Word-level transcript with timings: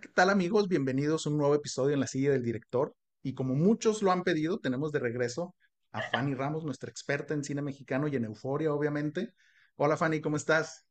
¿qué 0.00 0.08
tal 0.08 0.28
amigos? 0.28 0.68
Bienvenidos 0.68 1.26
a 1.26 1.30
un 1.30 1.38
nuevo 1.38 1.54
episodio 1.54 1.94
en 1.94 2.00
la 2.00 2.06
silla 2.06 2.30
del 2.32 2.42
director. 2.42 2.94
Y 3.22 3.34
como 3.34 3.54
muchos 3.54 4.02
lo 4.02 4.12
han 4.12 4.24
pedido, 4.24 4.58
tenemos 4.58 4.92
de 4.92 4.98
regreso 4.98 5.54
a 5.90 6.02
Fanny 6.02 6.34
Ramos, 6.34 6.64
nuestra 6.64 6.90
experta 6.90 7.32
en 7.32 7.42
cine 7.42 7.62
mexicano 7.62 8.06
y 8.06 8.16
en 8.16 8.24
euforia, 8.24 8.74
obviamente. 8.74 9.32
Hola 9.76 9.96
Fanny, 9.96 10.20
¿cómo 10.20 10.36
estás? 10.36 10.84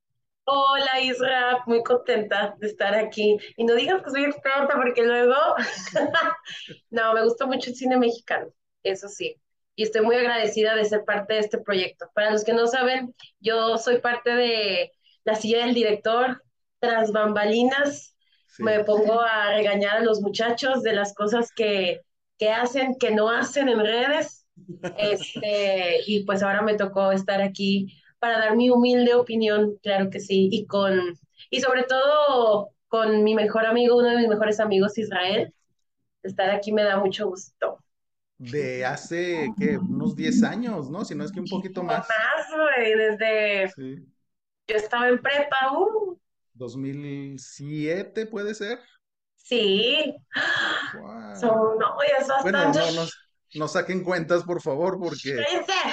Hola 0.46 1.02
Isra, 1.02 1.64
muy 1.68 1.84
contenta 1.84 2.56
de 2.58 2.66
estar 2.66 2.96
aquí. 2.96 3.38
Y 3.58 3.66
no 3.66 3.76
digas 3.76 4.02
que 4.02 4.10
soy 4.10 4.24
experta 4.24 4.74
porque 4.76 5.04
luego, 5.04 5.36
no, 6.90 7.14
me 7.14 7.24
gusta 7.24 7.46
mucho 7.46 7.70
el 7.70 7.76
cine 7.76 7.98
mexicano, 7.98 8.48
eso 8.82 9.08
sí. 9.08 9.40
Y 9.76 9.84
estoy 9.84 10.02
muy 10.02 10.16
agradecida 10.16 10.76
de 10.76 10.86
ser 10.86 11.06
parte 11.06 11.36
de 11.36 11.42
este 11.42 11.60
proyecto. 11.60 12.10
Para 12.16 12.32
los 12.32 12.44
que 12.44 12.54
no 12.54 12.66
saben, 12.66 13.14
yo 13.40 13.78
soy 13.78 14.00
parte 14.00 14.32
de 14.32 14.92
la 15.26 15.36
silla 15.36 15.64
del 15.64 15.76
director, 15.76 16.42
tras 16.80 17.12
bambalinas. 17.12 18.15
Me 18.60 18.84
pongo 18.84 19.22
a 19.22 19.54
regañar 19.54 19.98
a 19.98 20.04
los 20.04 20.22
muchachos 20.22 20.84
de 20.84 20.94
las 20.94 21.14
cosas 21.14 21.52
que, 21.52 22.02
que 22.38 22.50
hacen, 22.50 22.96
que 23.00 23.12
no 23.12 23.30
hacen 23.30 23.70
en 23.70 23.80
redes. 23.80 24.46
Este, 24.98 26.00
y 26.06 26.24
pues 26.24 26.42
ahora 26.42 26.62
me 26.62 26.76
tocó 26.76 27.12
estar 27.12 27.42
aquí 27.42 27.94
para 28.20 28.40
dar 28.40 28.56
mi 28.56 28.70
humilde 28.70 29.14
opinión, 29.14 29.78
claro 29.84 30.10
que 30.10 30.20
sí, 30.20 30.50
y 30.52 30.66
con, 30.66 31.00
y 31.50 31.60
sobre 31.60 31.84
todo 31.84 32.70
con 32.88 33.24
mi 33.24 33.36
mejor 33.36 33.66
amigo, 33.66 33.98
uno 33.98 34.10
de 34.10 34.18
mis 34.18 34.28
mejores 34.30 34.60
amigos, 34.60 34.98
Israel. 34.98 35.54
Estar 36.24 36.50
aquí 36.50 36.72
me 36.72 36.84
da 36.84 36.98
mucho 36.98 37.28
gusto. 37.28 37.78
De 38.38 38.84
hace, 38.84 39.54
¿qué? 39.58 39.78
Unos 39.78 40.16
10 40.16 40.44
años, 40.44 40.90
¿no? 40.90 41.06
Si 41.06 41.16
no 41.16 41.24
es 41.24 41.32
que 41.32 41.40
un 41.40 41.48
poquito 41.48 41.84
más. 41.84 42.08
más, 42.08 42.48
güey, 42.52 42.96
desde 42.96 43.70
Sí. 43.76 44.06
yo 44.68 44.76
estaba 44.76 45.08
en 45.08 45.22
prepa, 45.22 45.72
uh, 45.74 46.18
2007 46.56 48.26
puede 48.28 48.56
ser. 48.56 48.80
sí, 49.36 50.16
Wow. 50.92 51.36
son, 51.40 51.78
no, 51.80 51.98
ya 52.08 52.18
es 52.20 52.28
Bueno, 52.42 52.60
bastante. 52.60 53.12
no 53.56 53.68
saquen 53.68 54.04
cuentas, 54.04 54.44
por 54.44 54.62
favor, 54.62 54.98
porque 55.00 55.36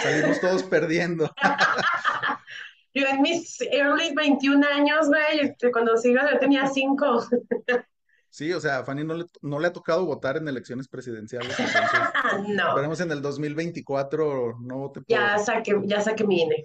salimos 0.02 0.40
todos 0.40 0.62
perdiendo. 0.64 1.30
Yo 2.94 3.06
en 3.06 3.22
mis 3.22 3.58
early 3.62 4.14
21 4.14 4.62
años, 4.64 5.08
güey, 5.08 5.40
este, 5.40 5.72
cuando 5.72 5.96
sigo 5.96 6.20
yo 6.30 6.38
tenía 6.38 6.66
5. 6.66 7.26
Sí, 8.34 8.50
o 8.54 8.60
sea, 8.60 8.78
a 8.78 8.84
Fanny 8.84 9.04
no 9.04 9.12
le, 9.12 9.26
no 9.42 9.58
le 9.60 9.66
ha 9.66 9.72
tocado 9.74 10.06
votar 10.06 10.38
en 10.38 10.48
elecciones 10.48 10.88
presidenciales, 10.88 11.50
entonces 11.58 11.82
No, 12.48 12.68
esperemos 12.68 13.00
en 13.00 13.12
el 13.12 13.20
2024 13.20 14.58
no 14.58 14.78
vote 14.78 15.02
ya 15.06 15.36
saqué, 15.38 15.78
ya 15.84 16.00
saqué 16.00 16.24
mi 16.24 16.40
INE. 16.40 16.64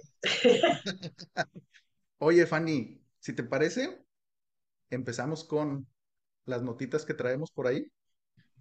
Oye, 2.18 2.46
Fanny, 2.46 2.97
si 3.20 3.32
te 3.34 3.42
parece, 3.44 4.04
empezamos 4.90 5.44
con 5.44 5.86
las 6.46 6.62
notitas 6.62 7.04
que 7.04 7.14
traemos 7.14 7.50
por 7.52 7.66
ahí. 7.66 7.86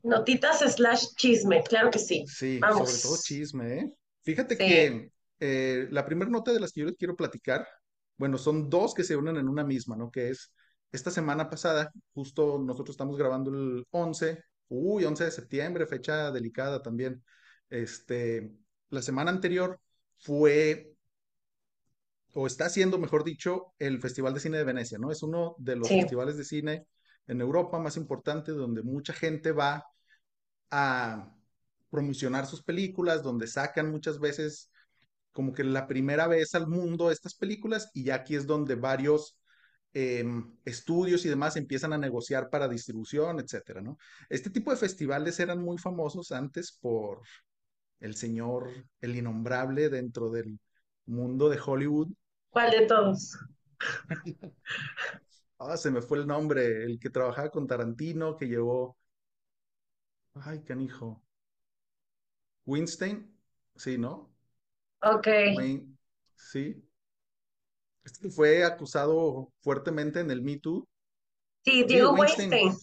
Notitas 0.04 0.60
slash 0.60 1.06
chisme, 1.16 1.64
claro 1.64 1.90
que 1.92 2.00
sí. 2.00 2.26
Sí, 2.26 2.60
sobre 2.60 2.98
todo 2.98 3.12
Vamos. 3.12 3.24
chisme, 3.24 3.80
¿eh? 3.80 3.94
Fíjate 4.24 4.58
Sí, 4.58 4.66
que 4.66 5.12
eh, 5.40 5.88
la 5.92 6.06
primera 6.06 6.30
nota 6.30 6.52
de 6.52 6.60
las 6.60 6.72
que 6.72 6.82
yo 6.82 6.88
les 6.88 6.96
quiero 6.98 7.16
platicar, 7.16 7.68
bueno, 8.18 8.38
son 8.38 8.70
dos 8.70 8.94
que 8.94 9.04
se 9.04 9.16
unen 9.16 9.38
en 9.38 9.48
una 9.48 9.64
misma, 9.64 9.96
¿no? 9.96 10.12
Que 10.12 10.30
es 10.30 10.52
esta 10.92 11.12
semana 11.12 11.50
pasada, 11.50 11.92
justo 12.14 12.58
nosotros 12.60 12.94
estamos 12.94 13.18
grabando 13.18 13.52
el 13.52 13.86
11, 13.92 14.44
uy, 14.70 15.06
11 15.06 15.26
de 15.26 15.32
septiembre, 15.32 15.88
fecha 15.88 16.32
delicada 16.32 16.82
también. 16.82 17.24
Este, 17.70 18.52
la 18.90 19.02
semana 19.02 19.32
anterior 19.32 19.80
fue, 20.18 20.94
o 22.40 22.46
está 22.46 22.70
siendo, 22.70 23.00
mejor 23.00 23.24
dicho, 23.24 23.74
el 23.80 24.00
Festival 24.00 24.32
de 24.36 24.40
Cine 24.40 24.60
de 24.60 24.64
Venecia, 24.64 25.00
¿no? 25.00 25.12
Es 25.12 25.24
uno 25.24 25.56
de 25.58 25.76
los 25.76 25.88
sí. 25.88 26.00
festivales 26.00 26.38
de 26.38 26.44
cine 26.44 26.86
en 27.26 27.42
Europa 27.42 27.80
más 27.80 27.98
importantes, 27.98 28.56
donde 28.56 28.84
mucha 28.84 29.12
gente 29.12 29.52
va 29.52 29.84
a 30.70 31.34
promocionar 31.90 32.46
sus 32.46 32.62
películas, 32.62 33.24
donde 33.24 33.48
sacan 33.48 33.90
muchas 33.90 34.20
veces 34.20 34.70
como 35.32 35.52
que 35.52 35.64
la 35.64 35.88
primera 35.88 36.28
vez 36.28 36.54
al 36.54 36.68
mundo 36.68 37.10
estas 37.10 37.34
películas 37.34 37.90
y 37.96 38.04
ya 38.04 38.16
aquí 38.16 38.36
es 38.36 38.46
donde 38.46 38.76
varios 38.76 39.36
eh, 39.94 40.24
estudios 40.64 41.26
y 41.26 41.30
demás 41.30 41.56
empiezan 41.56 41.92
a 41.94 41.98
negociar 41.98 42.52
para 42.52 42.68
distribución, 42.68 43.40
etcétera, 43.40 43.82
¿no? 43.82 43.98
Este 44.30 44.52
tipo 44.52 44.70
de 44.70 44.78
festivales 44.78 45.40
eran 45.40 45.60
muy 45.60 45.80
famosos 45.80 46.32
antes 46.32 46.78
por 46.80 47.22
el 48.00 48.16
señor, 48.16 48.70
el 49.02 49.16
innombrable 49.16 49.90
dentro 49.90 50.30
del 50.30 50.60
mundo 51.08 51.50
de 51.50 51.60
Hollywood. 51.66 52.10
¿Cuál 52.58 52.72
de 52.72 52.88
todos? 52.88 53.38
Ah, 55.60 55.78
se 55.78 55.92
me 55.92 56.02
fue 56.02 56.18
el 56.20 56.26
nombre, 56.28 56.84
el 56.84 57.00
que 57.00 57.10
trabajaba 57.12 57.50
con 57.52 57.68
Tarantino, 57.68 58.36
que 58.38 58.48
llevó, 58.48 58.98
ay, 60.46 60.64
canijo, 60.64 61.22
Weinstein, 62.68 63.26
sí, 63.76 63.98
¿no? 63.98 64.30
Ok. 65.02 65.28
Wayne, 65.56 65.98
sí. 66.36 66.84
Este 68.04 68.30
fue 68.30 68.64
acusado 68.64 69.52
fuertemente 69.62 70.20
en 70.20 70.32
el 70.32 70.42
Me 70.42 70.58
Too. 70.60 70.88
Sí, 71.66 71.84
Sí, 71.86 71.86
Diego 71.88 72.14
Weinstein. 72.14 72.52
Weinstein. 72.52 72.78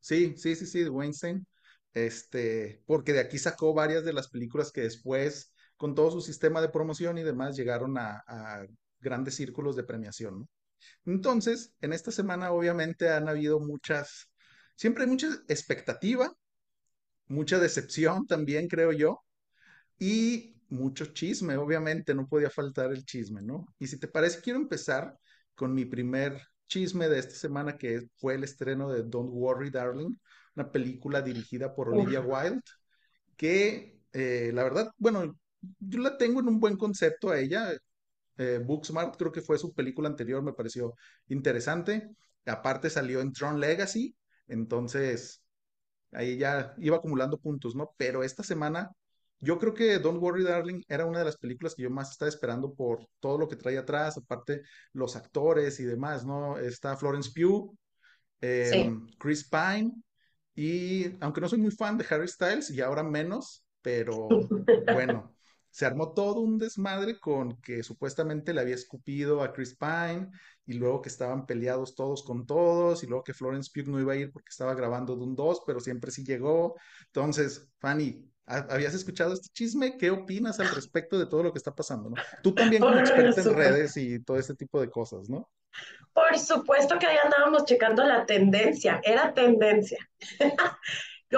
Sí, 0.00 0.34
sí, 0.36 0.56
sí, 0.56 0.66
sí, 0.66 0.80
de 0.84 0.90
Weinstein. 0.90 1.46
Este, 1.94 2.82
porque 2.86 3.12
de 3.12 3.20
aquí 3.20 3.38
sacó 3.38 3.74
varias 3.74 4.04
de 4.04 4.12
las 4.12 4.28
películas 4.28 4.72
que 4.72 4.82
después, 4.82 5.52
con 5.76 5.94
todo 5.94 6.10
su 6.10 6.20
sistema 6.20 6.60
de 6.60 6.68
promoción 6.68 7.18
y 7.18 7.22
demás, 7.22 7.56
llegaron 7.56 7.98
a, 7.98 8.22
a 8.26 8.66
grandes 9.00 9.36
círculos 9.36 9.76
de 9.76 9.84
premiación, 9.84 10.40
¿no? 10.40 10.48
Entonces, 11.04 11.74
en 11.80 11.92
esta 11.92 12.10
semana 12.10 12.52
obviamente 12.52 13.10
han 13.10 13.28
habido 13.28 13.60
muchas, 13.60 14.28
siempre 14.76 15.04
hay 15.04 15.10
mucha 15.10 15.28
expectativa, 15.48 16.32
mucha 17.28 17.58
decepción 17.58 18.26
también, 18.26 18.68
creo 18.68 18.92
yo, 18.92 19.22
y 19.98 20.56
mucho 20.68 21.06
chisme, 21.06 21.56
obviamente, 21.56 22.14
no 22.14 22.26
podía 22.26 22.50
faltar 22.50 22.92
el 22.92 23.04
chisme, 23.04 23.42
¿no? 23.42 23.66
Y 23.78 23.86
si 23.86 23.98
te 23.98 24.08
parece, 24.08 24.40
quiero 24.40 24.58
empezar 24.58 25.16
con 25.54 25.74
mi 25.74 25.84
primer 25.84 26.40
chisme 26.66 27.08
de 27.08 27.18
esta 27.18 27.34
semana, 27.34 27.76
que 27.76 28.08
fue 28.16 28.34
el 28.34 28.44
estreno 28.44 28.90
de 28.90 29.02
Don't 29.02 29.30
Worry, 29.32 29.70
Darling, 29.70 30.16
una 30.54 30.70
película 30.70 31.20
dirigida 31.20 31.74
por. 31.74 31.90
Olivia 31.90 32.20
Wilde, 32.20 32.62
que 33.36 34.00
eh, 34.12 34.50
la 34.54 34.64
verdad, 34.64 34.90
bueno, 34.96 35.36
yo 35.78 35.98
la 36.00 36.16
tengo 36.16 36.40
en 36.40 36.48
un 36.48 36.60
buen 36.60 36.76
concepto 36.76 37.30
a 37.30 37.38
ella. 37.38 37.72
Eh, 38.40 38.58
Booksmart 38.64 39.16
creo 39.16 39.32
que 39.32 39.42
fue 39.42 39.58
su 39.58 39.74
película 39.74 40.08
anterior, 40.08 40.42
me 40.42 40.52
pareció 40.54 40.94
interesante. 41.28 42.10
Aparte 42.46 42.90
salió 42.90 43.20
en 43.20 43.32
Tron 43.32 43.60
Legacy, 43.60 44.16
entonces 44.48 45.42
ahí 46.12 46.38
ya 46.38 46.74
iba 46.78 46.96
acumulando 46.96 47.38
puntos, 47.38 47.74
¿no? 47.74 47.94
Pero 47.96 48.22
esta 48.24 48.42
semana, 48.42 48.90
yo 49.40 49.58
creo 49.58 49.74
que 49.74 49.98
Don't 49.98 50.22
Worry 50.22 50.44
Darling 50.44 50.82
era 50.88 51.06
una 51.06 51.20
de 51.20 51.26
las 51.26 51.36
películas 51.38 51.74
que 51.74 51.82
yo 51.82 51.90
más 51.90 52.10
estaba 52.10 52.28
esperando 52.28 52.74
por 52.74 53.06
todo 53.20 53.38
lo 53.38 53.48
que 53.48 53.56
trae 53.56 53.78
atrás, 53.78 54.16
aparte 54.18 54.62
los 54.92 55.16
actores 55.16 55.80
y 55.80 55.84
demás, 55.84 56.24
¿no? 56.26 56.58
Está 56.58 56.96
Florence 56.96 57.30
Pugh, 57.34 57.74
eh, 58.40 58.72
Sí. 58.72 58.90
Chris 59.18 59.48
Pine, 59.48 59.92
y 60.54 61.06
aunque 61.22 61.40
no 61.40 61.48
soy 61.48 61.58
muy 61.60 61.70
fan 61.70 61.98
de 61.98 62.06
Harry 62.10 62.28
Styles, 62.28 62.70
y 62.70 62.80
ahora 62.80 63.02
menos, 63.02 63.64
pero 63.82 64.28
bueno, 64.86 65.34
se 65.70 65.86
armó 65.86 66.12
todo 66.14 66.40
un 66.40 66.58
desmadre 66.58 67.18
con 67.20 67.60
que 67.60 67.82
supuestamente 67.82 68.52
le 68.54 68.60
había 68.60 68.74
escupido 68.74 69.42
a 69.42 69.52
Chris 69.52 69.76
Pine 69.76 70.30
y 70.66 70.74
luego 70.74 71.02
que 71.02 71.08
estaban 71.08 71.46
peleados 71.46 71.94
todos 71.94 72.22
con 72.22 72.46
todos 72.46 73.02
y 73.02 73.06
luego 73.06 73.24
que 73.24 73.34
Florence 73.34 73.70
Pugh 73.74 73.88
no 73.90 74.00
iba 74.00 74.12
a 74.12 74.16
ir 74.16 74.32
porque 74.32 74.50
estaba 74.50 74.74
grabando 74.74 75.16
Dune 75.16 75.34
2, 75.36 75.62
pero 75.66 75.80
siempre 75.80 76.10
sí 76.10 76.24
llegó. 76.24 76.76
Entonces, 77.06 77.68
Fanny, 77.78 78.30
¿ha- 78.46 78.66
¿habías 78.70 78.94
escuchado 78.94 79.32
este 79.34 79.48
chisme? 79.52 79.96
¿Qué 79.96 80.10
opinas 80.10 80.60
al 80.60 80.68
respecto 80.74 81.18
de 81.18 81.26
todo 81.26 81.42
lo 81.42 81.52
que 81.52 81.58
está 81.58 81.74
pasando, 81.74 82.10
no? 82.10 82.16
Tú 82.42 82.54
también 82.54 82.82
como 82.82 82.98
experta 82.98 83.40
en 83.40 83.54
redes 83.54 83.96
y 83.96 84.22
todo 84.22 84.38
este 84.38 84.54
tipo 84.54 84.80
de 84.80 84.90
cosas, 84.90 85.28
¿no? 85.28 85.48
Por 86.12 86.38
supuesto 86.38 86.98
que 86.98 87.06
ahí 87.06 87.16
andábamos 87.24 87.64
checando 87.64 88.04
la 88.04 88.26
tendencia. 88.26 89.00
Era 89.04 89.32
tendencia. 89.32 89.98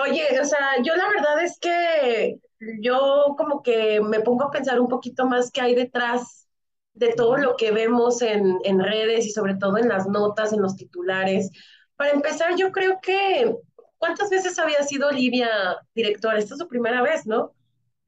Oye, 0.00 0.40
o 0.40 0.44
sea, 0.44 0.82
yo 0.82 0.96
la 0.96 1.08
verdad 1.08 1.44
es 1.44 1.58
que 1.58 2.36
yo 2.80 3.34
como 3.36 3.62
que 3.62 4.00
me 4.00 4.20
pongo 4.20 4.44
a 4.44 4.50
pensar 4.50 4.80
un 4.80 4.88
poquito 4.88 5.26
más 5.26 5.50
qué 5.50 5.60
hay 5.60 5.74
detrás 5.74 6.48
de 6.94 7.12
todo 7.14 7.36
lo 7.36 7.56
que 7.56 7.72
vemos 7.72 8.22
en, 8.22 8.58
en 8.64 8.80
redes 8.80 9.26
y 9.26 9.30
sobre 9.30 9.54
todo 9.54 9.78
en 9.78 9.88
las 9.88 10.06
notas, 10.08 10.52
en 10.52 10.62
los 10.62 10.76
titulares. 10.76 11.50
Para 11.96 12.10
empezar, 12.12 12.56
yo 12.56 12.70
creo 12.70 13.00
que, 13.00 13.54
¿cuántas 13.98 14.30
veces 14.30 14.58
había 14.58 14.82
sido 14.82 15.08
Olivia 15.08 15.48
directora? 15.94 16.38
Esta 16.38 16.54
es 16.54 16.60
su 16.60 16.68
primera 16.68 17.02
vez, 17.02 17.26
¿no? 17.26 17.54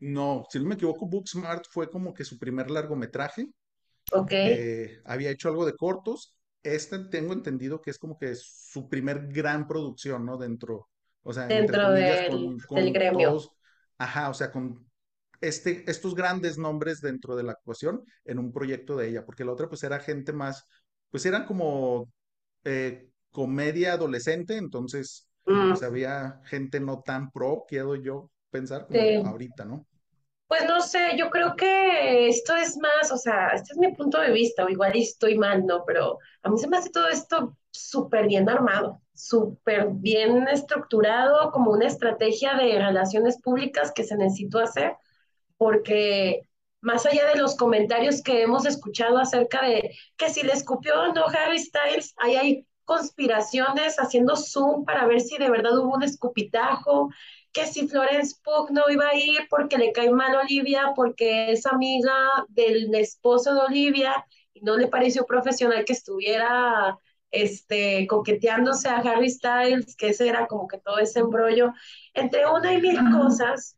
No, 0.00 0.44
si 0.50 0.58
no 0.58 0.66
me 0.66 0.74
equivoco, 0.74 1.06
Booksmart 1.06 1.64
fue 1.70 1.90
como 1.90 2.12
que 2.12 2.24
su 2.24 2.38
primer 2.38 2.70
largometraje. 2.70 3.48
Ok, 4.12 4.32
eh, 4.32 5.00
había 5.04 5.30
hecho 5.30 5.48
algo 5.48 5.64
de 5.64 5.76
cortos. 5.76 6.34
Este 6.62 6.98
tengo 6.98 7.32
entendido 7.32 7.80
que 7.80 7.90
es 7.90 7.98
como 7.98 8.18
que 8.18 8.34
su 8.34 8.88
primer 8.88 9.28
gran 9.28 9.66
producción, 9.66 10.26
¿no? 10.26 10.36
Dentro, 10.36 10.88
o 11.22 11.32
sea, 11.32 11.46
dentro 11.46 11.82
comillas, 11.82 12.20
del, 12.20 12.30
con, 12.30 12.56
del 12.58 12.66
con 12.66 12.92
gremio. 12.92 13.28
todos, 13.28 13.52
ajá, 13.98 14.30
o 14.30 14.34
sea, 14.34 14.50
con 14.52 14.86
este, 15.40 15.88
estos 15.90 16.14
grandes 16.14 16.58
nombres 16.58 17.00
dentro 17.00 17.36
de 17.36 17.42
la 17.44 17.52
actuación 17.52 18.04
en 18.24 18.38
un 18.38 18.52
proyecto 18.52 18.96
de 18.96 19.08
ella, 19.08 19.24
porque 19.26 19.44
la 19.44 19.52
otra 19.52 19.68
pues 19.68 19.82
era 19.84 20.00
gente 20.00 20.32
más, 20.32 20.66
pues 21.10 21.26
eran 21.26 21.46
como 21.46 22.12
eh, 22.64 23.10
comedia 23.30 23.94
adolescente, 23.94 24.56
entonces 24.56 25.28
Mm, 25.46 25.74
pues 25.74 25.82
había 25.82 26.40
gente 26.46 26.80
no 26.80 27.02
tan 27.02 27.30
pro, 27.32 27.64
quiero 27.68 27.96
yo 27.96 28.30
pensar, 28.50 28.86
como 28.86 29.12
sí. 29.12 29.24
ahorita, 29.24 29.64
¿no? 29.64 29.86
Pues 30.46 30.64
no 30.68 30.80
sé, 30.80 31.16
yo 31.18 31.30
creo 31.30 31.56
que 31.56 32.28
esto 32.28 32.54
es 32.56 32.76
más, 32.78 33.10
o 33.12 33.16
sea, 33.16 33.48
este 33.48 33.72
es 33.72 33.78
mi 33.78 33.92
punto 33.94 34.20
de 34.20 34.30
vista, 34.30 34.64
o 34.64 34.68
igual 34.68 34.92
estoy 34.94 35.36
mal, 35.38 35.66
¿no? 35.66 35.84
Pero 35.86 36.18
a 36.42 36.50
mí 36.50 36.58
se 36.58 36.68
me 36.68 36.76
hace 36.76 36.90
todo 36.90 37.08
esto 37.08 37.56
súper 37.70 38.28
bien 38.28 38.48
armado, 38.48 39.00
súper 39.14 39.88
bien 39.92 40.48
estructurado, 40.48 41.50
como 41.52 41.70
una 41.72 41.86
estrategia 41.86 42.54
de 42.54 42.78
relaciones 42.78 43.40
públicas 43.40 43.92
que 43.92 44.04
se 44.04 44.16
necesitó 44.16 44.58
hacer, 44.58 44.96
porque 45.56 46.48
más 46.80 47.06
allá 47.06 47.26
de 47.28 47.40
los 47.40 47.56
comentarios 47.56 48.22
que 48.22 48.42
hemos 48.42 48.66
escuchado 48.66 49.18
acerca 49.18 49.64
de 49.64 49.96
que 50.16 50.28
si 50.28 50.42
le 50.42 50.52
escupió 50.52 51.12
no 51.14 51.26
Harry 51.26 51.58
Styles, 51.58 52.14
ahí 52.18 52.36
hay 52.36 52.66
conspiraciones 52.84 53.96
haciendo 53.98 54.36
zoom 54.36 54.84
para 54.84 55.06
ver 55.06 55.20
si 55.20 55.38
de 55.38 55.50
verdad 55.50 55.78
hubo 55.78 55.94
un 55.94 56.02
escupitajo, 56.02 57.08
que 57.52 57.66
si 57.66 57.88
Florence 57.88 58.36
Pugh 58.42 58.70
no 58.70 58.82
iba 58.90 59.08
a 59.08 59.14
ir 59.14 59.46
porque 59.48 59.78
le 59.78 59.92
cae 59.92 60.10
mal 60.10 60.34
Olivia, 60.36 60.92
porque 60.94 61.52
es 61.52 61.64
amiga 61.66 62.12
del 62.48 62.94
esposo 62.94 63.54
de 63.54 63.60
Olivia 63.60 64.26
y 64.52 64.60
no 64.60 64.76
le 64.76 64.88
pareció 64.88 65.24
profesional 65.24 65.84
que 65.84 65.92
estuviera 65.92 66.98
este, 67.34 68.06
coqueteándose 68.06 68.88
a 68.88 68.98
Harry 68.98 69.30
Styles, 69.30 69.96
que 69.96 70.08
ese 70.08 70.28
era 70.28 70.46
como 70.46 70.68
que 70.68 70.78
todo 70.78 70.98
ese 70.98 71.20
embrollo, 71.20 71.72
entre 72.14 72.46
una 72.46 72.72
y 72.72 72.80
mil 72.80 72.98
cosas 73.12 73.76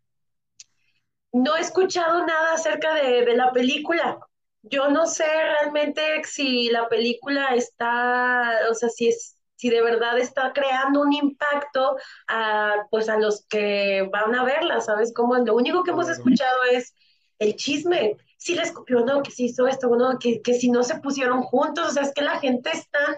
no 1.33 1.57
he 1.57 1.61
escuchado 1.61 2.25
nada 2.25 2.55
acerca 2.55 2.95
de, 2.95 3.25
de, 3.25 3.37
la 3.37 3.53
película. 3.53 4.19
Yo 4.63 4.89
no 4.89 5.07
sé 5.07 5.25
realmente 5.27 6.01
si 6.25 6.71
la 6.71 6.89
película 6.89 7.55
está, 7.55 8.59
o 8.71 8.75
sea, 8.75 8.89
si 8.89 9.09
es 9.09 9.37
si 9.57 9.71
de 9.71 9.83
verdad 9.83 10.19
está 10.19 10.53
creando 10.53 11.01
un 11.01 11.13
impacto 11.13 11.97
a, 12.29 12.87
pues 12.91 13.09
a 13.09 13.19
los 13.19 13.47
que 13.47 14.09
van 14.13 14.35
a 14.35 14.45
verla, 14.45 14.81
¿sabes? 14.81 15.13
Como 15.15 15.35
lo 15.37 15.55
único 15.55 15.83
que 15.83 15.91
hemos 15.91 16.09
escuchado 16.09 16.63
es 16.71 16.95
el 17.39 17.57
chisme, 17.57 18.17
si 18.39 18.55
le 18.55 18.63
escupió, 18.63 19.01
no, 19.01 19.23
que 19.23 19.31
si 19.31 19.47
hizo 19.47 19.67
esto, 19.67 19.89
no, 19.97 20.19
que, 20.19 20.41
que 20.43 20.55
si 20.55 20.71
no 20.71 20.83
se 20.83 21.01
pusieron 21.01 21.43
juntos, 21.43 21.89
o 21.89 21.91
sea, 21.91 22.03
es 22.03 22.13
que 22.13 22.23
la 22.23 22.39
gente 22.39 22.71
es 22.73 22.89
tan 22.91 23.17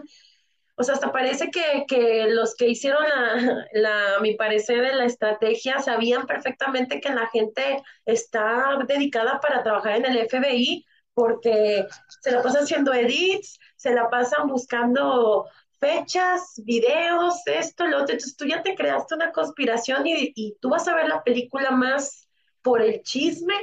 o 0.78 0.84
sea, 0.84 0.94
hasta 0.94 1.12
parece 1.12 1.50
que, 1.50 1.84
que 1.88 2.26
los 2.28 2.54
que 2.54 2.68
hicieron 2.68 3.02
la, 3.02 3.66
la, 3.72 4.16
a 4.16 4.20
mi 4.20 4.34
parecer, 4.34 4.94
la 4.94 5.04
estrategia 5.04 5.80
sabían 5.80 6.26
perfectamente 6.26 7.00
que 7.00 7.10
la 7.10 7.26
gente 7.28 7.82
está 8.04 8.78
dedicada 8.86 9.40
para 9.40 9.62
trabajar 9.62 9.96
en 9.96 10.06
el 10.06 10.18
FBI 10.28 10.84
porque 11.14 11.84
se 12.20 12.30
la 12.30 12.42
pasan 12.42 12.62
haciendo 12.62 12.94
edits, 12.94 13.58
se 13.74 13.92
la 13.92 14.08
pasan 14.08 14.46
buscando 14.46 15.46
fechas, 15.80 16.54
videos, 16.64 17.42
esto, 17.46 17.86
lo 17.88 18.02
otro. 18.02 18.12
Entonces 18.12 18.36
tú 18.36 18.46
ya 18.46 18.62
te 18.62 18.76
creaste 18.76 19.16
una 19.16 19.32
conspiración 19.32 20.06
y, 20.06 20.32
y 20.36 20.56
tú 20.60 20.70
vas 20.70 20.86
a 20.86 20.94
ver 20.94 21.08
la 21.08 21.24
película 21.24 21.72
más 21.72 22.28
por 22.62 22.82
el 22.82 23.02
chisme 23.02 23.54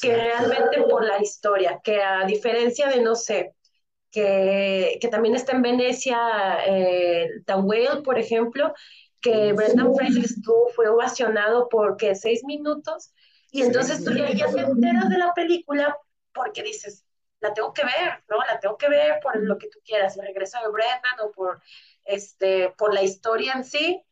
que 0.00 0.14
realmente 0.14 0.82
por 0.82 1.04
la 1.04 1.20
historia, 1.20 1.80
que 1.82 2.02
a 2.02 2.24
diferencia 2.24 2.88
de, 2.88 3.00
no 3.00 3.14
sé, 3.14 3.54
que, 4.10 4.98
que 5.00 5.08
también 5.08 5.34
está 5.34 5.52
en 5.52 5.62
Venecia, 5.62 6.18
eh, 6.66 7.28
The 7.46 7.54
Whale, 7.54 8.02
por 8.02 8.18
ejemplo, 8.18 8.72
que 9.20 9.52
Brendan 9.52 9.94
Fraser 9.94 10.24
estuvo, 10.24 10.68
fue 10.68 10.88
ovacionado 10.88 11.68
por 11.68 11.96
que 11.96 12.14
seis 12.14 12.44
minutos, 12.44 13.12
y 13.50 13.62
entonces 13.62 14.04
tú 14.04 14.12
ya, 14.12 14.30
ya 14.32 14.46
te 14.50 14.60
enteras 14.60 15.08
de 15.08 15.18
la 15.18 15.32
película 15.34 15.96
porque 16.32 16.62
dices, 16.62 17.04
la 17.40 17.54
tengo 17.54 17.72
que 17.72 17.84
ver, 17.84 18.22
¿no? 18.28 18.36
La 18.38 18.58
tengo 18.60 18.76
que 18.76 18.88
ver 18.88 19.20
por 19.22 19.36
lo 19.42 19.58
que 19.58 19.68
tú 19.68 19.78
quieras, 19.84 20.16
el 20.16 20.26
regreso 20.26 20.58
de 20.60 20.70
Brendan 20.70 21.20
o 21.24 21.30
por, 21.30 21.60
este, 22.04 22.70
por 22.76 22.92
la 22.94 23.02
historia 23.02 23.52
en 23.54 23.64
sí, 23.64 24.02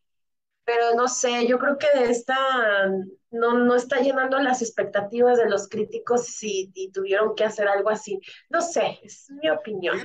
pero 0.67 0.95
no 0.97 1.09
sé, 1.09 1.47
yo 1.49 1.59
creo 1.59 1.79
que 1.79 1.87
esta 2.11 2.37
no, 3.31 3.59
no 3.59 3.77
está 3.77 4.01
llenando 4.01 4.39
las 4.41 4.63
expectativas 4.63 5.39
de 5.39 5.49
los 5.49 5.69
críticos 5.69 6.27
si 6.27 6.73
y 6.75 6.91
tuvieron 6.93 7.35
que 7.37 7.45
hacer 7.45 7.69
algo 7.69 7.91
así. 7.91 8.21
No 8.51 8.61
sé, 8.63 9.01
es 9.03 9.31
mi 9.31 9.51
opinión. 9.51 9.99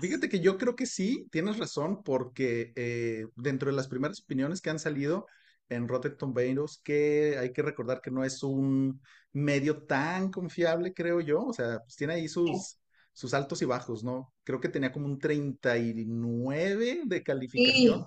Fíjate, 0.00 0.28
que 0.28 0.40
yo 0.40 0.58
creo 0.58 0.76
que 0.76 0.86
sí, 0.86 1.28
tienes 1.30 1.58
razón, 1.58 2.02
porque 2.02 2.72
eh, 2.76 3.26
dentro 3.36 3.70
de 3.70 3.76
las 3.76 3.88
primeras 3.88 4.20
opiniones 4.22 4.60
que 4.60 4.70
han 4.70 4.78
salido 4.78 5.26
en 5.68 5.88
Rotten 5.88 6.16
Tomatoes, 6.16 6.80
que 6.84 7.36
hay 7.38 7.52
que 7.52 7.62
recordar 7.62 8.00
que 8.00 8.10
no 8.10 8.24
es 8.24 8.42
un 8.42 9.00
medio 9.32 9.84
tan 9.86 10.30
confiable, 10.30 10.92
creo 10.94 11.20
yo, 11.20 11.42
o 11.44 11.52
sea, 11.52 11.80
pues 11.80 11.96
tiene 11.96 12.14
ahí 12.14 12.28
sus, 12.28 12.78
sus 13.12 13.34
altos 13.34 13.62
y 13.62 13.64
bajos, 13.64 14.04
¿no? 14.04 14.32
Creo 14.44 14.60
que 14.60 14.68
tenía 14.68 14.92
como 14.92 15.06
un 15.06 15.18
39 15.18 17.02
de 17.06 17.22
Sí, 17.54 17.64
calificación 17.72 18.04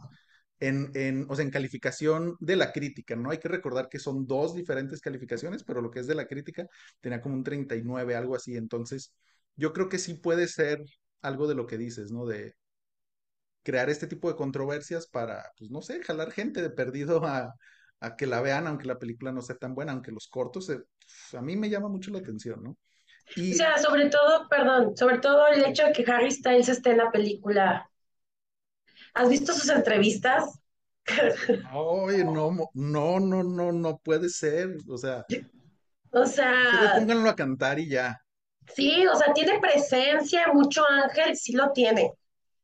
en, 0.59 0.91
en, 0.95 1.25
o 1.29 1.35
sea, 1.35 1.45
en 1.45 1.51
calificación 1.51 2.35
de 2.39 2.55
la 2.55 2.71
crítica, 2.73 3.15
¿no? 3.15 3.31
Hay 3.31 3.39
que 3.39 3.47
recordar 3.49 3.89
que 3.89 3.99
son 3.99 4.25
dos 4.27 4.55
diferentes 4.55 5.01
calificaciones, 5.01 5.63
pero 5.63 5.81
lo 5.81 5.91
que 5.91 5.99
es 5.99 6.07
de 6.07 6.15
la 6.15 6.27
crítica 6.27 6.67
tenía 7.01 7.21
como 7.21 7.35
un 7.35 7.43
39, 7.43 8.15
algo 8.15 8.35
así. 8.35 8.55
Entonces, 8.57 9.13
yo 9.55 9.73
creo 9.73 9.89
que 9.89 9.99
sí 9.99 10.15
puede 10.15 10.47
ser 10.47 10.83
algo 11.21 11.47
de 11.47 11.55
lo 11.55 11.67
que 11.67 11.77
dices, 11.77 12.11
¿no? 12.11 12.25
De 12.25 12.55
crear 13.63 13.89
este 13.89 14.07
tipo 14.07 14.29
de 14.29 14.35
controversias 14.35 15.07
para, 15.07 15.51
pues 15.57 15.69
no 15.71 15.81
sé, 15.81 16.01
jalar 16.03 16.31
gente 16.31 16.61
de 16.61 16.69
perdido 16.69 17.25
a, 17.25 17.53
a 17.99 18.15
que 18.15 18.27
la 18.27 18.41
vean, 18.41 18.67
aunque 18.67 18.87
la 18.87 18.99
película 18.99 19.31
no 19.31 19.41
sea 19.41 19.57
tan 19.57 19.75
buena, 19.75 19.91
aunque 19.93 20.11
los 20.11 20.27
cortos, 20.27 20.69
eh, 20.69 20.79
a 21.37 21.41
mí 21.41 21.55
me 21.57 21.69
llama 21.69 21.89
mucho 21.89 22.11
la 22.11 22.19
atención, 22.19 22.63
¿no? 22.63 22.71
o 22.71 22.77
Y, 23.35 23.55
sea, 23.55 23.77
sobre 23.77 24.09
todo, 24.09 24.47
perdón, 24.49 24.95
sobre 24.97 25.19
todo 25.19 25.47
el 25.47 25.63
hecho 25.65 25.83
de 25.85 25.91
que 25.93 26.09
Harry 26.11 26.31
Styles 26.31 26.69
esté 26.69 26.91
en 26.91 26.97
la 26.97 27.11
película. 27.11 27.89
¿Has 29.17 29.29
visto 29.29 29.53
sus 29.53 29.69
entrevistas? 29.69 30.59
ay, 31.63 32.23
no, 32.23 32.51
no, 32.73 33.19
no, 33.19 33.43
no, 33.43 33.71
no 33.71 33.97
puede 33.99 34.29
ser, 34.29 34.77
o 34.89 34.97
sea, 34.97 35.25
O 36.11 36.25
sea, 36.25 36.91
pónganlo 36.91 37.29
a 37.29 37.35
cantar 37.35 37.79
y 37.79 37.87
ya. 37.89 38.19
sí, 38.75 39.05
o 39.07 39.15
sea, 39.15 39.33
tiene 39.33 39.59
presencia, 39.59 40.47
mucho 40.53 40.83
ángel, 40.87 41.35
sí 41.35 41.53
lo 41.53 41.71
tiene, 41.73 42.11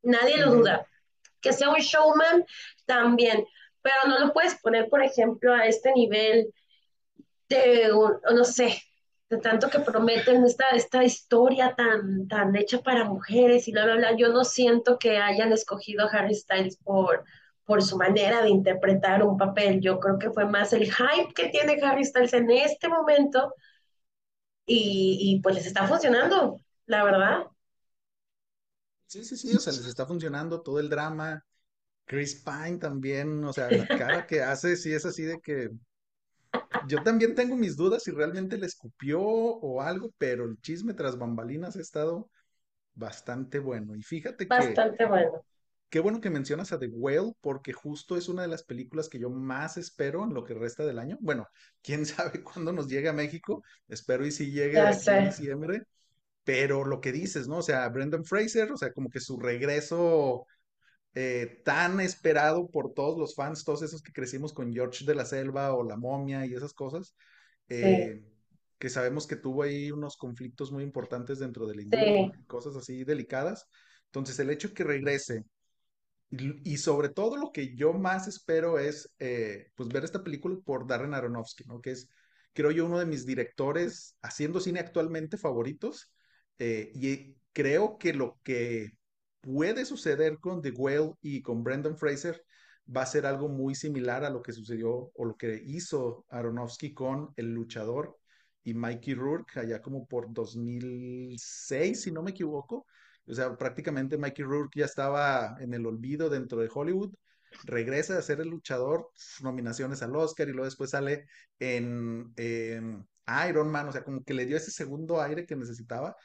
nadie 0.03 0.37
lo 0.37 0.51
duda. 0.51 0.87
Que 1.41 1.53
sea 1.53 1.69
un 1.69 1.77
showman, 1.79 2.45
también, 2.85 3.45
pero 3.81 3.95
no 4.07 4.19
lo 4.19 4.33
puedes 4.33 4.55
poner, 4.61 4.89
por 4.89 5.03
ejemplo, 5.03 5.53
a 5.53 5.65
este 5.67 5.93
nivel 5.93 6.53
de, 7.49 7.89
no 8.33 8.43
sé, 8.45 8.81
de 9.35 9.41
tanto 9.41 9.69
que 9.69 9.79
prometen 9.79 10.43
esta, 10.45 10.69
esta 10.69 11.03
historia 11.03 11.75
tan, 11.75 12.27
tan 12.27 12.55
hecha 12.55 12.79
para 12.81 13.05
mujeres 13.05 13.67
y 13.67 13.71
bla, 13.71 13.85
bla, 13.85 13.95
bla. 13.95 14.15
Yo 14.17 14.29
no 14.29 14.43
siento 14.45 14.97
que 14.99 15.17
hayan 15.17 15.51
escogido 15.51 16.05
a 16.05 16.09
Harry 16.11 16.35
Styles 16.35 16.77
por, 16.77 17.23
por 17.65 17.81
su 17.83 17.97
manera 17.97 18.41
de 18.43 18.49
interpretar 18.49 19.23
un 19.23 19.37
papel. 19.37 19.81
Yo 19.81 19.99
creo 19.99 20.19
que 20.19 20.31
fue 20.31 20.45
más 20.45 20.73
el 20.73 20.85
hype 20.85 21.33
que 21.35 21.49
tiene 21.49 21.79
Harry 21.83 22.05
Styles 22.05 22.33
en 22.33 22.51
este 22.51 22.89
momento 22.89 23.53
y, 24.65 25.17
y 25.37 25.41
pues 25.41 25.55
les 25.55 25.65
está 25.65 25.87
funcionando, 25.87 26.57
la 26.85 27.03
verdad. 27.03 27.47
Sí, 29.07 29.23
sí, 29.23 29.37
sí, 29.37 29.55
o 29.55 29.59
sea, 29.59 29.73
les 29.73 29.85
está 29.85 30.05
funcionando 30.05 30.61
todo 30.61 30.79
el 30.79 30.89
drama. 30.89 31.45
Chris 32.05 32.43
Pine 32.43 32.77
también, 32.79 33.43
o 33.45 33.53
sea, 33.53 33.71
la 33.71 33.89
cara 33.93 34.25
que 34.27 34.41
hace, 34.43 34.77
sí 34.77 34.93
es 34.93 35.05
así 35.05 35.23
de 35.23 35.41
que 35.41 35.69
yo 36.87 37.03
también 37.03 37.35
tengo 37.35 37.55
mis 37.55 37.75
dudas 37.75 38.03
si 38.03 38.11
realmente 38.11 38.57
le 38.57 38.65
escupió 38.65 39.21
o 39.21 39.81
algo, 39.81 40.11
pero 40.17 40.45
el 40.45 40.59
chisme 40.61 40.93
tras 40.93 41.17
bambalinas 41.17 41.75
ha 41.75 41.81
estado 41.81 42.29
bastante 42.93 43.59
bueno. 43.59 43.95
Y 43.95 44.03
fíjate 44.03 44.45
que 44.45 44.49
Bastante 44.49 45.05
bueno. 45.05 45.43
qué 45.89 45.99
bueno 45.99 46.21
que 46.21 46.29
mencionas 46.29 46.71
a 46.71 46.79
The 46.79 46.87
Whale, 46.87 47.33
porque 47.41 47.73
justo 47.73 48.17
es 48.17 48.27
una 48.27 48.41
de 48.41 48.47
las 48.47 48.63
películas 48.63 49.09
que 49.09 49.19
yo 49.19 49.29
más 49.29 49.77
espero 49.77 50.23
en 50.23 50.33
lo 50.33 50.43
que 50.43 50.53
resta 50.53 50.85
del 50.85 50.99
año. 50.99 51.17
Bueno, 51.21 51.47
quién 51.83 52.05
sabe 52.05 52.43
cuándo 52.43 52.73
nos 52.73 52.87
llegue 52.87 53.09
a 53.09 53.13
México, 53.13 53.63
espero 53.87 54.25
y 54.25 54.31
si 54.31 54.51
llegue 54.51 54.79
aquí 54.79 54.99
sé. 54.99 55.21
diciembre, 55.21 55.83
pero 56.43 56.85
lo 56.85 56.99
que 57.01 57.11
dices, 57.11 57.47
¿no? 57.47 57.57
O 57.57 57.61
sea, 57.63 57.87
Brendan 57.89 58.25
Fraser, 58.25 58.71
o 58.71 58.77
sea, 58.77 58.91
como 58.91 59.09
que 59.09 59.19
su 59.19 59.39
regreso 59.39 60.45
eh, 61.15 61.61
tan 61.65 61.99
esperado 61.99 62.69
por 62.69 62.93
todos 62.93 63.17
los 63.17 63.35
fans, 63.35 63.63
todos 63.63 63.81
esos 63.83 64.01
que 64.01 64.11
crecimos 64.13 64.53
con 64.53 64.73
George 64.73 65.05
de 65.05 65.15
la 65.15 65.25
Selva 65.25 65.73
o 65.73 65.83
La 65.83 65.97
Momia 65.97 66.45
y 66.45 66.53
esas 66.53 66.73
cosas, 66.73 67.15
Sí, 67.81 67.87
eh, 67.87 68.23
que 68.79 68.89
sabemos 68.89 69.27
que 69.27 69.35
tuvo 69.37 69.63
ahí 69.63 69.91
unos 69.91 70.17
conflictos 70.17 70.71
muy 70.71 70.83
importantes 70.83 71.39
dentro 71.39 71.65
de 71.67 71.75
la 71.75 71.81
industria, 71.83 72.31
sí, 72.31 72.45
cosas 72.47 72.75
así 72.75 73.03
delicadas. 73.03 73.67
Entonces, 74.05 74.37
el 74.39 74.49
hecho 74.49 74.73
que 74.73 74.83
regrese 74.83 75.43
y, 76.29 76.73
y 76.73 76.77
sobre 76.77 77.09
todo 77.09 77.37
lo 77.37 77.51
que 77.51 77.75
yo 77.75 77.93
más 77.93 78.27
espero 78.27 78.79
es 78.79 79.13
eh, 79.19 79.67
pues 79.75 79.89
ver 79.89 80.03
esta 80.03 80.23
película 80.23 80.57
por 80.65 80.87
Darren 80.87 81.13
Aronofsky, 81.13 81.65
¿no? 81.65 81.81
Que 81.81 81.91
es, 81.91 82.09
creo 82.53 82.71
yo, 82.71 82.85
uno 82.85 82.99
de 82.99 83.05
mis 83.05 83.25
directores 83.25 84.17
haciendo 84.21 84.59
cine 84.59 84.79
actualmente 84.79 85.37
favoritos. 85.37 86.11
eh, 86.59 86.91
y 86.95 87.35
creo 87.53 87.97
que 87.97 88.13
lo 88.13 88.39
que 88.43 88.91
puede 89.43 89.85
suceder 89.85 90.39
con 90.39 90.61
The 90.61 90.71
Whale 90.71 91.13
y 91.21 91.43
con 91.43 91.63
Brendan 91.63 91.97
Fraser 91.97 92.43
va 92.85 93.03
a 93.03 93.05
ser 93.05 93.25
algo 93.25 93.49
muy 93.49 93.75
similar 93.75 94.25
a 94.25 94.29
lo 94.29 94.41
que 94.41 94.53
sucedió 94.53 95.11
o 95.13 95.25
lo 95.25 95.37
que 95.37 95.61
hizo 95.65 96.25
Aronofsky 96.29 96.93
con 96.93 97.33
El 97.35 97.53
Luchador, 97.53 98.17
y 98.63 98.73
Mikey 98.73 99.13
Rourke 99.13 99.59
allá 99.59 99.81
como 99.81 100.07
por 100.07 100.33
2006, 100.33 102.01
si 102.01 102.11
no 102.11 102.23
me 102.23 102.31
equivoco. 102.31 102.85
O 103.27 103.33
sea, 103.33 103.55
prácticamente 103.57 104.17
Mikey 104.17 104.43
Rourke 104.45 104.79
ya 104.79 104.85
estaba 104.85 105.57
en 105.59 105.73
el 105.73 105.85
olvido 105.85 106.29
dentro 106.29 106.59
de 106.59 106.69
Hollywood. 106.73 107.13
Regresa 107.65 108.17
a 108.17 108.21
ser 108.21 108.41
el 108.41 108.49
luchador, 108.49 109.09
nominaciones 109.41 110.01
al 110.01 110.15
Oscar 110.15 110.47
y 110.47 110.51
luego 110.51 110.65
después 110.65 110.89
sale 110.91 111.25
en, 111.59 112.33
en 112.37 113.07
Iron 113.49 113.69
Man, 113.69 113.89
o 113.89 113.91
sea, 113.91 114.03
como 114.03 114.23
que 114.23 114.33
le 114.33 114.45
dio 114.45 114.57
ese 114.57 114.71
segundo 114.71 115.21
aire 115.21 115.45
que 115.45 115.55
necesitaba 115.55 116.15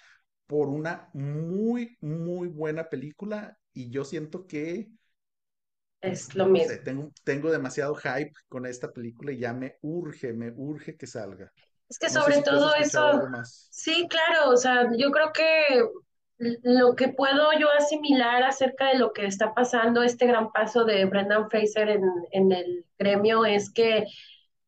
por 0.48 0.68
una 0.68 1.10
muy, 1.12 1.96
muy 2.00 2.48
buena 2.48 2.88
película 2.88 3.56
y 3.72 3.90
yo 3.90 4.04
siento 4.04 4.46
que 4.46 4.88
es 6.00 6.34
lo 6.34 6.46
mismo. 6.46 6.74
tengo, 6.84 7.12
tengo 7.22 7.50
demasiado 7.50 7.94
hype 7.94 8.32
con 8.48 8.66
esta 8.66 8.90
película 8.90 9.30
y 9.30 9.38
ya 9.38 9.52
me 9.52 9.76
urge, 9.82 10.32
me 10.32 10.50
urge 10.50 10.96
que 10.96 11.06
salga. 11.06 11.52
Es 11.88 11.98
que 11.98 12.08
sobre 12.08 12.42
todo 12.42 12.74
eso, 12.74 13.20
sí, 13.70 14.06
claro, 14.08 14.50
o 14.50 14.56
sea, 14.56 14.88
yo 14.96 15.10
creo 15.10 15.32
que 15.32 15.84
lo 16.38 16.94
que 16.94 17.08
puedo 17.08 17.52
yo 17.58 17.68
asimilar 17.72 18.42
acerca 18.42 18.88
de 18.88 18.98
lo 18.98 19.12
que 19.12 19.26
está 19.26 19.54
pasando, 19.54 20.02
este 20.02 20.26
gran 20.26 20.50
paso 20.50 20.84
de 20.84 21.04
Brendan 21.04 21.50
Fraser 21.50 21.90
en, 21.90 22.04
en 22.30 22.52
el 22.52 22.86
gremio, 22.98 23.44
es 23.44 23.70
que 23.70 24.06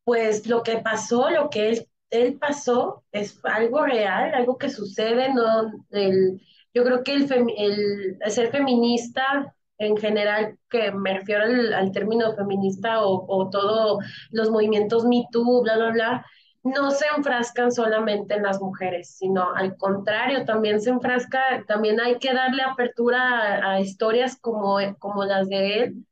pues 0.03 0.47
lo 0.47 0.63
que 0.63 0.77
pasó, 0.77 1.29
lo 1.29 1.49
que 1.49 1.69
él, 1.69 1.87
él 2.11 2.37
pasó, 2.39 3.03
es 3.11 3.39
algo 3.43 3.85
real, 3.85 4.33
algo 4.33 4.57
que 4.57 4.69
sucede, 4.69 5.33
¿no? 5.33 5.71
El, 5.91 6.41
yo 6.73 6.83
creo 6.83 7.03
que 7.03 7.13
el, 7.15 7.27
el 7.57 8.31
ser 8.31 8.51
feminista 8.51 9.55
en 9.81 9.97
general, 9.97 10.57
que 10.69 10.91
me 10.91 11.17
refiero 11.17 11.43
al, 11.43 11.91
término 11.91 12.35
feminista 12.35 13.03
o, 13.03 13.25
o 13.27 13.49
todos 13.49 14.03
los 14.29 14.51
movimientos 14.51 15.05
Me 15.05 15.25
Too, 15.31 15.63
bla, 15.63 15.75
bla, 15.75 15.89
bla, 15.89 16.25
no 16.63 16.91
se 16.91 17.05
enfrascan 17.15 17.71
solamente 17.71 18.35
en 18.35 18.43
las 18.43 18.61
mujeres, 18.61 19.15
sino 19.17 19.55
al 19.55 19.75
contrario, 19.77 20.45
también 20.45 20.79
se 20.81 20.91
enfrasca, 20.91 21.65
también 21.67 21.99
hay 21.99 22.19
que 22.19 22.33
darle 22.33 22.61
apertura 22.61 23.71
a, 23.71 23.81
historias 23.81 24.37
como, 24.39 24.77
como 24.99 25.25
las 25.25 25.49
de 25.49 25.79
él, 25.79 26.05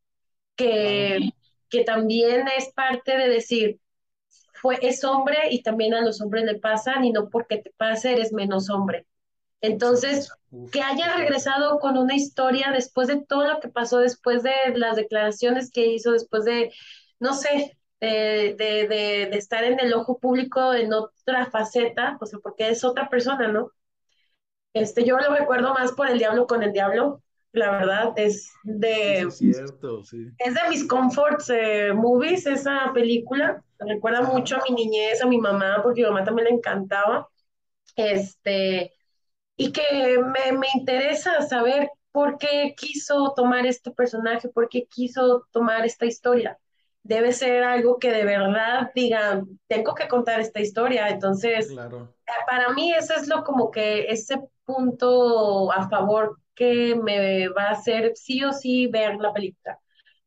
que, 0.56 1.30
que 1.70 1.84
también 1.84 2.48
es 2.58 2.74
parte 2.74 3.18
de 3.18 3.30
decir, 3.30 3.80
fue, 4.62 4.80
es 4.82 5.04
hombre 5.04 5.38
y 5.52 5.64
también 5.64 5.94
a 5.94 6.02
los 6.02 6.22
hombres 6.22 6.44
le 6.46 6.56
pasan 6.56 7.06
y 7.06 7.12
no 7.12 7.30
porque 7.30 7.58
te 7.58 7.72
pase 7.78 8.14
eres 8.14 8.34
menos 8.34 8.70
hombre. 8.70 9.06
Entonces, 9.62 10.32
que 10.72 10.82
haya 10.82 11.16
regresado 11.16 11.80
con 11.80 11.98
una 11.98 12.16
historia 12.16 12.72
después 12.72 13.08
de 13.08 13.26
todo 13.26 13.46
lo 13.46 13.60
que 13.60 13.68
pasó, 13.68 14.00
después 14.00 14.42
de 14.44 14.54
las 14.76 14.96
declaraciones 14.96 15.70
que 15.72 15.88
hizo, 15.88 16.14
después 16.14 16.46
de, 16.46 16.72
no 17.20 17.34
sé, 17.34 17.78
de, 18.00 18.56
de, 18.58 18.88
de, 18.88 19.38
estar 19.38 19.64
en 19.66 19.80
el 19.80 19.94
ojo 19.94 20.18
público 20.20 20.74
en 20.74 20.94
otra 20.94 21.48
faceta, 21.48 22.18
o 22.22 22.26
sea, 22.26 22.40
porque 22.40 22.70
es 22.70 22.84
otra 22.86 23.10
persona, 23.10 23.50
¿no? 23.50 23.72
Este, 24.74 25.04
yo 25.04 25.18
lo 25.18 25.36
recuerdo 25.36 25.74
más 25.74 25.92
por 25.92 26.10
El 26.10 26.20
Diablo 26.20 26.48
con 26.48 26.64
el 26.64 26.72
Diablo, 26.72 27.22
la 27.52 27.72
verdad, 27.72 28.14
es 28.18 28.52
de... 28.64 29.22
es 29.22 29.38
cierto, 29.38 30.04
sí. 30.04 30.28
Es 30.38 30.54
de 30.54 30.62
mis 30.70 30.88
comforts 30.88 31.50
eh, 31.50 31.92
movies, 31.94 32.46
esa 32.46 32.92
película. 32.94 33.64
Me 33.80 33.94
recuerda 33.94 34.22
mucho 34.22 34.58
a 34.58 34.64
mi 34.70 34.76
niñez, 34.76 35.22
a 35.22 35.26
mi 35.26 35.38
mamá, 35.38 35.82
porque 35.82 36.02
mi 36.02 36.08
mamá 36.08 36.24
también 36.24 36.50
le 36.50 36.56
encantaba. 36.56 37.28
Este, 37.96 38.94
y 39.58 39.72
que 39.72 40.20
me, 40.20 40.58
me 40.58 40.68
interesa 40.76 41.42
saber 41.42 41.90
por 42.12 42.38
qué 42.38 42.76
quiso 42.78 43.34
tomar 43.36 43.66
este 43.66 43.92
personaje, 43.92 44.50
por 44.50 44.70
qué 44.70 44.86
quiso 44.86 45.48
tomar 45.52 45.86
esta 45.86 46.06
historia 46.06 46.60
debe 47.04 47.32
ser 47.34 47.64
algo 47.64 47.98
que 47.98 48.12
de 48.12 48.24
verdad 48.24 48.92
diga, 48.94 49.44
tengo 49.68 49.96
que 49.96 50.08
contar 50.08 50.40
esta 50.40 50.60
historia. 50.60 51.10
Entonces, 51.10 51.74
para 52.48 52.70
mí 52.74 52.94
eso 52.94 53.14
es 53.16 53.28
lo 53.28 53.44
como 53.44 53.72
que 53.72 54.06
ese 54.10 54.40
punto 54.64 55.72
a 55.72 55.90
favor 55.90 56.40
que 56.60 56.94
me 56.94 57.48
va 57.48 57.70
a 57.70 57.72
hacer 57.72 58.12
sí 58.16 58.44
o 58.44 58.52
sí 58.52 58.88
ver 58.88 59.16
la 59.16 59.32
película 59.32 59.80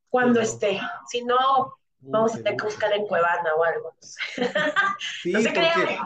cuando 0.09 0.41
esté. 0.41 0.81
Si 1.11 1.23
no, 1.23 1.77
vamos 2.01 2.35
a 2.35 2.39
tener 2.39 2.57
que 2.57 2.65
buscar 2.65 2.91
en 2.95 3.07
Cuevana 3.07 3.55
o 3.55 3.63
algo. 3.63 3.95
Sí, 5.23 5.33
porque 5.33 5.99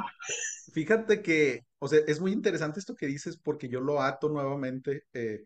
fíjate 0.73 1.23
que, 1.23 1.65
o 1.79 1.87
sea, 1.87 2.01
es 2.09 2.21
muy 2.21 2.33
interesante 2.33 2.81
esto 2.81 2.97
que 2.97 3.07
dices 3.07 3.39
porque 3.39 3.69
yo 3.69 3.81
lo 3.81 4.03
ato 4.03 4.29
nuevamente. 4.29 5.05
Eh, 5.13 5.45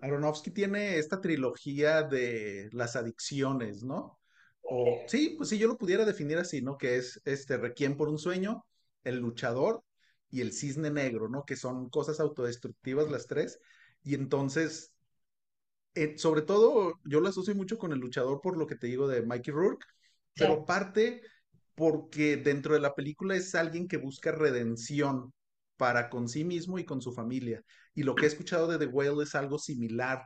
Aronofsky 0.00 0.52
tiene 0.52 0.98
esta 0.98 1.20
trilogía 1.20 2.04
de 2.04 2.68
las 2.72 2.94
adicciones, 2.94 3.82
¿no? 3.82 4.20
O 4.62 5.02
sí, 5.08 5.34
pues 5.36 5.48
sí, 5.48 5.58
yo 5.58 5.66
lo 5.66 5.76
pudiera 5.76 6.04
definir 6.04 6.38
así, 6.38 6.62
¿no? 6.62 6.78
Que 6.78 6.96
es 6.96 7.20
este 7.24 7.56
Requiem 7.56 7.96
por 7.96 8.08
un 8.08 8.18
sueño, 8.18 8.64
El 9.02 9.18
luchador 9.18 9.82
y 10.30 10.40
El 10.40 10.52
cisne 10.52 10.90
negro, 10.90 11.28
¿no? 11.28 11.44
Que 11.44 11.56
son 11.56 11.90
cosas 11.90 12.20
autodestructivas 12.20 13.10
las 13.10 13.26
tres. 13.26 13.60
Y 14.02 14.14
entonces, 14.14 14.92
eh, 15.94 16.16
sobre 16.18 16.42
todo, 16.42 16.94
yo 17.04 17.20
lo 17.20 17.28
asocio 17.28 17.54
mucho 17.54 17.78
con 17.78 17.92
El 17.92 17.98
luchador 17.98 18.40
por 18.40 18.56
lo 18.56 18.66
que 18.66 18.76
te 18.76 18.86
digo 18.86 19.08
de 19.08 19.22
Mikey 19.22 19.52
Rourke, 19.52 19.86
pero 20.34 20.64
parte 20.64 21.22
porque 21.74 22.36
dentro 22.36 22.74
de 22.74 22.80
la 22.80 22.94
película 22.94 23.36
es 23.36 23.54
alguien 23.54 23.88
que 23.88 23.96
busca 23.96 24.32
redención 24.32 25.32
para 25.76 26.10
con 26.10 26.28
sí 26.28 26.44
mismo 26.44 26.78
y 26.78 26.84
con 26.84 27.00
su 27.00 27.12
familia. 27.12 27.62
Y 27.94 28.02
lo 28.02 28.14
que 28.14 28.24
he 28.26 28.28
escuchado 28.28 28.66
de 28.68 28.78
The 28.78 28.86
Whale 28.86 29.22
es 29.24 29.34
algo 29.34 29.58
similar. 29.58 30.22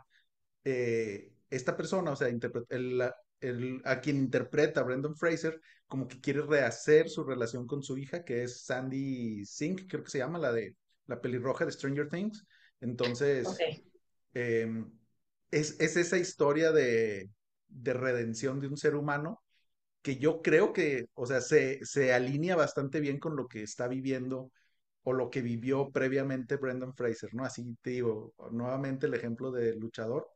Eh, 0.65 1.33
esta 1.51 1.77
persona, 1.77 2.11
o 2.13 2.17
sea, 2.17 2.29
el, 2.29 3.03
el, 3.41 3.81
a 3.85 4.01
quien 4.01 4.17
interpreta 4.17 4.83
Brendan 4.83 5.17
Fraser, 5.17 5.61
como 5.87 6.09
que 6.09 6.21
quiere 6.21 6.43
rehacer 6.43 7.09
su 7.09 7.25
relación 7.25 7.67
con 7.67 7.83
su 7.83 7.97
hija, 7.99 8.25
que 8.25 8.45
es 8.45 8.65
Sandy 8.65 9.45
Sink, 9.45 9.83
creo 9.89 10.03
que 10.03 10.11
se 10.11 10.19
llama, 10.19 10.39
la 10.39 10.53
de 10.53 10.77
la 11.07 11.21
pelirroja 11.21 11.65
de 11.65 11.73
Stranger 11.73 12.09
Things. 12.09 12.47
Entonces, 12.81 13.47
em, 14.33 14.91
es, 15.51 15.79
es, 15.81 15.97
esa 15.97 16.19
historia 16.19 16.73
de, 16.73 17.31
de, 17.69 17.93
redención 17.93 18.61
de 18.61 18.69
un 18.69 18.77
ser 18.77 18.95
humano 18.95 19.43
que 20.03 20.17
yo 20.17 20.43
creo 20.43 20.73
que, 20.73 21.07
o 21.15 21.27
sea, 21.27 21.41
se, 21.41 21.85
se 21.85 22.13
alinea 22.13 22.57
bastante 22.57 23.01
bien 23.01 23.19
con 23.19 23.37
lo 23.37 23.47
que 23.49 23.63
está 23.63 23.89
viviendo 23.89 24.51
o 25.05 25.13
lo 25.13 25.31
que 25.31 25.43
vivió 25.43 25.91
previamente 25.91 26.57
Brendan 26.57 26.95
Fraser, 26.95 27.35
¿no? 27.35 27.45
Así 27.45 27.77
te 27.83 27.91
digo, 27.91 28.35
nuevamente 28.51 29.07
el 29.07 29.15
ejemplo 29.15 29.51
del 29.51 29.79
luchador, 29.79 30.34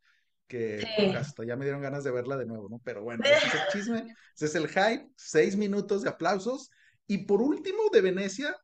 que 0.49 0.83
hasta 1.17 1.45
ya 1.45 1.57
me 1.57 1.65
dieron 1.65 1.83
ganas 1.83 2.03
de 2.03 2.11
verla 2.11 2.37
de 2.37 2.47
nuevo, 2.47 2.69
¿no? 2.69 2.81
Pero 2.83 3.03
bueno, 3.03 3.23
ese 3.25 3.47
es 3.47 3.55
el 3.55 3.61
chisme, 3.73 4.15
ese 4.35 4.47
es 4.47 4.55
el 4.55 4.69
hype, 4.69 5.09
seis 5.17 5.57
minutos 5.57 6.03
de 6.03 6.09
aplausos. 6.09 6.71
Y 7.07 7.19
por 7.19 7.41
último, 7.41 7.85
de 7.93 8.01
Venecia, 8.01 8.57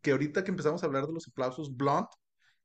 que 0.00 0.12
ahorita 0.12 0.42
que 0.42 0.50
empezamos 0.50 0.82
a 0.82 0.86
hablar 0.86 1.06
de 1.06 1.12
los 1.12 1.28
aplausos, 1.28 1.76
Blunt, 1.76 2.08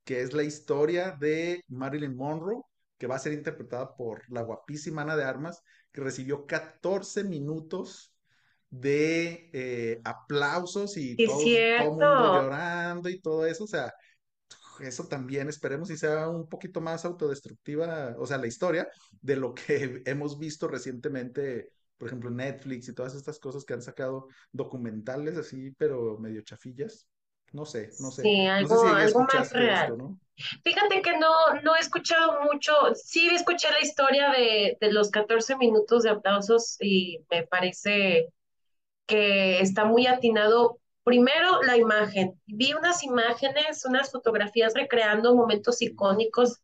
que 0.03 0.21
es 0.21 0.33
la 0.33 0.43
historia 0.43 1.11
de 1.19 1.63
Marilyn 1.67 2.15
Monroe, 2.15 2.63
que 2.97 3.07
va 3.07 3.15
a 3.15 3.19
ser 3.19 3.33
interpretada 3.33 3.95
por 3.95 4.23
la 4.29 4.41
guapísima 4.41 5.01
Ana 5.01 5.15
de 5.15 5.23
Armas, 5.23 5.61
que 5.91 6.01
recibió 6.01 6.45
14 6.45 7.23
minutos 7.23 8.15
de 8.69 9.49
eh, 9.51 10.01
aplausos 10.03 10.95
y 10.95 11.17
todo, 11.17 11.41
el 11.43 11.89
mundo 11.89 12.05
llorando 12.05 13.09
y 13.09 13.19
todo 13.19 13.45
eso, 13.45 13.65
o 13.65 13.67
sea, 13.67 13.93
eso 14.81 15.07
también 15.07 15.49
esperemos 15.49 15.89
y 15.89 15.97
sea 15.97 16.29
un 16.29 16.47
poquito 16.47 16.81
más 16.81 17.05
autodestructiva, 17.05 18.15
o 18.17 18.25
sea, 18.25 18.37
la 18.37 18.47
historia 18.47 18.87
de 19.21 19.35
lo 19.35 19.53
que 19.53 20.01
hemos 20.05 20.37
visto 20.37 20.67
recientemente, 20.67 21.69
por 21.97 22.07
ejemplo, 22.07 22.29
Netflix 22.29 22.87
y 22.89 22.95
todas 22.95 23.15
estas 23.15 23.39
cosas 23.39 23.65
que 23.65 23.73
han 23.73 23.81
sacado 23.81 24.27
documentales 24.51 25.37
así, 25.37 25.71
pero 25.77 26.17
medio 26.17 26.41
chafillas. 26.41 27.07
No 27.53 27.65
sé, 27.65 27.89
no 27.99 28.11
sé. 28.11 28.21
Sí, 28.21 28.47
algo, 28.47 28.83
más 28.85 29.51
real. 29.51 29.97
Fíjate 30.63 31.01
que 31.01 31.17
no, 31.17 31.53
no 31.63 31.75
he 31.75 31.79
escuchado 31.79 32.39
mucho, 32.41 32.71
sí 32.95 33.27
escuché 33.29 33.69
la 33.71 33.81
historia 33.81 34.31
de, 34.31 34.77
de 34.79 34.91
los 34.91 35.11
14 35.11 35.57
minutos 35.57 36.03
de 36.03 36.11
aplausos 36.11 36.77
y 36.79 37.19
me 37.29 37.45
parece 37.45 38.29
que 39.05 39.59
está 39.59 39.85
muy 39.85 40.07
atinado. 40.07 40.79
Primero, 41.03 41.61
la 41.63 41.77
imagen. 41.77 42.39
Vi 42.45 42.73
unas 42.73 43.03
imágenes, 43.03 43.85
unas 43.85 44.11
fotografías 44.11 44.73
recreando 44.75 45.35
momentos 45.35 45.81
icónicos. 45.81 46.61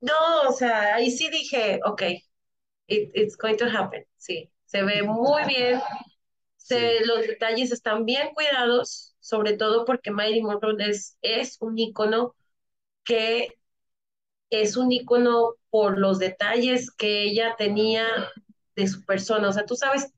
No, 0.00 0.14
o 0.48 0.52
sea, 0.52 0.96
ahí 0.96 1.10
sí 1.10 1.30
dije, 1.30 1.80
ok, 1.84 2.02
it's 2.88 3.36
going 3.36 3.56
to 3.56 3.66
happen. 3.66 4.04
Sí, 4.16 4.50
se 4.66 4.82
ve 4.82 5.02
muy 5.02 5.44
bien. 5.46 5.80
Se, 6.56 7.04
Los 7.06 7.22
detalles 7.26 7.72
están 7.72 8.04
bien 8.06 8.30
cuidados, 8.34 9.16
sobre 9.20 9.54
todo 9.56 9.84
porque 9.86 10.10
Marilyn 10.10 10.46
Monroe 10.46 10.76
es, 10.90 11.18
es 11.22 11.58
un 11.60 11.78
icono 11.78 12.34
que 13.04 13.58
es 14.50 14.76
un 14.76 14.92
icono 14.92 15.54
por 15.70 15.98
los 15.98 16.18
detalles 16.18 16.90
que 16.90 17.24
ella 17.24 17.54
tenía 17.58 18.06
de 18.76 18.86
su 18.88 19.04
persona. 19.04 19.48
O 19.48 19.52
sea, 19.52 19.66
tú 19.66 19.76
sabes 19.76 20.12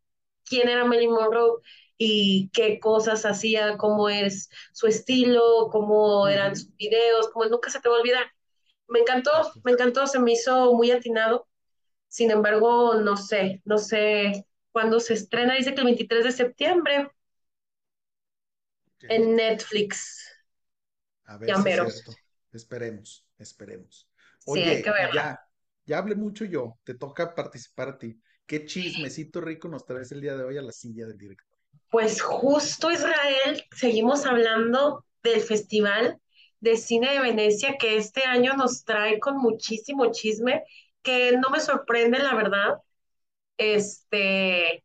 quién 0.45 0.69
era 0.69 0.85
Marilyn 0.85 1.13
Monroe 1.13 1.61
y 2.03 2.49
qué 2.55 2.81
cosas 2.81 3.27
hacía, 3.27 3.77
cómo 3.77 4.09
es 4.09 4.49
su 4.73 4.87
estilo, 4.87 5.69
cómo 5.71 6.29
eran 6.29 6.57
sus 6.57 6.75
videos, 6.77 7.29
como 7.29 7.45
nunca 7.45 7.69
se 7.69 7.79
te 7.79 7.91
va 7.91 7.97
a 7.97 7.99
olvidar. 7.99 8.25
Me 8.89 9.01
encantó, 9.01 9.31
me 9.65 9.73
encantó, 9.73 10.07
se 10.07 10.19
me 10.19 10.33
hizo 10.33 10.73
muy 10.73 10.91
atinado. 10.93 11.47
Sin 12.09 12.31
embargo, 12.31 12.95
no 12.95 13.19
sé, 13.19 13.61
no 13.67 13.77
sé 13.77 14.47
cuándo 14.73 14.99
se 14.99 15.13
estrena, 15.13 15.57
dice 15.57 15.75
que 15.75 15.81
el 15.81 15.89
23 15.89 16.25
de 16.25 16.33
septiembre. 16.33 17.11
en 19.03 19.37
Netflix. 19.37 20.27
A 21.25 21.37
ver 21.37 21.55
si 21.55 21.69
es 21.69 21.93
cierto. 21.93 22.15
Esperemos, 22.51 23.27
esperemos. 23.37 24.09
Oye, 24.47 24.83
ya, 25.13 25.39
ya 25.85 25.99
hablé 25.99 26.15
mucho 26.15 26.47
yo, 26.47 26.79
te 26.83 26.95
toca 26.95 27.35
participar 27.35 27.91
a 27.91 27.99
ti. 27.99 28.19
¿Qué 28.47 28.65
chismecito 28.65 29.43
rico 29.43 29.69
nos 29.69 29.85
traes 29.85 30.11
el 30.13 30.23
día 30.23 30.35
de 30.35 30.45
hoy 30.45 30.57
a 30.57 30.63
la 30.63 30.73
silla 30.73 31.07
del 31.07 31.19
director? 31.19 31.50
Pues 31.91 32.23
justo 32.23 32.91
Israel, 32.91 33.65
seguimos 33.73 34.25
hablando 34.25 35.05
del 35.23 35.41
Festival 35.41 36.21
de 36.61 36.77
Cine 36.77 37.13
de 37.13 37.21
Venecia 37.21 37.77
que 37.79 37.97
este 37.97 38.25
año 38.25 38.55
nos 38.55 38.85
trae 38.85 39.19
con 39.19 39.39
muchísimo 39.39 40.13
chisme, 40.13 40.65
que 41.03 41.37
no 41.37 41.51
me 41.51 41.61
sorprende 41.61 42.19
la 42.19 42.35
verdad. 42.35 42.79
Este, 43.57 44.85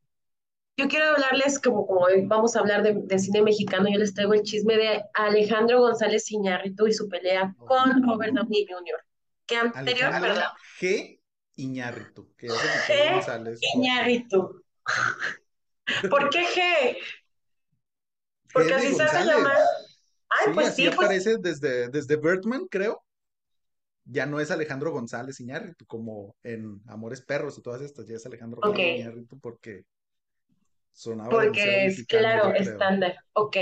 yo 0.77 0.87
quiero 0.87 1.11
hablarles, 1.11 1.59
como, 1.59 1.85
como 1.85 2.01
hoy 2.01 2.25
vamos 2.25 2.55
a 2.55 2.59
hablar 2.59 2.83
de, 2.83 3.19
cine 3.19 3.41
mexicano, 3.41 3.87
yo 3.89 3.99
les 3.99 4.13
traigo 4.13 4.33
el 4.33 4.43
chisme 4.43 4.75
de 4.75 5.03
Alejandro 5.13 5.79
González 5.79 6.31
Iñárritu 6.31 6.87
y 6.87 6.93
su 6.93 7.07
pelea 7.07 7.55
con 7.57 8.03
Robert 8.03 8.33
Downey 8.33 8.65
Jr. 8.67 8.99
Que 9.45 9.57
anterior, 9.57 10.11
¿verdad? 10.19 10.47
G. 10.79 11.21
Iñárritu, 11.57 12.33
que 12.35 12.47
es 12.47 12.53
G. 12.53 13.13
González. 13.13 13.59
Iñárritu. 13.75 14.63
¿Por 16.09 16.29
qué 16.29 16.43
G? 16.43 16.97
Porque 18.53 18.73
así 18.73 18.93
se 18.93 19.03
hace 19.03 19.25
llamar. 19.25 19.57
Ay, 20.29 20.53
pues 20.53 20.75
sí, 20.75 20.85
pues 20.85 20.97
aparece 20.97 21.37
desde, 21.37 21.89
desde 21.89 22.15
Bertman, 22.15 22.67
creo. 22.67 23.03
Ya 24.05 24.25
no 24.25 24.39
es 24.39 24.51
Alejandro 24.51 24.91
González 24.91 25.39
Iñárritu, 25.39 25.85
como 25.85 26.35
en 26.43 26.81
Amores 26.87 27.21
Perros 27.21 27.57
y 27.57 27.61
todas 27.61 27.81
estas, 27.81 28.05
ya 28.05 28.15
es 28.15 28.25
Alejandro 28.25 28.61
González 28.61 28.99
Iñárritu 28.99 29.39
porque 29.39 29.83
sonaba 30.91 31.29
Porque 31.29 31.87
es, 31.87 32.05
claro, 32.05 32.53
estándar. 32.53 33.15
Ok. 33.33 33.57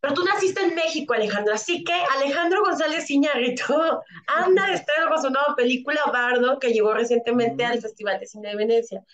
Pero 0.00 0.14
tú 0.14 0.24
naciste 0.24 0.62
en 0.62 0.74
México, 0.74 1.12
Alejandro, 1.12 1.52
así 1.52 1.84
que 1.84 1.92
Alejandro 1.92 2.62
González 2.62 3.10
Iñárritu 3.10 3.64
anda 4.26 4.66
de 4.68 4.74
estreno 4.74 5.10
con 5.10 5.22
su 5.22 5.30
nueva 5.30 5.54
película 5.56 6.00
Bardo, 6.12 6.58
que 6.58 6.72
llegó 6.72 6.94
recientemente 6.94 7.64
al 7.64 7.80
Festival 7.80 8.18
de 8.18 8.26
Cine 8.26 8.50
de 8.50 8.56
Venecia. 8.56 9.04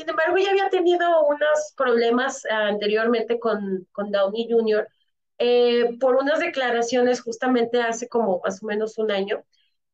Sin 0.00 0.08
embargo, 0.08 0.38
ya 0.38 0.48
había 0.48 0.70
tenido 0.70 1.26
unos 1.26 1.74
problemas 1.76 2.46
anteriormente 2.46 3.38
con, 3.38 3.86
con 3.92 4.10
Downey 4.10 4.48
Jr., 4.50 4.88
eh, 5.36 5.98
por 6.00 6.16
unas 6.16 6.38
declaraciones 6.38 7.20
justamente 7.20 7.82
hace 7.82 8.08
como 8.08 8.40
más 8.42 8.62
o 8.62 8.66
menos 8.66 8.96
un 8.96 9.10
año 9.10 9.44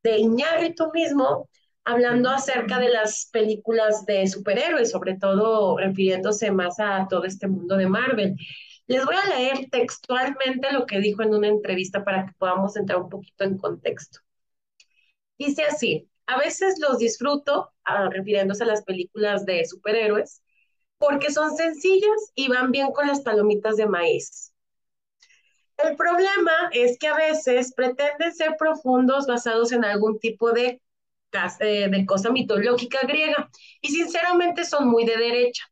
de 0.04 0.18
Iñárritu 0.18 0.92
mismo, 0.92 1.48
hablando 1.82 2.30
acerca 2.30 2.78
de 2.78 2.88
las 2.88 3.28
películas 3.32 4.06
de 4.06 4.28
superhéroes, 4.28 4.92
sobre 4.92 5.16
todo 5.16 5.76
refiriéndose 5.76 6.52
más 6.52 6.78
a 6.78 7.08
todo 7.10 7.24
este 7.24 7.48
mundo 7.48 7.76
de 7.76 7.88
Marvel. 7.88 8.36
Les 8.86 9.04
voy 9.04 9.16
a 9.16 9.36
leer 9.36 9.68
textualmente 9.72 10.70
lo 10.70 10.86
que 10.86 11.00
dijo 11.00 11.24
en 11.24 11.34
una 11.34 11.48
entrevista 11.48 12.04
para 12.04 12.26
que 12.26 12.32
podamos 12.38 12.76
entrar 12.76 13.02
un 13.02 13.08
poquito 13.08 13.42
en 13.42 13.58
contexto. 13.58 14.20
Dice 15.36 15.64
así, 15.64 16.08
a 16.26 16.38
veces 16.38 16.78
los 16.78 16.98
disfruto, 16.98 17.72
refiriéndose 18.10 18.64
a 18.64 18.66
las 18.66 18.82
películas 18.84 19.44
de 19.46 19.64
superhéroes, 19.64 20.42
porque 20.98 21.30
son 21.30 21.56
sencillas 21.56 22.32
y 22.34 22.48
van 22.48 22.70
bien 22.70 22.92
con 22.92 23.06
las 23.06 23.20
palomitas 23.20 23.76
de 23.76 23.86
maíz. 23.86 24.52
El 25.76 25.96
problema 25.96 26.52
es 26.72 26.98
que 26.98 27.08
a 27.08 27.16
veces 27.16 27.74
pretenden 27.74 28.34
ser 28.34 28.56
profundos 28.58 29.26
basados 29.26 29.72
en 29.72 29.84
algún 29.84 30.18
tipo 30.18 30.52
de, 30.52 30.80
eh, 31.60 31.88
de 31.90 32.06
cosa 32.06 32.30
mitológica 32.30 33.00
griega 33.06 33.50
y 33.82 33.88
sinceramente 33.88 34.64
son 34.64 34.88
muy 34.88 35.04
de 35.04 35.16
derecha. 35.16 35.64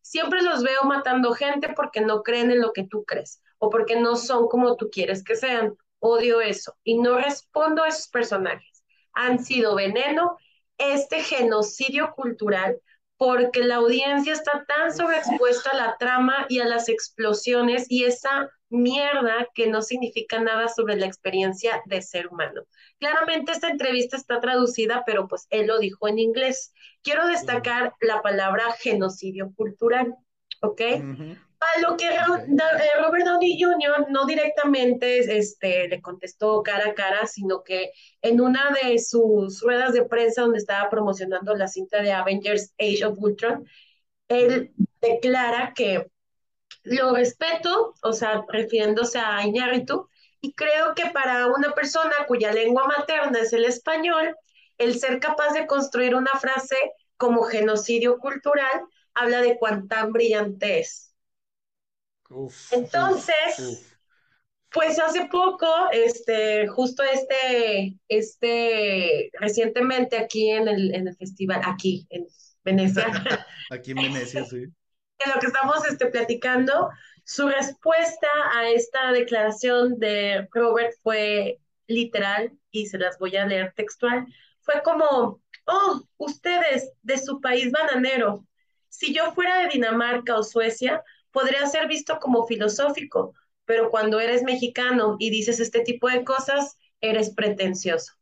Siempre 0.00 0.42
los 0.42 0.62
veo 0.62 0.82
matando 0.84 1.32
gente 1.34 1.72
porque 1.76 2.00
no 2.00 2.22
creen 2.22 2.50
en 2.50 2.60
lo 2.60 2.72
que 2.72 2.84
tú 2.84 3.04
crees 3.04 3.42
o 3.58 3.68
porque 3.68 4.00
no 4.00 4.16
son 4.16 4.48
como 4.48 4.76
tú 4.76 4.88
quieres 4.90 5.22
que 5.22 5.36
sean. 5.36 5.76
Odio 5.98 6.40
eso 6.40 6.76
y 6.82 6.98
no 6.98 7.18
respondo 7.18 7.84
a 7.84 7.88
esos 7.88 8.08
personajes. 8.08 8.82
Han 9.12 9.44
sido 9.44 9.74
veneno. 9.74 10.38
Este 10.80 11.22
genocidio 11.22 12.12
cultural 12.16 12.80
porque 13.20 13.62
la 13.62 13.76
audiencia 13.76 14.32
está 14.32 14.64
tan 14.64 14.96
sobreexpuesta 14.96 15.72
a 15.72 15.76
la 15.76 15.96
trama 15.98 16.46
y 16.48 16.60
a 16.60 16.64
las 16.64 16.88
explosiones 16.88 17.84
y 17.90 18.04
esa 18.04 18.50
mierda 18.70 19.46
que 19.54 19.66
no 19.66 19.82
significa 19.82 20.40
nada 20.40 20.68
sobre 20.68 20.96
la 20.96 21.04
experiencia 21.04 21.82
de 21.84 22.00
ser 22.00 22.28
humano. 22.28 22.62
Claramente 22.98 23.52
esta 23.52 23.68
entrevista 23.68 24.16
está 24.16 24.40
traducida, 24.40 25.02
pero 25.04 25.28
pues 25.28 25.46
él 25.50 25.66
lo 25.66 25.78
dijo 25.78 26.08
en 26.08 26.18
inglés. 26.18 26.72
Quiero 27.02 27.26
destacar 27.26 27.92
la 28.00 28.22
palabra 28.22 28.64
genocidio 28.78 29.52
cultural, 29.54 30.14
¿ok? 30.62 30.80
A 31.60 31.80
lo 31.80 31.96
que 31.96 32.06
eh, 32.08 33.02
Robert 33.02 33.24
Downey 33.26 33.60
Jr. 33.60 34.06
no 34.08 34.24
directamente 34.24 35.18
este, 35.38 35.88
le 35.88 36.00
contestó 36.00 36.62
cara 36.62 36.90
a 36.90 36.94
cara, 36.94 37.26
sino 37.26 37.62
que 37.62 37.92
en 38.22 38.40
una 38.40 38.70
de 38.82 38.98
sus 38.98 39.60
ruedas 39.60 39.92
de 39.92 40.04
prensa 40.04 40.42
donde 40.42 40.58
estaba 40.58 40.88
promocionando 40.88 41.54
la 41.54 41.68
cinta 41.68 42.00
de 42.02 42.12
Avengers 42.12 42.72
Age 42.78 43.04
of 43.04 43.18
Ultron, 43.18 43.66
él 44.28 44.72
declara 45.02 45.72
que 45.74 46.10
lo 46.82 47.14
respeto, 47.14 47.94
o 48.02 48.12
sea, 48.12 48.44
refiriéndose 48.48 49.18
a 49.18 49.44
Iñárritu, 49.46 50.08
y 50.40 50.54
creo 50.54 50.94
que 50.94 51.10
para 51.10 51.48
una 51.48 51.72
persona 51.74 52.14
cuya 52.26 52.52
lengua 52.52 52.86
materna 52.86 53.40
es 53.40 53.52
el 53.52 53.64
español, 53.64 54.34
el 54.78 54.98
ser 54.98 55.20
capaz 55.20 55.52
de 55.52 55.66
construir 55.66 56.14
una 56.14 56.32
frase 56.40 56.76
como 57.18 57.42
genocidio 57.42 58.18
cultural 58.18 58.86
habla 59.14 59.42
de 59.42 59.58
cuán 59.58 59.88
tan 59.88 60.12
brillante 60.12 60.80
es. 60.80 61.09
Entonces, 62.70 63.98
pues 64.72 64.98
hace 64.98 65.26
poco, 65.26 65.66
este, 65.92 66.68
justo 66.68 67.02
este, 67.02 67.98
este, 68.08 69.30
recientemente 69.40 70.16
aquí 70.16 70.50
en 70.50 70.68
el, 70.68 70.94
en 70.94 71.08
el 71.08 71.16
festival, 71.16 71.60
aquí 71.64 72.06
en 72.10 72.26
Venecia. 72.64 73.06
aquí 73.70 73.90
en 73.92 73.96
Venecia, 73.96 74.44
sí. 74.44 74.64
En 75.18 75.32
lo 75.34 75.40
que 75.40 75.46
estamos 75.46 75.84
este, 75.86 76.06
platicando, 76.06 76.88
su 77.24 77.48
respuesta 77.48 78.28
a 78.54 78.68
esta 78.70 79.12
declaración 79.12 79.98
de 79.98 80.48
Robert 80.52 80.94
fue 81.02 81.58
literal, 81.86 82.52
y 82.70 82.86
se 82.86 82.98
las 82.98 83.18
voy 83.18 83.36
a 83.36 83.46
leer 83.46 83.72
textual, 83.74 84.24
fue 84.60 84.80
como, 84.84 85.42
oh, 85.66 86.02
ustedes 86.16 86.92
de 87.02 87.18
su 87.18 87.40
país 87.40 87.70
bananero, 87.72 88.46
si 88.88 89.14
yo 89.14 89.32
fuera 89.32 89.62
de 89.62 89.68
Dinamarca 89.68 90.36
o 90.36 90.42
Suecia, 90.42 91.02
podría 91.32 91.66
ser 91.66 91.88
visto 91.88 92.18
como 92.18 92.46
filosófico, 92.46 93.34
pero 93.64 93.90
cuando 93.90 94.20
eres 94.20 94.42
mexicano 94.42 95.16
y 95.18 95.30
dices 95.30 95.60
este 95.60 95.80
tipo 95.80 96.08
de 96.08 96.24
cosas, 96.24 96.76
eres 97.00 97.30
pretencioso. 97.30 98.14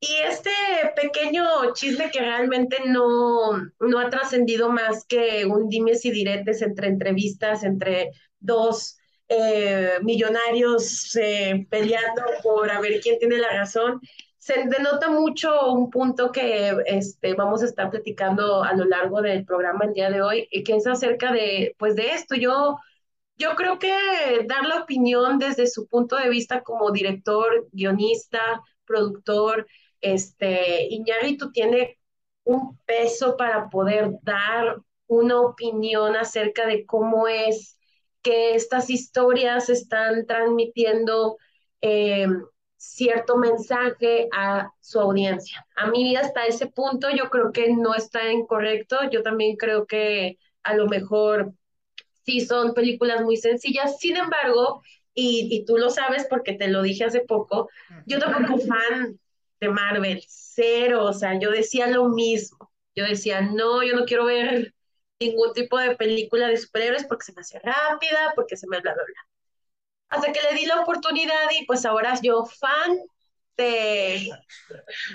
Y 0.00 0.12
este 0.28 0.50
pequeño 0.94 1.44
chisme 1.74 2.10
que 2.10 2.20
realmente 2.20 2.76
no, 2.86 3.56
no 3.80 3.98
ha 3.98 4.10
trascendido 4.10 4.70
más 4.70 5.04
que 5.04 5.44
un 5.44 5.68
dimes 5.68 6.04
y 6.04 6.12
diretes 6.12 6.62
entre 6.62 6.86
entrevistas, 6.86 7.64
entre 7.64 8.12
dos 8.38 8.96
eh, 9.28 9.98
millonarios 10.02 11.14
eh, 11.16 11.66
peleando 11.68 12.22
por 12.42 12.70
a 12.70 12.80
ver 12.80 13.00
quién 13.00 13.18
tiene 13.18 13.38
la 13.38 13.50
razón, 13.50 14.00
se 14.48 14.64
denota 14.64 15.10
mucho 15.10 15.72
un 15.72 15.90
punto 15.90 16.32
que 16.32 16.74
este, 16.86 17.34
vamos 17.34 17.62
a 17.62 17.66
estar 17.66 17.90
platicando 17.90 18.64
a 18.64 18.72
lo 18.72 18.86
largo 18.86 19.20
del 19.20 19.44
programa 19.44 19.84
el 19.84 19.92
día 19.92 20.08
de 20.08 20.22
hoy, 20.22 20.48
y 20.50 20.64
que 20.64 20.76
es 20.76 20.86
acerca 20.86 21.32
de, 21.32 21.76
pues, 21.78 21.96
de 21.96 22.12
esto. 22.12 22.34
Yo, 22.34 22.78
yo 23.36 23.54
creo 23.56 23.78
que 23.78 23.92
dar 24.46 24.64
la 24.64 24.80
opinión 24.84 25.38
desde 25.38 25.66
su 25.66 25.86
punto 25.86 26.16
de 26.16 26.30
vista 26.30 26.62
como 26.62 26.90
director, 26.92 27.68
guionista, 27.72 28.40
productor, 28.86 29.66
este, 30.00 30.86
Iñárritu 30.94 31.52
tiene 31.52 31.98
un 32.44 32.78
peso 32.86 33.36
para 33.36 33.68
poder 33.68 34.12
dar 34.22 34.78
una 35.08 35.42
opinión 35.42 36.16
acerca 36.16 36.66
de 36.66 36.86
cómo 36.86 37.28
es 37.28 37.78
que 38.22 38.54
estas 38.54 38.88
historias 38.88 39.68
están 39.68 40.24
transmitiendo 40.24 41.36
eh, 41.82 42.28
cierto 42.78 43.36
mensaje 43.36 44.28
a 44.32 44.72
su 44.80 45.00
audiencia. 45.00 45.66
A 45.76 45.88
mí 45.90 46.16
hasta 46.16 46.46
ese 46.46 46.68
punto 46.68 47.10
yo 47.10 47.28
creo 47.28 47.52
que 47.52 47.72
no 47.74 47.94
está 47.94 48.32
incorrecto. 48.32 48.98
Yo 49.10 49.22
también 49.22 49.56
creo 49.56 49.86
que 49.86 50.38
a 50.62 50.74
lo 50.74 50.86
mejor 50.86 51.52
sí 52.24 52.40
son 52.40 52.74
películas 52.74 53.22
muy 53.22 53.36
sencillas. 53.36 53.98
Sin 53.98 54.16
embargo, 54.16 54.82
y, 55.12 55.48
y 55.50 55.64
tú 55.64 55.76
lo 55.76 55.90
sabes 55.90 56.26
porque 56.30 56.54
te 56.54 56.68
lo 56.68 56.82
dije 56.82 57.04
hace 57.04 57.20
poco, 57.20 57.68
yo 58.06 58.18
tampoco 58.20 58.58
fan 58.60 59.18
de 59.60 59.68
Marvel, 59.68 60.22
cero. 60.28 61.04
O 61.04 61.12
sea, 61.12 61.38
yo 61.38 61.50
decía 61.50 61.88
lo 61.88 62.08
mismo. 62.08 62.70
Yo 62.94 63.04
decía, 63.04 63.40
no, 63.40 63.82
yo 63.82 63.94
no 63.96 64.04
quiero 64.06 64.24
ver 64.26 64.74
ningún 65.20 65.52
tipo 65.52 65.78
de 65.78 65.96
película 65.96 66.48
de 66.48 66.56
superhéroes 66.56 67.06
porque 67.06 67.24
se 67.24 67.32
me 67.32 67.40
hace 67.40 67.58
rápida, 67.58 68.32
porque 68.36 68.56
se 68.56 68.68
me 68.68 68.80
bla, 68.80 68.94
bla, 68.94 69.02
bla 69.04 69.28
hasta 70.08 70.32
que 70.32 70.40
le 70.42 70.54
di 70.58 70.66
la 70.66 70.80
oportunidad 70.80 71.50
y 71.58 71.66
pues 71.66 71.84
ahora 71.86 72.14
yo 72.22 72.44
fan 72.46 72.98
de, 73.56 74.30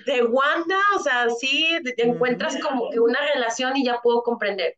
de 0.05 0.23
Wanda, 0.23 0.77
o 0.95 0.99
sea, 0.99 1.29
sí, 1.29 1.77
te 1.97 2.03
encuentras 2.07 2.57
como 2.61 2.89
que 2.91 2.99
una 2.99 3.19
relación 3.33 3.77
y 3.77 3.85
ya 3.85 4.01
puedo 4.01 4.23
comprender. 4.23 4.77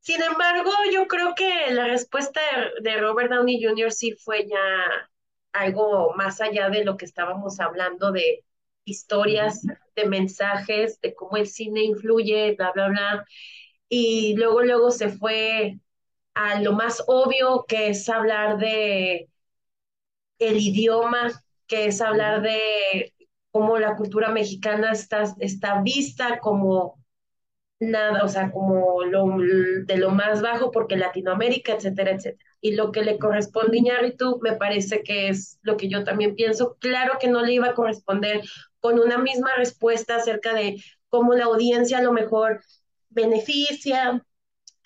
Sin 0.00 0.22
embargo, 0.22 0.70
yo 0.92 1.06
creo 1.08 1.34
que 1.34 1.70
la 1.72 1.86
respuesta 1.86 2.40
de, 2.82 2.90
de 2.90 2.96
Robert 3.00 3.30
Downey 3.30 3.62
Jr. 3.62 3.90
sí 3.92 4.12
fue 4.12 4.46
ya 4.46 4.56
algo 5.52 6.14
más 6.14 6.40
allá 6.40 6.70
de 6.70 6.84
lo 6.84 6.96
que 6.96 7.04
estábamos 7.06 7.58
hablando 7.60 8.12
de 8.12 8.44
historias, 8.84 9.62
de 9.96 10.06
mensajes, 10.06 11.00
de 11.00 11.14
cómo 11.14 11.36
el 11.36 11.48
cine 11.48 11.82
influye, 11.82 12.54
bla, 12.56 12.70
bla, 12.72 12.88
bla. 12.88 13.26
Y 13.88 14.36
luego, 14.36 14.62
luego 14.62 14.90
se 14.92 15.08
fue 15.10 15.78
a 16.36 16.60
lo 16.60 16.74
más 16.74 17.02
obvio, 17.06 17.64
que 17.66 17.88
es 17.88 18.08
hablar 18.10 18.58
de 18.58 19.28
el 20.38 20.58
idioma, 20.58 21.32
que 21.66 21.86
es 21.86 22.00
hablar 22.02 22.42
de 22.42 23.14
cómo 23.50 23.78
la 23.78 23.96
cultura 23.96 24.30
mexicana 24.30 24.92
está, 24.92 25.24
está 25.40 25.80
vista 25.80 26.38
como 26.40 27.02
nada, 27.80 28.22
o 28.22 28.28
sea, 28.28 28.50
como 28.52 29.02
lo, 29.04 29.26
de 29.86 29.96
lo 29.96 30.10
más 30.10 30.42
bajo, 30.42 30.70
porque 30.70 30.96
Latinoamérica, 30.96 31.72
etcétera, 31.72 32.12
etcétera. 32.12 32.50
Y 32.60 32.74
lo 32.74 32.92
que 32.92 33.02
le 33.02 33.18
corresponde 33.18 33.78
a 33.78 33.80
Iñárritu 33.80 34.38
me 34.42 34.56
parece 34.56 35.02
que 35.02 35.28
es 35.28 35.58
lo 35.62 35.78
que 35.78 35.88
yo 35.88 36.04
también 36.04 36.34
pienso. 36.34 36.76
Claro 36.80 37.14
que 37.18 37.28
no 37.28 37.42
le 37.42 37.54
iba 37.54 37.68
a 37.68 37.74
corresponder 37.74 38.42
con 38.80 38.98
una 38.98 39.16
misma 39.16 39.54
respuesta 39.56 40.16
acerca 40.16 40.52
de 40.52 40.82
cómo 41.08 41.32
la 41.32 41.44
audiencia 41.46 41.98
a 41.98 42.02
lo 42.02 42.12
mejor 42.12 42.60
beneficia, 43.08 44.22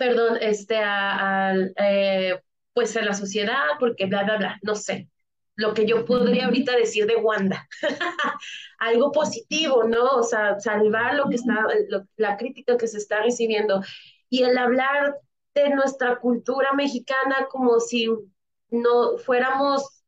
perdón, 0.00 0.38
este, 0.40 0.78
a, 0.78 1.50
a 1.50 1.54
eh, 1.76 2.40
pues 2.72 2.96
a 2.96 3.02
la 3.02 3.12
sociedad, 3.12 3.64
porque 3.78 4.06
bla, 4.06 4.24
bla, 4.24 4.38
bla, 4.38 4.58
no 4.62 4.74
sé 4.74 5.10
lo 5.56 5.74
que 5.74 5.86
yo 5.86 6.06
podría 6.06 6.46
ahorita 6.46 6.74
decir 6.74 7.06
de 7.06 7.16
Wanda. 7.16 7.68
Algo 8.78 9.12
positivo, 9.12 9.84
¿no? 9.84 10.06
O 10.12 10.22
sea, 10.22 10.58
salvar 10.58 11.16
lo 11.16 11.28
que 11.28 11.34
está, 11.34 11.66
lo, 11.90 12.06
la 12.16 12.38
crítica 12.38 12.78
que 12.78 12.88
se 12.88 12.96
está 12.96 13.20
recibiendo. 13.20 13.82
Y 14.30 14.42
el 14.42 14.56
hablar 14.56 15.16
de 15.54 15.68
nuestra 15.68 16.18
cultura 16.18 16.72
mexicana 16.72 17.46
como 17.50 17.78
si 17.78 18.08
no 18.70 19.18
fuéramos 19.18 20.02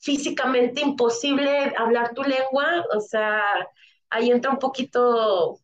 físicamente 0.00 0.80
imposible 0.80 1.72
hablar 1.76 2.12
tu 2.12 2.24
lengua, 2.24 2.84
o 2.92 3.00
sea, 3.00 3.44
ahí 4.08 4.32
entra 4.32 4.50
un 4.50 4.58
poquito 4.58 5.60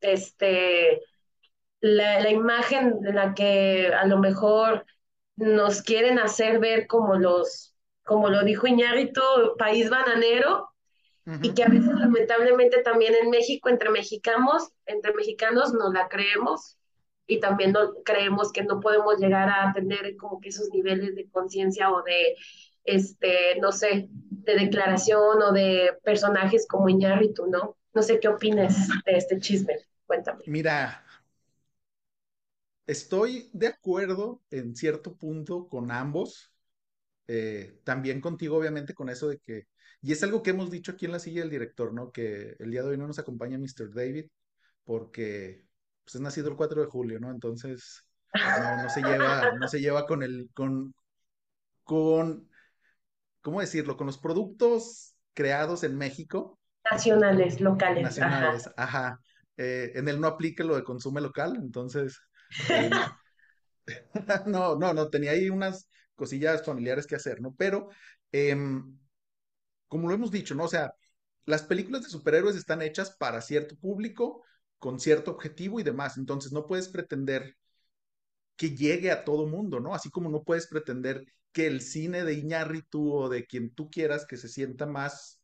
este 0.00 1.02
la, 1.80 2.20
la 2.20 2.30
imagen 2.30 3.00
de 3.00 3.12
la 3.12 3.34
que 3.34 3.92
a 3.94 4.06
lo 4.06 4.18
mejor 4.18 4.84
nos 5.36 5.82
quieren 5.82 6.18
hacer 6.18 6.58
ver 6.58 6.86
como 6.86 7.16
los 7.16 7.70
como 8.10 8.28
lo 8.28 8.42
dijo 8.42 8.66
Iñárritu, 8.66 9.22
país 9.56 9.88
bananero, 9.88 10.68
uh 11.26 11.30
-huh. 11.30 11.38
y 11.42 11.54
que 11.54 11.62
a 11.62 11.68
veces 11.68 11.92
lamentablemente 11.94 12.82
también 12.82 13.14
en 13.14 13.30
México, 13.30 13.68
entre 13.68 13.88
mexicanos, 13.88 14.72
entre 14.84 15.14
mexicanos 15.14 15.72
nos 15.72 15.92
la 15.92 16.08
creemos 16.08 16.76
y 17.28 17.38
también 17.38 17.70
no, 17.70 17.94
creemos 18.04 18.50
que 18.50 18.64
no 18.64 18.80
podemos 18.80 19.18
llegar 19.18 19.48
a 19.48 19.72
tener 19.72 20.16
como 20.16 20.40
que 20.40 20.48
esos 20.48 20.70
niveles 20.70 21.14
de 21.14 21.28
conciencia 21.30 21.92
o 21.92 22.02
de, 22.02 22.34
este, 22.82 23.60
no 23.60 23.70
sé, 23.70 24.08
de 24.10 24.54
declaración 24.56 25.40
o 25.40 25.52
de 25.52 25.92
personajes 26.02 26.66
como 26.68 26.88
Iñárritu, 26.88 27.46
¿no? 27.46 27.76
No 27.94 28.02
sé 28.02 28.18
qué 28.18 28.26
opines 28.26 28.88
de 29.06 29.12
este 29.12 29.38
chisme, 29.38 29.76
cuéntame. 30.06 30.42
Mira, 30.46 31.04
estoy 32.90 33.50
de 33.52 33.68
acuerdo 33.68 34.42
en 34.50 34.74
cierto 34.74 35.16
punto 35.16 35.68
con 35.68 35.92
ambos, 35.92 36.52
eh, 37.28 37.80
también 37.84 38.20
contigo, 38.20 38.56
obviamente, 38.56 38.94
con 38.94 39.08
eso 39.08 39.28
de 39.28 39.38
que, 39.38 39.68
y 40.02 40.12
es 40.12 40.22
algo 40.24 40.42
que 40.42 40.50
hemos 40.50 40.70
dicho 40.70 40.92
aquí 40.92 41.06
en 41.06 41.12
la 41.12 41.20
silla 41.20 41.42
del 41.42 41.50
director, 41.50 41.92
¿no? 41.94 42.10
Que 42.10 42.56
el 42.58 42.70
día 42.70 42.82
de 42.82 42.88
hoy 42.88 42.98
no 42.98 43.06
nos 43.06 43.20
acompaña 43.20 43.58
Mr. 43.58 43.94
David 43.94 44.26
porque 44.84 45.64
pues, 46.04 46.16
es 46.16 46.20
nacido 46.20 46.48
el 46.48 46.56
4 46.56 46.80
de 46.80 46.88
julio, 46.88 47.20
¿no? 47.20 47.30
Entonces, 47.30 48.04
no, 48.34 48.82
no 48.82 48.90
se 48.90 49.02
lleva, 49.02 49.52
no 49.52 49.68
se 49.68 49.80
lleva 49.80 50.06
con 50.06 50.24
el, 50.24 50.50
con, 50.52 50.92
con, 51.84 52.48
¿cómo 53.40 53.60
decirlo? 53.60 53.96
Con 53.96 54.08
los 54.08 54.18
productos 54.18 55.14
creados 55.32 55.84
en 55.84 55.96
México. 55.96 56.58
Nacionales, 56.90 57.60
locales. 57.60 58.02
Nacionales, 58.02 58.66
ajá. 58.76 59.08
ajá. 59.08 59.20
Eh, 59.56 59.92
en 59.94 60.08
él 60.08 60.20
no 60.20 60.26
aplica 60.26 60.64
lo 60.64 60.74
de 60.74 60.82
consume 60.82 61.20
local, 61.20 61.56
entonces, 61.56 62.18
eh, 62.68 62.90
no, 64.46 64.76
no, 64.76 64.92
no, 64.94 65.08
tenía 65.08 65.32
ahí 65.32 65.50
unas 65.50 65.88
cosillas 66.14 66.64
familiares 66.64 67.06
que 67.06 67.16
hacer, 67.16 67.40
¿no? 67.40 67.54
Pero, 67.56 67.88
eh, 68.32 68.56
como 69.88 70.08
lo 70.08 70.14
hemos 70.14 70.30
dicho, 70.30 70.54
¿no? 70.54 70.64
O 70.64 70.68
sea, 70.68 70.94
las 71.46 71.62
películas 71.62 72.02
de 72.02 72.10
superhéroes 72.10 72.56
están 72.56 72.82
hechas 72.82 73.10
para 73.16 73.40
cierto 73.40 73.76
público, 73.76 74.44
con 74.78 75.00
cierto 75.00 75.32
objetivo 75.32 75.80
y 75.80 75.82
demás. 75.82 76.16
Entonces, 76.16 76.52
no 76.52 76.66
puedes 76.66 76.88
pretender 76.88 77.56
que 78.56 78.76
llegue 78.76 79.10
a 79.10 79.24
todo 79.24 79.46
mundo, 79.46 79.80
¿no? 79.80 79.94
Así 79.94 80.10
como 80.10 80.28
no 80.30 80.42
puedes 80.42 80.66
pretender 80.66 81.24
que 81.52 81.66
el 81.66 81.80
cine 81.80 82.24
de 82.24 82.34
Iñárritu 82.34 83.12
o 83.12 83.28
de 83.28 83.46
quien 83.46 83.74
tú 83.74 83.90
quieras 83.90 84.26
que 84.26 84.36
se 84.36 84.48
sienta 84.48 84.86
más 84.86 85.40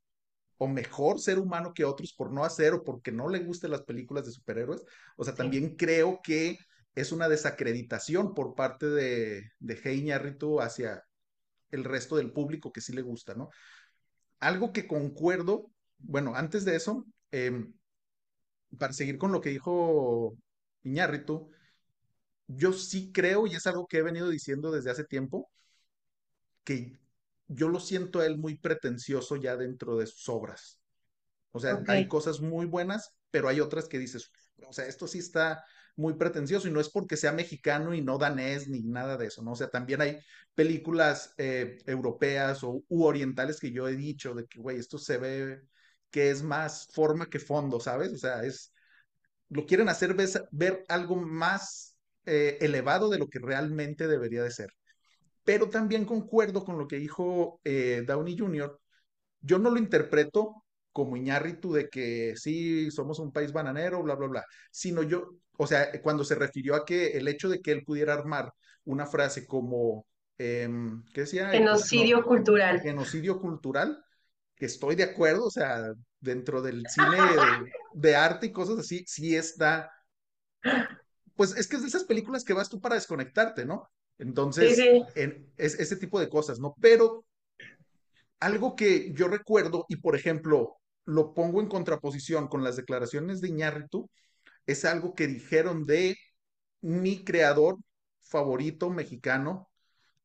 o 0.59 0.69
mejor 0.69 1.19
ser 1.19 1.39
humano 1.39 1.75
que 1.75 1.85
otros 1.85 2.13
por 2.13 2.33
no 2.33 2.45
hacer 2.45 2.75
o 2.75 2.85
porque 2.85 3.13
no 3.13 3.29
le 3.29 3.41
gusten 3.41 3.71
las 3.71 3.83
películas 3.83 4.27
de 4.27 4.33
superhéroes. 4.33 4.85
O 5.17 5.25
sea, 5.25 5.35
también 5.35 5.71
sí. 5.71 5.77
creo 5.77 6.21
que 6.23 6.59
es 6.97 7.13
una 7.13 7.29
desacreditación 7.29 8.35
por 8.35 8.55
parte 8.55 8.87
de, 8.87 9.53
de 9.61 9.95
Iñárritu 9.95 10.61
hacia 10.61 11.05
el 11.71 11.85
resto 11.85 12.17
del 12.17 12.33
público 12.33 12.73
que 12.73 12.81
sí 12.81 12.95
le 12.95 13.03
gusta, 13.03 13.35
¿no? 13.35 13.51
Algo 14.41 14.73
que 14.73 14.87
concuerdo, 14.87 15.71
bueno, 15.99 16.35
antes 16.35 16.65
de 16.65 16.75
eso, 16.75 17.05
eh, 17.33 17.67
para 18.79 18.95
seguir 18.95 19.19
con 19.19 19.31
lo 19.31 19.43
que 19.43 19.51
dijo 19.51 20.37
Iñárritu, 20.85 21.51
yo 22.47 22.73
sí 22.73 23.13
creo, 23.13 23.47
y 23.47 23.55
es 23.55 23.67
algo 23.67 23.87
que 23.87 23.99
he 23.99 24.03
venido 24.03 24.31
diciendo 24.31 24.71
desde 24.73 24.91
hace 24.91 25.05
tiempo, 25.05 25.51
que 26.65 26.99
yo 27.47 27.69
lo 27.69 27.79
siento 27.79 28.21
a 28.21 28.27
él 28.27 28.39
muy 28.39 28.57
pretencioso 28.57 29.37
ya 29.37 29.57
dentro 29.57 29.99
de 29.99 30.07
sus 30.07 30.31
obras. 30.31 30.81
O 31.53 31.61
sea, 31.61 31.75
okay. 31.75 31.97
hay 31.97 32.09
cosas 32.09 32.41
muy 32.41 32.65
buenas, 32.65 33.11
pero 33.31 33.49
hay 33.49 33.61
otras 33.61 33.87
que 33.87 33.99
dices, 33.99 34.31
o 34.67 34.73
sea, 34.73 34.87
esto 34.87 35.07
sí 35.07 35.19
está 35.19 35.63
muy 35.97 36.15
pretencioso 36.15 36.69
y 36.69 36.71
no 36.71 36.81
es 36.81 36.89
porque 36.91 37.17
sea 37.17 37.33
mexicano 37.33 37.95
y 37.95 38.03
no 38.03 38.19
danés 38.19 38.69
ni 38.69 38.83
nada 38.83 39.17
de 39.17 39.27
eso, 39.27 39.43
¿no? 39.43 39.53
O 39.53 39.57
sea, 39.57 39.69
también 39.69 40.01
hay 40.03 40.19
películas 40.55 41.35
eh, 41.39 41.79
europeas 41.87 42.63
o 42.63 42.83
u 42.89 43.05
orientales 43.05 43.59
que 43.59 43.73
yo 43.73 43.89
he 43.89 43.97
dicho 43.97 44.35
de 44.35 44.47
que, 44.47 44.61
güey, 44.61 44.79
esto 44.79 44.99
se 44.99 45.19
ve 45.19 45.63
que 46.11 46.31
es 46.31 46.43
más 46.43 46.89
forma 46.93 47.27
que 47.27 47.39
fondo, 47.39 47.81
¿sabes? 47.81 48.13
O 48.13 48.19
sea, 48.19 48.45
es, 48.45 48.73
lo 49.49 49.67
quieren 49.67 49.89
hacer 49.89 50.15
ver, 50.53 50.85
algo 50.89 51.17
más 51.17 51.97
eh, 52.27 52.59
elevado 52.61 53.09
de 53.11 53.19
lo 53.19 53.29
que 53.29 53.39
realmente 53.39 54.07
debería 54.07 54.43
de 54.43 54.51
ser. 54.51 54.71
Pero 55.45 55.71
también 55.71 56.05
concuerdo 56.05 56.65
con 56.65 56.79
lo 56.79 56.89
que 56.89 56.97
dijo 56.97 57.61
eh, 57.65 58.05
Downey 58.07 58.37
Jr., 58.39 58.79
yo 59.41 59.59
no 59.59 59.71
lo 59.71 59.79
interpreto 59.79 60.66
como 60.97 61.15
Iñárritu 61.15 61.75
de 61.75 61.91
que 61.91 62.33
sí, 62.37 62.91
somos 62.91 63.19
un 63.19 63.31
país 63.31 63.53
bananero, 63.53 64.03
bla, 64.03 64.15
bla, 64.15 64.29
bla, 64.29 64.45
sino 64.71 65.03
yo, 65.03 65.35
o 65.59 65.67
sea, 65.67 65.91
cuando 66.01 66.25
se 66.25 66.37
refirió 66.37 66.75
a 66.75 66.87
que 66.87 67.19
el 67.19 67.29
hecho 67.29 67.51
de 67.51 67.61
que 67.61 67.71
él 67.71 67.85
pudiera 67.85 68.15
armar 68.15 68.51
una 68.87 69.05
frase 69.05 69.47
como, 69.47 70.07
eh, 70.39 70.67
¿qué 71.13 71.21
decía? 71.21 71.51
Genocidio 71.51 72.21
no, 72.21 72.25
cultural. 72.25 72.81
Genocidio 72.81 73.39
cultural, 73.39 74.03
que 74.55 74.65
estoy 74.65 74.95
de 74.95 75.03
acuerdo, 75.03 75.45
o 75.45 75.51
sea, 75.51 75.93
dentro 76.19 76.63
del 76.63 76.83
cine 76.89 77.19
de, 77.21 77.71
de 77.93 78.17
arte 78.17 78.47
y 78.47 78.53
cosas 78.53 78.79
así, 78.79 79.05
sí 79.07 79.37
está, 79.37 79.93
pues 81.35 81.55
es 81.59 81.69
que 81.69 81.77
es 81.77 81.83
de 81.83 81.89
esas 81.89 82.05
películas 82.05 82.43
que 82.43 82.55
vas 82.55 82.71
tú 82.71 82.81
para 82.81 82.95
desconectarte, 82.95 83.67
¿no? 83.67 83.91
Entonces, 84.17 84.75
sí, 84.75 84.83
sí. 84.83 85.03
En, 85.15 85.47
es, 85.59 85.79
ese 85.79 85.97
tipo 85.97 86.19
de 86.19 86.31
cosas, 86.31 86.59
¿no? 86.59 86.75
Pero 86.81 87.27
algo 88.41 88.75
que 88.75 89.13
yo 89.13 89.29
recuerdo, 89.29 89.85
y 89.91 89.97
por 89.97 90.17
ejemplo, 90.17 90.79
lo 91.07 91.35
pongo 91.35 91.61
en 91.61 91.69
contraposición 91.69 92.49
con 92.49 92.65
las 92.65 92.77
declaraciones 92.77 93.41
de 93.41 93.49
Iñárritu, 93.49 94.11
es 94.67 94.85
algo 94.85 95.15
que 95.15 95.27
dijeron 95.29 95.85
de 95.87 96.17
mi 96.83 97.25
creador 97.25 97.79
favorito 98.23 98.91
mexicano, 98.91 99.71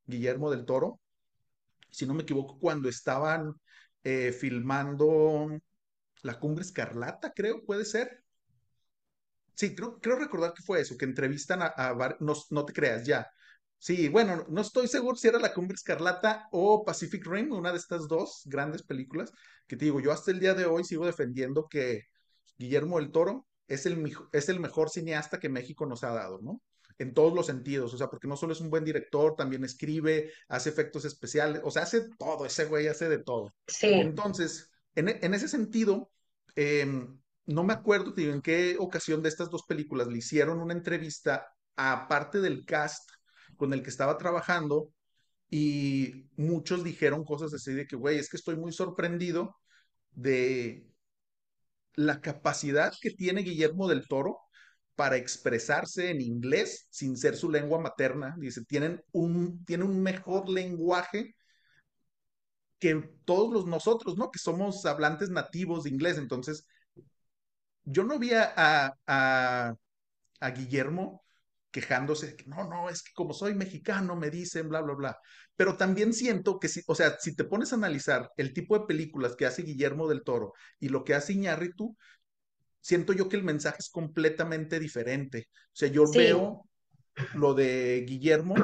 Guillermo 0.06 0.50
del 0.50 0.64
Toro, 0.66 1.00
si 1.90 2.06
no 2.06 2.14
me 2.14 2.22
equivoco, 2.22 2.58
cuando 2.58 2.88
estaban 2.88 3.54
eh, 4.04 4.32
filmando 4.32 5.48
La 6.22 6.38
Cumbre 6.40 6.64
Escarlata, 6.64 7.32
creo, 7.32 7.64
puede 7.64 7.84
ser. 7.84 8.22
Sí, 9.54 9.74
creo, 9.74 10.00
creo 10.00 10.16
recordar 10.18 10.54
que 10.54 10.62
fue 10.62 10.80
eso, 10.80 10.96
que 10.96 11.04
entrevistan 11.04 11.62
a, 11.62 11.72
a 11.76 12.16
no, 12.20 12.34
no 12.50 12.64
te 12.64 12.72
creas 12.72 13.06
ya, 13.06 13.30
Sí, 13.82 14.08
bueno, 14.08 14.46
no 14.48 14.60
estoy 14.60 14.86
seguro 14.86 15.16
si 15.16 15.26
era 15.26 15.40
La 15.40 15.52
Cumbre 15.52 15.74
Escarlata 15.74 16.46
o 16.52 16.84
Pacific 16.84 17.26
Rim, 17.26 17.50
una 17.50 17.72
de 17.72 17.78
estas 17.78 18.06
dos 18.06 18.42
grandes 18.44 18.84
películas, 18.84 19.32
que 19.66 19.76
te 19.76 19.86
digo, 19.86 19.98
yo 19.98 20.12
hasta 20.12 20.30
el 20.30 20.38
día 20.38 20.54
de 20.54 20.66
hoy 20.66 20.84
sigo 20.84 21.04
defendiendo 21.04 21.66
que 21.68 22.04
Guillermo 22.56 23.00
del 23.00 23.10
Toro 23.10 23.48
es 23.66 23.84
el, 23.86 24.16
es 24.30 24.48
el 24.48 24.60
mejor 24.60 24.88
cineasta 24.88 25.40
que 25.40 25.48
México 25.48 25.84
nos 25.84 26.04
ha 26.04 26.10
dado, 26.12 26.38
¿no? 26.40 26.62
En 26.96 27.12
todos 27.12 27.34
los 27.34 27.46
sentidos, 27.46 27.92
o 27.92 27.98
sea, 27.98 28.06
porque 28.06 28.28
no 28.28 28.36
solo 28.36 28.52
es 28.52 28.60
un 28.60 28.70
buen 28.70 28.84
director, 28.84 29.34
también 29.34 29.64
escribe, 29.64 30.30
hace 30.46 30.70
efectos 30.70 31.04
especiales, 31.04 31.60
o 31.64 31.72
sea, 31.72 31.82
hace 31.82 32.08
todo, 32.16 32.46
ese 32.46 32.66
güey 32.66 32.86
hace 32.86 33.08
de 33.08 33.18
todo. 33.18 33.52
Sí. 33.66 33.88
Entonces, 33.88 34.70
en, 34.94 35.08
en 35.08 35.34
ese 35.34 35.48
sentido, 35.48 36.12
eh, 36.54 36.86
no 37.46 37.64
me 37.64 37.72
acuerdo, 37.72 38.14
tío, 38.14 38.32
en 38.32 38.42
qué 38.42 38.76
ocasión 38.78 39.22
de 39.22 39.28
estas 39.28 39.50
dos 39.50 39.64
películas 39.64 40.06
le 40.06 40.18
hicieron 40.18 40.60
una 40.60 40.72
entrevista 40.72 41.48
a 41.74 42.06
parte 42.06 42.40
del 42.40 42.64
cast 42.64 43.10
con 43.62 43.72
el 43.72 43.84
que 43.84 43.90
estaba 43.90 44.18
trabajando 44.18 44.88
y 45.48 46.26
muchos 46.36 46.82
dijeron 46.82 47.22
cosas 47.24 47.54
así 47.54 47.72
de 47.72 47.86
que, 47.86 47.94
güey, 47.94 48.18
es 48.18 48.28
que 48.28 48.36
estoy 48.36 48.56
muy 48.56 48.72
sorprendido 48.72 49.54
de 50.10 50.90
la 51.94 52.20
capacidad 52.20 52.92
que 53.00 53.10
tiene 53.10 53.42
Guillermo 53.42 53.86
del 53.86 54.08
Toro 54.08 54.40
para 54.96 55.16
expresarse 55.16 56.10
en 56.10 56.20
inglés 56.20 56.88
sin 56.90 57.16
ser 57.16 57.36
su 57.36 57.48
lengua 57.52 57.78
materna. 57.78 58.34
Dice, 58.36 58.64
tienen 58.64 59.00
un, 59.12 59.64
tiene 59.64 59.84
un 59.84 60.02
mejor 60.02 60.48
lenguaje 60.48 61.36
que 62.80 62.96
todos 63.24 63.52
los 63.52 63.66
nosotros, 63.66 64.16
¿no? 64.18 64.32
Que 64.32 64.40
somos 64.40 64.84
hablantes 64.86 65.30
nativos 65.30 65.84
de 65.84 65.90
inglés. 65.90 66.18
Entonces, 66.18 66.66
yo 67.84 68.02
no 68.02 68.18
vi 68.18 68.32
a, 68.34 68.92
a, 69.06 69.74
a 70.40 70.50
Guillermo 70.50 71.21
quejándose 71.72 72.28
de 72.28 72.36
que 72.36 72.44
no, 72.46 72.68
no, 72.68 72.88
es 72.88 73.02
que 73.02 73.12
como 73.14 73.32
soy 73.32 73.54
mexicano 73.54 74.14
me 74.14 74.30
dicen 74.30 74.68
bla, 74.68 74.82
bla, 74.82 74.94
bla. 74.94 75.18
Pero 75.56 75.76
también 75.76 76.12
siento 76.12 76.60
que 76.60 76.68
si, 76.68 76.82
o 76.86 76.94
sea, 76.94 77.16
si 77.18 77.34
te 77.34 77.44
pones 77.44 77.72
a 77.72 77.76
analizar 77.76 78.30
el 78.36 78.52
tipo 78.52 78.78
de 78.78 78.86
películas 78.86 79.34
que 79.34 79.46
hace 79.46 79.62
Guillermo 79.62 80.06
del 80.08 80.22
Toro 80.22 80.52
y 80.78 80.90
lo 80.90 81.02
que 81.02 81.14
hace 81.14 81.32
Iñárritu, 81.32 81.96
siento 82.80 83.12
yo 83.12 83.28
que 83.28 83.36
el 83.36 83.44
mensaje 83.44 83.78
es 83.80 83.88
completamente 83.88 84.78
diferente. 84.78 85.48
O 85.50 85.74
sea, 85.74 85.88
yo 85.88 86.04
veo 86.12 86.68
lo 87.34 87.54
de 87.54 88.04
Guillermo 88.06 88.54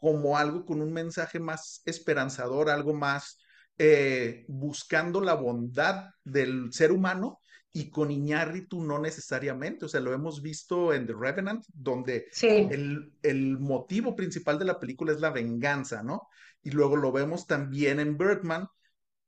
como 0.00 0.38
algo 0.38 0.64
con 0.64 0.80
un 0.80 0.92
mensaje 0.92 1.38
más 1.38 1.82
esperanzador, 1.84 2.70
algo 2.70 2.94
más 2.94 3.38
eh, 3.76 4.44
buscando 4.48 5.20
la 5.20 5.34
bondad 5.34 6.10
del 6.24 6.72
ser 6.72 6.92
humano 6.92 7.40
y 7.72 7.90
con 7.90 8.10
Iñárritu 8.10 8.82
no 8.82 8.98
necesariamente, 8.98 9.84
o 9.84 9.88
sea, 9.88 10.00
lo 10.00 10.12
hemos 10.12 10.42
visto 10.42 10.92
en 10.92 11.06
The 11.06 11.14
Revenant, 11.18 11.64
donde 11.72 12.26
el, 12.42 13.12
el, 13.22 13.58
motivo 13.58 14.16
principal 14.16 14.58
de 14.58 14.64
la 14.64 14.80
película 14.80 15.12
es 15.12 15.20
la 15.20 15.30
venganza, 15.30 16.02
¿no? 16.02 16.28
Y 16.62 16.70
luego 16.70 16.96
lo 16.96 17.12
vemos 17.12 17.46
también 17.46 18.00
en 18.00 18.16
Birdman, 18.16 18.68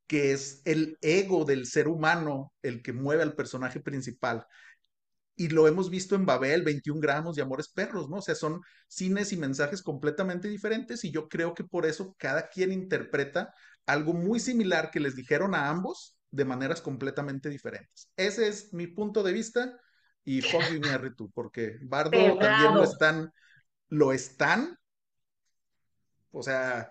que 0.07 0.33
es 0.33 0.63
el 0.65 0.99
ego 1.03 1.45
del 1.45 1.67
ser 1.67 1.87
humano 1.87 2.53
el 2.63 2.83
que 2.83 2.93
mueve 2.93 3.23
al 3.23 3.35
personaje 3.35 3.81
principal. 3.81 4.47
Y 5.37 5.49
lo 5.49 5.69
hemos 5.69 5.89
visto 5.89 6.17
en 6.17 6.27
Babel, 6.27 6.63
21 6.63 7.01
gramos 7.01 7.37
de 7.37 7.43
Amores 7.43 7.69
Perros, 7.69 8.11
¿no? 8.11 8.17
O 8.17 8.23
sea, 8.23 8.35
son 8.35 8.61
cines 8.89 9.33
y 9.33 9.37
mensajes 9.37 9.83
completamente 9.83 10.49
diferentes 10.49 11.05
y 11.05 11.13
yo 11.13 11.29
creo 11.29 11.55
que 11.55 11.65
por 11.65 11.87
eso 11.87 12.15
cada 12.19 12.49
quien 12.49 12.73
interpreta 12.73 13.55
algo 13.87 14.13
muy 14.13 14.41
similar 14.41 14.91
que 14.91 15.01
les 15.01 15.15
dijeron 15.15 15.55
a 15.55 15.69
ambos 15.69 16.20
de 16.31 16.45
maneras 16.45 16.81
completamente 16.81 17.49
diferentes. 17.49 18.11
Ese 18.17 18.49
es 18.49 18.73
mi 18.73 18.87
punto 18.87 19.23
de 19.23 19.33
vista 19.33 19.79
y 20.25 20.43
fuck 20.43 20.63
you, 20.71 20.81
tú, 21.17 21.31
porque 21.31 21.79
Bardo 21.83 22.39
también 22.39 22.75
lo 22.75 22.85
están, 22.85 23.33
lo 23.89 24.13
están, 24.13 24.79
o 26.31 26.43
sea, 26.43 26.91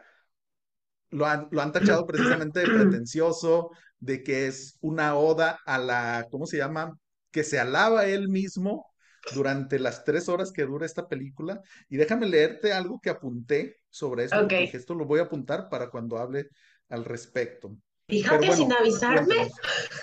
lo 1.12 1.26
han, 1.26 1.48
lo 1.52 1.62
han 1.62 1.72
tachado 1.72 2.06
precisamente 2.06 2.60
de 2.60 2.66
pretencioso, 2.66 3.72
de 4.00 4.24
que 4.24 4.48
es 4.48 4.78
una 4.82 5.16
oda 5.16 5.60
a 5.66 5.78
la, 5.78 6.28
¿cómo 6.32 6.46
se 6.46 6.58
llama? 6.58 6.98
Que 7.32 7.44
se 7.44 7.60
alaba 7.60 8.06
él 8.06 8.30
mismo 8.30 8.88
durante 9.34 9.80
las 9.80 10.04
tres 10.04 10.30
horas 10.30 10.52
que 10.52 10.66
dura 10.66 10.86
esta 10.86 11.08
película. 11.08 11.62
Y 11.88 11.98
déjame 11.98 12.28
leerte 12.28 12.74
algo 12.74 13.00
que 13.02 13.10
apunté 13.10 13.78
sobre 13.90 14.26
esto, 14.26 14.42
porque 14.42 14.72
esto 14.74 14.96
lo 14.96 15.06
voy 15.06 15.20
a 15.20 15.24
apuntar 15.24 15.70
para 15.70 15.90
cuando 15.90 16.18
hable 16.18 16.50
al 16.90 17.06
respecto. 17.06 17.78
Fíjate 18.10 18.56
sin 18.56 18.74
avisarme. 18.74 19.52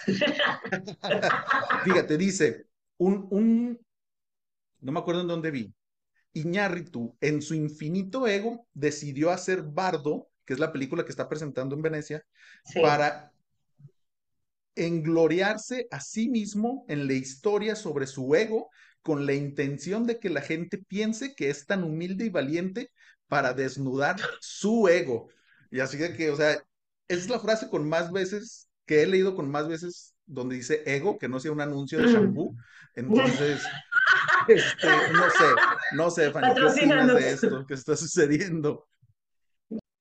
Fíjate, 1.85 2.17
dice, 2.17 2.67
un, 2.99 3.27
un, 3.31 3.81
no 4.81 4.93
me 4.93 5.01
acuerdo 5.01 5.23
en 5.23 5.29
dónde 5.29 5.51
vi, 5.51 5.75
Iñárritu, 6.33 7.17
en 7.21 7.43
su 7.43 7.55
infinito 7.55 8.29
ego, 8.29 8.67
decidió 8.75 9.31
hacer 9.31 9.63
Bardo, 9.63 10.29
que 10.45 10.53
es 10.53 10.61
la 10.61 10.73
película 10.73 11.05
que 11.05 11.11
está 11.11 11.29
presentando 11.29 11.75
en 11.75 11.83
Venecia, 11.83 12.25
para 12.81 13.33
engloriarse 14.77 15.89
a 15.91 16.01
sí 16.01 16.29
mismo 16.29 16.85
en 16.89 17.07
la 17.07 17.15
historia 17.15 17.75
sobre 17.75 18.07
su 18.07 18.35
ego, 18.35 18.71
con 19.03 19.25
la 19.25 19.33
intención 19.33 20.07
de 20.07 20.19
que 20.21 20.31
la 20.31 20.43
gente 20.43 20.79
piense 20.79 21.35
que 21.35 21.49
es 21.49 21.67
tan 21.67 21.83
humilde 21.83 22.27
y 22.27 22.29
valiente 22.29 22.91
para 23.27 23.55
desnudar 23.55 24.17
su 24.41 24.89
ego. 24.89 25.29
Y 25.71 25.81
así 25.81 25.97
de 25.97 26.15
que, 26.15 26.31
o 26.31 26.37
sea, 26.37 26.63
es 27.09 27.29
la 27.29 27.39
frase 27.39 27.69
con 27.69 27.89
más 27.89 28.11
veces 28.13 28.69
que 28.87 29.03
he 29.03 29.07
leído 29.07 29.35
con 29.35 29.51
más 29.51 29.69
veces 29.69 30.15
donde 30.27 30.57
dice 30.57 30.83
ego, 30.87 31.19
que 31.19 31.29
no 31.29 31.41
sea 31.41 31.53
un 31.53 31.61
anuncio 31.61 32.01
de 32.01 32.09
shampoo. 32.09 32.55
Entonces, 32.95 33.63
este, 34.49 34.87
no 35.13 35.31
sé, 35.31 35.55
no 35.93 36.11
sé, 36.11 36.31
Fanny, 36.31 36.55
¿qué 36.55 36.65
opinas 36.65 37.07
de 37.15 37.31
esto 37.31 37.67
que 37.67 37.75
está 37.75 37.97
sucediendo? 37.97 38.87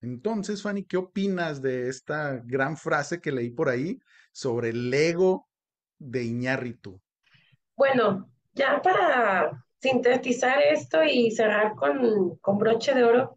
Entonces, 0.01 0.61
Fanny, 0.61 0.83
¿qué 0.83 0.97
opinas 0.97 1.61
de 1.61 1.89
esta 1.89 2.41
gran 2.45 2.77
frase 2.77 3.21
que 3.21 3.31
leí 3.31 3.49
por 3.49 3.69
ahí 3.69 3.99
sobre 4.31 4.69
el 4.69 4.93
ego 4.93 5.47
de 5.97 6.23
Iñárritu? 6.23 7.01
Bueno, 7.75 8.29
ya 8.53 8.81
para 8.81 9.63
sintetizar 9.79 10.61
esto 10.61 11.03
y 11.03 11.31
cerrar 11.31 11.75
con, 11.75 12.37
con 12.37 12.57
broche 12.57 12.93
de 12.93 13.03
oro, 13.03 13.35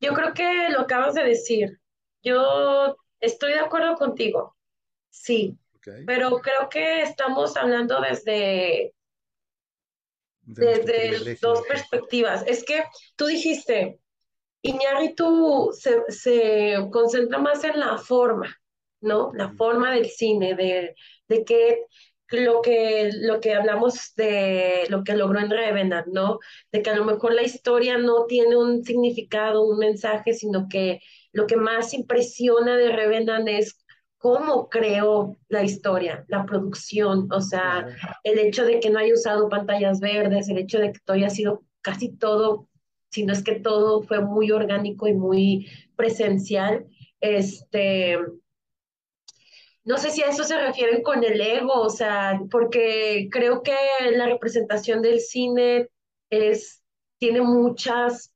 yo 0.00 0.12
creo 0.12 0.34
que 0.34 0.68
lo 0.70 0.80
acabas 0.80 1.14
de 1.14 1.24
decir, 1.24 1.80
yo 2.22 2.96
estoy 3.20 3.52
de 3.52 3.60
acuerdo 3.60 3.96
contigo, 3.96 4.56
sí, 5.10 5.58
pero 6.06 6.38
creo 6.38 6.68
que 6.68 7.02
estamos 7.02 7.56
hablando 7.56 8.00
desde, 8.00 8.94
desde 10.42 11.36
dos 11.40 11.62
perspectivas. 11.62 12.44
Es 12.46 12.64
que 12.64 12.82
tú 13.16 13.26
dijiste, 13.26 14.00
Iñárritu 14.62 15.70
se, 15.72 16.02
se 16.08 16.76
concentra 16.90 17.38
más 17.38 17.64
en 17.64 17.80
la 17.80 17.98
forma, 17.98 18.54
¿no? 19.00 19.32
La 19.34 19.50
forma 19.50 19.92
del 19.92 20.06
cine, 20.08 20.54
de, 20.54 20.94
de 21.28 21.44
que 21.44 21.84
lo 22.30 22.62
que, 22.62 23.10
lo 23.12 23.40
que 23.40 23.54
hablamos 23.54 24.14
de 24.16 24.86
lo 24.88 25.04
que 25.04 25.14
logró 25.14 25.40
en 25.40 25.50
Revenant, 25.50 26.06
¿no? 26.06 26.38
De 26.70 26.82
que 26.82 26.90
a 26.90 26.96
lo 26.96 27.04
mejor 27.04 27.34
la 27.34 27.42
historia 27.42 27.98
no 27.98 28.26
tiene 28.26 28.56
un 28.56 28.84
significado, 28.84 29.64
un 29.64 29.78
mensaje, 29.78 30.32
sino 30.32 30.68
que 30.68 31.00
lo 31.32 31.46
que 31.46 31.56
más 31.56 31.94
impresiona 31.94 32.76
de 32.76 32.92
Revenant 32.92 33.48
es 33.48 33.84
cómo 34.18 34.68
creó 34.68 35.36
la 35.48 35.64
historia, 35.64 36.24
la 36.28 36.46
producción, 36.46 37.28
o 37.32 37.40
sea, 37.40 37.86
el 38.22 38.38
hecho 38.38 38.64
de 38.64 38.78
que 38.78 38.90
no 38.90 39.00
haya 39.00 39.14
usado 39.14 39.48
pantallas 39.48 39.98
verdes, 39.98 40.48
el 40.48 40.58
hecho 40.58 40.78
de 40.78 40.92
que 40.92 41.00
todo 41.04 41.16
haya 41.16 41.30
sido 41.30 41.64
casi 41.80 42.16
todo, 42.16 42.68
si 43.10 43.24
no 43.24 43.32
es 43.32 43.42
que 43.42 43.56
todo 43.56 44.02
fue 44.02 44.20
muy 44.20 44.52
orgánico 44.52 45.08
y 45.08 45.14
muy 45.14 45.66
presencial, 45.96 46.86
este, 47.20 48.18
no 49.84 49.98
sé 49.98 50.10
si 50.10 50.22
a 50.22 50.28
eso 50.28 50.44
se 50.44 50.60
refieren 50.60 51.02
con 51.02 51.24
el 51.24 51.40
ego, 51.40 51.80
o 51.80 51.90
sea, 51.90 52.40
porque 52.50 53.28
creo 53.30 53.62
que 53.62 53.74
la 54.12 54.26
representación 54.26 55.02
del 55.02 55.18
cine 55.18 55.88
es, 56.30 56.82
tiene 57.18 57.40
muchas 57.40 58.31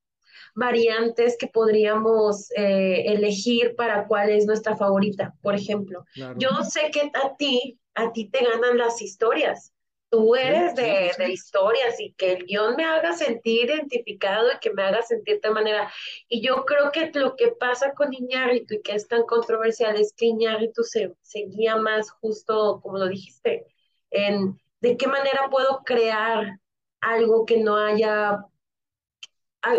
variantes 0.56 1.36
que 1.38 1.46
podríamos 1.46 2.50
eh, 2.56 3.04
elegir 3.06 3.76
para 3.76 4.06
cuál 4.06 4.30
es 4.30 4.46
nuestra 4.46 4.76
favorita, 4.76 5.34
por 5.42 5.54
ejemplo. 5.54 6.04
Yo 6.36 6.50
sé 6.68 6.90
que 6.90 7.10
a 7.12 7.36
ti, 7.36 7.78
a 7.94 8.12
ti 8.12 8.28
te 8.28 8.44
ganan 8.44 8.78
las 8.78 9.00
historias, 9.00 9.72
tú 10.08 10.34
eres 10.34 10.74
de, 10.74 11.12
historias 11.30 12.00
y 12.00 12.12
que 12.14 12.32
el 12.32 12.46
guion 12.46 12.74
me 12.76 12.84
haga 12.84 13.12
sentir 13.12 13.66
identificado 13.66 14.48
y 14.52 14.58
que 14.60 14.72
me 14.72 14.82
haga 14.82 15.02
sentir 15.02 15.40
de 15.40 15.50
manera. 15.50 15.92
Y 16.28 16.40
yo 16.40 16.64
creo 16.64 16.90
que 16.90 17.10
lo 17.14 17.36
que 17.36 17.48
pasa 17.48 17.92
con 17.92 18.14
Iñárritu 18.14 18.74
y 18.74 18.82
que 18.82 18.92
es 18.92 19.06
tan 19.08 19.24
controversial 19.24 19.96
es 19.96 20.12
que 20.16 20.26
Iñárritu 20.26 20.82
se, 20.84 21.14
se 21.20 21.40
guía 21.48 21.76
más 21.76 22.10
justo, 22.10 22.80
como 22.82 22.98
lo 22.98 23.08
dijiste, 23.08 23.66
en 24.10 24.58
de 24.80 24.96
qué 24.96 25.06
manera 25.06 25.48
puedo 25.50 25.82
crear 25.84 26.60
algo 27.00 27.44
que 27.44 27.58
no 27.58 27.76
haya, 27.76 28.44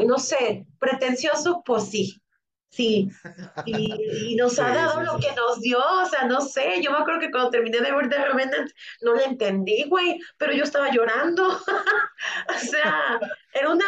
no 0.05 0.17
sé, 0.19 0.65
pretencioso, 0.79 1.63
pues 1.65 1.89
sí, 1.89 2.21
Sí, 2.69 3.09
y, 3.65 4.35
nos 4.35 4.59
ha 4.59 4.73
dado 4.73 5.01
lo 5.01 5.17
que 5.19 5.33
nos 5.35 5.61
dio, 5.61 5.79
o 5.79 6.05
sea, 6.05 6.25
no 6.25 6.41
sé, 6.41 6.81
yo 6.81 6.91
me 6.91 6.97
acuerdo 6.97 7.21
que 7.21 7.31
cuando 7.31 7.49
terminé 7.49 7.79
de 7.79 7.91
ver 7.91 8.09
The 8.09 8.25
Revenant 8.25 8.71
no 9.01 9.15
le 9.15 9.23
entendí, 9.23 9.85
güey, 9.87 10.19
pero 10.37 10.53
yo 10.53 10.63
estaba 10.63 10.91
llorando, 10.91 11.47
o 12.49 12.59
sea, 12.59 13.19
era 13.53 13.71
una, 13.71 13.85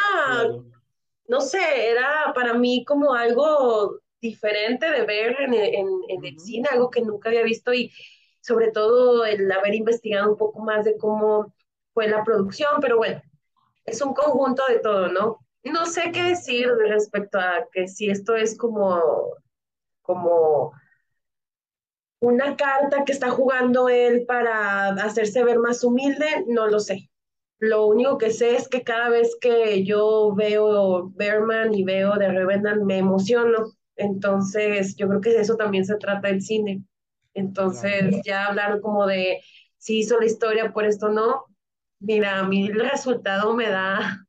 no 1.28 1.41
sé, 1.41 1.89
era 1.89 2.32
para 2.34 2.54
mí 2.54 2.86
como 2.86 3.13
algo 3.13 3.99
diferente 4.21 4.89
de 4.89 5.06
ver 5.06 5.36
en, 5.39 5.54
en 5.54 6.25
el 6.25 6.39
cine, 6.39 6.67
algo 6.71 6.89
que 6.89 7.02
nunca 7.02 7.30
había 7.30 7.43
visto 7.43 7.73
y 7.73 7.91
sobre 8.41 8.71
todo 8.71 9.25
el 9.25 9.52
haber 9.52 9.75
investigado 9.75 10.32
un 10.32 10.38
poco 10.38 10.62
más 10.62 10.86
de 10.86 10.97
cómo 10.97 11.54
fue 11.93 12.08
la 12.08 12.23
producción, 12.23 12.80
pero 12.82 12.97
bueno, 12.97 13.21
es 13.86 14.02
un 14.02 14.13
conjunto 14.13 14.63
de 14.67 14.80
todo, 14.80 15.10
¿no? 15.10 15.39
No 15.63 15.86
sé 15.86 16.12
qué 16.12 16.24
decir 16.24 16.67
respecto 16.88 17.39
a 17.39 17.67
que 17.72 17.88
si 17.88 18.10
esto 18.10 18.36
es 18.36 18.58
como, 18.58 19.02
como 20.02 20.74
una 22.19 22.56
carta 22.56 23.04
que 23.06 23.12
está 23.12 23.30
jugando 23.30 23.89
él 23.89 24.26
para 24.26 24.89
hacerse 24.89 25.43
ver 25.43 25.60
más 25.60 25.84
humilde, 25.84 26.45
no 26.48 26.67
lo 26.67 26.80
sé. 26.80 27.10
Lo 27.60 27.88
único 27.88 28.17
que 28.17 28.32
sé 28.32 28.56
es 28.56 28.69
que 28.69 28.84
cada 28.84 29.10
vez 29.10 29.36
que 29.39 29.84
yo 29.84 30.34
veo 30.34 31.10
Berman 31.10 31.74
y 31.74 31.84
veo 31.84 32.17
The 32.17 32.30
Revenant 32.30 32.84
me 32.84 32.98
emociono. 32.98 33.74
Entonces, 33.95 34.95
yo 34.95 35.10
creo 35.10 35.22
que 35.22 35.32
de 35.32 35.41
eso 35.41 35.56
también 35.58 35.86
se 35.86 35.98
trata 35.98 36.30
el 36.30 36.41
cine. 36.41 36.84
Entonces, 37.34 38.22
ya 38.24 38.48
hablar 38.48 38.80
como 38.80 39.06
de 39.06 39.41
si 39.78 40.00
hizo 40.00 40.19
la 40.19 40.26
historia 40.26 40.72
por 40.72 40.86
esto 40.86 41.10
no. 41.10 41.45
Mira, 42.00 42.39
a 42.39 42.43
mí 42.43 42.67
el 42.67 42.80
resultado 42.80 43.54
me 43.54 43.69
da 43.69 44.26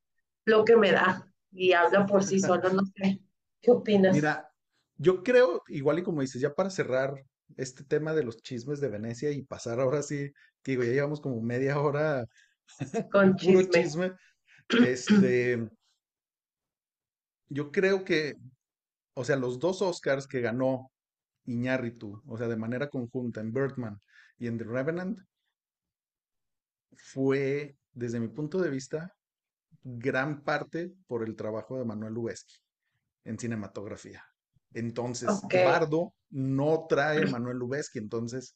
lo 0.50 0.64
que 0.64 0.76
me 0.76 0.92
da 0.92 1.26
y 1.50 1.72
habla 1.72 2.06
por 2.06 2.22
sí 2.22 2.40
solo, 2.40 2.70
no 2.70 2.82
sé. 2.96 3.20
¿Qué 3.60 3.70
opinas? 3.70 4.14
Mira, 4.14 4.50
yo 4.96 5.22
creo, 5.22 5.62
igual 5.68 5.98
y 5.98 6.02
como 6.02 6.20
dices, 6.20 6.40
ya 6.40 6.54
para 6.54 6.70
cerrar 6.70 7.14
este 7.56 7.84
tema 7.84 8.12
de 8.12 8.22
los 8.22 8.42
chismes 8.42 8.80
de 8.80 8.88
Venecia 8.88 9.30
y 9.30 9.42
pasar 9.42 9.80
ahora 9.80 10.02
sí, 10.02 10.30
digo, 10.64 10.84
ya 10.84 10.92
llevamos 10.92 11.20
como 11.20 11.40
media 11.40 11.80
hora 11.80 12.26
Con 13.12 13.36
chisme. 13.36 14.12
Este, 14.86 15.68
yo 17.48 17.72
creo 17.72 18.04
que, 18.04 18.36
o 19.14 19.24
sea, 19.24 19.36
los 19.36 19.58
dos 19.58 19.82
Oscars 19.82 20.26
que 20.26 20.40
ganó 20.40 20.90
Iñárritu, 21.44 22.22
o 22.26 22.38
sea, 22.38 22.46
de 22.46 22.56
manera 22.56 22.88
conjunta 22.88 23.40
en 23.40 23.52
Birdman 23.52 23.98
y 24.38 24.46
en 24.46 24.58
The 24.58 24.64
Revenant, 24.64 25.18
fue, 26.94 27.76
desde 27.92 28.20
mi 28.20 28.28
punto 28.28 28.60
de 28.60 28.70
vista, 28.70 29.16
gran 29.82 30.42
parte 30.42 30.92
por 31.06 31.24
el 31.24 31.36
trabajo 31.36 31.78
de 31.78 31.84
Manuel 31.84 32.14
Lubezki 32.14 32.54
en 33.24 33.38
cinematografía. 33.38 34.24
Entonces. 34.72 35.28
Bardo 35.52 36.14
no 36.30 36.86
trae 36.88 37.22
a 37.22 37.26
Manuel 37.30 37.58
Lubezki, 37.58 37.98
entonces 37.98 38.54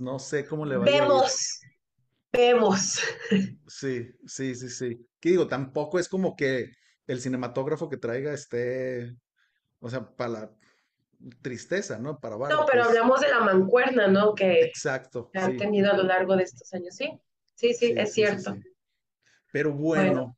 no 0.00 0.18
sé 0.18 0.46
cómo 0.46 0.64
le 0.64 0.76
vaya 0.76 0.92
a 0.92 0.96
ir. 0.96 1.02
Vemos, 1.02 1.60
vemos. 2.32 3.00
Sí, 3.66 4.08
sí, 4.26 4.54
sí, 4.54 4.68
sí. 4.70 5.06
¿Qué 5.20 5.30
digo? 5.30 5.46
Tampoco 5.46 5.98
es 5.98 6.08
como 6.08 6.36
que 6.36 6.70
el 7.06 7.20
cinematógrafo 7.20 7.88
que 7.88 7.96
traiga 7.96 8.32
esté, 8.32 9.14
o 9.80 9.90
sea, 9.90 10.08
para 10.14 10.30
la 10.30 10.50
tristeza, 11.42 11.98
¿no? 11.98 12.18
Para 12.18 12.36
No, 12.36 12.40
Bardo, 12.40 12.66
pero 12.70 12.84
pues. 12.84 12.88
hablamos 12.88 13.20
de 13.20 13.28
la 13.28 13.40
mancuerna, 13.40 14.08
¿no? 14.08 14.34
Que 14.34 14.62
Exacto, 14.64 15.30
han 15.34 15.52
sí, 15.52 15.56
tenido 15.56 15.90
a 15.90 15.96
lo 15.96 16.04
largo 16.04 16.36
de 16.36 16.44
estos 16.44 16.72
años, 16.72 16.94
sí. 16.94 17.10
Sí, 17.54 17.74
sí, 17.74 17.88
sí, 17.88 17.94
es 17.96 18.12
cierto. 18.12 18.54
sí. 18.54 18.60
Pero 19.52 19.72
Bueno, 19.72 20.12
bueno, 20.12 20.36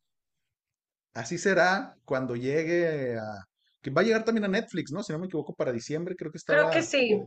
así 1.13 1.37
será 1.37 1.97
cuando 2.05 2.35
llegue 2.35 3.17
a... 3.17 3.45
Que 3.81 3.89
va 3.89 4.01
a 4.01 4.03
llegar 4.03 4.23
también 4.23 4.45
a 4.45 4.47
Netflix, 4.47 4.91
¿no? 4.91 5.01
Si 5.01 5.11
no 5.11 5.19
me 5.19 5.25
equivoco, 5.25 5.55
para 5.55 5.71
diciembre 5.71 6.15
creo 6.15 6.31
que 6.31 6.39
creo 6.45 6.69
que 6.69 6.83
sí, 6.83 7.19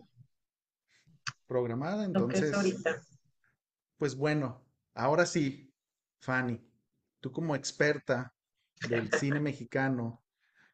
programada. 1.46 2.08
lo 2.08 2.28
que 2.28 2.36
es 2.36 2.42
Entonces, 2.42 2.54
ahorita. 2.54 3.02
pues 3.96 4.16
bueno, 4.16 4.64
ahora 4.94 5.26
sí, 5.26 5.72
Fanny, 6.20 6.60
tú 7.20 7.32
como 7.32 7.54
experta 7.54 8.32
del 8.88 9.10
cine 9.26 9.40
mexicano, 9.40 10.22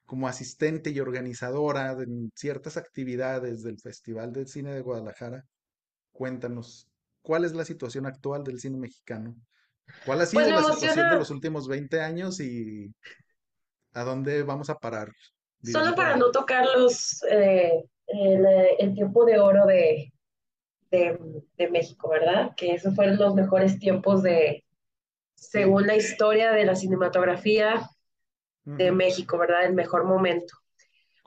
como 0.07 0.27
asistente 0.27 0.90
y 0.90 1.01
organizadora 1.01 1.94
de 1.94 2.07
ciertas 2.35 2.77
actividades 2.77 3.62
del 3.62 3.79
Festival 3.79 4.33
del 4.33 4.49
Cine 4.49 4.75
de 4.75 4.81
Guadalajara, 4.81 5.44
cuéntanos, 6.11 6.90
¿cuál 7.23 7.44
es 7.44 7.55
la 7.55 7.64
situación 7.64 8.07
actual 8.07 8.42
del 8.42 8.59
cine 8.59 8.79
mexicano? 8.79 9.37
¿Cuál 9.98 10.20
ha 10.20 10.26
Pues 10.33 10.46
sido 10.46 10.50
me 10.50 10.53
la 10.53 10.62
situación 10.64 11.09
de 11.09 11.16
emociona, 11.16 11.18
los 11.18 11.31
últimos 11.31 11.68
20 11.68 12.00
años 12.00 12.40
y 12.40 12.94
a 13.94 14.03
dónde 14.05 14.42
vamos 14.42 14.70
a 14.70 14.79
parar? 14.81 15.12
Dirían 15.61 15.88
solo 15.88 15.94
para 15.94 16.16
ahí. 16.16 16.16
no 16.16 16.31
tocar 16.31 16.66
los, 16.76 17.22
eh, 17.31 17.85
el, 18.07 18.46
eh, 18.46 18.76
el 18.79 18.94
tiempo 18.94 19.24
de 19.24 19.38
oro 19.38 19.66
de, 19.66 20.12
de, 20.90 21.18
de 21.59 21.70
México, 21.70 22.11
¿verdad? 22.11 22.53
Que 22.57 22.74
esos 22.74 22.94
fueron 22.96 23.18
los 23.18 23.35
mejores 23.35 23.79
tiempos 23.81 24.22
de, 24.24 24.64
según 25.35 25.87
la 25.88 25.96
historia 25.96 26.53
de 26.53 26.64
la 26.66 26.76
cinematografía 26.76 27.88
de 28.79 28.92
ujú, 28.92 28.92
México, 28.92 29.38
¿verdad? 29.38 29.66
El 29.66 29.74
mejor 29.74 30.05
momento. 30.05 30.55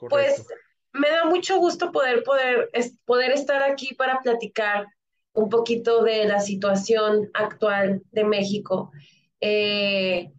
Pues 0.08 0.45
correcto. 0.45 0.52
me 0.93 1.10
da 1.10 1.26
mucho 1.26 1.58
gusto 1.58 1.91
poder, 1.91 2.23
poder, 2.23 2.69
es- 2.73 2.97
poder 3.06 3.32
estar 3.32 3.63
aquí 3.63 3.95
para 3.95 4.21
platicar 4.21 4.88
un 5.34 5.50
poquito 5.50 6.04
de 6.04 6.26
la 6.26 6.39
situación 6.39 7.30
actual 7.34 8.04
de 8.12 8.24
México. 8.24 8.91
Eh, 9.41 10.32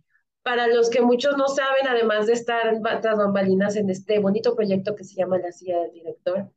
para 0.42 0.66
los 0.68 0.90
que 0.90 1.00
muchos 1.00 1.36
no 1.36 1.48
saben, 1.48 1.88
además 1.88 2.26
de 2.26 2.34
estar 2.34 2.80
tras 3.00 3.16
bambalinas 3.16 3.76
en 3.76 3.90
este 3.90 4.18
bonito 4.18 4.54
proyecto 4.54 4.94
que 4.94 5.04
se 5.04 5.14
llama 5.14 5.38
La 5.38 5.52
Silla 5.52 5.80
del 5.80 5.92
Director, 5.92 6.50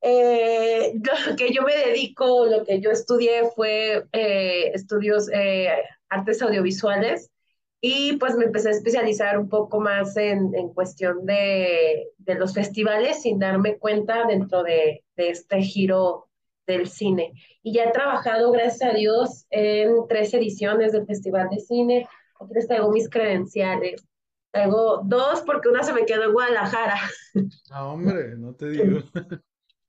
eh, 0.00 0.92
lo 1.28 1.36
que 1.36 1.52
yo 1.52 1.62
me 1.62 1.74
dedico, 1.74 2.46
lo 2.46 2.64
que 2.64 2.80
yo 2.80 2.90
estudié 2.90 3.50
fue 3.54 4.04
eh, 4.12 4.70
estudios 4.74 5.28
eh, 5.32 5.68
artes 6.08 6.40
audiovisuales 6.42 7.32
y 7.80 8.16
pues 8.16 8.36
me 8.36 8.44
empecé 8.44 8.68
a 8.68 8.72
especializar 8.72 9.38
un 9.38 9.48
poco 9.48 9.80
más 9.80 10.16
en, 10.16 10.54
en 10.54 10.72
cuestión 10.72 11.26
de, 11.26 12.08
de, 12.18 12.34
los 12.36 12.54
festivales 12.54 13.22
sin 13.22 13.38
darme 13.40 13.78
cuenta 13.78 14.26
dentro 14.26 14.62
de, 14.62 15.04
de, 15.16 15.30
este 15.30 15.60
giro 15.62 16.25
del 16.66 16.88
cine. 16.88 17.32
Y 17.62 17.72
ya 17.74 17.84
he 17.84 17.92
trabajado, 17.92 18.50
gracias 18.52 18.90
a 18.90 18.94
Dios, 18.94 19.46
en 19.50 20.06
tres 20.08 20.32
ediciones 20.34 20.92
del 20.92 21.06
Festival 21.06 21.48
de 21.50 21.60
Cine. 21.60 22.08
Aquí 22.40 22.54
les 22.54 22.66
traigo 22.66 22.90
mis 22.90 23.08
credenciales. 23.08 24.06
Traigo 24.50 25.02
dos 25.04 25.42
porque 25.42 25.68
una 25.68 25.82
se 25.82 25.92
me 25.92 26.06
quedó 26.06 26.24
en 26.24 26.32
Guadalajara. 26.32 26.98
Ah, 27.70 27.86
hombre, 27.86 28.34
no 28.38 28.54
te 28.54 28.70
digo. 28.70 29.00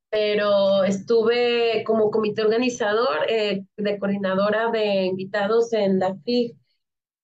pero 0.10 0.84
estuve 0.84 1.84
como 1.86 2.12
comité 2.12 2.42
organizador, 2.44 3.30
eh, 3.30 3.66
de 3.76 4.00
coordinadora 4.00 4.72
de 4.72 5.06
invitados 5.06 5.74
en 5.74 6.00
la 6.00 6.16
FIG. 6.16 6.56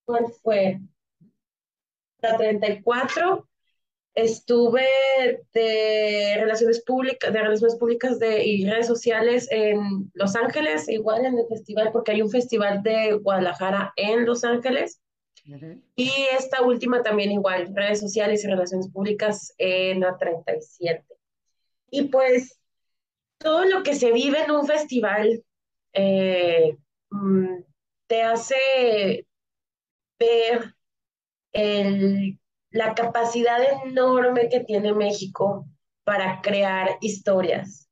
¿Cuál 0.06 0.26
fue? 0.42 0.82
La 2.20 2.38
34. 2.38 3.48
Estuve 4.16 4.86
de 5.54 6.36
relaciones 6.40 6.84
públicas, 6.84 7.34
de 7.34 7.42
relaciones 7.42 7.76
públicas 7.78 8.20
de, 8.20 8.46
y 8.46 8.66
redes 8.66 8.88
sociales 8.88 9.48
en 9.52 10.12
Los 10.14 10.36
Ángeles, 10.36 10.88
igual 10.88 11.26
en 11.26 11.38
el 11.38 11.48
festival, 11.48 11.92
porque 11.92 12.12
hay 12.12 12.22
un 12.22 12.30
festival 12.30 12.84
de 12.84 13.14
Guadalajara 13.14 13.94
en 13.96 14.26
Los 14.26 14.44
Ángeles. 14.44 15.02
Y 15.96 16.10
esta 16.38 16.62
última 16.62 17.02
también 17.02 17.32
igual, 17.32 17.74
redes 17.76 18.00
sociales 18.00 18.44
y 18.44 18.48
relaciones 18.48 18.90
públicas 18.90 19.54
en 19.58 20.00
la 20.00 20.18
37. 20.18 21.04
Y 21.90 22.04
pues 22.04 22.60
todo 23.40 23.66
lo 23.66 23.84
que 23.84 23.96
se 23.96 24.12
vive 24.14 24.42
en 24.42 24.52
un 24.52 24.66
festival 24.66 25.44
eh, 25.92 26.78
mm, 27.10 27.62
te 28.08 28.22
hace 28.22 29.28
ver 30.18 30.76
el, 31.52 32.40
la 32.74 32.96
capacidad 32.96 33.60
enorme 33.86 34.50
que 34.50 34.60
tiene 34.60 34.94
México 34.94 35.66
para 36.04 36.42
crear 36.42 36.98
historias. 37.02 37.90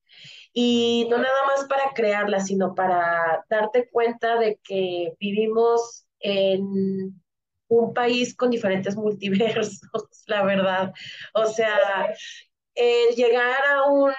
Y 0.54 1.08
no 1.10 1.18
nada 1.18 1.46
más 1.48 1.66
para 1.70 1.94
crearlas, 1.94 2.48
sino 2.48 2.76
para 2.76 3.46
darte 3.50 3.90
cuenta 3.90 4.38
de 4.38 4.60
que 4.64 5.14
vivimos 5.20 6.06
en 6.20 7.22
un 7.68 7.94
país 7.94 8.36
con 8.36 8.50
diferentes 8.50 8.98
multiversos, 8.98 9.80
la 10.28 10.44
verdad. 10.44 10.94
O 11.34 11.46
sea, 11.46 12.14
el 12.76 13.16
llegar 13.16 13.64
a 13.66 13.84
un 13.90 14.12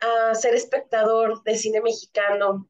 a 0.00 0.34
ser 0.34 0.54
espectador 0.54 1.42
de 1.42 1.56
cine 1.56 1.80
mexicano 1.80 2.68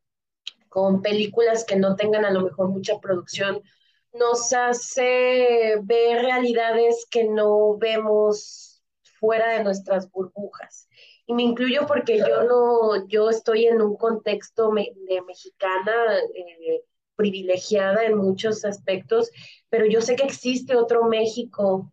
con 0.68 1.02
películas 1.02 1.64
que 1.64 1.76
no 1.76 1.94
tengan 1.96 2.24
a 2.24 2.30
lo 2.30 2.42
mejor 2.42 2.68
mucha 2.68 2.98
producción, 3.00 3.62
nos 4.12 4.52
hace 4.52 5.76
ver 5.82 6.22
realidades 6.22 7.06
que 7.10 7.24
no 7.24 7.76
vemos 7.76 8.82
fuera 9.18 9.52
de 9.52 9.64
nuestras 9.64 10.10
burbujas. 10.10 10.88
Y 11.26 11.34
me 11.34 11.42
incluyo 11.42 11.86
porque 11.86 12.18
yo 12.18 12.44
no, 12.44 13.06
yo 13.08 13.28
estoy 13.28 13.66
en 13.66 13.82
un 13.82 13.96
contexto 13.96 14.72
me, 14.72 14.92
de 15.08 15.20
mexicana 15.22 15.92
eh, 16.34 16.84
privilegiada 17.16 18.04
en 18.04 18.16
muchos 18.16 18.64
aspectos, 18.64 19.30
pero 19.68 19.86
yo 19.86 20.00
sé 20.00 20.16
que 20.16 20.24
existe 20.24 20.76
otro 20.76 21.04
México 21.04 21.92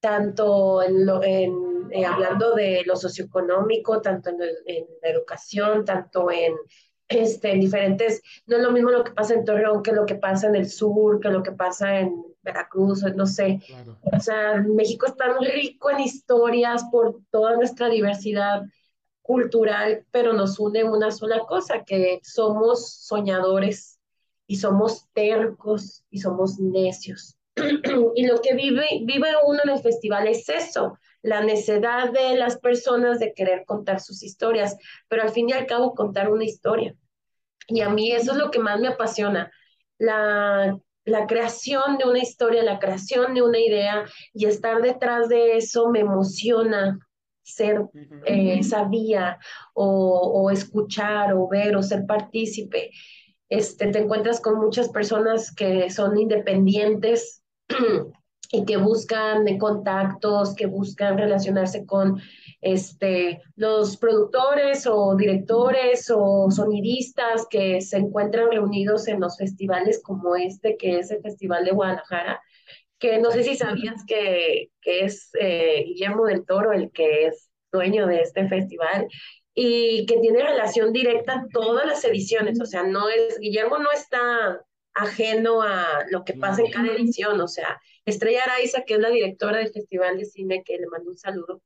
tanto 0.00 0.82
en 0.82 1.06
lo, 1.06 1.22
en, 1.22 1.88
eh, 1.92 2.04
hablando 2.04 2.54
de 2.54 2.82
lo 2.86 2.96
socioeconómico, 2.96 4.00
tanto 4.00 4.30
en, 4.30 4.42
el, 4.42 4.56
en, 4.66 4.86
la 5.02 5.10
educación, 5.10 5.84
tanto 5.84 6.30
en, 6.30 6.54
este, 7.08 7.52
en 7.52 7.60
diferentes, 7.60 8.22
no 8.46 8.56
es 8.56 8.62
lo 8.62 8.70
mismo 8.70 8.90
lo 8.90 9.04
que 9.04 9.12
pasa 9.12 9.34
en 9.34 9.44
Torreón 9.44 9.82
que 9.82 9.92
lo 9.92 10.04
que 10.04 10.14
pasa 10.14 10.48
en 10.48 10.56
el 10.56 10.68
sur, 10.68 11.20
que 11.20 11.30
lo 11.30 11.42
que 11.42 11.52
pasa 11.52 12.00
en 12.00 12.24
Veracruz, 12.42 13.02
no 13.14 13.26
sé. 13.26 13.60
claro. 13.66 13.98
O 14.02 14.20
sea, 14.20 14.56
México 14.56 15.06
es 15.06 15.16
tan 15.16 15.38
rico 15.40 15.90
en 15.90 16.00
historias 16.00 16.84
por 16.90 17.20
toda 17.30 17.56
nuestra 17.56 17.88
diversidad 17.88 18.62
cultural, 19.22 20.06
pero 20.10 20.32
nos 20.32 20.58
une 20.58 20.84
una 20.84 21.10
sola 21.10 21.40
cosa, 21.40 21.84
que 21.84 22.20
somos 22.22 22.94
soñadores 22.94 23.98
y 24.46 24.56
somos 24.56 25.06
tercos 25.12 26.04
y 26.10 26.20
somos 26.20 26.58
necios. 26.58 27.36
y 28.14 28.26
lo 28.26 28.40
que 28.40 28.54
vive, 28.54 28.86
vive 29.02 29.28
uno 29.44 29.60
en 29.64 29.70
el 29.70 29.80
festival 29.80 30.28
es 30.28 30.48
eso, 30.48 30.98
la 31.22 31.42
necedad 31.42 32.12
de 32.12 32.36
las 32.36 32.58
personas 32.58 33.18
de 33.18 33.34
querer 33.34 33.64
contar 33.64 34.00
sus 34.00 34.22
historias, 34.22 34.76
pero 35.08 35.22
al 35.22 35.30
fin 35.30 35.48
y 35.48 35.52
al 35.52 35.66
cabo 35.66 35.94
contar 35.94 36.30
una 36.30 36.44
historia. 36.44 36.94
Y 37.66 37.80
a 37.80 37.88
mí 37.88 38.12
eso 38.12 38.32
es 38.32 38.38
lo 38.38 38.50
que 38.50 38.60
más 38.60 38.80
me 38.80 38.88
apasiona. 38.88 39.50
la, 39.98 40.78
la 41.04 41.26
creación 41.26 41.98
de 41.98 42.04
una 42.04 42.18
historia, 42.18 42.62
la 42.62 42.78
creación 42.78 43.34
de 43.34 43.42
una 43.42 43.58
idea 43.58 44.04
y 44.32 44.46
estar 44.46 44.80
detrás 44.82 45.28
de 45.28 45.56
eso 45.56 45.88
me 45.88 46.00
emociona 46.00 46.98
ser 47.42 47.86
eh, 48.26 48.62
sabía 48.62 49.38
o, 49.72 50.42
o, 50.42 50.50
escuchar 50.50 51.32
o 51.32 51.48
ver 51.48 51.76
o 51.76 51.82
ser 51.82 52.04
partícipe. 52.06 52.90
Este, 53.48 53.86
te 53.86 54.00
encuentras 54.00 54.40
con 54.40 54.60
muchas 54.60 54.90
personas 54.90 55.54
que 55.54 55.88
son 55.88 56.18
independientes 56.18 57.42
que 58.66 58.76
buscan 58.78 59.58
contactos, 59.58 60.54
que 60.54 60.66
buscan 60.66 61.18
relacionarse 61.18 61.84
con 61.84 62.20
este, 62.60 63.42
los 63.56 63.96
productores 63.98 64.86
o 64.86 65.14
directores 65.16 66.10
o 66.14 66.50
sonidistas 66.50 67.46
que 67.48 67.80
se 67.80 67.98
encuentran 67.98 68.50
reunidos 68.50 69.06
en 69.08 69.20
los 69.20 69.36
festivales 69.36 70.00
como 70.02 70.34
este, 70.34 70.76
que 70.76 70.98
es 70.98 71.10
el 71.10 71.20
Festival 71.20 71.64
de 71.64 71.72
Guadalajara, 71.72 72.40
que 72.98 73.18
no 73.18 73.30
sé 73.30 73.44
si 73.44 73.54
sabías 73.54 74.04
que, 74.06 74.70
que 74.80 75.04
es 75.04 75.30
eh, 75.38 75.84
Guillermo 75.86 76.24
del 76.24 76.44
Toro 76.46 76.72
el 76.72 76.90
que 76.90 77.26
es 77.26 77.50
dueño 77.70 78.06
de 78.06 78.22
este 78.22 78.48
festival 78.48 79.06
y 79.54 80.06
que 80.06 80.18
tiene 80.18 80.42
relación 80.42 80.92
directa 80.92 81.34
en 81.34 81.48
todas 81.50 81.86
las 81.86 82.04
ediciones, 82.04 82.60
o 82.60 82.66
sea, 82.66 82.84
no 82.84 83.08
es, 83.08 83.38
Guillermo 83.40 83.78
no 83.78 83.90
está 83.92 84.64
ajeno 84.94 85.62
a 85.62 86.04
lo 86.10 86.24
que 86.24 86.34
pasa 86.34 86.62
en 86.62 86.70
cada 86.70 86.88
edición, 86.88 87.40
o 87.40 87.48
sea, 87.48 87.80
Estrella 88.04 88.42
Araiza, 88.44 88.82
que 88.84 88.94
es 88.94 89.00
la 89.00 89.10
directora 89.10 89.58
del 89.58 89.72
Festival 89.72 90.18
de 90.18 90.24
Cine, 90.24 90.62
que 90.64 90.78
le 90.78 90.86
mando 90.86 91.10
un 91.10 91.16
saludo, 91.16 91.62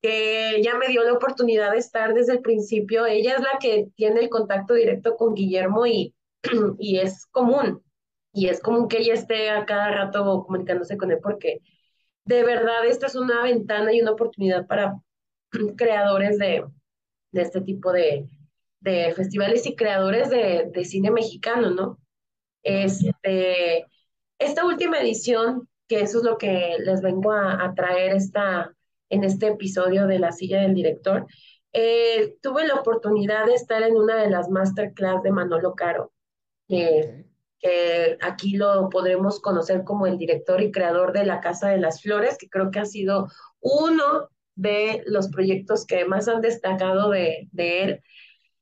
que 0.00 0.60
ya 0.62 0.76
me 0.76 0.88
dio 0.88 1.04
la 1.04 1.14
oportunidad 1.14 1.72
de 1.72 1.78
estar 1.78 2.14
desde 2.14 2.34
el 2.34 2.40
principio, 2.40 3.06
ella 3.06 3.34
es 3.36 3.40
la 3.40 3.58
que 3.60 3.88
tiene 3.96 4.20
el 4.20 4.28
contacto 4.28 4.74
directo 4.74 5.16
con 5.16 5.34
Guillermo 5.34 5.86
y, 5.86 6.14
y 6.78 6.98
es 6.98 7.26
común, 7.26 7.82
y 8.32 8.48
es 8.48 8.60
común 8.60 8.88
que 8.88 8.98
ella 8.98 9.14
esté 9.14 9.50
a 9.50 9.66
cada 9.66 9.90
rato 9.90 10.44
comunicándose 10.46 10.96
con 10.96 11.10
él 11.10 11.18
porque 11.22 11.60
de 12.24 12.44
verdad 12.44 12.86
esta 12.86 13.06
es 13.06 13.16
una 13.16 13.42
ventana 13.42 13.92
y 13.92 14.02
una 14.02 14.12
oportunidad 14.12 14.66
para 14.66 15.00
creadores 15.76 16.38
de, 16.38 16.64
de 17.32 17.42
este 17.42 17.60
tipo 17.62 17.92
de, 17.92 18.28
de, 18.80 19.12
festivales 19.14 19.66
y 19.66 19.74
creadores 19.74 20.30
de, 20.30 20.70
de, 20.72 20.84
cine 20.84 21.10
mexicano, 21.10 21.70
¿no? 21.70 21.98
Este, 22.68 23.86
esta 24.38 24.66
última 24.66 25.00
edición, 25.00 25.68
que 25.88 26.00
eso 26.00 26.18
es 26.18 26.24
lo 26.24 26.36
que 26.36 26.76
les 26.80 27.00
vengo 27.00 27.32
a, 27.32 27.64
a 27.64 27.74
traer 27.74 28.12
esta, 28.14 28.74
en 29.08 29.24
este 29.24 29.46
episodio 29.48 30.06
de 30.06 30.18
La 30.18 30.32
silla 30.32 30.60
del 30.60 30.74
director, 30.74 31.26
eh, 31.72 32.36
tuve 32.42 32.66
la 32.66 32.74
oportunidad 32.74 33.46
de 33.46 33.54
estar 33.54 33.82
en 33.82 33.96
una 33.96 34.16
de 34.16 34.28
las 34.28 34.50
masterclass 34.50 35.22
de 35.22 35.32
Manolo 35.32 35.74
Caro, 35.74 36.12
eh, 36.68 37.24
que 37.58 38.18
aquí 38.20 38.56
lo 38.56 38.88
podremos 38.90 39.40
conocer 39.40 39.84
como 39.84 40.06
el 40.06 40.18
director 40.18 40.60
y 40.60 40.70
creador 40.70 41.12
de 41.12 41.24
La 41.24 41.40
Casa 41.40 41.68
de 41.68 41.78
las 41.78 42.02
Flores, 42.02 42.36
que 42.38 42.50
creo 42.50 42.70
que 42.70 42.80
ha 42.80 42.84
sido 42.84 43.28
uno 43.60 44.28
de 44.54 45.02
los 45.06 45.28
proyectos 45.28 45.86
que 45.86 46.04
más 46.04 46.28
han 46.28 46.40
destacado 46.40 47.10
de, 47.10 47.48
de 47.52 47.82
él. 47.82 48.02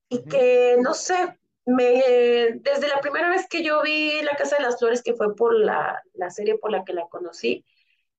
Y 0.08 0.22
que, 0.24 0.76
no 0.80 0.94
sé, 0.94 1.36
me, 1.66 2.58
desde 2.60 2.88
la 2.88 3.00
primera 3.00 3.28
vez 3.28 3.46
que 3.48 3.62
yo 3.62 3.82
vi 3.82 4.22
La 4.22 4.36
Casa 4.36 4.56
de 4.56 4.62
las 4.62 4.78
Flores, 4.78 5.02
que 5.02 5.14
fue 5.14 5.34
por 5.34 5.54
la, 5.54 6.00
la 6.14 6.30
serie 6.30 6.56
por 6.58 6.70
la 6.70 6.84
que 6.84 6.94
la 6.94 7.06
conocí, 7.08 7.64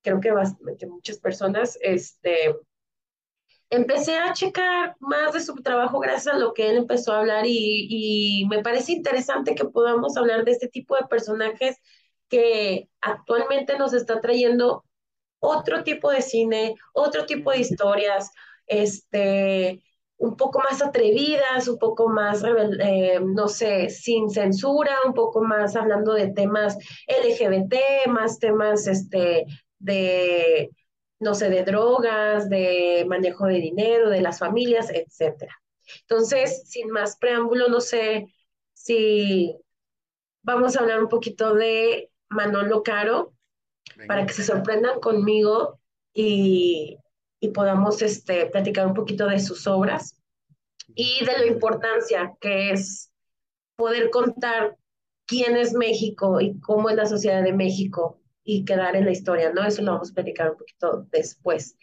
creo 0.01 0.19
que, 0.19 0.31
que 0.77 0.85
muchas 0.85 1.17
personas, 1.17 1.77
este, 1.81 2.55
empecé 3.69 4.17
a 4.17 4.33
checar 4.33 4.95
más 4.99 5.33
de 5.33 5.41
su 5.41 5.55
trabajo 5.55 5.99
gracias 5.99 6.35
a 6.35 6.37
lo 6.37 6.53
que 6.53 6.69
él 6.69 6.77
empezó 6.77 7.13
a 7.13 7.19
hablar 7.19 7.45
y, 7.45 7.87
y, 7.89 8.45
me 8.47 8.61
parece 8.61 8.91
interesante 8.93 9.55
que 9.55 9.65
podamos 9.65 10.17
hablar 10.17 10.45
de 10.45 10.51
este 10.51 10.67
tipo 10.67 10.95
de 10.95 11.07
personajes 11.07 11.77
que 12.29 12.89
actualmente 13.01 13.77
nos 13.77 13.93
está 13.93 14.19
trayendo 14.21 14.83
otro 15.39 15.83
tipo 15.83 16.11
de 16.11 16.21
cine, 16.21 16.75
otro 16.93 17.25
tipo 17.25 17.51
de 17.51 17.59
historias, 17.59 18.31
este, 18.65 19.81
un 20.17 20.35
poco 20.35 20.59
más 20.59 20.81
atrevidas, 20.81 21.67
un 21.67 21.77
poco 21.77 22.09
más, 22.09 22.43
eh, 22.43 23.19
no 23.23 23.47
sé, 23.47 23.89
sin 23.89 24.29
censura, 24.29 24.95
un 25.05 25.13
poco 25.13 25.41
más 25.41 25.75
hablando 25.75 26.13
de 26.13 26.29
temas 26.29 26.77
LGBT, 27.07 28.07
más 28.07 28.39
temas 28.39 28.87
este, 28.87 29.45
de, 29.79 30.71
no 31.19 31.35
sé, 31.35 31.49
de 31.49 31.63
drogas, 31.63 32.49
de 32.49 33.05
manejo 33.07 33.45
de 33.45 33.59
dinero, 33.59 34.09
de 34.09 34.21
las 34.21 34.39
familias, 34.39 34.89
etcétera. 34.91 35.55
Entonces, 36.01 36.67
sin 36.67 36.89
más 36.89 37.17
preámbulo, 37.17 37.67
no 37.67 37.79
sé 37.79 38.27
si 38.73 39.55
vamos 40.41 40.75
a 40.75 40.79
hablar 40.79 41.01
un 41.01 41.09
poquito 41.09 41.53
de 41.53 42.09
Manolo 42.29 42.83
Caro, 42.83 43.33
para 44.07 44.25
que 44.25 44.33
se 44.33 44.43
sorprendan 44.43 44.99
conmigo 44.99 45.79
y, 46.13 46.97
y 47.39 47.49
podamos 47.49 48.01
este, 48.01 48.47
platicar 48.47 48.87
un 48.87 48.93
poquito 48.93 49.27
de 49.27 49.39
sus 49.39 49.67
obras 49.67 50.19
y 50.95 51.23
de 51.25 51.37
la 51.37 51.45
importancia 51.45 52.33
que 52.39 52.71
es 52.71 53.11
poder 53.75 54.09
contar 54.09 54.77
quién 55.25 55.55
es 55.55 55.73
México 55.73 56.41
y 56.41 56.59
cómo 56.59 56.89
es 56.89 56.95
la 56.95 57.05
sociedad 57.05 57.43
de 57.43 57.53
México 57.53 58.21
y 58.43 58.65
quedar 58.65 58.95
en 58.95 59.05
la 59.05 59.11
historia, 59.11 59.51
¿no? 59.51 59.65
Eso 59.65 59.81
lo 59.81 59.91
vamos 59.91 60.11
a 60.11 60.13
platicar 60.13 60.51
un 60.51 60.57
poquito 60.57 61.05
después. 61.11 61.77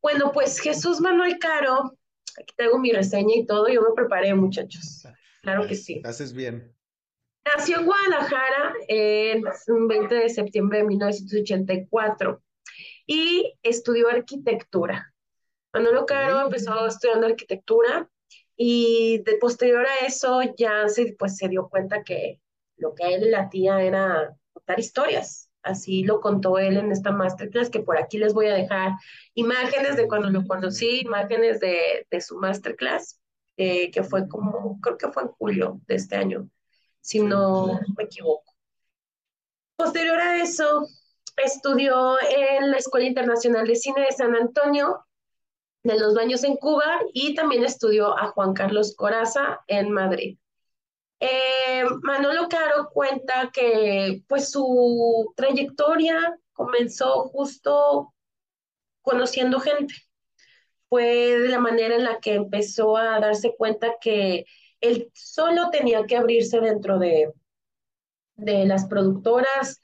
Bueno, 0.00 0.32
pues 0.32 0.58
Jesús 0.58 1.00
Manuel 1.00 1.38
Caro, 1.38 1.96
aquí 2.40 2.54
tengo 2.56 2.78
mi 2.78 2.90
reseña 2.90 3.36
y 3.36 3.46
todo, 3.46 3.68
yo 3.68 3.82
me 3.82 3.94
preparé, 3.94 4.34
muchachos. 4.34 5.06
Claro 5.42 5.66
que 5.66 5.74
sí. 5.74 6.00
Haces 6.04 6.32
bien. 6.32 6.74
Nació 7.44 7.78
en 7.78 7.86
Guadalajara 7.86 8.74
el 8.88 9.44
20 9.68 10.14
de 10.14 10.28
septiembre 10.28 10.78
de 10.78 10.84
1984 10.84 12.42
y 13.06 13.54
estudió 13.62 14.08
arquitectura. 14.08 15.14
Manolo 15.72 16.06
Caro 16.06 16.40
empezó 16.42 16.86
estudiando 16.86 17.26
arquitectura 17.26 18.08
y 18.56 19.22
de 19.24 19.36
posterior 19.36 19.86
a 19.86 20.06
eso 20.06 20.40
ya 20.56 20.88
se, 20.88 21.14
pues, 21.18 21.36
se 21.36 21.48
dio 21.48 21.68
cuenta 21.68 22.02
que 22.02 22.40
lo 22.76 22.94
que 22.94 23.04
a 23.04 23.08
él 23.10 23.22
le 23.22 23.30
latía 23.30 23.82
era 23.82 24.36
contar 24.52 24.80
historias. 24.80 25.50
Así 25.62 26.04
lo 26.04 26.20
contó 26.20 26.58
él 26.58 26.76
en 26.76 26.92
esta 26.92 27.10
masterclass, 27.10 27.70
que 27.70 27.80
por 27.80 27.98
aquí 27.98 28.18
les 28.18 28.34
voy 28.34 28.46
a 28.46 28.54
dejar 28.54 28.92
imágenes 29.34 29.96
de 29.96 30.06
cuando 30.06 30.30
lo 30.30 30.46
conocí, 30.46 31.00
imágenes 31.00 31.58
de, 31.60 32.06
de 32.10 32.20
su 32.20 32.36
masterclass, 32.38 33.20
eh, 33.56 33.90
que 33.90 34.04
fue 34.04 34.28
como, 34.28 34.80
creo 34.80 34.96
que 34.96 35.08
fue 35.08 35.24
en 35.24 35.28
julio 35.30 35.80
de 35.86 35.96
este 35.96 36.16
año 36.16 36.48
si 37.06 37.20
no 37.20 37.78
me 37.96 38.04
equivoco. 38.04 38.52
Posterior 39.76 40.18
a 40.20 40.42
eso, 40.42 40.88
estudió 41.36 42.16
en 42.20 42.70
la 42.70 42.78
Escuela 42.78 43.06
Internacional 43.06 43.66
de 43.66 43.76
Cine 43.76 44.02
de 44.02 44.12
San 44.12 44.34
Antonio, 44.34 45.04
de 45.82 45.98
los 45.98 46.14
Baños 46.14 46.44
en 46.44 46.56
Cuba, 46.56 47.00
y 47.12 47.34
también 47.34 47.64
estudió 47.64 48.18
a 48.18 48.28
Juan 48.28 48.54
Carlos 48.54 48.94
Coraza 48.96 49.60
en 49.66 49.90
Madrid. 49.90 50.38
Eh, 51.20 51.84
Manolo 52.02 52.48
Caro 52.48 52.90
cuenta 52.92 53.50
que 53.52 54.22
pues 54.28 54.50
su 54.50 55.32
trayectoria 55.36 56.38
comenzó 56.52 57.28
justo 57.28 58.12
conociendo 59.02 59.60
gente. 59.60 59.94
Fue 60.88 61.04
de 61.04 61.48
la 61.48 61.58
manera 61.58 61.96
en 61.96 62.04
la 62.04 62.20
que 62.20 62.34
empezó 62.34 62.96
a 62.96 63.18
darse 63.20 63.54
cuenta 63.56 63.94
que 64.00 64.44
él 64.80 65.10
solo 65.14 65.70
tenía 65.70 66.04
que 66.06 66.16
abrirse 66.16 66.60
dentro 66.60 66.98
de, 66.98 67.32
de 68.36 68.66
las 68.66 68.86
productoras, 68.86 69.80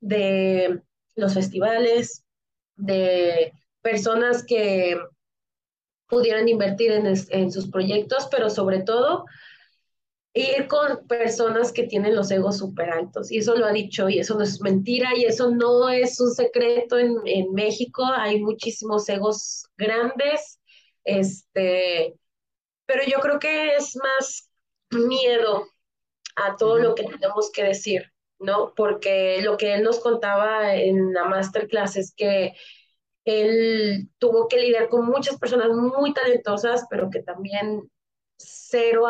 de 0.00 0.82
los 1.16 1.34
festivales, 1.34 2.24
de 2.76 3.52
personas 3.82 4.44
que 4.44 4.98
pudieran 6.08 6.48
invertir 6.48 6.92
en, 6.92 7.06
en, 7.06 7.50
sus 7.50 7.68
proyectos, 7.68 8.28
pero 8.30 8.48
sobre 8.48 8.82
todo 8.82 9.24
ir 10.34 10.68
con 10.68 11.06
personas 11.06 11.72
que 11.72 11.84
tienen 11.84 12.14
los 12.14 12.30
egos 12.30 12.58
súper 12.58 12.90
altos. 12.90 13.32
Y 13.32 13.38
eso 13.38 13.56
lo 13.56 13.66
ha 13.66 13.72
dicho, 13.72 14.08
y 14.08 14.18
eso 14.18 14.36
no 14.36 14.44
es 14.44 14.60
mentira, 14.60 15.16
y 15.16 15.24
eso 15.24 15.50
no 15.50 15.88
es 15.88 16.20
un 16.20 16.30
secreto 16.30 16.98
en, 16.98 17.16
en 17.24 17.52
México. 17.54 18.04
Hay 18.04 18.40
muchísimos 18.40 19.08
egos 19.08 19.64
grandes, 19.76 20.60
este, 21.04 22.14
pero 22.84 23.02
yo 23.06 23.18
creo 23.20 23.38
que 23.38 23.76
es 23.76 23.96
más 23.96 24.50
miedo 24.90 25.66
a 26.36 26.56
todo 26.56 26.78
lo 26.78 26.94
que 26.94 27.04
tenemos 27.04 27.50
que 27.50 27.64
decir, 27.64 28.12
¿no? 28.38 28.72
Porque 28.74 29.40
lo 29.42 29.56
que 29.56 29.74
él 29.74 29.82
nos 29.82 30.00
contaba 30.00 30.74
en 30.74 31.12
la 31.12 31.24
masterclass 31.24 31.96
es 31.96 32.14
que 32.14 32.54
él 33.24 34.08
tuvo 34.18 34.48
que 34.48 34.58
lidiar 34.58 34.88
con 34.88 35.06
muchas 35.06 35.38
personas 35.38 35.70
muy 35.70 36.14
talentosas, 36.14 36.86
pero 36.88 37.10
que 37.10 37.22
también 37.22 37.90
cero 38.36 39.06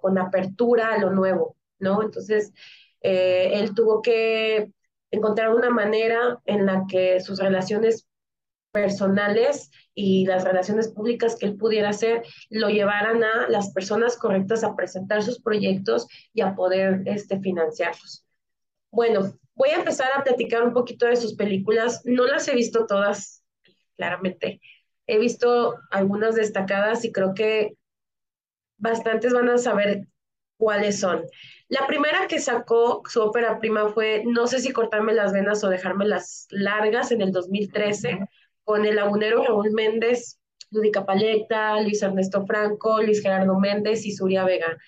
con 0.00 0.18
apertura 0.18 0.94
a 0.94 0.98
lo 0.98 1.10
nuevo, 1.10 1.56
¿no? 1.78 2.02
Entonces, 2.02 2.52
eh, 3.00 3.50
él 3.54 3.74
tuvo 3.74 4.02
que 4.02 4.72
encontrar 5.10 5.54
una 5.54 5.70
manera 5.70 6.40
en 6.44 6.66
la 6.66 6.84
que 6.88 7.20
sus 7.20 7.38
relaciones 7.38 8.06
personales 8.72 9.70
y 9.94 10.26
las 10.26 10.42
relaciones 10.44 10.88
públicas 10.88 11.36
que 11.36 11.46
él 11.46 11.56
pudiera 11.56 11.90
hacer 11.90 12.24
lo 12.50 12.68
llevaran 12.68 13.22
a 13.22 13.48
las 13.48 13.72
personas 13.72 14.16
correctas 14.16 14.64
a 14.64 14.74
presentar 14.74 15.22
sus 15.22 15.40
proyectos 15.40 16.08
y 16.32 16.40
a 16.40 16.56
poder 16.56 17.02
este, 17.06 17.38
financiarlos. 17.38 18.23
Bueno, 18.94 19.36
voy 19.56 19.70
a 19.70 19.76
empezar 19.76 20.08
a 20.14 20.22
platicar 20.22 20.62
un 20.62 20.72
poquito 20.72 21.06
de 21.06 21.16
sus 21.16 21.34
películas. 21.34 22.02
No 22.04 22.26
las 22.26 22.46
he 22.46 22.54
visto 22.54 22.86
todas, 22.86 23.44
claramente. 23.96 24.60
He 25.08 25.18
visto 25.18 25.74
algunas 25.90 26.36
destacadas 26.36 27.04
y 27.04 27.10
creo 27.10 27.34
que 27.34 27.76
bastantes 28.78 29.32
van 29.32 29.48
a 29.48 29.58
saber 29.58 30.06
cuáles 30.56 31.00
son. 31.00 31.24
La 31.66 31.88
primera 31.88 32.28
que 32.28 32.38
sacó 32.38 33.02
su 33.08 33.20
ópera 33.20 33.58
prima 33.58 33.88
fue 33.88 34.22
No 34.24 34.46
sé 34.46 34.60
si 34.60 34.72
cortarme 34.72 35.12
las 35.12 35.32
venas 35.32 35.64
o 35.64 35.68
dejármelas 35.68 36.46
largas 36.50 37.10
en 37.10 37.20
el 37.20 37.32
2013 37.32 38.20
con 38.62 38.86
el 38.86 38.94
lagunero 38.94 39.42
Raúl 39.42 39.72
Méndez, 39.72 40.38
Ludica 40.70 41.04
Paleta, 41.04 41.80
Luis 41.80 42.00
Ernesto 42.00 42.46
Franco, 42.46 43.02
Luis 43.02 43.20
Gerardo 43.20 43.58
Méndez 43.58 44.06
y 44.06 44.12
Suria 44.12 44.44
Vega. 44.44 44.78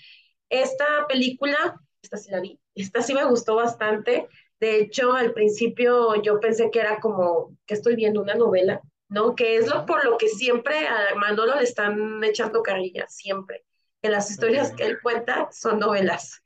Esta 0.49 0.85
película, 1.09 1.57
esta 2.01 2.17
sí 2.17 2.31
la 2.31 2.41
vi, 2.41 2.59
esta 2.83 3.03
sí 3.03 3.15
me 3.15 3.25
gustó 3.25 3.57
bastante. 3.57 4.29
De 4.61 4.81
hecho, 4.81 5.13
al 5.13 5.33
principio 5.33 6.21
yo 6.23 6.41
pensé 6.41 6.71
que 6.71 6.81
era 6.81 7.01
como 7.01 7.57
que 7.67 7.75
estoy 7.75 7.97
viendo 7.97 8.23
una 8.23 8.35
novela, 8.35 8.81
¿no? 9.09 9.35
Que 9.35 9.57
es 9.57 9.67
lo 9.67 9.85
por 9.87 10.05
lo 10.05 10.17
que 10.19 10.29
siempre 10.29 10.87
a 10.87 11.15
Manolo 11.17 11.57
le 11.57 11.63
están 11.63 12.23
echando 12.25 12.63
carrilla, 12.63 13.07
siempre. 13.09 13.65
Que 14.03 14.11
las 14.11 14.31
historias 14.31 14.73
que 14.73 14.85
él 14.85 14.99
cuenta 15.03 15.49
son 15.53 15.79
novelas. 15.79 16.43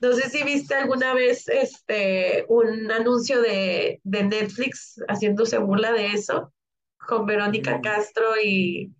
No 0.00 0.12
sé 0.14 0.28
si 0.30 0.42
viste 0.42 0.74
alguna 0.74 1.14
vez 1.14 1.48
este, 1.48 2.44
un 2.48 2.90
anuncio 2.90 3.40
de, 3.40 4.00
Netflix 4.02 5.00
haciéndose 5.06 5.58
burla 5.58 5.92
de 5.92 6.08
eso, 6.08 6.52
con 6.98 7.24
Verónica 7.24 7.78
mm. 7.78 7.82
Castro 7.82 8.24
y, 8.42 8.92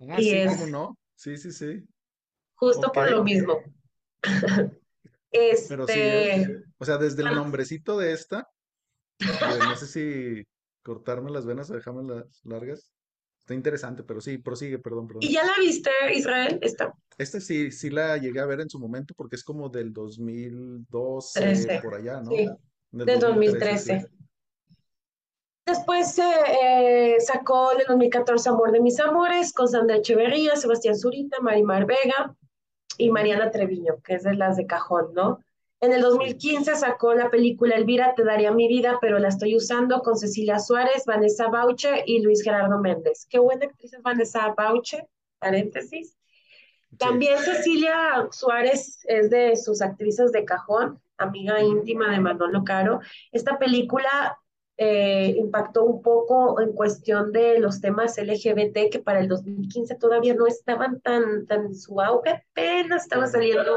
ah, 0.00 0.20
y 0.20 0.30
es, 0.30 0.68
no? 0.68 0.98
Sí, 1.14 1.36
sí, 1.36 1.52
sí. 1.52 1.84
Justo 2.56 2.90
por 2.90 3.08
lo 3.12 3.22
mismo. 3.22 3.62
Pero 5.30 5.86
sí, 5.86 5.92
este, 5.96 6.64
o 6.78 6.84
sea, 6.84 6.98
desde 6.98 7.22
el 7.22 7.34
nombrecito 7.34 7.98
de 7.98 8.12
esta, 8.12 8.48
no 9.20 9.76
sé 9.76 9.86
si 9.86 10.44
cortarme 10.82 11.30
las 11.30 11.46
venas 11.46 11.70
o 11.70 11.74
dejarme 11.74 12.02
las 12.02 12.40
largas. 12.44 12.92
Está 13.40 13.54
interesante, 13.54 14.02
pero 14.02 14.20
sí, 14.20 14.38
prosigue, 14.38 14.78
perdón, 14.78 15.06
perdón. 15.06 15.22
¿Y 15.22 15.32
ya 15.32 15.44
la 15.44 15.54
viste, 15.58 15.90
Israel? 16.14 16.58
Esta. 16.62 16.92
Esta 17.16 17.40
sí, 17.40 17.70
sí 17.70 17.90
la 17.90 18.16
llegué 18.16 18.40
a 18.40 18.46
ver 18.46 18.60
en 18.60 18.70
su 18.70 18.78
momento 18.78 19.14
porque 19.16 19.36
es 19.36 19.44
como 19.44 19.68
del 19.68 19.92
2012, 19.92 21.80
por 21.82 21.94
allá, 21.94 22.20
¿no? 22.20 22.30
Sí, 22.30 22.48
del 22.90 23.20
2013. 23.20 24.06
Después 25.66 26.18
eh, 26.18 27.16
sacó 27.20 27.72
en 27.72 27.80
el 27.80 27.86
2014 27.86 28.48
Amor 28.48 28.72
de 28.72 28.80
mis 28.80 28.98
amores 28.98 29.52
con 29.52 29.68
Sandra 29.68 29.96
Echeverría, 29.96 30.56
Sebastián 30.56 30.96
Zurita, 30.96 31.40
Marimar 31.40 31.86
Vega 31.86 32.34
y 32.98 33.10
Mariana 33.10 33.50
Treviño, 33.50 34.00
que 34.02 34.14
es 34.14 34.22
de 34.22 34.34
las 34.34 34.56
de 34.56 34.66
cajón, 34.66 35.14
¿no? 35.14 35.40
En 35.82 35.92
el 35.92 36.02
2015 36.02 36.76
sacó 36.76 37.14
la 37.14 37.30
película 37.30 37.74
Elvira, 37.74 38.14
te 38.14 38.22
daría 38.22 38.52
mi 38.52 38.68
vida, 38.68 38.98
pero 39.00 39.18
la 39.18 39.28
estoy 39.28 39.56
usando 39.56 40.02
con 40.02 40.16
Cecilia 40.16 40.58
Suárez, 40.58 41.04
Vanessa 41.06 41.48
Bauche 41.48 42.02
y 42.04 42.20
Luis 42.20 42.42
Gerardo 42.42 42.78
Méndez. 42.78 43.26
Qué 43.30 43.38
buena 43.38 43.64
actriz 43.64 43.94
es 43.94 44.02
Vanessa 44.02 44.52
Bauche, 44.54 45.08
paréntesis. 45.38 46.18
También 46.98 47.38
Cecilia 47.38 48.28
Suárez 48.30 48.98
es 49.04 49.30
de 49.30 49.56
sus 49.56 49.80
actrices 49.80 50.32
de 50.32 50.44
cajón, 50.44 51.00
amiga 51.16 51.62
íntima 51.62 52.10
de 52.10 52.20
Manolo 52.20 52.62
Caro. 52.62 53.00
Esta 53.32 53.58
película 53.58 54.38
eh, 54.82 55.34
impactó 55.36 55.84
un 55.84 56.00
poco 56.00 56.58
en 56.58 56.72
cuestión 56.72 57.32
de 57.32 57.58
los 57.58 57.82
temas 57.82 58.16
LGBT 58.16 58.90
que 58.90 58.98
para 58.98 59.20
el 59.20 59.28
2015 59.28 59.94
todavía 59.96 60.32
no 60.32 60.46
estaban 60.46 61.02
tan, 61.02 61.44
tan 61.44 61.74
su 61.74 62.00
auge, 62.00 62.30
apenas 62.30 63.02
estaba 63.02 63.26
saliendo 63.26 63.76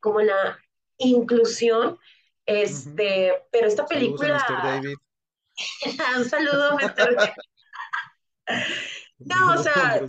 como 0.00 0.22
la 0.22 0.58
inclusión. 0.96 1.98
Este, 2.46 3.44
pero 3.50 3.66
esta 3.66 3.84
película. 3.84 4.42
Un 6.16 6.24
saludo, 6.24 6.78
Mr. 6.78 7.34
no, 9.18 9.52
o 9.52 9.58
sea. 9.58 10.00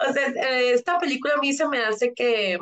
o 0.00 0.12
sea, 0.12 0.26
eh, 0.26 0.72
esta 0.72 0.98
película 0.98 1.34
a 1.34 1.40
mí 1.40 1.52
se 1.52 1.68
me 1.68 1.78
hace 1.84 2.12
que, 2.12 2.58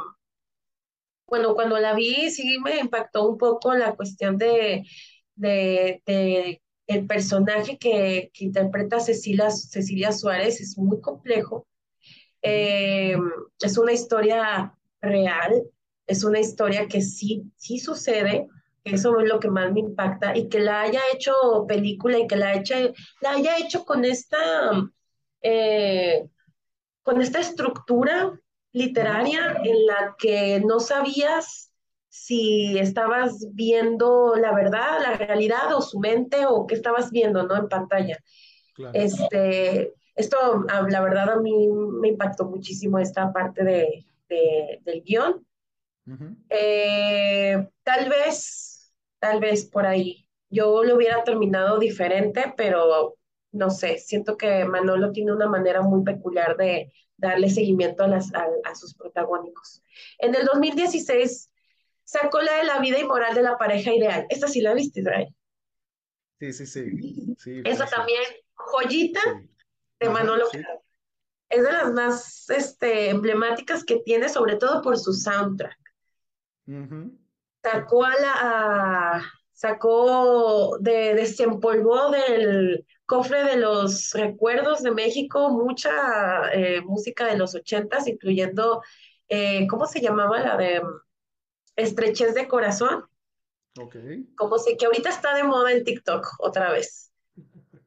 bueno, 1.26 1.54
cuando 1.54 1.78
la 1.78 1.94
vi 1.94 2.30
sí 2.30 2.58
me 2.64 2.78
impactó 2.78 3.28
un 3.28 3.38
poco 3.38 3.74
la 3.74 3.94
cuestión 3.96 4.38
de, 4.38 4.84
de, 5.34 6.62
el 6.86 7.06
personaje 7.06 7.78
que, 7.78 8.30
que 8.32 8.44
interpreta 8.44 9.00
Cecilia, 9.00 9.50
Cecilia 9.50 10.12
Suárez, 10.12 10.60
es 10.60 10.78
muy 10.78 11.00
complejo. 11.00 11.66
Eh, 12.42 13.16
es 13.60 13.78
una 13.78 13.92
historia 13.92 14.72
real, 15.00 15.64
es 16.06 16.22
una 16.22 16.38
historia 16.38 16.86
que 16.86 17.02
sí, 17.02 17.50
sí 17.56 17.78
sucede, 17.78 18.46
eso 18.84 19.18
es 19.18 19.28
lo 19.28 19.40
que 19.40 19.50
más 19.50 19.72
me 19.72 19.80
impacta, 19.80 20.36
y 20.36 20.48
que 20.48 20.60
la 20.60 20.82
haya 20.82 21.00
hecho 21.12 21.32
película 21.66 22.18
y 22.18 22.28
que 22.28 22.36
la, 22.36 22.50
haya, 22.50 22.92
la 23.20 23.32
haya 23.32 23.58
hecho 23.58 23.84
con 23.84 24.04
esta, 24.04 24.38
eh, 25.42 26.28
con 27.02 27.20
esta 27.20 27.40
estructura 27.40 28.38
literaria 28.76 29.56
en 29.64 29.86
la 29.86 30.14
que 30.18 30.60
no 30.60 30.80
sabías 30.80 31.72
si 32.10 32.78
estabas 32.78 33.46
viendo 33.52 34.34
la 34.36 34.52
verdad, 34.54 35.00
la 35.00 35.16
realidad 35.16 35.74
o 35.74 35.80
su 35.80 35.98
mente 35.98 36.44
o 36.46 36.66
qué 36.66 36.74
estabas 36.74 37.10
viendo, 37.10 37.42
¿no? 37.44 37.56
En 37.56 37.68
pantalla. 37.68 38.18
Este, 38.92 39.94
esto, 40.14 40.36
ah, 40.68 40.86
la 40.88 41.00
verdad, 41.00 41.30
a 41.30 41.40
mí 41.40 41.68
me 41.68 42.08
impactó 42.08 42.44
muchísimo 42.44 42.98
esta 42.98 43.32
parte 43.32 43.64
de, 43.64 44.06
del 44.84 45.02
guion. 45.02 45.46
Eh, 46.50 47.66
tal 47.82 48.08
vez, 48.10 48.94
tal 49.18 49.40
vez 49.40 49.64
por 49.64 49.86
ahí. 49.86 50.28
Yo 50.50 50.84
lo 50.84 50.96
hubiera 50.96 51.24
terminado 51.24 51.78
diferente, 51.78 52.52
pero 52.58 53.15
no 53.56 53.70
sé, 53.70 53.98
siento 53.98 54.36
que 54.36 54.64
Manolo 54.64 55.12
tiene 55.12 55.32
una 55.32 55.48
manera 55.48 55.82
muy 55.82 56.04
peculiar 56.04 56.56
de 56.56 56.92
darle 57.16 57.50
seguimiento 57.50 58.04
a, 58.04 58.08
las, 58.08 58.30
a, 58.34 58.74
sus 58.74 58.94
protagónicos. 58.94 59.82
En 60.18 60.34
el 60.34 60.44
2016 60.44 61.50
sacó 62.04 62.40
la 62.40 62.58
de 62.58 62.64
la 62.64 62.78
vida 62.80 62.98
y 62.98 63.04
moral 63.04 63.34
de 63.34 63.42
la 63.42 63.56
pareja 63.56 63.94
ideal. 63.94 64.26
Esta 64.28 64.48
sí 64.48 64.60
la 64.60 64.74
viste, 64.74 65.00
Israel. 65.00 65.34
Sí, 66.38 66.52
sí, 66.52 66.66
sí. 66.66 67.34
sí 67.38 67.62
Esa 67.64 67.86
también, 67.86 68.22
joyita 68.54 69.20
de 69.98 70.08
Manolo 70.10 70.46
es 71.48 71.62
de 71.62 71.72
las 71.72 71.92
más 71.92 72.50
este, 72.50 73.10
emblemáticas 73.10 73.84
que 73.84 74.00
tiene, 74.00 74.28
sobre 74.28 74.56
todo 74.56 74.82
por 74.82 74.98
su 74.98 75.12
soundtrack. 75.12 75.78
Sacó 77.62 78.04
a 78.04 78.14
la, 78.16 79.32
sacó 79.52 80.76
de, 80.80 81.14
desempolvó 81.14 82.10
del 82.10 82.84
cofre 83.06 83.44
de 83.44 83.56
los 83.56 84.10
recuerdos 84.12 84.82
de 84.82 84.90
México 84.90 85.48
mucha 85.50 86.52
eh, 86.52 86.80
música 86.82 87.26
de 87.26 87.38
los 87.38 87.54
ochentas, 87.54 88.06
incluyendo, 88.06 88.82
eh, 89.28 89.66
¿cómo 89.68 89.86
se 89.86 90.00
llamaba 90.00 90.40
la 90.40 90.56
de 90.56 90.82
Estrechez 91.76 92.34
de 92.34 92.48
Corazón? 92.48 93.04
Ok. 93.78 93.96
Como 94.36 94.58
sé 94.58 94.76
que 94.76 94.86
ahorita 94.86 95.08
está 95.08 95.34
de 95.34 95.44
moda 95.44 95.72
en 95.72 95.84
TikTok 95.84 96.26
otra 96.40 96.72
vez. 96.72 97.12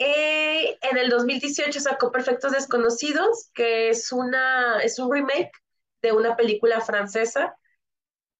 Eh, 0.00 0.76
en 0.82 0.98
el 0.98 1.08
2018 1.08 1.78
sacó 1.78 2.10
Perfectos 2.10 2.50
Desconocidos, 2.50 3.50
que 3.54 3.90
es, 3.90 4.10
una, 4.10 4.80
es 4.82 4.98
un 4.98 5.10
remake 5.10 5.52
de 6.02 6.10
una 6.10 6.36
película 6.36 6.80
francesa. 6.80 7.56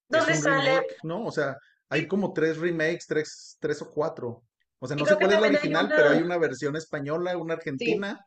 Donde 0.09 0.35
sale. 0.35 0.85
¿no? 1.01 1.25
O 1.25 1.31
sea, 1.31 1.57
hay 1.87 2.09
como 2.09 2.33
tres 2.33 2.57
remakes, 2.57 3.07
tres, 3.07 3.57
tres 3.61 3.81
o 3.81 3.89
cuatro. 3.89 4.43
O 4.79 4.87
sea, 4.87 4.95
no 4.95 5.05
sé 5.05 5.15
cuál 5.15 5.33
es 5.33 5.41
la 5.41 5.47
original, 5.47 5.89
pero 5.95 6.09
hay 6.09 6.21
una 6.21 6.37
versión 6.37 6.75
española, 6.75 7.37
una 7.37 7.55
argentina 7.55 8.25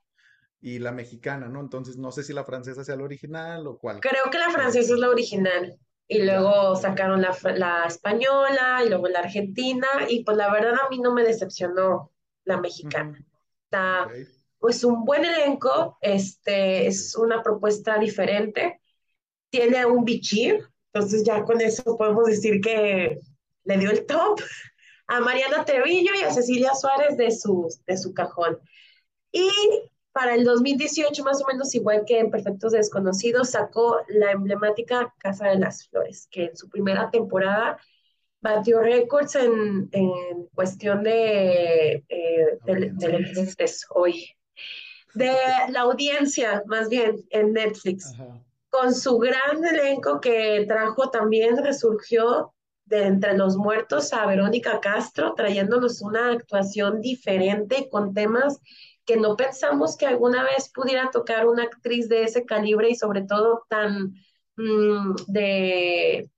y 0.61 0.78
la 0.78 0.92
mexicana, 0.92 1.49
¿no? 1.49 1.61
Entonces 1.61 1.96
no 1.96 2.11
sé 2.11 2.22
si 2.22 2.32
la 2.32 2.44
francesa 2.44 2.82
sea 2.84 2.96
la 2.96 3.05
original 3.05 3.66
o 3.66 3.78
cuál. 3.78 4.01
Creo 4.01 4.30
que 4.30 4.38
la 4.38 4.51
francesa 4.51 4.94
es 4.94 4.99
la 4.99 5.11
original. 5.11 5.78
Y 6.11 6.22
luego 6.22 6.74
sacaron 6.74 7.20
la, 7.20 7.36
la 7.55 7.84
española 7.86 8.82
y 8.84 8.88
luego 8.88 9.09
la 9.09 9.20
argentina. 9.20 9.86
Y 10.09 10.24
pues 10.24 10.36
la 10.36 10.51
verdad 10.51 10.74
a 10.84 10.88
mí 10.88 10.99
no 10.99 11.12
me 11.12 11.22
decepcionó 11.22 12.12
la 12.44 12.57
mexicana. 12.57 13.18
Está, 13.64 14.09
pues, 14.59 14.82
un 14.84 15.05
buen 15.05 15.24
elenco, 15.24 15.99
este, 16.01 16.86
es 16.86 17.14
una 17.14 17.42
propuesta 17.42 17.99
diferente. 17.99 18.80
Tiene 19.51 19.84
un 19.84 20.05
bichir, 20.05 20.66
entonces 20.92 21.24
ya 21.24 21.44
con 21.44 21.61
eso 21.61 21.96
podemos 21.96 22.26
decir 22.26 22.61
que 22.61 23.18
le 23.64 23.78
dio 23.78 23.90
el 23.90 24.07
top 24.07 24.40
a 25.09 25.20
Mariana 25.20 25.64
Trevillo 25.64 26.12
y 26.14 26.22
a 26.22 26.30
Cecilia 26.30 26.74
Suárez 26.74 27.16
de 27.16 27.30
su, 27.30 27.68
de 27.86 27.96
su 27.96 28.12
cajón. 28.14 28.59
Y 29.32 29.50
para 30.12 30.34
el 30.34 30.44
2018, 30.44 31.24
más 31.24 31.42
o 31.42 31.46
menos 31.46 31.74
igual 31.74 32.04
que 32.06 32.18
en 32.18 32.30
Perfectos 32.30 32.72
Desconocidos, 32.72 33.50
sacó 33.50 34.00
la 34.09 34.32
emblemática 34.32 35.14
Casa 35.18 35.48
de 35.48 35.59
las 35.59 35.88
Flores, 35.88 36.28
que 36.30 36.46
en 36.46 36.56
su 36.56 36.68
primera 36.68 37.11
temporada 37.11 37.78
batió 38.40 38.80
récords 38.80 39.34
en, 39.36 39.88
en 39.92 40.46
cuestión 40.54 41.02
de, 41.02 42.04
eh, 42.09 42.59
de, 42.64 42.74
de, 42.74 43.09
de, 43.09 43.70
hoy, 43.90 44.36
de 45.14 45.32
la 45.70 45.80
audiencia, 45.80 46.62
más 46.66 46.88
bien, 46.88 47.24
en 47.30 47.52
Netflix. 47.54 48.12
Ajá. 48.12 48.44
Con 48.70 48.94
su 48.94 49.16
gran 49.18 49.64
elenco 49.64 50.20
que 50.20 50.66
trajo 50.68 51.11
también, 51.11 51.56
resurgió 51.56 52.52
de 52.89 53.05
entre 53.05 53.36
los 53.36 53.57
muertos 53.57 54.12
a 54.12 54.26
Verónica 54.26 54.80
Castro, 54.80 55.34
trayéndonos 55.34 56.01
una 56.01 56.32
actuación 56.32 57.01
diferente 57.01 57.89
con 57.91 58.14
temas 58.14 58.59
que 59.05 59.16
no 59.16 59.36
pensamos 59.36 59.97
que 59.97 60.07
alguna 60.07 60.43
vez 60.45 60.70
pudiera 60.72 61.11
tocar 61.11 61.47
una 61.47 61.64
actriz 61.64 62.09
de 62.09 62.24
ese 62.24 62.45
calibre 62.45 62.91
y 62.91 62.95
sobre 62.95 63.22
todo 63.22 63.64
tan 63.68 64.14
mmm, 64.57 65.14
de 65.28 66.28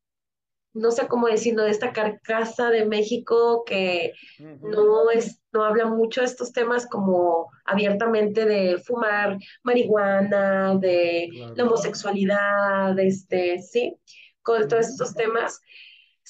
no 0.73 0.91
sé 0.93 1.09
cómo 1.09 1.27
decirlo, 1.27 1.65
de 1.65 1.71
esta 1.71 1.93
carcasa 1.93 2.71
de 2.71 2.85
México 2.87 3.65
que 3.65 4.13
uh 4.39 4.43
-huh. 4.43 4.71
no, 4.71 5.11
es, 5.11 5.41
no 5.53 5.65
habla 5.65 5.87
mucho 5.87 6.21
de 6.21 6.29
estos 6.29 6.53
temas 6.53 6.87
como 6.87 7.51
abiertamente 7.65 8.45
de 8.45 8.79
fumar 8.79 9.37
marihuana, 9.65 10.77
de 10.77 11.29
claro. 11.33 11.55
la 11.57 11.65
homosexualidad, 11.65 12.99
este, 12.99 13.59
sí, 13.59 13.97
con 14.43 14.63
uh 14.63 14.65
-huh. 14.65 14.69
todos 14.69 14.89
estos 14.89 15.15
temas. 15.15 15.61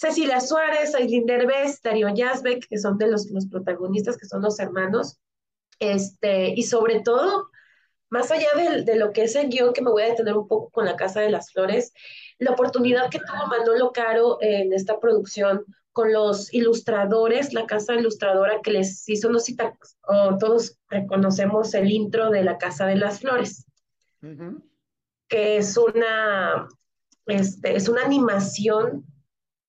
Cecilia 0.00 0.40
Suárez, 0.40 0.94
Aislinn 0.94 1.26
Derbez, 1.26 1.82
Darío 1.82 2.08
Yazbek, 2.08 2.66
que 2.66 2.78
son 2.78 2.96
de 2.96 3.06
los, 3.06 3.30
los 3.30 3.46
protagonistas, 3.46 4.16
que 4.16 4.24
son 4.24 4.40
los 4.40 4.58
hermanos, 4.58 5.18
este, 5.78 6.54
y 6.56 6.62
sobre 6.62 7.00
todo, 7.00 7.50
más 8.08 8.30
allá 8.30 8.48
de, 8.56 8.82
de, 8.82 8.96
lo 8.96 9.12
que 9.12 9.24
es 9.24 9.36
el 9.36 9.50
guion, 9.50 9.74
que 9.74 9.82
me 9.82 9.90
voy 9.90 10.04
a 10.04 10.08
detener 10.08 10.38
un 10.38 10.48
poco 10.48 10.70
con 10.70 10.86
la 10.86 10.96
Casa 10.96 11.20
de 11.20 11.28
las 11.28 11.52
Flores, 11.52 11.92
la 12.38 12.52
oportunidad 12.52 13.10
que 13.10 13.18
tuvo 13.18 13.46
Manolo 13.46 13.92
Caro 13.92 14.38
en 14.40 14.72
esta 14.72 14.98
producción 14.98 15.66
con 15.92 16.14
los 16.14 16.50
ilustradores, 16.54 17.52
la 17.52 17.66
casa 17.66 17.94
ilustradora 17.94 18.62
que 18.62 18.70
les 18.70 19.06
hizo, 19.06 19.28
no 19.28 19.38
cita, 19.38 19.76
oh, 20.08 20.38
todos 20.38 20.78
reconocemos 20.88 21.74
el 21.74 21.90
intro 21.90 22.30
de 22.30 22.42
la 22.42 22.56
Casa 22.56 22.86
de 22.86 22.96
las 22.96 23.20
Flores, 23.20 23.66
uh 24.22 24.26
-huh. 24.28 24.62
que 25.28 25.58
es 25.58 25.76
una, 25.76 26.68
este, 27.26 27.76
es 27.76 27.86
una 27.86 28.02
animación 28.02 29.09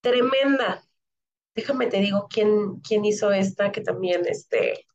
tremenda. 0.01 0.83
Déjame 1.55 1.87
te 1.87 1.97
digo 1.99 2.27
quién, 2.29 2.79
quién 2.81 3.05
hizo 3.05 3.31
esta, 3.31 3.71
que 3.71 3.81
también 3.81 4.21
este, 4.25 4.85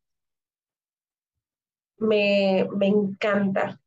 me, 1.98 2.68
me 2.76 2.86
encanta. 2.86 3.80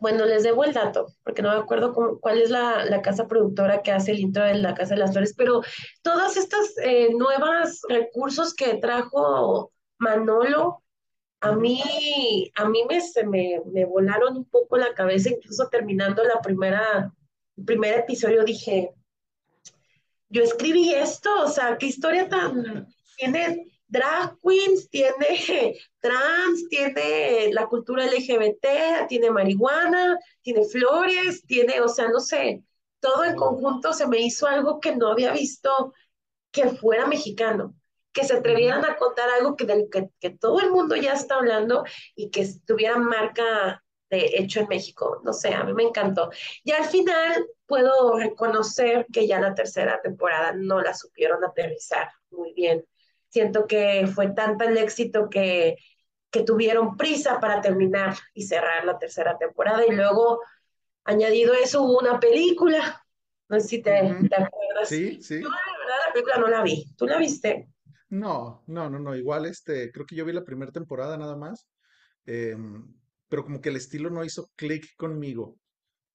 Bueno, 0.00 0.24
les 0.24 0.42
debo 0.42 0.64
el 0.64 0.72
dato, 0.72 1.06
porque 1.22 1.42
no 1.42 1.50
me 1.50 1.56
acuerdo 1.56 1.92
cuál 2.20 2.40
es 2.40 2.50
la, 2.50 2.84
la, 2.84 3.02
casa 3.02 3.28
productora 3.28 3.82
que 3.82 3.92
hace 3.92 4.12
el 4.12 4.20
intro 4.20 4.44
de 4.44 4.54
la 4.54 4.74
Casa 4.74 4.94
de 4.94 5.00
las 5.00 5.12
Flores, 5.12 5.34
pero 5.36 5.62
todas 6.02 6.36
estas 6.36 6.76
eh, 6.82 7.10
nuevas 7.14 7.80
recursos 7.88 8.54
que 8.54 8.78
trajo 8.78 9.72
Manolo, 9.98 10.82
a 11.40 11.52
mí, 11.52 12.50
a 12.56 12.68
mí 12.68 12.84
me, 12.88 13.00
se 13.00 13.26
me, 13.26 13.60
me 13.66 13.84
volaron 13.84 14.36
un 14.38 14.44
poco 14.46 14.78
la 14.78 14.94
cabeza, 14.94 15.30
incluso 15.30 15.68
terminando 15.68 16.24
la 16.24 16.40
primera, 16.40 17.12
el 17.56 17.64
primer 17.64 17.98
episodio 18.00 18.44
dije, 18.44 18.94
yo 20.34 20.42
escribí 20.42 20.92
esto, 20.92 21.30
o 21.44 21.48
sea, 21.48 21.78
qué 21.78 21.86
historia 21.86 22.28
tan, 22.28 22.88
tiene 23.16 23.70
drag 23.86 24.36
queens, 24.42 24.90
tiene 24.90 25.78
trans, 26.00 26.68
tiene 26.68 27.52
la 27.52 27.68
cultura 27.68 28.04
LGBT, 28.04 29.06
tiene 29.08 29.30
marihuana, 29.30 30.18
tiene 30.42 30.64
flores, 30.64 31.46
tiene, 31.46 31.80
o 31.80 31.88
sea, 31.88 32.08
no 32.08 32.18
sé, 32.18 32.64
todo 32.98 33.22
en 33.22 33.36
conjunto 33.36 33.92
se 33.92 34.08
me 34.08 34.18
hizo 34.18 34.48
algo 34.48 34.80
que 34.80 34.96
no 34.96 35.12
había 35.12 35.32
visto 35.32 35.94
que 36.50 36.68
fuera 36.70 37.06
mexicano, 37.06 37.76
que 38.12 38.24
se 38.24 38.34
atrevieran 38.34 38.84
a 38.84 38.96
contar 38.96 39.28
algo 39.30 39.54
que, 39.54 39.66
del, 39.66 39.88
que, 39.88 40.30
todo 40.30 40.60
el 40.60 40.72
mundo 40.72 40.96
ya 40.96 41.12
está 41.12 41.36
hablando 41.36 41.84
y 42.16 42.30
que 42.30 42.44
tuviera 42.66 42.98
marca 42.98 43.83
de 44.10 44.30
hecho 44.36 44.60
en 44.60 44.68
México, 44.68 45.20
no 45.24 45.32
sé, 45.32 45.54
a 45.54 45.64
mí 45.64 45.72
me 45.72 45.84
encantó. 45.84 46.30
Y 46.62 46.72
al 46.72 46.84
final 46.84 47.46
puedo 47.66 48.18
reconocer 48.18 49.06
que 49.12 49.26
ya 49.26 49.40
la 49.40 49.54
tercera 49.54 50.00
temporada 50.02 50.52
no 50.52 50.80
la 50.80 50.94
supieron 50.94 51.44
aterrizar 51.44 52.10
muy 52.30 52.52
bien 52.52 52.84
siento 53.34 53.66
que 53.66 54.06
fue 54.06 54.30
tanto 54.30 54.62
el 54.62 54.78
éxito 54.78 55.28
que, 55.28 55.76
que 56.30 56.44
tuvieron 56.44 56.96
prisa 56.96 57.40
para 57.40 57.60
terminar 57.60 58.14
y 58.32 58.42
cerrar 58.42 58.84
la 58.84 58.96
tercera 58.96 59.36
temporada 59.36 59.84
y 59.84 59.92
luego 59.92 60.40
añadido 61.02 61.52
eso 61.52 61.82
hubo 61.82 61.98
una 61.98 62.20
película, 62.20 63.04
no 63.48 63.58
sé 63.58 63.66
si 63.66 63.82
te, 63.82 63.90
acuerdas. 63.90 64.88
Sí, 64.88 65.20
sí. 65.20 65.42
Yo 65.42 65.48
la 65.48 65.56
verdad 65.80 65.96
la 66.06 66.12
película 66.12 66.36
no 66.38 66.46
la 66.46 66.62
vi, 66.62 66.86
¿tú 66.96 67.08
la 67.08 67.18
viste? 67.18 67.68
No, 68.08 68.62
no, 68.68 68.88
no, 68.88 69.00
no, 69.00 69.16
igual 69.16 69.46
este, 69.46 69.90
creo 69.90 70.06
que 70.06 70.14
yo 70.14 70.24
vi 70.24 70.32
la 70.32 70.44
primera 70.44 70.70
temporada 70.70 71.18
nada 71.18 71.34
más, 71.34 71.66
eh, 72.26 72.56
pero 73.34 73.46
como 73.46 73.60
que 73.60 73.70
el 73.70 73.74
estilo 73.74 74.10
no 74.10 74.24
hizo 74.24 74.48
clic 74.54 74.94
conmigo. 74.96 75.56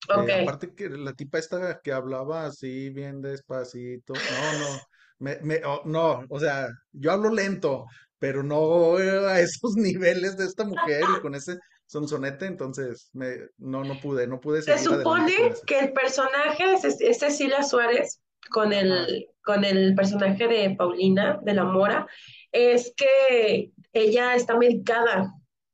Okay. 0.07 0.39
Eh, 0.39 0.43
aparte 0.43 0.73
que 0.73 0.87
la 0.87 1.11
tipa 1.11 1.37
esta 1.37 1.81
que 1.83 1.91
hablaba 1.91 2.45
así 2.45 2.91
bien 2.91 3.21
despacito, 3.21 4.13
no, 4.13 4.59
no, 4.59 4.81
me, 5.17 5.37
me, 5.41 5.61
oh, 5.65 5.81
no, 5.83 6.23
o 6.29 6.39
sea, 6.39 6.69
yo 6.93 7.11
hablo 7.11 7.29
lento, 7.29 7.87
pero 8.19 8.41
no 8.41 8.95
a 8.95 9.37
esos 9.41 9.73
niveles 9.75 10.37
de 10.37 10.45
esta 10.45 10.63
mujer 10.63 11.03
y 11.17 11.19
con 11.19 11.35
ese 11.35 11.57
sonsonete, 11.87 12.45
entonces 12.45 13.09
me, 13.11 13.35
no, 13.57 13.83
no 13.83 13.99
pude, 13.99 14.25
no 14.25 14.39
pude 14.39 14.61
Se 14.61 14.77
supone 14.77 15.53
que 15.67 15.79
el 15.79 15.91
personaje 15.91 16.73
es, 16.73 16.85
es, 16.85 17.19
Cecilia 17.19 17.63
Suárez 17.63 18.21
con 18.49 18.71
el, 18.71 19.27
con 19.43 19.65
el 19.65 19.93
personaje 19.93 20.47
de 20.47 20.73
Paulina, 20.77 21.37
de 21.43 21.53
la 21.53 21.65
Mora, 21.65 22.07
es 22.53 22.93
que 22.95 23.73
ella 23.91 24.35
está 24.35 24.57
medicada 24.57 25.33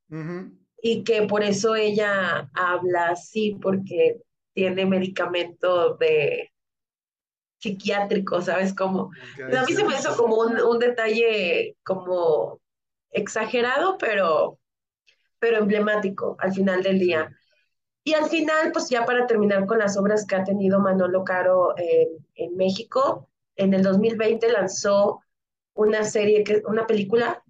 uh 0.10 0.16
-huh. 0.16 0.65
Y 0.88 1.04
que 1.04 1.24
por 1.24 1.42
eso 1.42 1.76
ella 1.76 2.48
habla 2.54 3.08
así, 3.08 3.58
porque 3.60 4.22
tiene 4.54 4.86
medicamento 4.86 5.96
de, 5.96 6.52
psiquiátrico, 7.58 8.40
¿sabes 8.40 8.72
cómo? 8.76 9.10
Okay, 9.34 9.58
a 9.58 9.64
mí 9.64 9.74
se 9.74 9.84
me 9.84 9.96
hizo 9.96 10.16
como 10.16 10.36
un, 10.36 10.62
un, 10.62 10.78
detalle 10.78 11.76
como 11.84 12.62
exagerado, 13.10 13.98
pero, 13.98 14.60
pero 15.40 15.58
emblemático 15.58 16.36
al 16.38 16.54
final 16.54 16.84
del 16.84 17.00
día. 17.00 17.36
Y 18.04 18.14
al 18.14 18.30
final, 18.30 18.72
pues 18.72 18.88
ya 18.88 19.06
para 19.06 19.26
terminar 19.26 19.66
con 19.66 19.80
las 19.80 19.98
obras 19.98 20.28
que 20.28 20.36
ha 20.36 20.44
tenido 20.44 20.80
Manolo 20.80 21.24
Caro 21.24 21.74
en, 21.78 22.10
en 22.36 22.56
México, 22.58 23.28
en 23.56 23.74
el 23.74 23.82
2020 23.82 24.52
lanzó 24.52 25.24
una 25.74 26.04
serie, 26.04 26.44
que, 26.44 26.62
una 26.68 26.86
película, 26.86 27.44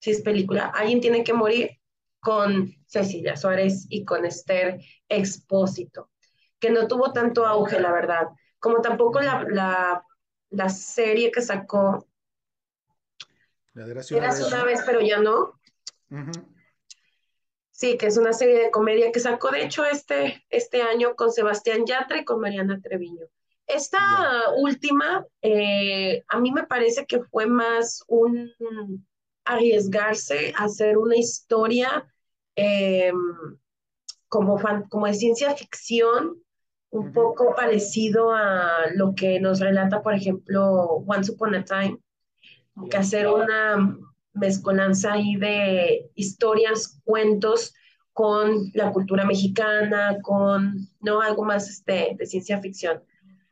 sí 0.00 0.12
es 0.12 0.22
película, 0.22 0.68
Alguien 0.68 1.02
tiene 1.02 1.22
que 1.22 1.34
morir, 1.34 1.77
con 2.20 2.74
Cecilia 2.86 3.36
Suárez 3.36 3.86
y 3.88 4.04
con 4.04 4.24
Esther 4.24 4.80
Expósito, 5.08 6.10
que 6.58 6.70
no 6.70 6.88
tuvo 6.88 7.12
tanto 7.12 7.46
auge, 7.46 7.80
la 7.80 7.92
verdad 7.92 8.28
como 8.58 8.80
tampoco 8.80 9.20
la, 9.20 9.44
la, 9.48 10.04
la 10.50 10.68
serie 10.68 11.30
que 11.30 11.42
sacó. 11.42 12.06
La 13.74 13.84
de 13.84 13.92
Eras 13.92 14.10
una, 14.10 14.18
Eras 14.20 14.40
una 14.52 14.64
vez, 14.64 14.80
pero 14.84 15.00
ya 15.00 15.18
no. 15.18 15.60
Uh 16.10 16.16
-huh. 16.16 16.44
Sí, 17.70 17.96
que 17.96 18.06
es 18.06 18.16
una 18.16 18.32
serie 18.32 18.58
de 18.58 18.70
comedia 18.72 19.12
que 19.12 19.20
sacó, 19.20 19.50
de 19.50 19.62
hecho, 19.62 19.84
este, 19.84 20.44
este 20.50 20.82
año 20.82 21.14
con 21.14 21.30
Sebastián 21.30 21.86
Yatra 21.86 22.18
y 22.18 22.24
con 22.24 22.40
Mariana 22.40 22.80
Treviño. 22.80 23.26
Esta 23.66 23.98
yeah. 23.98 24.50
última, 24.56 25.24
eh, 25.42 26.24
a 26.26 26.40
mí 26.40 26.50
me 26.50 26.66
parece 26.66 27.06
que 27.06 27.22
fue 27.22 27.46
más 27.46 28.02
un 28.08 28.50
arriesgarse 29.48 30.52
a 30.56 30.64
hacer 30.64 30.98
una 30.98 31.16
historia 31.16 32.06
eh, 32.54 33.12
como, 34.28 34.58
fan, 34.58 34.84
como 34.88 35.06
de 35.06 35.14
ciencia 35.14 35.54
ficción, 35.54 36.36
un 36.90 37.12
poco 37.12 37.54
parecido 37.54 38.32
a 38.32 38.90
lo 38.94 39.14
que 39.14 39.40
nos 39.40 39.60
relata, 39.60 40.02
por 40.02 40.14
ejemplo, 40.14 41.02
Once 41.06 41.32
Upon 41.32 41.54
a 41.54 41.64
Time, 41.64 41.98
que 42.90 42.96
hacer 42.96 43.26
una 43.26 43.98
mezcolanza 44.34 45.14
ahí 45.14 45.36
de 45.36 46.10
historias, 46.14 47.00
cuentos 47.04 47.74
con 48.12 48.70
la 48.74 48.92
cultura 48.92 49.24
mexicana, 49.24 50.18
con 50.22 50.88
no 51.00 51.20
algo 51.20 51.44
más 51.44 51.68
este, 51.68 52.16
de 52.18 52.26
ciencia 52.26 52.60
ficción. 52.60 53.02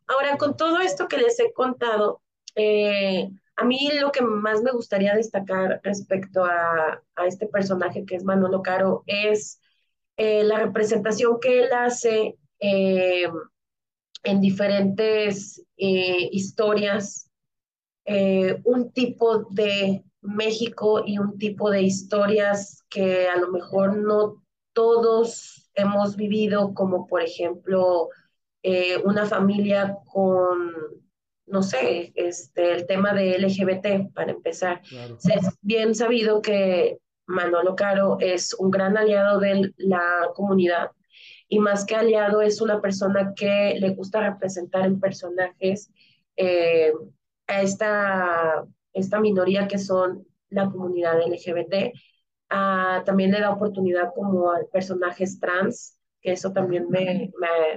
Ahora, 0.06 0.36
con 0.36 0.56
todo 0.56 0.80
esto 0.80 1.08
que 1.08 1.18
les 1.18 1.38
he 1.40 1.52
contado, 1.52 2.20
eh, 2.54 3.30
a 3.56 3.64
mí 3.64 3.88
lo 3.98 4.12
que 4.12 4.20
más 4.22 4.62
me 4.62 4.70
gustaría 4.72 5.14
destacar 5.14 5.80
respecto 5.82 6.44
a, 6.44 7.02
este 7.26 7.46
personaje 7.46 8.04
que 8.04 8.14
es 8.14 8.24
Manolo 8.24 8.62
Caro 8.62 9.02
es 9.06 9.60
eh, 10.18 10.44
la 10.44 10.58
representación 10.58 11.40
que 11.40 11.64
él 11.64 11.72
hace 11.72 12.36
eh, 12.60 13.28
en 14.22 14.40
diferentes 14.40 15.62
eh, 15.76 16.28
historias 16.30 17.30
un 18.62 18.92
tipo 18.92 19.48
de 19.50 20.04
México 20.20 21.02
y 21.04 21.18
un 21.18 21.38
tipo 21.38 21.70
de 21.70 21.82
historias 21.82 22.84
que 22.88 23.26
a 23.26 23.36
lo 23.36 23.50
mejor 23.50 23.96
no 23.96 24.44
todos 24.72 25.68
hemos 25.74 26.14
vivido, 26.14 26.72
como 26.72 27.08
por 27.08 27.20
ejemplo 27.22 28.10
una 29.04 29.26
familia 29.26 29.98
con 30.04 30.72
no 31.46 31.62
sé, 31.62 32.12
este, 32.14 32.72
el 32.72 32.86
tema 32.86 33.12
de 33.12 33.38
LGBT, 33.38 34.12
para 34.12 34.32
empezar. 34.32 34.82
Es 34.90 35.56
bien 35.60 35.94
sabido 35.94 36.42
que 36.42 36.98
Manolo 37.26 37.74
Caro 37.76 38.18
es 38.20 38.54
un 38.54 38.70
gran 38.70 38.96
aliado 38.96 39.38
de 39.40 39.72
la 39.76 40.02
comunidad 40.34 40.90
y 41.48 41.58
más 41.58 41.84
que 41.84 41.94
aliado 41.94 42.42
es 42.42 42.60
una 42.60 42.80
persona 42.80 43.32
que 43.36 43.76
le 43.78 43.90
gusta 43.90 44.20
representar 44.20 44.84
en 44.84 45.00
personajes 45.00 45.90
eh, 46.36 46.92
a 47.46 47.62
esta, 47.62 48.64
esta 48.92 49.20
minoría 49.20 49.68
que 49.68 49.78
son 49.78 50.26
la 50.50 50.68
comunidad 50.70 51.20
LGBT. 51.20 51.92
Ah, 52.50 53.02
también 53.04 53.30
le 53.30 53.40
da 53.40 53.50
oportunidad 53.50 54.12
como 54.14 54.50
a 54.50 54.60
personajes 54.72 55.38
trans, 55.38 55.98
que 56.20 56.32
eso 56.32 56.52
también 56.52 56.88
me, 56.90 57.32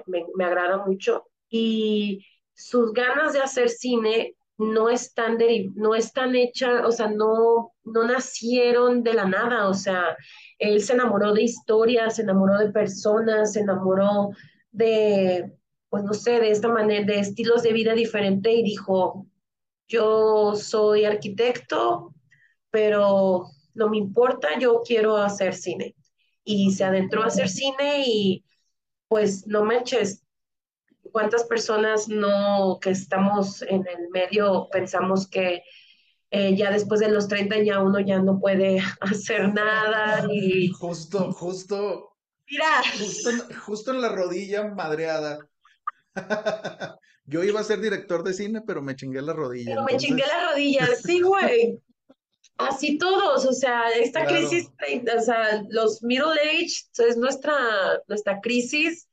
me, 0.07 0.25
me 0.35 0.45
agrada 0.45 0.83
mucho. 0.85 1.27
Y 1.49 2.25
sus 2.59 2.91
ganas 2.91 3.31
de 3.33 3.39
hacer 3.39 3.69
cine 3.69 4.35
no 4.57 4.89
están, 4.89 5.37
no 5.75 5.95
están 5.95 6.35
hechas, 6.35 6.83
o 6.85 6.91
sea, 6.91 7.07
no, 7.09 7.71
no 7.85 8.03
nacieron 8.03 9.01
de 9.03 9.13
la 9.13 9.25
nada, 9.25 9.69
o 9.69 9.73
sea, 9.73 10.17
él 10.57 10.83
se 10.83 10.93
enamoró 10.93 11.33
de 11.33 11.43
historias, 11.43 12.17
se 12.17 12.23
enamoró 12.23 12.57
de 12.57 12.71
personas, 12.71 13.53
se 13.53 13.61
enamoró 13.61 14.31
de, 14.71 15.53
pues 15.89 16.03
no 16.03 16.13
sé, 16.13 16.41
de 16.41 16.51
esta 16.51 16.67
manera, 16.67 17.05
de 17.05 17.19
estilos 17.19 17.63
de 17.63 17.71
vida 17.71 17.93
diferente 17.93 18.51
y 18.51 18.61
dijo, 18.61 19.25
yo 19.87 20.53
soy 20.55 21.05
arquitecto, 21.05 22.13
pero 22.69 23.45
no 23.73 23.89
me 23.89 23.97
importa, 23.97 24.59
yo 24.59 24.81
quiero 24.85 25.15
hacer 25.15 25.53
cine. 25.53 25.95
Y 26.43 26.71
se 26.73 26.83
adentró 26.83 27.23
a 27.23 27.27
hacer 27.27 27.47
cine 27.47 28.03
y 28.05 28.43
pues 29.07 29.47
no 29.47 29.63
manches, 29.63 30.23
¿Cuántas 31.11 31.43
personas 31.45 32.07
no 32.07 32.79
que 32.81 32.91
estamos 32.91 33.61
en 33.61 33.85
el 33.87 34.09
medio 34.11 34.67
pensamos 34.71 35.27
que 35.27 35.63
eh, 36.31 36.55
ya 36.55 36.71
después 36.71 36.99
de 36.99 37.09
los 37.09 37.27
30 37.27 37.63
ya 37.63 37.81
uno 37.81 37.99
ya 37.99 38.19
no 38.19 38.39
puede 38.39 38.79
hacer 39.01 39.53
nada 39.53 40.27
y 40.31 40.69
justo, 40.69 41.31
justo, 41.31 42.15
mira, 42.49 42.83
justo, 43.65 43.91
en 43.91 44.01
la 44.01 44.09
rodilla 44.09 44.67
madreada. 44.67 45.39
Yo 47.25 47.43
iba 47.43 47.59
a 47.59 47.63
ser 47.63 47.79
director 47.79 48.23
de 48.23 48.33
cine, 48.33 48.61
pero 48.65 48.81
me 48.81 48.95
chingué 48.95 49.21
la 49.21 49.33
rodilla. 49.33 49.71
Pero 49.75 49.83
me 49.83 49.97
chingué 49.97 50.23
la 50.25 50.51
rodilla, 50.51 50.87
sí, 50.95 51.21
güey. 51.21 51.79
Así 52.57 52.97
todos, 52.97 53.45
o 53.45 53.53
sea, 53.53 53.89
esta 53.91 54.25
crisis, 54.25 54.69
o 55.15 55.21
sea, 55.21 55.63
los 55.69 56.01
middle 56.01 56.33
age, 56.41 56.83
es 56.97 57.17
nuestra, 57.17 57.55
nuestra 58.07 58.41
crisis 58.41 59.08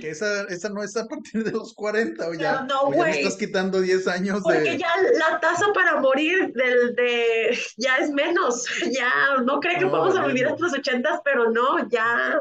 que 0.00 0.10
esa, 0.10 0.44
esa 0.44 0.68
no 0.70 0.82
es 0.82 0.96
a 0.96 1.06
partir 1.06 1.44
de 1.44 1.52
los 1.52 1.74
40 1.74 2.28
o 2.28 2.34
ya, 2.34 2.62
no, 2.62 2.82
o 2.82 2.94
ya 2.94 3.02
me 3.04 3.20
estás 3.20 3.36
quitando 3.36 3.80
10 3.80 4.08
años 4.08 4.40
Porque 4.42 4.78
ya 4.78 4.88
la 5.18 5.38
tasa 5.40 5.66
para 5.74 6.00
morir 6.00 6.52
del, 6.54 6.94
de, 6.94 7.58
ya 7.76 7.98
es 7.98 8.10
menos, 8.10 8.64
ya 8.90 9.36
no 9.44 9.60
creo 9.60 9.78
que 9.78 9.84
vamos 9.84 10.16
a 10.16 10.26
vivir 10.26 10.46
hasta 10.46 10.62
los 10.62 10.72
80, 10.72 11.22
pero 11.24 11.50
no, 11.50 11.88
ya. 11.88 12.40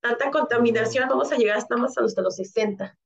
Tanta 0.00 0.32
contaminación, 0.32 1.08
vamos 1.08 1.30
a 1.30 1.36
llegar 1.36 1.58
hasta 1.58 1.76
más 1.76 1.96
hasta 1.96 2.22
los 2.22 2.34
60. 2.34 2.98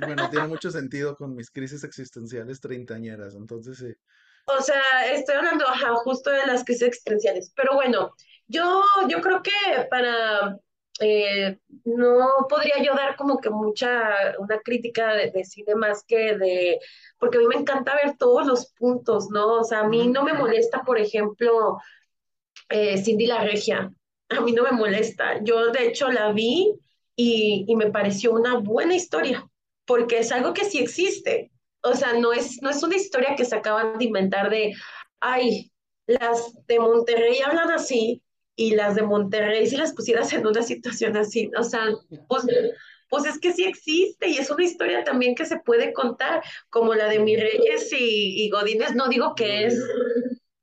Bueno, 0.00 0.28
tiene 0.28 0.48
mucho 0.48 0.70
sentido 0.70 1.16
con 1.16 1.34
mis 1.34 1.50
crisis 1.50 1.82
existenciales 1.82 2.60
treintañeras, 2.60 3.34
entonces 3.34 3.78
sí. 3.78 3.94
O 4.46 4.62
sea, 4.62 4.82
estoy 5.12 5.36
hablando 5.36 5.64
justo 6.04 6.30
de 6.30 6.46
las 6.46 6.62
crisis 6.62 6.82
existenciales, 6.82 7.52
pero 7.56 7.74
bueno, 7.74 8.14
yo, 8.48 8.84
yo 9.08 9.20
creo 9.22 9.42
que 9.42 9.50
para 9.90 10.58
eh, 11.00 11.58
no 11.84 12.28
podría 12.48 12.82
yo 12.82 12.94
dar 12.94 13.16
como 13.16 13.38
que 13.38 13.50
mucha, 13.50 14.34
una 14.38 14.58
crítica 14.60 15.14
de, 15.14 15.44
cine 15.44 15.74
más 15.74 16.04
que 16.04 16.36
de, 16.36 16.80
porque 17.18 17.38
a 17.38 17.40
mí 17.40 17.46
me 17.46 17.56
encanta 17.56 17.94
ver 17.94 18.16
todos 18.16 18.46
los 18.46 18.72
puntos, 18.72 19.28
¿no? 19.30 19.60
O 19.60 19.64
sea, 19.64 19.80
a 19.80 19.88
mí 19.88 20.08
no 20.08 20.24
me 20.24 20.32
molesta, 20.32 20.82
por 20.84 20.98
ejemplo, 20.98 21.78
eh, 22.70 22.98
Cindy 22.98 23.26
la 23.26 23.44
Regia, 23.44 23.92
a 24.30 24.40
mí 24.40 24.52
no 24.52 24.62
me 24.64 24.72
molesta. 24.72 25.42
Yo 25.42 25.70
de 25.70 25.88
hecho 25.88 26.10
la 26.10 26.32
vi 26.32 26.74
y, 27.14 27.64
y, 27.68 27.76
me 27.76 27.90
pareció 27.90 28.32
una 28.32 28.58
buena 28.58 28.94
historia, 28.94 29.46
porque 29.84 30.18
es 30.18 30.32
algo 30.32 30.54
que 30.54 30.64
sí 30.64 30.78
existe. 30.78 31.52
O 31.82 31.94
sea, 31.94 32.14
no 32.14 32.32
es, 32.32 32.60
no 32.62 32.70
es 32.70 32.82
una 32.82 32.96
historia 32.96 33.36
que 33.36 33.44
se 33.44 33.56
acaban 33.56 33.98
de 33.98 34.04
inventar 34.06 34.50
de, 34.50 34.74
ay, 35.20 35.72
las 36.06 36.54
de 36.66 36.78
Monterrey 36.78 37.40
hablan 37.44 37.70
así, 37.70 38.22
y 38.56 38.74
las 38.74 38.94
de 38.94 39.02
Monterrey, 39.02 39.66
si 39.66 39.76
las 39.76 39.92
pusieras 39.92 40.32
en 40.32 40.46
una 40.46 40.62
situación 40.62 41.16
así, 41.16 41.50
o 41.56 41.62
sea, 41.62 41.88
pues, 42.26 42.46
pues 43.08 43.26
es 43.26 43.38
que 43.38 43.52
sí 43.52 43.64
existe 43.64 44.28
y 44.28 44.38
es 44.38 44.50
una 44.50 44.64
historia 44.64 45.04
también 45.04 45.34
que 45.34 45.44
se 45.44 45.60
puede 45.60 45.92
contar, 45.92 46.42
como 46.70 46.94
la 46.94 47.08
de 47.08 47.20
Mireyes 47.20 47.92
y, 47.92 48.44
y 48.44 48.50
Godínez, 48.50 48.94
no 48.94 49.08
digo 49.08 49.34
que 49.34 49.66
es 49.66 49.78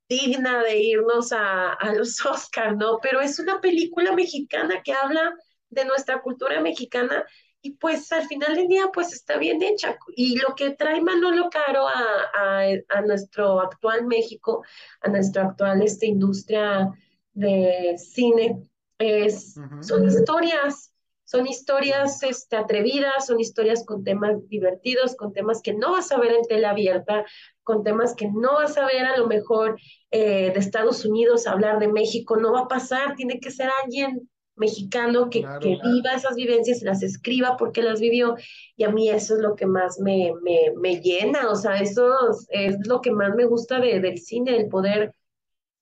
digna 0.09 0.63
de 0.63 0.79
irnos 0.81 1.31
a, 1.31 1.73
a 1.73 1.93
los 1.93 2.23
Oscars, 2.25 2.75
¿no? 2.75 2.99
Pero 3.01 3.21
es 3.21 3.39
una 3.39 3.61
película 3.61 4.13
mexicana 4.13 4.81
que 4.83 4.93
habla 4.93 5.33
de 5.69 5.85
nuestra 5.85 6.21
cultura 6.21 6.59
mexicana 6.61 7.23
y 7.61 7.71
pues 7.77 8.11
al 8.11 8.27
final 8.27 8.55
del 8.55 8.67
día 8.67 8.89
pues 8.93 9.13
está 9.13 9.37
bien 9.37 9.61
hecha. 9.63 9.97
Y 10.15 10.37
lo 10.37 10.53
que 10.55 10.71
trae 10.71 11.01
Manolo 11.01 11.49
Caro 11.49 11.87
a, 11.87 12.03
a, 12.35 12.65
a 12.89 13.01
nuestro 13.01 13.61
actual 13.61 14.05
México, 14.05 14.63
a 15.01 15.09
nuestra 15.09 15.43
actual 15.43 15.81
esta 15.81 16.05
industria 16.05 16.91
de 17.33 17.95
cine. 17.97 18.69
Es, 18.97 19.55
Son 19.81 20.07
historias, 20.07 20.93
son 21.25 21.47
historias 21.47 22.21
este, 22.23 22.55
atrevidas, 22.55 23.25
son 23.27 23.39
historias 23.39 23.85
con 23.85 24.03
temas 24.03 24.47
divertidos, 24.49 25.15
con 25.15 25.33
temas 25.33 25.61
que 25.61 25.73
no 25.73 25.91
vas 25.91 26.11
a 26.11 26.19
ver 26.19 26.33
en 26.33 26.43
tele 26.43 26.67
abierta, 26.67 27.25
con 27.63 27.83
temas 27.83 28.15
que 28.15 28.27
no 28.27 28.53
vas 28.53 28.77
a 28.77 28.85
ver 28.85 29.05
a 29.05 29.17
lo 29.17 29.27
mejor 29.27 29.79
eh, 30.11 30.51
de 30.53 30.59
Estados 30.59 31.05
Unidos, 31.05 31.47
hablar 31.47 31.79
de 31.79 31.87
México, 31.87 32.37
no 32.37 32.53
va 32.53 32.61
a 32.61 32.67
pasar, 32.67 33.15
tiene 33.15 33.39
que 33.39 33.51
ser 33.51 33.69
alguien 33.83 34.29
mexicano 34.55 35.29
que, 35.29 35.41
que, 35.61 35.79
viva 35.83 36.13
esas 36.13 36.35
vivencias, 36.35 36.83
las 36.83 37.01
escriba 37.01 37.57
porque 37.57 37.81
las 37.81 37.99
vivió, 37.99 38.35
y 38.75 38.83
a 38.83 38.89
mí 38.89 39.09
eso 39.09 39.35
es 39.35 39.41
lo 39.41 39.55
que 39.55 39.65
más 39.65 39.99
me, 39.99 40.31
me, 40.43 40.71
me 40.77 41.01
llena, 41.01 41.49
o 41.49 41.55
sea, 41.55 41.77
eso 41.77 42.07
es, 42.49 42.77
lo 42.87 43.01
que 43.01 43.11
más 43.11 43.33
me 43.35 43.45
gusta 43.45 43.79
de, 43.79 43.99
del 43.99 44.19
cine, 44.19 44.55
el 44.55 44.69
poder 44.69 45.15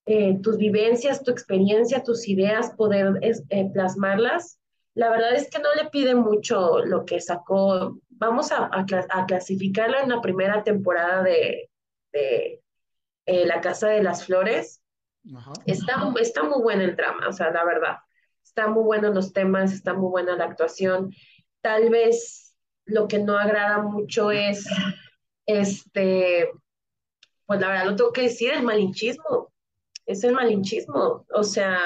eh, 0.06 0.39
tus 0.41 0.58
vivencias, 0.58 1.24
tu 1.24 1.32
experiencia, 1.32 2.04
tus 2.04 2.28
ideas, 2.28 2.72
poder 2.72 3.20
eh, 3.22 3.70
plasmarlas. 3.72 4.60
La 4.95 5.10
verdad 5.10 5.36
es 5.36 5.49
que 5.49 5.60
no 5.60 5.70
le 5.76 5.89
pide 5.89 6.16
mucho 6.16 6.80
lo 6.80 7.06
que 7.06 7.22
sacó. 7.22 7.99
Vamos 8.10 8.52
a, 8.52 8.70
a, 8.72 9.26
clasificarla 9.26 10.02
en 10.02 10.10
la 10.10 10.22
primera 10.22 10.64
temporada 10.64 11.24
de, 11.24 11.70
de 12.12 12.62
eh, 13.26 13.45
La 13.45 13.62
Casa 13.62 13.89
de 13.89 14.02
las 14.02 14.26
Flores. 14.26 14.82
Está, 15.68 16.12
está 16.20 16.43
muy 16.43 16.62
buena 16.62 16.84
el 16.84 16.95
drama, 16.95 17.28
o 17.28 17.34
sea, 17.34 17.52
la 17.52 17.64
verdad. 17.64 17.97
Está 18.43 18.68
muy 18.68 18.84
bueno 18.84 19.14
los 19.14 19.32
temas, 19.34 19.72
está 19.72 19.93
muy 19.93 20.10
buena 20.10 20.36
la 20.36 20.45
actuación. 20.45 21.14
Tal 21.62 21.89
vez 21.89 22.56
lo 22.86 23.08
que 23.08 23.20
no 23.20 23.38
agrada 23.38 23.84
mucho 23.84 24.32
es, 24.32 24.66
este, 25.45 26.49
pues 27.45 27.62
la 27.62 27.68
verdad 27.68 27.86
lo 27.86 27.95
tengo 27.95 28.12
que 28.12 28.24
decir, 28.24 28.52
el 28.52 28.64
malinchismo 28.64 29.51
es 30.06 30.24
el 30.24 30.34
malinchismo. 30.34 31.26
O 31.34 31.43
sea, 31.43 31.80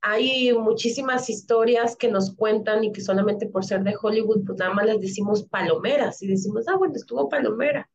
hay 0.00 0.52
muchísimas 0.52 1.28
historias 1.28 1.96
que 1.96 2.08
nos 2.08 2.34
cuentan 2.34 2.84
y 2.84 2.92
que 2.92 3.00
solamente 3.00 3.46
por 3.46 3.64
ser 3.64 3.82
de 3.82 3.96
Hollywood, 4.00 4.44
pues 4.46 4.58
nada 4.58 4.72
más 4.72 4.86
les 4.86 5.00
decimos 5.00 5.44
palomeras 5.44 6.22
y 6.22 6.28
decimos, 6.28 6.68
ah, 6.68 6.76
bueno, 6.76 6.94
estuvo 6.94 7.28
palomera. 7.28 7.88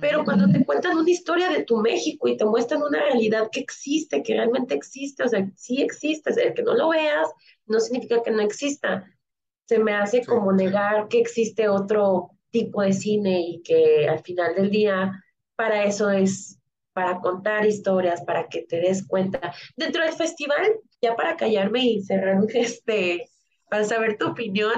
Pero 0.00 0.24
cuando 0.24 0.46
te 0.52 0.64
cuentan 0.64 0.96
una 0.96 1.10
historia 1.10 1.48
de 1.48 1.64
tu 1.64 1.78
México 1.78 2.28
y 2.28 2.36
te 2.36 2.44
muestran 2.44 2.82
una 2.82 3.00
realidad 3.00 3.48
que 3.50 3.60
existe, 3.60 4.22
que 4.22 4.34
realmente 4.34 4.74
existe, 4.74 5.24
o 5.24 5.28
sea, 5.28 5.50
sí 5.56 5.82
existe, 5.82 6.30
el 6.40 6.54
que 6.54 6.62
no 6.62 6.74
lo 6.74 6.90
veas 6.90 7.28
no 7.66 7.80
significa 7.80 8.22
que 8.22 8.30
no 8.30 8.40
exista. 8.40 9.04
Se 9.66 9.78
me 9.78 9.94
hace 9.94 10.24
como 10.24 10.52
negar 10.52 11.08
que 11.08 11.18
existe 11.18 11.68
otro 11.68 12.30
tipo 12.50 12.82
de 12.82 12.92
cine 12.92 13.40
y 13.40 13.62
que 13.62 14.08
al 14.08 14.20
final 14.20 14.54
del 14.54 14.70
día 14.70 15.24
para 15.56 15.84
eso 15.84 16.10
es 16.10 16.57
para 16.98 17.20
contar 17.20 17.64
historias, 17.64 18.24
para 18.24 18.48
que 18.48 18.62
te 18.62 18.80
des 18.80 19.06
cuenta. 19.06 19.54
Dentro 19.76 20.02
del 20.02 20.14
festival, 20.14 20.80
ya 21.00 21.14
para 21.14 21.36
callarme 21.36 21.84
y 21.84 22.02
cerrar 22.02 22.42
este, 22.54 23.30
para 23.70 23.84
saber 23.84 24.18
tu 24.18 24.26
opinión, 24.26 24.72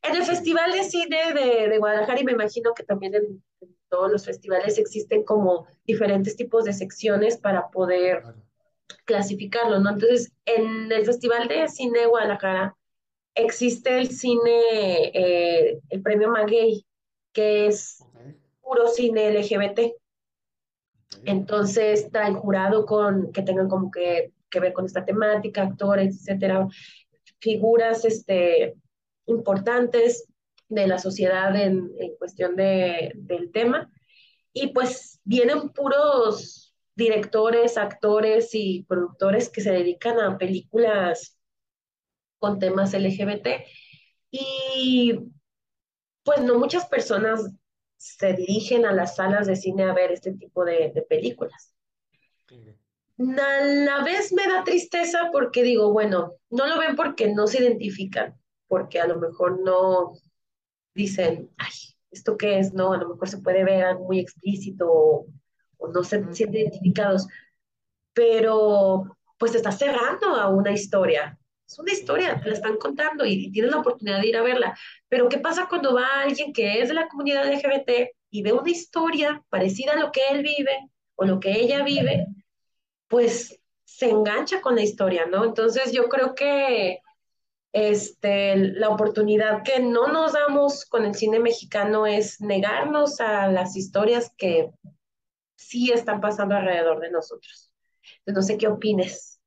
en 0.00 0.16
el 0.16 0.22
Festival 0.22 0.72
de 0.72 0.84
Cine 0.84 1.34
de, 1.34 1.68
de 1.68 1.78
Guadalajara, 1.78 2.20
y 2.20 2.24
me 2.24 2.32
imagino 2.32 2.72
que 2.72 2.84
también 2.84 3.16
en, 3.16 3.44
todos 3.90 4.10
los 4.10 4.24
festivales 4.24 4.78
existen 4.78 5.24
como 5.24 5.66
diferentes 5.84 6.36
tipos 6.36 6.64
de 6.64 6.72
secciones 6.72 7.36
para 7.36 7.68
poder 7.68 8.22
clasificarlo, 9.04 9.78
¿no? 9.78 9.90
Entonces, 9.90 10.32
en 10.46 10.90
el 10.90 11.04
Festival 11.04 11.48
de 11.48 11.68
Cine 11.68 12.00
de 12.00 12.06
Guadalajara 12.06 12.78
existe 13.34 13.98
el 13.98 14.08
cine, 14.08 15.10
eh, 15.12 15.80
el 15.90 16.00
premio 16.00 16.30
Maguey, 16.30 16.86
que 17.34 17.66
es 17.66 18.02
puro 18.62 18.88
cine 18.88 19.30
LGBT. 19.32 19.80
Entonces, 21.24 22.04
está 22.04 22.26
el 22.26 22.34
jurado 22.34 22.86
con, 22.86 23.32
que 23.32 23.42
tengan 23.42 23.68
como 23.68 23.90
que, 23.90 24.32
que 24.50 24.60
ver 24.60 24.72
con 24.72 24.86
esta 24.86 25.04
temática, 25.04 25.62
actores, 25.62 26.16
etcétera, 26.16 26.66
figuras 27.40 28.04
este, 28.04 28.74
importantes. 29.26 30.26
de 30.70 30.86
la 30.86 30.98
sociedad 30.98 31.56
en, 31.56 31.90
cuestión 32.18 32.54
de, 32.54 33.12
del 33.14 33.50
tema. 33.52 33.90
Y 34.52 34.68
pues 34.68 35.18
vienen 35.24 35.70
puros 35.70 36.74
directores, 36.94 37.78
actores 37.78 38.50
y 38.54 38.84
productores 38.88 39.48
que 39.48 39.60
se 39.60 39.70
dedican 39.70 40.20
a 40.20 40.36
películas 40.36 41.38
con 42.38 42.58
temas 42.58 42.92
LGBT. 42.92 43.48
Y 44.30 45.18
pues 46.22 46.42
no 46.42 46.58
muchas 46.58 46.86
personas 46.86 47.50
se 47.98 48.32
dirigen 48.32 48.86
a 48.86 48.92
las 48.92 49.16
salas 49.16 49.46
de 49.46 49.56
cine 49.56 49.82
a 49.82 49.92
ver 49.92 50.12
este 50.12 50.32
tipo 50.32 50.64
de, 50.64 50.92
de 50.94 51.02
películas. 51.02 51.74
A 53.18 53.64
la 53.64 54.04
vez 54.04 54.32
me 54.32 54.46
da 54.46 54.62
tristeza 54.64 55.30
porque 55.32 55.62
digo, 55.64 55.92
bueno, 55.92 56.34
no 56.50 56.66
lo 56.66 56.78
ven 56.78 56.94
porque 56.94 57.34
no 57.34 57.48
se 57.48 57.60
identifican, 57.60 58.40
porque 58.68 59.00
a 59.00 59.08
lo 59.08 59.18
mejor 59.18 59.60
no 59.60 60.12
dicen, 60.94 61.50
ay, 61.58 61.72
¿esto 62.12 62.36
qué 62.36 62.60
es? 62.60 62.72
No, 62.72 62.92
a 62.92 62.96
lo 62.96 63.08
mejor 63.08 63.28
se 63.28 63.38
puede 63.38 63.64
ver 63.64 63.98
muy 63.98 64.20
explícito 64.20 64.86
o, 64.88 65.26
o 65.78 65.88
no 65.88 66.04
se 66.04 66.32
sienten 66.32 66.62
identificados, 66.62 67.26
pero 68.12 69.16
pues 69.36 69.52
te 69.52 69.58
está 69.58 69.72
cerrando 69.72 70.28
a 70.36 70.48
una 70.48 70.72
historia. 70.72 71.37
Es 71.68 71.78
una 71.78 71.92
historia, 71.92 72.40
te 72.40 72.48
la 72.48 72.54
están 72.54 72.78
contando 72.78 73.26
y, 73.26 73.50
tienes 73.52 73.70
la 73.70 73.78
oportunidad 73.78 74.20
de 74.20 74.28
ir 74.28 74.36
a 74.38 74.42
verla. 74.42 74.78
Pero 75.08 75.28
¿qué 75.28 75.38
pasa 75.38 75.66
cuando 75.68 75.94
va 75.94 76.22
alguien 76.22 76.52
que 76.52 76.80
es 76.80 76.88
de 76.88 76.94
la 76.94 77.08
comunidad 77.08 77.46
LGBT 77.46 78.10
y 78.30 78.42
ve 78.42 78.52
una 78.52 78.70
historia 78.70 79.44
parecida 79.50 79.92
a 79.92 79.96
lo 79.96 80.10
que 80.10 80.22
él 80.30 80.42
vive 80.42 80.90
o 81.16 81.26
lo 81.26 81.38
que 81.40 81.52
ella 81.52 81.84
vive? 81.84 82.26
Pues 83.06 83.60
se 83.84 84.08
engancha 84.08 84.62
con 84.62 84.76
la 84.76 84.82
historia, 84.82 85.26
¿no? 85.26 85.44
Entonces 85.44 85.92
yo 85.92 86.08
creo 86.08 86.34
que 86.34 87.00
este, 87.72 88.56
la 88.56 88.88
oportunidad 88.88 89.62
que 89.62 89.80
no 89.80 90.08
nos 90.08 90.32
damos 90.32 90.86
con 90.86 91.04
el 91.04 91.14
cine 91.14 91.38
mexicano 91.38 92.06
es 92.06 92.40
negarnos 92.40 93.20
a 93.20 93.48
las 93.48 93.76
historias 93.76 94.32
que 94.38 94.70
sí 95.54 95.92
están 95.92 96.20
pasando 96.22 96.54
alrededor 96.54 97.00
de 97.00 97.10
nosotros. 97.10 97.72
Entonces, 98.24 98.34
no 98.34 98.42
sé 98.42 98.58
qué 98.58 98.68
opines, 98.68 99.37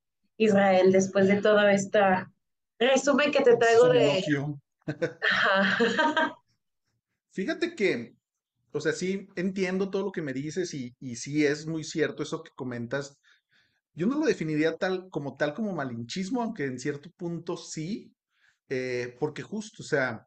Israel, 0.46 0.92
después 0.92 1.28
de 1.28 1.42
todo 1.42 1.68
este 1.68 2.00
resumen 2.80 3.32
que 3.32 3.42
te 3.42 3.58
traigo 3.58 3.90
de... 3.90 4.24
Fíjate 7.32 7.76
que, 7.76 8.16
o 8.72 8.82
sea, 8.82 8.92
sí 8.92 9.28
entiendo 9.36 9.90
todo 9.90 10.06
lo 10.06 10.12
que 10.12 10.22
me 10.22 10.34
dices 10.34 10.74
y, 10.74 10.96
y 11.00 11.16
sí 11.16 11.46
es 11.46 11.66
muy 11.66 11.84
cierto 11.84 12.24
eso 12.24 12.44
que 12.44 12.52
comentas. 12.56 13.18
Yo 13.94 14.08
no 14.08 14.18
lo 14.18 14.26
definiría 14.26 14.78
tal 14.78 15.10
como 15.10 15.38
tal 15.38 15.54
como 15.54 15.74
malinchismo, 15.74 16.42
aunque 16.42 16.66
en 16.66 16.80
cierto 16.80 17.12
punto 17.12 17.56
sí, 17.56 18.14
eh, 18.70 19.16
porque 19.20 19.44
justo, 19.44 19.84
o 19.84 19.86
sea, 19.86 20.26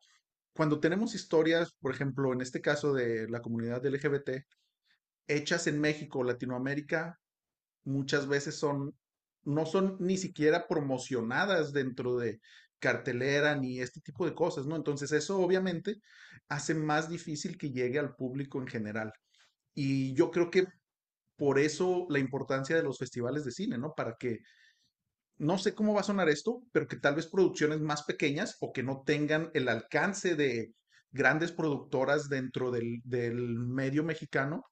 cuando 0.55 0.79
tenemos 0.79 1.15
historias, 1.15 1.73
por 1.81 1.93
ejemplo, 1.93 2.33
en 2.33 2.41
este 2.41 2.61
caso 2.61 2.95
de 2.95 3.29
la 3.29 3.43
comunidad 3.43 3.85
LGBT, 3.85 4.45
hechas 5.27 5.67
en 5.67 5.81
México 5.81 6.21
o 6.21 6.25
Latinoamérica, 6.25 7.19
muchas 7.85 8.29
veces 8.29 8.57
son, 8.59 8.95
no 9.45 9.67
son 9.67 9.97
ni 10.01 10.17
siquiera 10.17 10.67
promocionadas 10.69 11.73
dentro 11.73 12.17
de 12.17 12.41
cartelera 12.79 13.57
ni 13.57 13.81
este 13.81 14.01
tipo 14.01 14.27
de 14.27 14.35
cosas, 14.35 14.67
¿no? 14.67 14.77
Entonces 14.77 15.13
eso 15.13 15.39
obviamente 15.39 15.97
hace 16.49 16.75
más 16.75 17.09
difícil 17.09 17.57
que 17.57 17.71
llegue 17.71 17.99
al 17.99 18.15
público 18.15 18.61
en 18.61 18.67
general. 18.67 19.13
Y 19.75 20.15
yo 20.15 20.31
creo 20.31 20.51
que 20.51 20.67
por 21.37 21.59
eso 21.59 22.07
la 22.11 22.19
importancia 22.19 22.77
de 22.77 22.83
los 22.83 22.99
festivales 22.99 23.45
de 23.45 23.53
cine, 23.53 23.79
¿no? 23.79 23.95
Para 23.95 24.17
que, 24.19 24.39
no 25.39 25.59
sé 25.59 25.75
cómo 25.75 25.95
va 25.95 26.01
a 26.01 26.05
sonar 26.05 26.29
esto, 26.29 26.63
pero 26.73 26.87
que 26.87 26.97
tal 26.97 27.17
vez 27.17 27.27
producciones 27.27 27.81
más 27.81 28.05
pequeñas 28.05 28.57
o 28.61 28.73
que 28.73 28.83
no 28.83 29.03
tengan 29.05 29.51
el 29.55 29.69
alcance 29.69 30.37
de 30.37 30.73
grandes 31.11 31.53
productoras 31.53 32.29
dentro 32.29 32.71
del, 32.71 33.01
del 33.05 33.59
medio 33.59 34.05
mexicano 34.05 34.65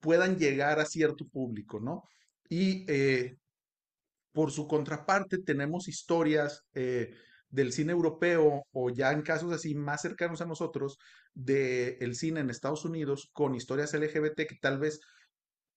puedan 0.00 0.38
llegar 0.38 0.80
a 0.80 0.86
cierto 0.86 1.26
público, 1.26 1.80
¿no? 1.80 2.04
Y 2.48 2.84
eh, 2.88 3.38
por 4.36 4.52
su 4.52 4.68
contraparte 4.68 5.38
tenemos 5.38 5.88
historias 5.88 6.66
eh, 6.74 7.14
del 7.48 7.72
cine 7.72 7.92
europeo 7.92 8.64
o 8.70 8.90
ya 8.90 9.12
en 9.12 9.22
casos 9.22 9.50
así 9.54 9.74
más 9.74 10.02
cercanos 10.02 10.42
a 10.42 10.46
nosotros 10.46 10.98
del 11.32 12.14
cine 12.14 12.40
en 12.40 12.50
Estados 12.50 12.84
Unidos 12.84 13.30
con 13.32 13.54
historias 13.54 13.94
LGBT 13.94 14.46
que 14.46 14.56
tal 14.60 14.78
vez 14.78 15.00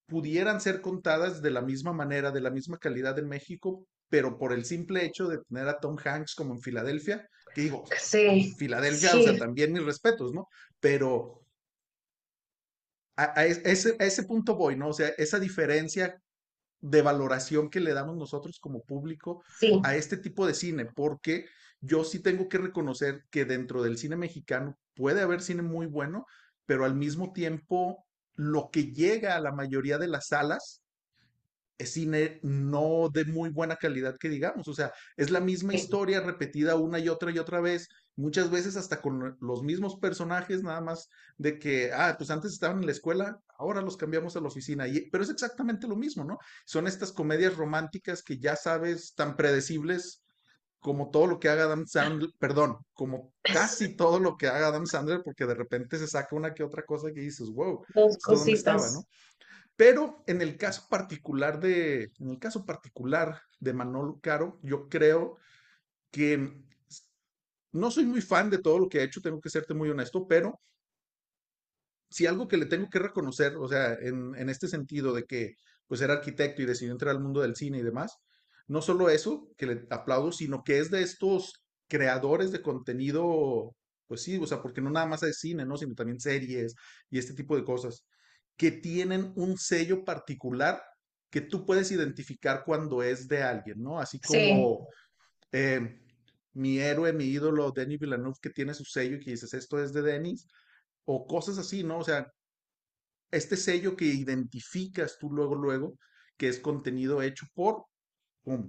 pudieran 0.07 0.60
ser 0.60 0.82
contadas 0.82 1.41
de 1.41 1.51
la 1.51 1.62
misma 1.62 1.93
manera, 1.93 2.32
de 2.32 2.41
la 2.41 2.51
misma 2.51 2.80
calidad 2.80 3.18
en 3.18 3.30
México, 3.30 3.88
pero 4.10 4.38
por 4.38 4.51
el 4.51 4.66
simple 4.66 5.05
hecho 5.05 5.30
de 5.30 5.39
tener 5.47 5.70
a 5.70 5.80
Tom 5.80 5.95
Hanks 6.03 6.36
como 6.36 6.53
en 6.55 6.62
Filadelfia, 6.62 7.30
que 7.55 7.62
digo, 7.62 7.86
Sí, 7.97 8.53
Filadelfia, 8.57 9.16
o 9.16 9.22
sea, 9.22 9.38
también 9.38 9.72
mis 9.72 9.86
respetos, 9.86 10.34
¿no? 10.34 10.47
Pero 10.82 11.45
a, 13.18 13.39
a 13.39 13.45
es- 13.45 13.62
ese, 13.66 13.95
a 13.99 14.05
ese 14.05 14.24
punto 14.24 14.55
voy, 14.55 14.76
¿no? 14.76 14.89
O 14.89 14.93
sea, 14.93 15.10
esa 15.18 15.39
diferencia 15.39 16.22
de 16.82 17.01
valoración 17.01 17.69
que 17.69 17.80
le 17.80 17.93
damos 17.93 18.15
nosotros 18.15 18.59
como 18.59 18.84
público 18.84 19.43
sí, 19.59 19.80
a 19.84 19.95
este 19.95 20.17
tipo 20.17 20.47
de 20.47 20.53
cine, 20.53 20.86
porque 20.86 21.45
yo 21.82 22.03
sí 22.03 22.19
tengo 22.19 22.49
que 22.49 22.57
reconocer 22.57 23.25
que 23.30 23.45
dentro 23.45 23.82
del 23.82 23.97
cine 23.97 24.15
mexicano 24.15 24.77
puede 24.95 25.21
haber 25.21 25.41
cine 25.41 25.61
muy 25.61 25.86
bueno, 25.86 26.25
pero 26.65 26.86
al 26.86 26.95
mismo 26.95 27.32
tiempo 27.34 28.05
lo 28.36 28.69
que 28.71 28.91
llega 28.93 29.36
a 29.36 29.41
la 29.41 29.51
mayoría 29.51 29.97
de 29.97 30.07
las 30.07 30.27
salas 30.27 30.84
es 31.80 31.93
cine 31.93 32.39
no 32.43 33.09
de 33.11 33.25
muy 33.25 33.49
buena 33.49 33.77
calidad 33.77 34.17
que 34.19 34.30
digamos, 34.30 34.67
o 34.67 34.73
sea, 34.73 34.91
es 35.15 35.32
la 35.32 35.39
misma 35.39 35.73
historia 35.73 36.19
repetida 36.19 36.75
una 36.75 36.99
y 36.99 37.07
otra 37.09 37.32
y 37.32 37.39
otra 37.39 37.61
vez, 37.61 37.88
muchas 38.17 38.51
veces 38.51 38.75
hasta 38.75 39.01
con 39.01 39.38
los 39.39 39.63
mismos 39.63 39.97
personajes, 39.97 40.61
nada 40.61 40.82
más 40.82 41.07
de 41.38 41.57
que, 41.57 41.91
ah, 41.93 42.15
pues 42.17 42.30
antes 42.30 42.51
estaban 42.51 42.80
en 42.80 42.86
la 42.86 42.91
escuela, 42.91 43.39
ahora 43.57 43.82
los 43.82 43.95
cambiamos 43.95 44.36
a 44.36 44.41
la 44.41 44.49
oficina, 44.49 44.88
y, 44.88 45.09
pero 45.09 45.23
es 45.23 45.30
exactamente 45.30 45.88
lo 45.88 45.95
mismo, 45.95 46.25
¿no? 46.25 46.38
Son 46.65 46.86
estas 46.86 47.13
comedias 47.13 47.55
románticas 47.55 48.21
que 48.21 48.38
ya 48.38 48.57
sabes, 48.57 49.13
tan 49.15 49.38
predecibles 49.38 50.21
como 50.80 51.09
todo 51.11 51.27
lo 51.27 51.39
que 51.39 51.49
haga 51.49 51.65
Adam 51.65 51.86
Sandler, 51.86 52.32
perdón, 52.39 52.77
como 52.93 53.34
casi 53.43 53.95
todo 53.95 54.19
lo 54.19 54.38
que 54.38 54.47
haga 54.47 54.67
Adam 54.67 54.86
Sandler, 54.86 55.21
porque 55.23 55.45
de 55.45 55.53
repente 55.53 55.97
se 55.97 56.07
saca 56.07 56.36
una 56.36 56.53
que 56.53 56.63
otra 56.63 56.84
cosa 56.86 57.11
que 57.13 57.21
dices, 57.21 57.49
wow, 57.49 57.84
dos 57.93 58.11
¿esto 58.11 58.36
dónde 58.36 58.51
estaba, 58.51 58.86
no? 58.91 59.03
Pero 59.80 60.25
en 60.27 60.41
el 60.41 60.57
caso 60.57 60.88
particular 60.89 61.61
de, 61.61 62.11
en 62.19 62.30
el 62.32 62.38
caso 62.38 62.65
particular 62.65 63.41
de 63.61 63.71
Manolo 63.71 64.19
Caro, 64.21 64.59
yo 64.61 64.89
creo 64.89 65.38
que 66.11 66.38
no 67.71 67.89
soy 67.89 68.05
muy 68.05 68.21
fan 68.21 68.49
de 68.49 68.57
todo 68.57 68.77
lo 68.77 68.89
que 68.89 68.99
ha 68.99 69.03
hecho, 69.03 69.21
tengo 69.21 69.39
que 69.39 69.49
serte 69.49 69.73
muy 69.73 69.89
honesto, 69.89 70.27
pero 70.27 70.59
si 72.09 72.25
algo 72.25 72.49
que 72.49 72.57
le 72.57 72.65
tengo 72.65 72.89
que 72.89 72.99
reconocer, 72.99 73.55
o 73.55 73.69
sea, 73.69 73.93
en, 73.93 74.36
en 74.36 74.49
este 74.49 74.67
sentido 74.67 75.13
de 75.13 75.23
que 75.23 75.53
pues 75.88 76.01
era 76.01 76.15
arquitecto 76.15 76.61
y 76.61 76.65
decidió 76.65 76.91
entrar 76.91 77.15
al 77.15 77.21
mundo 77.23 77.39
del 77.41 77.55
cine 77.55 77.80
y 77.80 77.84
demás, 77.84 78.17
no 78.67 78.82
solo 78.82 79.09
eso, 79.09 79.47
que 79.55 79.65
le 79.65 79.88
aplaudo, 79.91 80.34
sino 80.34 80.61
que 80.63 80.80
es 80.80 80.91
de 80.91 81.03
estos 81.03 81.53
creadores 81.88 82.51
de 82.51 82.61
contenido, 82.61 83.75
pues 84.07 84.23
sí, 84.23 84.38
o 84.38 84.45
sea, 84.45 84.61
porque 84.61 84.82
no 84.82 84.89
nada 84.89 85.05
más 85.05 85.23
es 85.23 85.39
cine, 85.39 85.65
¿no? 85.65 85.77
Sino 85.77 85.95
también 85.95 86.19
series 86.19 86.75
y 87.09 87.17
este 87.17 87.34
tipo 87.34 87.55
de 87.55 87.63
cosas, 87.63 88.05
que 88.60 88.72
tienen 88.72 89.32
un 89.38 89.57
sello 89.57 90.03
particular 90.03 90.84
que 91.30 91.39
tú 91.39 91.66
puedes 91.66 91.91
identificar 91.93 92.64
cuando 92.66 93.01
es 93.01 93.30
de 93.30 93.41
alguien, 93.41 93.82
¿no? 93.82 93.99
Así 94.01 94.20
Sí, 94.22 94.38
como 94.41 94.89
eh, 95.53 96.01
mi 96.53 96.80
héroe, 96.80 97.14
mi 97.14 97.26
ídolo, 97.26 97.72
Denis 97.72 97.99
Villeneuve, 97.99 98.36
que 98.41 98.49
tiene 98.49 98.74
su 98.74 98.84
sello 98.84 99.16
y 99.16 99.22
que 99.22 99.32
dices, 99.32 99.53
esto 99.53 99.82
es 99.82 99.93
de 99.93 100.01
Denis, 100.01 100.45
o 101.05 101.26
cosas 101.26 101.57
así, 101.57 101.84
¿no? 101.86 101.99
O 101.99 102.03
sea, 102.03 102.28
este 103.32 103.55
sello 103.55 103.95
que 103.95 104.05
identificas 104.05 105.18
tú 105.18 105.32
luego, 105.32 105.55
luego, 105.55 105.97
que 106.36 106.49
es 106.49 106.60
contenido 106.60 107.22
hecho 107.22 107.45
por 107.53 107.86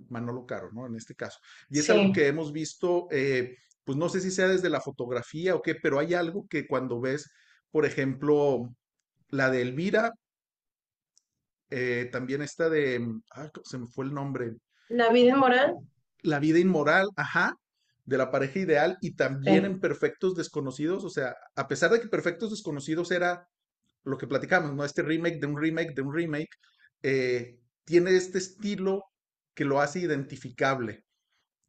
Manolo 0.08 0.46
Caro, 0.46 0.70
¿no? 0.72 0.86
En 0.86 0.94
este 0.94 1.16
caso. 1.16 1.38
Y 1.68 1.80
es 1.80 1.90
algo 1.90 2.12
sí, 2.12 2.12
que 2.12 2.28
hemos 2.28 2.52
visto, 2.52 3.08
eh, 3.10 3.56
pues 3.84 3.98
no 3.98 4.08
sé 4.08 4.20
si 4.20 4.30
sea 4.30 4.46
desde 4.46 4.70
la 4.70 4.80
fotografía 4.80 5.56
o 5.56 5.62
qué, 5.62 5.74
pero 5.74 5.98
hay 5.98 6.14
algo 6.14 6.46
que 6.48 6.68
cuando 6.68 7.00
ves, 7.00 7.30
por 7.72 7.86
ejemplo, 7.86 8.68
la 9.30 9.50
de 9.50 9.62
Elvira, 9.62 10.12
eh, 11.70 12.08
también 12.10 12.42
esta 12.42 12.68
de, 12.68 13.06
ah, 13.32 13.50
se 13.64 13.78
me 13.78 13.86
fue 13.86 14.04
el 14.04 14.14
nombre, 14.14 14.56
la 14.90 15.10
vida 15.10 15.30
inmoral. 15.30 15.76
La 16.22 16.38
vida 16.40 16.58
inmoral, 16.58 17.08
ajá, 17.16 17.54
de 18.04 18.18
la 18.18 18.30
pareja 18.30 18.58
ideal 18.58 18.98
y 19.00 19.14
también 19.14 19.60
Sí, 19.60 19.66
en 19.66 19.80
Perfectos 19.80 20.34
Desconocidos, 20.34 21.04
o 21.04 21.10
sea, 21.10 21.34
a 21.54 21.68
pesar 21.68 21.92
de 21.92 22.00
que 22.00 22.08
Perfectos 22.08 22.50
Desconocidos 22.50 23.12
era 23.12 23.48
lo 24.02 24.18
que 24.18 24.26
platicamos, 24.26 24.74
¿no? 24.74 24.84
Este 24.84 25.02
remake 25.02 25.38
de 25.38 25.46
un 25.46 25.60
remake 25.60 25.94
de 25.94 26.02
un 26.02 26.12
remake, 26.12 26.50
eh, 27.02 27.58
tiene 27.84 28.16
este 28.16 28.38
estilo 28.38 29.04
que 29.54 29.64
lo 29.64 29.80
hace 29.80 30.00
identificable. 30.00 31.04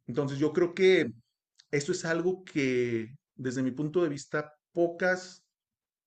Entonces 0.06 0.38
yo 0.38 0.52
creo 0.52 0.74
que 0.74 1.12
eso 1.70 1.92
es 1.92 2.04
algo 2.04 2.42
que 2.44 3.06
desde 3.36 3.62
mi 3.62 3.70
punto 3.70 4.02
de 4.02 4.08
vista 4.08 4.52
pocas, 4.72 5.44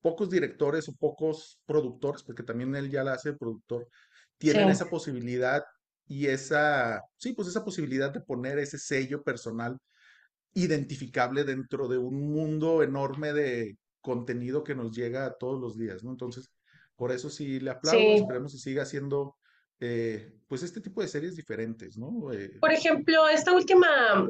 pocos 0.06 0.30
directores 0.30 0.88
o 0.88 0.94
pocos 0.94 1.60
productores, 1.66 2.22
porque 2.22 2.44
también 2.44 2.76
él 2.76 2.92
ya 2.92 3.04
la 3.04 3.14
hace 3.14 3.34
productor, 3.34 3.88
sí, 3.90 4.28
tienen 4.38 4.70
esa 4.70 4.88
posibilidad 4.88 5.64
y 6.08 6.28
esa, 6.28 7.02
sí, 7.18 7.34
pues 7.34 7.48
esa 7.48 7.66
posibilidad 7.66 8.14
de 8.14 8.22
poner 8.22 8.60
ese 8.60 8.78
sello 8.78 9.24
personal 9.24 9.80
identificable 10.54 11.44
dentro 11.44 11.88
de 11.88 11.98
un 11.98 12.32
mundo 12.32 12.84
enorme 12.84 13.34
de 13.34 13.78
contenido 14.00 14.64
que 14.64 14.76
nos 14.76 14.96
llega 14.96 15.36
todos 15.40 15.60
los 15.60 15.76
días, 15.76 16.04
¿no? 16.04 16.12
Entonces, 16.12 16.52
por 16.96 17.12
eso 17.12 17.32
sí 17.32 17.60
le 17.60 17.72
aplaudo, 17.72 18.00
Sí. 18.00 18.22
esperemos 18.22 18.52
que 18.52 18.60
siga 18.60 18.84
haciendo, 18.84 19.36
eh, 19.80 20.36
pues, 20.48 20.62
este 20.62 20.82
tipo 20.82 21.02
de 21.02 21.08
series 21.08 21.36
diferentes, 21.36 21.98
¿no? 21.98 22.32
Eh, 22.32 22.60
Por 22.62 22.72
ejemplo, 22.72 23.28
esta 23.28 23.54
última, 23.54 24.30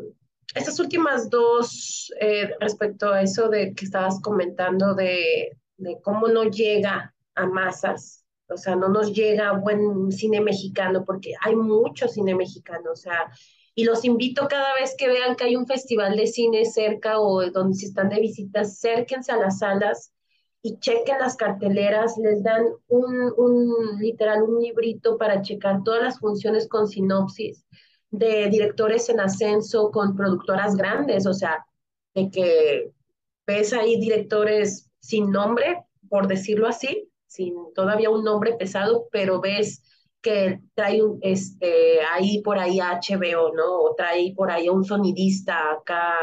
estas 0.55 0.79
últimas 0.79 1.29
dos, 1.29 2.13
eh, 2.21 2.51
respecto 2.61 3.11
a 3.11 3.21
eso 3.21 3.49
de 3.49 3.73
que 3.73 3.83
estabas 3.83 4.21
comentando 4.21 4.95
de, 4.95 5.51
de 5.77 5.99
cómo 6.01 6.27
no 6.27 6.45
llega 6.45 7.13
a 7.35 7.45
masas, 7.45 8.25
o 8.47 8.57
sea, 8.57 8.75
no 8.75 8.89
nos 8.89 9.13
llega 9.13 9.51
buen 9.53 10.11
cine 10.11 10.41
mexicano, 10.41 11.03
porque 11.05 11.33
hay 11.41 11.55
mucho 11.55 12.07
cine 12.07 12.35
mexicano, 12.35 12.91
o 12.91 12.95
sea, 12.95 13.31
y 13.73 13.83
los 13.83 14.05
invito 14.05 14.47
cada 14.47 14.73
vez 14.79 14.95
que 14.97 15.07
vean 15.07 15.35
que 15.35 15.45
hay 15.45 15.55
un 15.55 15.67
festival 15.67 16.15
de 16.15 16.27
cine 16.27 16.65
cerca 16.65 17.19
o 17.19 17.49
donde 17.51 17.75
si 17.75 17.87
están 17.87 18.09
de 18.09 18.21
visita, 18.21 18.61
acérquense 18.61 19.31
a 19.31 19.37
las 19.37 19.59
salas 19.59 20.13
y 20.61 20.79
chequen 20.79 21.19
las 21.19 21.35
carteleras, 21.35 22.17
les 22.17 22.41
dan 22.41 22.65
un, 22.87 23.33
un 23.37 23.99
literal, 23.99 24.43
un 24.43 24.61
librito 24.61 25.17
para 25.17 25.41
checar 25.41 25.83
todas 25.83 26.01
las 26.01 26.19
funciones 26.19 26.67
con 26.69 26.87
sinopsis 26.87 27.65
de 28.09 28.47
directores 28.49 29.09
en 29.09 29.19
ascenso 29.19 29.91
con 29.91 30.15
productoras 30.15 30.75
grandes, 30.75 31.27
o 31.27 31.33
sea, 31.33 31.65
de 32.13 32.29
que 32.31 32.91
ves 33.45 33.73
ahí 33.73 33.99
directores 33.99 34.89
sin 35.05 35.29
nombre, 35.29 35.83
por 36.09 36.27
decirlo 36.27 36.67
así, 36.67 37.09
sin 37.27 37.53
todavía 37.75 38.09
un 38.09 38.23
nombre 38.23 38.53
pesado, 38.53 39.07
pero 39.11 39.39
ves 39.39 39.83
que 40.21 40.59
trae 40.73 41.03
un, 41.03 41.19
este, 41.21 42.01
ahí 42.11 42.41
por 42.41 42.57
ahí 42.57 42.79
HBO, 42.79 43.53
¿no? 43.53 43.81
O 43.81 43.93
trae 43.95 44.33
por 44.35 44.49
ahí 44.49 44.67
un 44.67 44.83
sonidista 44.83 45.73
acá 45.73 46.15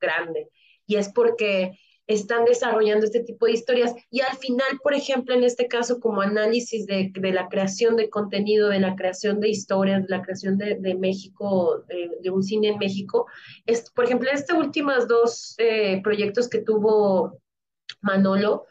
grande. 0.00 0.48
Y 0.86 0.96
es 0.96 1.12
porque 1.12 1.72
están 2.06 2.46
desarrollando 2.46 3.04
este 3.04 3.20
tipo 3.20 3.44
de 3.44 3.52
historias. 3.52 3.94
Y 4.10 4.22
al 4.22 4.36
final, 4.38 4.80
por 4.82 4.94
ejemplo, 4.94 5.34
en 5.34 5.44
este 5.44 5.68
caso, 5.68 6.00
como 6.00 6.22
análisis 6.22 6.86
de, 6.86 7.12
de 7.12 7.32
la 7.32 7.48
creación 7.48 7.96
de 7.96 8.08
contenido, 8.08 8.70
de 8.70 8.80
la 8.80 8.96
creación 8.96 9.38
de 9.40 9.50
historias, 9.50 10.02
de 10.02 10.08
la 10.08 10.22
creación 10.22 10.56
de, 10.56 10.76
de 10.76 10.94
México, 10.94 11.84
de, 11.86 12.10
de, 12.22 12.30
un 12.30 12.42
cine 12.42 12.68
en 12.68 12.78
México, 12.78 13.26
es, 13.66 13.90
por 13.90 14.06
ejemplo, 14.06 14.30
estos 14.32 14.56
últimos 14.56 15.06
dos 15.06 15.54
eh, 15.58 16.00
proyectos 16.02 16.48
que 16.48 16.62
tuvo 16.62 17.38
Manolo, 18.00 18.66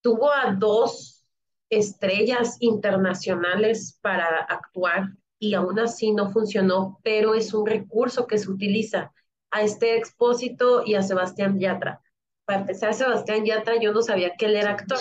tuvo 0.00 0.30
a 0.32 0.52
dos 0.52 1.24
estrellas 1.68 2.56
internacionales 2.60 3.98
para 4.00 4.38
actuar 4.38 5.10
y 5.38 5.54
aún 5.54 5.78
así 5.78 6.12
no 6.12 6.30
funcionó, 6.30 7.00
pero 7.02 7.34
es 7.34 7.52
un 7.52 7.66
recurso 7.66 8.26
que 8.26 8.38
se 8.38 8.50
utiliza 8.50 9.12
a 9.50 9.62
este 9.62 9.96
expósito 9.96 10.82
y 10.84 10.94
a 10.94 11.02
Sebastián 11.02 11.58
Yatra 11.58 12.00
para 12.46 12.60
empezar, 12.60 12.94
Sebastián 12.94 13.44
Yatra, 13.44 13.78
yo 13.78 13.92
no 13.92 14.00
sabía 14.00 14.34
que 14.36 14.46
él 14.46 14.56
era 14.56 14.70
actor. 14.70 14.98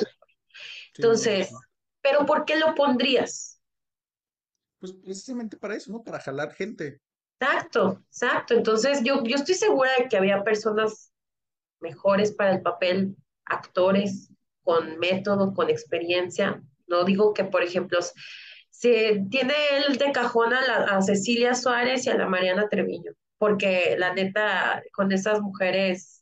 Entonces, 0.96 1.54
¿pero 2.02 2.26
por 2.26 2.44
qué 2.44 2.58
lo 2.58 2.74
pondrías? 2.74 3.62
Pues 4.80 4.94
precisamente 4.94 5.56
para 5.56 5.76
eso, 5.76 5.92
¿no? 5.92 6.04
Para 6.04 6.20
jalar 6.20 6.52
gente. 6.54 7.00
Exacto, 7.40 8.04
exacto. 8.08 8.56
Entonces, 8.56 9.02
yo, 9.04 9.24
yo 9.24 9.36
estoy 9.36 9.56
segura 9.56 9.92
de 9.98 10.10
que 10.10 10.18
había 10.18 10.44
personas 10.44 11.12
mejores 11.80 12.34
para 12.34 12.56
el 12.56 12.62
papel, 12.62 13.16
actores 13.46 14.32
con 14.64 14.98
método, 15.00 15.54
con 15.54 15.70
experiencia. 15.70 16.62
No 16.88 17.04
digo 17.04 17.34
que, 17.34 17.44
por 17.44 17.64
ejemplo, 17.64 18.00
se 18.70 19.24
tiene 19.30 19.54
él 19.88 19.98
de 19.98 20.12
cajón 20.12 20.54
a, 20.54 20.62
la, 20.62 20.98
a 20.98 21.02
Cecilia 21.02 21.56
Suárez 21.56 22.06
y 22.06 22.10
a 22.10 22.18
la 22.18 22.28
Mariana 22.28 22.68
Treviño, 22.70 23.12
porque 23.38 23.96
la 23.98 24.14
neta, 24.14 24.84
con 24.94 25.12
esas 25.12 25.42
mujeres 25.42 26.16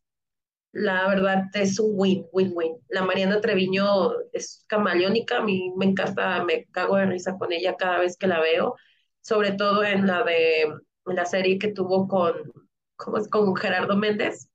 la 0.73 1.07
verdad 1.07 1.45
es 1.53 1.79
un 1.79 1.91
win, 1.93 2.25
win-win. 2.31 2.77
La 2.89 3.03
Mariana 3.03 3.39
Treviño 3.39 4.11
es 4.31 4.65
camaleónica, 4.67 5.37
a 5.37 5.43
mí 5.43 5.71
me 5.77 5.85
encanta, 5.85 6.43
me 6.43 6.65
cago 6.65 6.97
de 6.97 7.05
risa 7.05 7.37
con 7.37 7.53
ella 7.53 7.77
cada 7.77 7.99
vez 7.99 8.17
que 8.17 8.27
la 8.27 8.39
veo, 8.39 8.75
sobre 9.21 9.51
todo 9.51 9.83
en 9.83 10.07
la 10.07 10.23
de 10.23 10.73
la 11.05 11.25
serie 11.25 11.59
que 11.59 11.71
tuvo 11.71 12.07
con. 12.07 12.51
Con 12.95 13.55
Gerardo 13.55 13.97
Méndez. 13.97 14.47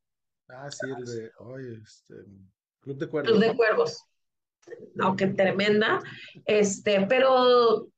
Ah, 0.48 0.70
sí, 0.70 0.86
el 0.88 1.04
de, 1.04 1.30
este, 1.82 2.14
Club 2.88 2.98
de 3.00 3.08
Cuervos. 3.08 3.30
Club 3.30 3.44
de 3.44 3.54
Cuervos. 3.54 4.04
Qué 5.18 5.26
tremenda. 5.26 6.00
Este, 6.46 7.04
pero 7.06 7.88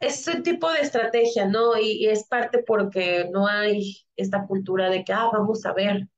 es 0.00 0.26
un 0.28 0.42
tipo 0.42 0.72
de 0.72 0.80
estrategia, 0.80 1.46
¿no? 1.46 1.76
Y, 1.78 2.04
y 2.04 2.06
es 2.06 2.26
parte 2.26 2.62
porque 2.66 3.28
no 3.30 3.46
hay 3.46 3.98
esta 4.16 4.46
cultura 4.46 4.88
de 4.88 5.04
que, 5.04 5.12
ah, 5.12 5.28
vamos 5.30 5.66
a 5.66 5.74
ver, 5.74 6.08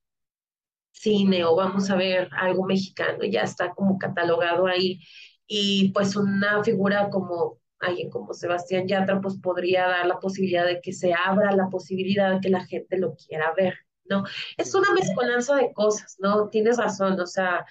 cine 0.93 1.45
o 1.45 1.57
vamos 1.57 1.91
a 1.91 1.97
ver 1.97 2.29
algo 2.39 2.65
mexicano, 2.65 3.25
ya 3.25 3.43
está 3.43 3.75
como 3.75 3.99
catalogado 3.99 4.69
ahí. 4.69 5.01
Y 5.49 5.91
pues 5.91 6.15
una 6.15 6.63
figura 6.63 7.11
como 7.11 7.59
alguien 7.81 8.09
como 8.09 8.35
Sebastián 8.35 8.87
Yatra, 8.87 9.21
pues 9.21 9.37
podría 9.43 9.89
dar 9.89 10.07
la 10.07 10.21
posibilidad 10.21 10.65
de 10.65 10.81
que 10.81 10.93
se 10.93 11.13
abra 11.13 11.51
la 11.51 11.69
posibilidad 11.71 12.35
de 12.35 12.41
que 12.41 12.51
la 12.51 12.65
gente 12.67 12.99
lo 12.99 13.17
quiera 13.17 13.53
ver, 13.57 13.75
¿no? 14.05 14.23
Es 14.57 14.73
una 14.77 14.93
mezcolanza 14.95 15.57
de 15.57 15.73
cosas, 15.73 16.17
¿no? 16.21 16.49
Tienes 16.51 16.77
razón, 16.79 17.19
o 17.21 17.27
sea, 17.27 17.67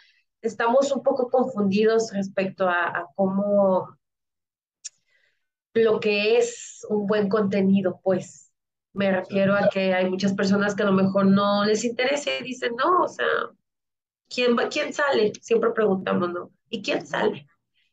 estamos 0.47 0.91
un 0.91 1.03
poco 1.03 1.29
confundidos 1.29 2.11
respecto 2.13 2.67
a, 2.67 3.07
cómo 3.15 3.97
lo 5.73 5.99
que 5.99 6.37
es 6.37 6.85
un 6.89 7.05
buen 7.05 7.27
contenido, 7.27 7.99
pues, 8.03 8.51
me 8.93 9.11
refiero 9.11 9.55
a 9.55 9.67
que 9.69 9.93
hay 9.93 10.09
muchas 10.09 10.33
personas 10.33 10.73
que 10.73 10.83
a 10.83 10.85
lo 10.85 10.93
mejor 10.93 11.25
no 11.25 11.65
les 11.65 11.83
interesa 11.83 12.31
y 12.39 12.43
dicen, 12.43 12.73
no, 12.77 13.03
o 13.03 13.07
sea, 13.09 13.25
¿quién, 14.29 14.57
va, 14.57 14.69
¿quién 14.69 14.93
sale? 14.93 15.33
Siempre 15.41 15.71
preguntamos, 15.71 16.31
¿no? 16.31 16.51
¿Y 16.69 16.81
quién 16.81 17.05
sale? 17.05 17.45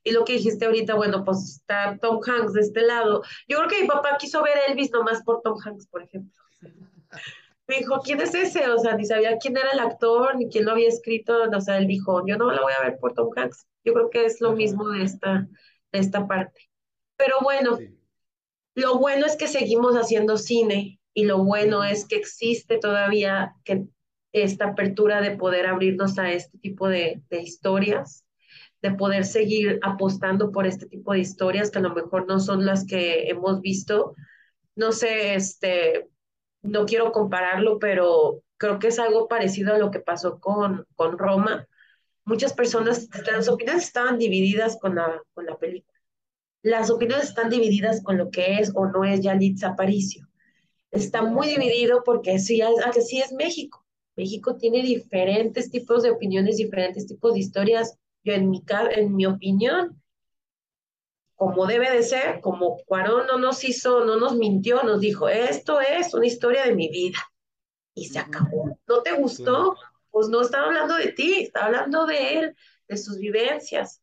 Y 0.05 0.13
lo 0.13 0.25
que 0.25 0.35
dijiste 0.35 0.65
ahorita, 0.65 0.95
bueno, 0.95 1.25
pues 1.25 1.61
está 1.61 1.99
Tom 2.01 2.21
Hanks 2.25 2.53
de 2.53 2.61
este 2.61 2.83
lado. 2.83 3.23
Yo 3.49 3.59
creo 3.59 3.69
que 3.69 3.83
mi 3.83 3.89
papá 3.89 4.17
quiso 4.19 4.43
ver 4.43 4.59
Elvis 4.69 4.93
nomás 4.93 5.23
por 5.23 5.43
Tom 5.43 5.59
Hanks, 5.65 5.87
por 5.87 6.03
ejemplo. 6.03 6.41
Me 7.73 7.79
dijo, 7.79 8.01
¿quién 8.05 8.21
es 8.21 8.35
ese? 8.35 8.69
O 8.69 8.79
sea, 8.79 8.97
ni 8.97 9.07
sabía 9.07 9.39
quién 9.39 9.57
era 9.57 9.71
el 9.73 9.79
actor, 9.79 10.37
ni 10.37 10.51
quién 10.51 10.67
lo 10.67 10.73
había 10.73 10.89
escrito. 10.89 11.39
O 11.51 11.61
sea, 11.63 11.79
él 11.79 11.87
dijo, 11.87 12.23
yo 12.27 12.37
no 12.37 12.53
la 12.53 12.61
voy 12.61 12.75
a 12.79 12.85
ver 12.85 12.99
por 12.99 13.15
Tom 13.15 13.31
Hanks. 13.35 13.67
Yo 13.83 13.95
creo 13.95 14.11
que 14.11 14.27
es 14.27 14.43
lo 14.43 14.53
mismo 14.53 14.91
de 14.91 15.05
esta, 15.05 15.49
de 15.91 15.99
esta 15.99 16.29
parte. 16.29 16.69
Pero 17.17 17.37
bueno, 17.43 17.79
sí. 17.79 17.97
Lo 18.75 18.99
bueno 18.99 19.25
es 19.25 19.37
que 19.37 19.49
seguimos 19.49 19.95
haciendo 19.95 20.37
cine 20.37 21.01
y 21.15 21.25
lo 21.25 21.45
bueno 21.45 21.83
es 21.83 22.07
que 22.07 22.17
existe 22.17 22.77
todavía 22.79 23.55
que 23.65 23.87
esta 24.33 24.69
apertura 24.69 25.23
de 25.23 25.37
poder 25.37 25.67
abrirnos 25.67 26.19
a 26.19 26.31
este 26.31 26.59
tipo 26.59 26.89
de, 26.89 27.23
de, 27.31 27.41
historias, 27.41 28.27
de 28.83 28.93
poder 28.93 29.25
seguir 29.25 29.79
apostando 29.83 30.53
por 30.53 30.67
este 30.67 30.87
tipo 30.87 31.13
de 31.15 31.21
historias 31.21 31.71
que 31.71 31.79
a 31.79 31.83
lo 31.83 31.95
mejor 31.95 32.27
no 32.27 32.39
son 32.39 32.67
las 32.67 32.87
que 32.87 33.29
hemos 33.29 33.63
visto. 33.63 34.15
No 34.75 34.93
sé, 34.93 35.35
este, 35.35 36.09
no 36.63 36.87
quiero 36.87 37.13
compararlo, 37.13 37.79
pero 37.79 38.43
creo 38.57 38.79
que 38.79 38.89
es 38.89 38.99
algo 38.99 39.29
parecido 39.29 39.75
a 39.75 39.79
lo 39.79 39.91
que 39.91 40.01
pasó 40.01 40.41
con, 40.41 40.87
con 40.95 41.19
Roma. 41.19 41.69
Muchas 42.25 42.53
personas, 42.53 43.09
las 43.31 43.49
opiniones 43.49 43.85
estaban 43.85 44.19
divididas 44.19 44.79
con 44.81 44.95
la, 44.95 45.23
con 45.35 45.47
la 45.47 45.59
película 45.59 45.93
las 46.63 46.91
opiniones 46.91 47.29
están 47.29 47.51
divididas 47.51 48.03
con 48.03 48.17
lo 48.17 48.31
que 48.31 48.59
es 48.59 48.73
o 48.75 48.87
no 48.87 49.05
es 49.05 49.21
Yalitza 49.21 49.71
Aparicio. 49.71 50.29
Está 50.91 51.23
muy 51.23 51.49
dividido 51.49 52.03
porque 52.05 52.39
sí, 52.39 52.61
que 52.95 53.01
sí 53.01 53.21
es 53.21 53.33
México. 53.33 53.85
México 54.17 54.57
tiene 54.57 54.83
diferentes 54.83 55.71
tipos 55.71 56.03
de 56.03 56.11
opiniones, 56.11 56.59
diferentes 56.59 57.07
tipos 57.07 57.35
de 57.35 57.41
historias. 57.41 57.99
Yo 58.25 58.35
en 58.35 58.51
mi, 58.51 58.63
en 58.95 59.17
mi 59.17 59.27
opinión, 59.27 60.02
como 61.43 61.67
debe 61.67 61.91
de 61.91 62.05
ser, 62.05 62.41
como 62.41 62.79
Cuarón 62.87 63.27
no 63.27 63.37
nos 63.37 63.65
hizo, 63.65 64.05
no 64.05 64.17
nos 64.17 64.37
mintió, 64.37 64.85
nos 64.85 65.01
dijo, 65.01 65.29
esto 65.29 65.81
es 65.81 66.15
una 66.15 66.27
historia 66.27 66.65
de 66.65 66.77
mi 66.77 66.89
vida. 66.89 67.19
Y 67.95 68.07
se 68.07 68.21
acabó. 68.21 68.79
¿No 68.87 69.03
te 69.03 69.11
gustó? 69.11 69.77
Pues 70.13 70.29
no 70.29 70.43
estaba 70.43 70.67
hablando 70.67 70.95
de 70.95 71.11
ti, 71.11 71.43
estaba 71.43 71.67
hablando 71.67 72.07
de 72.07 72.39
él, 72.39 72.57
de 72.87 72.97
sus 72.97 73.19
vivencias 73.19 74.01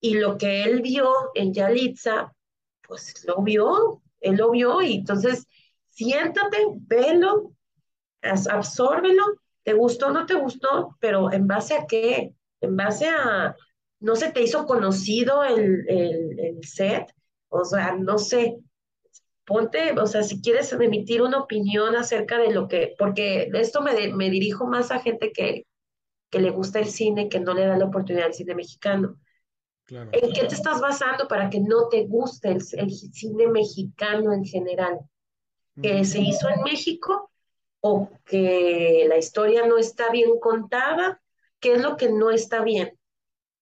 y 0.00 0.14
lo 0.14 0.38
que 0.38 0.62
él 0.62 0.80
vio 0.80 1.12
en 1.34 1.52
Yalitza, 1.52 2.32
pues 2.86 3.24
lo 3.26 3.42
vio, 3.42 4.00
él 4.20 4.36
lo 4.36 4.52
vio 4.52 4.80
y 4.80 4.98
entonces 4.98 5.48
siéntate, 5.88 6.58
velo, 6.86 7.54
absórbelo, 8.22 9.24
te 9.64 9.72
gustó 9.72 10.06
o 10.06 10.12
no 10.12 10.26
te 10.26 10.34
gustó, 10.34 10.96
pero 11.00 11.32
en 11.32 11.48
base 11.48 11.74
a 11.74 11.86
qué, 11.88 12.34
en 12.60 12.76
base 12.76 13.08
a, 13.08 13.56
no 14.00 14.16
se 14.16 14.30
te 14.32 14.42
hizo 14.42 14.66
conocido 14.66 15.44
el, 15.44 15.88
el, 15.88 16.38
el 16.38 16.64
set, 16.64 17.12
o 17.48 17.64
sea, 17.64 17.96
no 17.96 18.18
sé, 18.18 18.58
ponte, 19.44 19.98
o 19.98 20.06
sea, 20.06 20.22
si 20.22 20.40
quieres 20.40 20.72
emitir 20.72 21.22
una 21.22 21.40
opinión 21.40 21.96
acerca 21.96 22.38
de 22.38 22.52
lo 22.52 22.68
que, 22.68 22.94
porque 22.98 23.50
esto 23.54 23.80
me, 23.80 24.12
me 24.12 24.30
dirijo 24.30 24.66
más 24.66 24.90
a 24.90 25.00
gente 25.00 25.32
que, 25.32 25.66
que 26.30 26.40
le 26.40 26.50
gusta 26.50 26.78
el 26.78 26.86
cine, 26.86 27.28
que 27.28 27.40
no 27.40 27.54
le 27.54 27.66
da 27.66 27.76
la 27.78 27.86
oportunidad 27.86 28.26
al 28.26 28.34
cine 28.34 28.54
mexicano. 28.54 29.18
Claro. 29.84 30.10
¿En 30.12 30.32
qué 30.32 30.44
te 30.44 30.54
estás 30.54 30.80
basando 30.82 31.26
para 31.28 31.48
que 31.48 31.60
no 31.60 31.88
te 31.88 32.04
guste 32.04 32.50
el, 32.50 32.62
el 32.72 32.90
cine 32.90 33.46
mexicano 33.46 34.34
en 34.34 34.44
general? 34.44 34.98
Que 35.80 36.04
se 36.04 36.20
hizo 36.20 36.48
en 36.48 36.62
México 36.62 37.30
o 37.80 38.10
que 38.26 39.06
la 39.08 39.16
historia 39.16 39.64
no 39.66 39.78
está 39.78 40.10
bien 40.10 40.38
contada, 40.40 41.22
¿qué 41.60 41.74
es 41.74 41.82
lo 41.82 41.96
que 41.96 42.10
no 42.10 42.30
está 42.30 42.62
bien? 42.62 42.97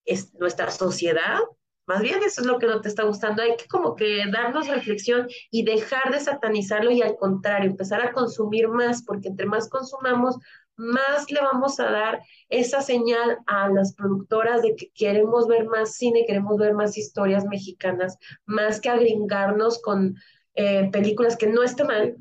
¿Es 0.07 0.33
nuestra 0.35 0.71
sociedad? 0.71 1.41
Más 1.87 2.01
bien 2.01 2.21
eso 2.25 2.41
es 2.41 2.47
lo 2.47 2.59
que 2.59 2.67
no 2.67 2.81
te 2.81 2.89
está 2.89 3.05
gustando. 3.05 3.43
Hay 3.43 3.57
que 3.57 3.67
como 3.67 3.95
que 3.95 4.25
darnos 4.33 4.69
reflexión 4.69 5.29
y 5.51 5.65
dejar 5.65 6.11
de 6.11 6.21
satanizarlo 6.21 6.91
y 6.91 7.03
al 7.03 7.17
contrario, 7.17 7.71
empezar 7.71 8.01
a 8.01 8.13
consumir 8.13 8.69
más, 8.69 9.05
porque 9.05 9.29
entre 9.29 9.47
más 9.47 9.69
consumamos, 9.69 10.39
más 10.77 11.31
le 11.31 11.41
vamos 11.41 11.81
a 11.81 11.91
dar 11.91 12.23
esa 12.49 12.83
señal 12.83 13.39
a 13.47 13.69
las 13.69 13.95
productoras 13.95 14.63
de 14.63 14.77
que 14.77 14.91
queremos 14.95 15.47
ver 15.47 15.67
más 15.67 15.95
cine, 15.95 16.25
queremos 16.27 16.59
ver 16.59 16.75
más 16.75 16.99
historias 16.99 17.45
mexicanas, 17.45 18.19
más 18.45 18.81
que 18.81 18.91
agringarnos 18.91 19.81
con 19.81 20.17
eh, 20.55 20.89
películas 20.91 21.37
que 21.37 21.47
no 21.47 21.63
está 21.63 21.85
mal, 21.85 22.17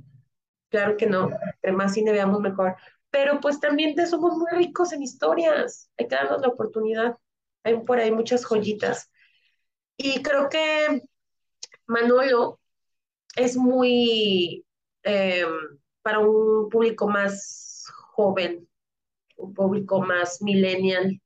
claro 0.69 0.95
que 0.97 1.05
no, 1.05 1.29
entre 1.55 1.71
más 1.73 1.93
cine 1.93 2.11
veamos 2.11 2.39
mejor, 2.39 2.75
pero 3.09 3.39
pues 3.39 3.59
también 3.59 3.95
somos 4.07 4.37
muy 4.37 4.51
ricos 4.51 4.93
en 4.93 5.03
historias, 5.03 5.89
hay 5.97 6.07
que 6.07 6.15
darnos 6.15 6.41
la 6.41 6.49
oportunidad, 6.49 7.17
hay 7.65 7.77
por 7.81 7.99
ahí 7.99 8.11
muchas 8.11 8.45
joyitas. 8.45 9.11
Y 9.97 10.21
creo 10.21 10.47
que 10.49 11.01
Manolo 11.87 12.59
es 13.35 13.57
muy 13.57 14.65
eh, 15.03 15.45
para 16.01 16.19
un 16.19 16.69
público 16.69 17.07
más 17.07 17.85
joven, 18.13 18.69
un 19.37 19.53
público 19.53 19.99
más 19.99 20.41
millennial. 20.41 21.19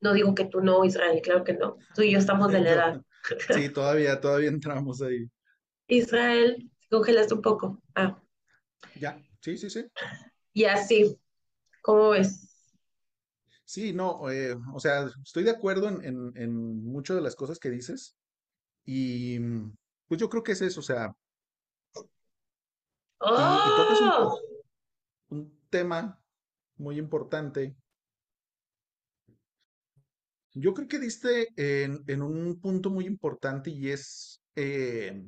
No 0.00 0.12
digo 0.12 0.34
que 0.34 0.44
tú 0.44 0.60
no, 0.60 0.84
Israel, 0.84 1.20
claro 1.20 1.42
que 1.42 1.54
no. 1.54 1.78
Tú 1.94 2.02
y 2.02 2.12
yo 2.12 2.18
estamos 2.18 2.52
de 2.52 2.60
la 2.60 2.70
edad. 2.70 3.02
Sí, 3.52 3.70
todavía, 3.70 4.20
todavía 4.20 4.50
entramos 4.50 5.02
ahí. 5.02 5.28
Israel, 5.88 6.70
congelaste 6.88 7.34
un 7.34 7.42
poco. 7.42 7.82
Ah. 7.96 8.22
Ya, 8.94 9.20
sí, 9.40 9.58
sí, 9.58 9.68
sí. 9.68 9.84
Y 10.52 10.62
así, 10.62 11.18
¿cómo 11.82 12.10
ves? 12.10 12.55
Sí, 13.66 13.92
no, 13.92 14.30
eh, 14.30 14.56
o 14.72 14.78
sea, 14.78 15.10
estoy 15.24 15.42
de 15.42 15.50
acuerdo 15.50 15.88
en, 15.88 16.04
en, 16.04 16.32
en 16.36 16.84
muchas 16.84 17.16
de 17.16 17.22
las 17.22 17.34
cosas 17.34 17.58
que 17.58 17.68
dices 17.68 18.16
y 18.84 19.40
pues 20.06 20.20
yo 20.20 20.28
creo 20.30 20.44
que 20.44 20.52
es 20.52 20.62
eso, 20.62 20.78
o 20.78 20.84
sea, 20.84 21.12
y, 21.96 21.98
y 23.18 23.76
tocas 23.76 24.00
un, 24.00 24.08
¡Oh! 24.08 24.38
un 25.30 25.60
tema 25.68 26.22
muy 26.76 26.96
importante. 26.98 27.74
Yo 30.54 30.72
creo 30.72 30.86
que 30.86 31.00
diste 31.00 31.48
en, 31.56 32.04
en 32.06 32.22
un 32.22 32.60
punto 32.60 32.90
muy 32.90 33.04
importante 33.04 33.70
y 33.70 33.90
es 33.90 34.40
eh, 34.54 35.26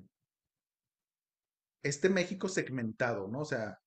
este 1.83 2.09
México 2.09 2.49
segmentado, 2.49 3.27
¿no? 3.27 3.41
O 3.41 3.45
sea, 3.45 3.79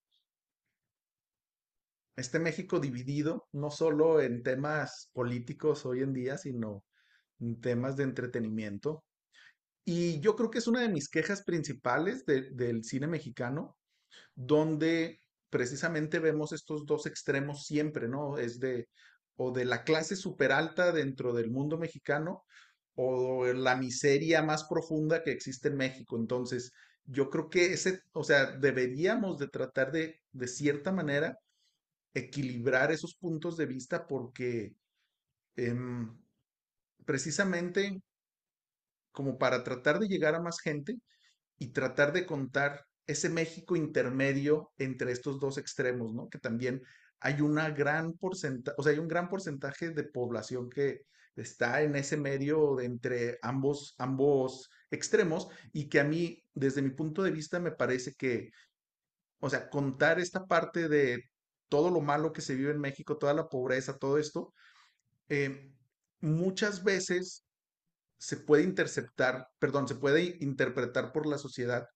este 2.16 2.38
México 2.38 2.80
dividido, 2.80 3.48
no 3.52 3.70
solo 3.70 4.20
en 4.20 4.42
temas 4.42 5.10
políticos 5.12 5.86
hoy 5.86 6.02
en 6.02 6.12
día, 6.12 6.38
sino 6.38 6.84
en 7.40 7.60
temas 7.60 7.96
de 7.96 8.04
entretenimiento. 8.04 9.04
Y 9.84 10.20
yo 10.20 10.36
creo 10.36 10.50
que 10.50 10.58
es 10.58 10.66
una 10.66 10.80
de 10.82 10.88
mis 10.88 11.08
quejas 11.08 11.42
principales 11.44 12.24
de- 12.26 12.50
del 12.52 12.84
cine 12.84 13.06
mexicano, 13.08 13.76
donde 14.34 15.22
precisamente 15.50 16.18
vemos 16.18 16.52
estos 16.52 16.86
dos 16.86 17.06
extremos 17.06 17.64
siempre, 17.66 18.08
¿no? 18.08 18.38
Es 18.38 18.58
de 18.60 18.88
o 19.36 19.50
de 19.52 19.64
la 19.64 19.84
clase 19.84 20.16
super 20.16 20.52
alta 20.52 20.92
dentro 20.92 21.32
del 21.32 21.50
mundo 21.50 21.78
mexicano 21.78 22.44
o 22.94 23.46
la 23.46 23.76
miseria 23.76 24.42
más 24.42 24.64
profunda 24.64 25.22
que 25.22 25.32
existe 25.32 25.68
en 25.68 25.76
México. 25.76 26.16
Entonces, 26.18 26.72
yo 27.04 27.30
creo 27.30 27.48
que 27.48 27.72
ese, 27.72 28.00
o 28.12 28.24
sea, 28.24 28.56
deberíamos 28.58 29.38
de 29.38 29.48
tratar 29.48 29.92
de, 29.92 30.20
de 30.32 30.48
cierta 30.48 30.92
manera, 30.92 31.36
equilibrar 32.14 32.92
esos 32.92 33.14
puntos 33.14 33.56
de 33.56 33.66
vista 33.66 34.06
porque 34.06 34.74
em, 35.56 36.16
precisamente 37.04 38.02
como 39.12 39.38
para 39.38 39.62
tratar 39.62 39.98
de 39.98 40.08
llegar 40.08 40.34
a 40.34 40.40
más 40.40 40.60
gente 40.60 40.96
y 41.58 41.68
tratar 41.68 42.12
de 42.12 42.26
contar 42.26 42.86
ese 43.06 43.28
México 43.28 43.76
intermedio 43.76 44.72
entre 44.78 45.12
estos 45.12 45.38
dos 45.38 45.58
extremos, 45.58 46.14
¿no? 46.14 46.28
Que 46.28 46.38
también 46.38 46.82
hay 47.20 47.40
una 47.40 47.70
gran 47.70 48.14
porcentaje, 48.14 48.74
o 48.78 48.82
sea, 48.82 48.92
hay 48.92 48.98
un 48.98 49.08
gran 49.08 49.28
porcentaje 49.28 49.90
de 49.90 50.04
población 50.04 50.68
que 50.70 51.02
está 51.36 51.82
en 51.82 51.94
ese 51.96 52.16
medio 52.16 52.76
de 52.76 52.86
entre 52.86 53.38
ambos, 53.42 53.94
ambos 53.98 54.70
extremos 54.90 55.48
y 55.72 55.88
que 55.88 56.00
a 56.00 56.04
mí, 56.04 56.44
desde 56.54 56.82
mi 56.82 56.90
punto 56.90 57.22
de 57.22 57.30
vista, 57.30 57.60
me 57.60 57.72
parece 57.72 58.14
que, 58.14 58.50
o 59.40 59.48
sea, 59.48 59.68
contar 59.70 60.20
esta 60.20 60.46
parte 60.46 60.88
de 60.88 61.30
todo 61.72 61.90
lo 61.90 62.02
malo 62.02 62.34
que 62.34 62.42
se 62.42 62.54
vive 62.54 62.70
en 62.72 62.80
México, 62.80 63.16
toda 63.16 63.32
la 63.34 63.48
pobreza, 63.48 63.96
todo 63.98 64.18
esto, 64.18 64.52
eh, 65.28 65.72
muchas 66.20 66.84
veces 66.84 67.46
se 68.18 68.38
puede 68.38 68.64
interceptar, 68.64 69.48
perdón, 69.60 69.88
se 69.88 69.96
puede 69.96 70.36
interpretar 70.40 71.12
por 71.12 71.26
la 71.26 71.38
sociedad 71.38 71.86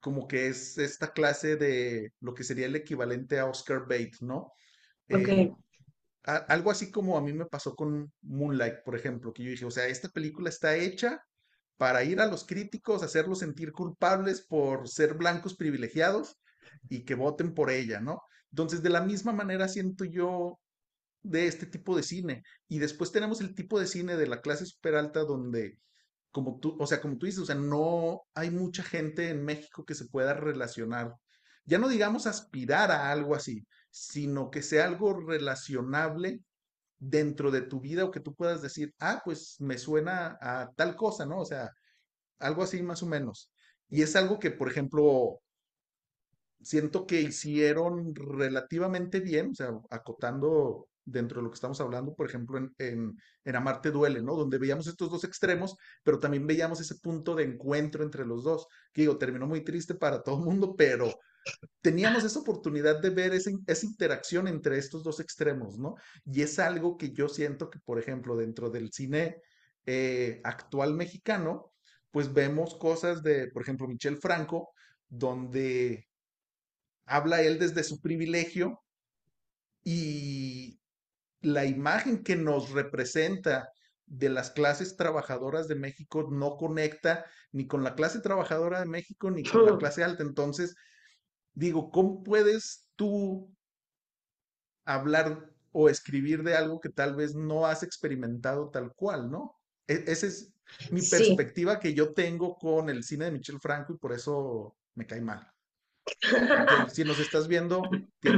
como 0.00 0.28
que 0.28 0.48
es 0.48 0.78
esta 0.78 1.12
clase 1.12 1.56
de 1.56 2.10
lo 2.20 2.34
que 2.34 2.44
sería 2.44 2.66
el 2.66 2.76
equivalente 2.76 3.38
a 3.40 3.46
Oscar 3.46 3.86
bait, 3.88 4.14
¿no? 4.22 4.52
Eh, 5.08 5.48
a- 6.24 6.36
algo 6.48 6.70
así 6.70 6.90
como 6.90 7.18
a 7.18 7.22
mí 7.22 7.32
me 7.32 7.46
pasó 7.46 7.74
con 7.74 8.12
Moonlight, 8.22 8.84
por 8.84 8.96
ejemplo, 8.96 9.32
que 9.32 9.44
yo 9.44 9.50
dije, 9.50 9.64
o 9.64 9.70
sea, 9.70 9.86
esta 9.88 10.08
película 10.10 10.48
está 10.50 10.76
hecha 10.76 11.20
para 11.76 12.04
ir 12.04 12.20
a 12.20 12.26
los 12.26 12.46
críticos, 12.46 13.02
hacerlos 13.02 13.40
sentir 13.40 13.72
culpables 13.72 14.42
por 14.46 14.88
ser 14.88 15.14
blancos 15.14 15.56
privilegiados 15.56 16.36
y 16.88 17.04
que 17.04 17.14
voten 17.16 17.54
por 17.54 17.70
ella, 17.70 18.00
¿no? 18.00 18.22
Entonces, 18.52 18.82
de 18.82 18.90
la 18.90 19.00
misma 19.00 19.32
manera 19.32 19.68
siento 19.68 20.04
yo 20.04 20.60
de 21.22 21.46
este 21.46 21.66
tipo 21.66 21.96
de 21.96 22.02
cine. 22.02 22.42
Y 22.68 22.78
después 22.78 23.12
tenemos 23.12 23.40
el 23.40 23.54
tipo 23.54 23.80
de 23.80 23.86
cine 23.86 24.16
de 24.16 24.26
la 24.26 24.40
clase 24.40 24.66
super 24.66 24.94
alta 24.94 25.20
donde, 25.24 25.78
como 26.30 26.58
tú, 26.60 26.76
o 26.78 26.86
sea, 26.86 27.00
como 27.00 27.18
tú 27.18 27.26
dices, 27.26 27.42
o 27.42 27.46
sea, 27.46 27.54
no 27.54 28.22
hay 28.34 28.50
mucha 28.50 28.82
gente 28.82 29.30
en 29.30 29.44
México 29.44 29.84
que 29.84 29.94
se 29.94 30.06
pueda 30.06 30.34
relacionar. 30.34 31.14
Ya 31.64 31.78
no 31.78 31.88
digamos 31.88 32.26
aspirar 32.26 32.90
a 32.90 33.12
algo 33.12 33.34
así, 33.34 33.66
sino 33.90 34.50
que 34.50 34.62
sea 34.62 34.86
algo 34.86 35.18
relacionable 35.20 36.40
dentro 36.98 37.50
de 37.50 37.62
tu 37.62 37.80
vida 37.80 38.04
o 38.04 38.10
que 38.10 38.20
tú 38.20 38.34
puedas 38.34 38.62
decir, 38.62 38.94
ah, 39.00 39.22
pues 39.24 39.56
me 39.60 39.78
suena 39.78 40.38
a 40.40 40.70
tal 40.76 40.96
cosa, 40.96 41.26
¿no? 41.26 41.40
O 41.40 41.44
sea, 41.44 41.70
algo 42.38 42.62
así 42.62 42.82
más 42.82 43.02
o 43.02 43.06
menos. 43.06 43.50
Y 43.88 44.02
es 44.02 44.16
algo 44.16 44.38
que, 44.38 44.50
por 44.50 44.70
ejemplo, 44.70 45.40
siento 46.62 47.06
que 47.06 47.20
hicieron 47.20 48.14
relativamente 48.14 49.20
bien, 49.20 49.50
o 49.50 49.54
sea, 49.54 49.70
acotando 49.90 50.88
dentro 51.04 51.38
de 51.38 51.44
lo 51.44 51.50
que 51.50 51.56
estamos 51.56 51.80
hablando, 51.80 52.14
por 52.14 52.28
ejemplo, 52.28 52.58
en, 52.58 52.72
en, 52.78 53.16
en 53.44 53.56
Amarte 53.56 53.90
Duele, 53.90 54.22
¿no? 54.22 54.36
Donde 54.36 54.58
veíamos 54.58 54.86
estos 54.86 55.10
dos 55.10 55.24
extremos, 55.24 55.76
pero 56.02 56.18
también 56.18 56.46
veíamos 56.46 56.80
ese 56.80 56.96
punto 56.96 57.34
de 57.34 57.44
encuentro 57.44 58.04
entre 58.04 58.24
los 58.24 58.44
dos, 58.44 58.66
que 58.92 59.02
digo, 59.02 59.18
terminó 59.18 59.46
muy 59.46 59.64
triste 59.64 59.94
para 59.94 60.22
todo 60.22 60.38
el 60.38 60.44
mundo, 60.44 60.74
pero 60.76 61.12
teníamos 61.80 62.24
esa 62.24 62.38
oportunidad 62.38 63.00
de 63.00 63.10
ver 63.10 63.34
esa, 63.34 63.50
esa 63.66 63.86
interacción 63.86 64.46
entre 64.48 64.78
estos 64.78 65.02
dos 65.02 65.20
extremos, 65.20 65.78
¿no? 65.78 65.94
Y 66.24 66.42
es 66.42 66.58
algo 66.58 66.96
que 66.96 67.12
yo 67.12 67.28
siento 67.28 67.68
que, 67.68 67.80
por 67.80 67.98
ejemplo, 67.98 68.36
dentro 68.36 68.70
del 68.70 68.92
cine 68.92 69.36
eh, 69.86 70.40
actual 70.44 70.94
mexicano, 70.94 71.72
pues 72.10 72.32
vemos 72.32 72.76
cosas 72.76 73.22
de, 73.22 73.48
por 73.48 73.62
ejemplo, 73.62 73.88
Michel 73.88 74.18
Franco, 74.18 74.70
donde 75.08 76.06
habla 77.06 77.42
él 77.42 77.58
desde 77.58 77.84
su 77.84 78.00
privilegio 78.00 78.80
y 79.84 80.80
la 81.40 81.64
imagen 81.66 82.22
que 82.24 82.36
nos 82.36 82.70
representa 82.70 83.70
de 84.06 84.28
las 84.28 84.50
clases 84.50 84.96
trabajadoras 84.96 85.68
de 85.68 85.76
México 85.76 86.28
no 86.30 86.56
conecta 86.56 87.26
ni 87.52 87.66
con 87.66 87.84
la 87.84 87.94
clase 87.94 88.20
trabajadora 88.20 88.80
de 88.80 88.86
México 88.86 89.30
ni 89.30 89.42
con 89.44 89.64
la 89.66 89.76
clase 89.78 90.04
alta. 90.04 90.22
Entonces, 90.22 90.74
digo, 91.54 91.90
¿cómo 91.90 92.22
puedes 92.22 92.88
tú 92.96 93.54
hablar 94.84 95.50
o 95.72 95.88
escribir 95.88 96.42
de 96.42 96.54
algo 96.54 96.80
que 96.80 96.90
tal 96.90 97.14
vez 97.16 97.34
no 97.34 97.66
has 97.66 97.82
experimentado 97.82 98.70
tal 98.70 98.92
cual, 98.94 99.30
¿no? 99.30 99.52
E- 99.86 100.04
esa 100.06 100.26
es 100.26 100.52
mi 100.90 101.00
sí. 101.00 101.10
perspectiva 101.10 101.80
que 101.80 101.94
yo 101.94 102.12
tengo 102.12 102.56
con 102.56 102.90
el 102.90 103.02
cine 103.04 103.26
de 103.26 103.32
Michel 103.32 103.58
Franco 103.60 103.94
y 103.94 103.98
por 103.98 104.12
eso 104.12 104.76
me 104.94 105.06
cae 105.06 105.20
mal. 105.20 105.46
Si 106.92 107.04
nos 107.04 107.18
estás 107.20 107.48
viendo, 107.48 107.82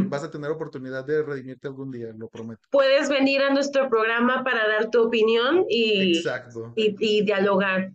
vas 0.08 0.24
a 0.24 0.30
tener 0.30 0.50
oportunidad 0.50 1.04
de 1.04 1.22
redimirte 1.22 1.68
algún 1.68 1.90
día, 1.90 2.08
lo 2.16 2.28
prometo. 2.28 2.62
Puedes 2.70 3.08
venir 3.08 3.42
a 3.42 3.50
nuestro 3.50 3.88
programa 3.88 4.44
para 4.44 4.66
dar 4.68 4.90
tu 4.90 5.02
opinión 5.02 5.64
y, 5.68 6.18
Exacto. 6.18 6.72
y, 6.76 6.94
y 6.98 7.24
dialogar. 7.24 7.92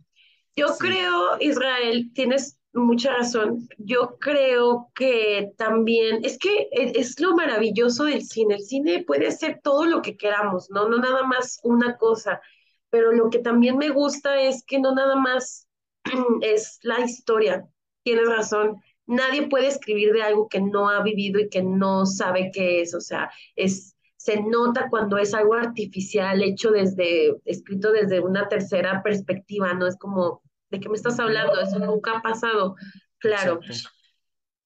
Yo 0.56 0.70
Sí. 0.70 0.76
creo, 0.80 1.38
Israel, 1.40 2.12
tienes 2.14 2.58
mucha 2.74 3.14
razón. 3.14 3.68
Yo 3.78 4.18
creo 4.20 4.92
que 4.94 5.52
también, 5.58 6.20
es 6.24 6.38
que 6.38 6.68
es, 6.72 6.96
es 6.96 7.20
lo 7.20 7.36
maravilloso 7.36 8.04
del 8.06 8.24
cine. 8.24 8.56
El 8.56 8.62
cine 8.62 9.04
puede 9.06 9.32
ser 9.32 9.60
todo 9.64 9.86
lo 9.86 10.02
que 10.02 10.18
queramos, 10.18 10.70
¿no? 10.70 10.88
No 10.90 10.98
nada 10.98 11.24
más 11.24 11.60
una 11.64 11.98
cosa. 11.98 12.42
Pero 12.90 13.12
lo 13.12 13.30
que 13.30 13.40
también 13.40 13.78
me 13.78 13.90
gusta 13.90 14.42
es 14.42 14.64
que 14.66 14.80
no 14.80 14.94
nada 14.94 15.16
más 15.16 15.68
es 16.42 16.80
la 16.84 17.00
historia. 17.02 17.66
Tienes 18.04 18.28
razón. 18.28 18.78
Nadie 19.10 19.48
puede 19.48 19.68
escribir 19.68 20.14
de 20.14 20.22
algo 20.22 20.48
que 20.48 20.62
no 20.62 20.88
ha 20.88 21.02
vivido 21.02 21.40
y 21.40 21.50
que 21.50 21.64
no 21.64 22.06
sabe 22.06 22.52
qué 22.54 22.82
es, 22.82 22.94
o 22.94 23.02
sea, 23.02 23.32
es, 23.56 23.96
se 24.16 24.42
nota 24.42 24.88
cuando 24.90 25.18
es 25.18 25.34
algo 25.34 25.56
artificial, 25.56 26.44
hecho 26.44 26.70
desde, 26.70 27.36
escrito 27.46 27.92
desde 27.92 28.20
una 28.20 28.48
tercera 28.48 29.02
perspectiva, 29.02 29.74
no 29.74 29.88
es 29.88 29.98
como, 29.98 30.44
¿de 30.70 30.80
qué 30.80 30.90
me 30.90 30.96
estás 30.96 31.20
hablando? 31.20 31.60
Eso 31.60 31.80
nunca 31.80 32.18
ha 32.18 32.22
pasado, 32.22 32.76
claro. 33.18 33.60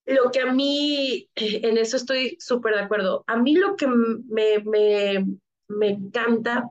Lo 0.05 0.29
que 0.31 0.41
a 0.41 0.51
mí, 0.51 1.29
en 1.35 1.77
eso 1.77 1.95
estoy 1.95 2.35
súper 2.37 2.75
de 2.75 2.81
acuerdo, 2.81 3.23
a 3.25 3.37
mí 3.37 3.55
lo 3.55 3.77
que 3.77 3.87
me, 3.87 4.59
me, 4.65 5.25
me 5.69 5.87
encanta, 5.87 6.69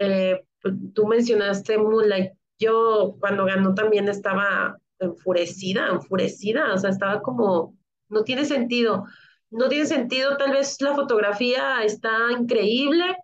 eh, 0.00 0.44
pues, 0.60 0.74
tú 0.92 1.06
mencionaste 1.06 1.78
Moonlight, 1.78 2.32
yo 2.58 3.16
cuando 3.20 3.44
ganó 3.44 3.72
también 3.74 4.08
estaba 4.08 4.80
enfurecida, 4.98 5.88
enfurecida, 5.88 6.72
o 6.72 6.78
sea, 6.78 6.90
estaba 6.90 7.20
como, 7.20 7.76
no 8.08 8.24
tiene 8.24 8.44
sentido, 8.44 9.04
no 9.50 9.68
tiene 9.68 9.86
sentido, 9.86 10.36
tal 10.36 10.52
vez 10.52 10.80
la 10.80 10.94
fotografía 10.94 11.82
está 11.82 12.12
increíble, 12.38 13.16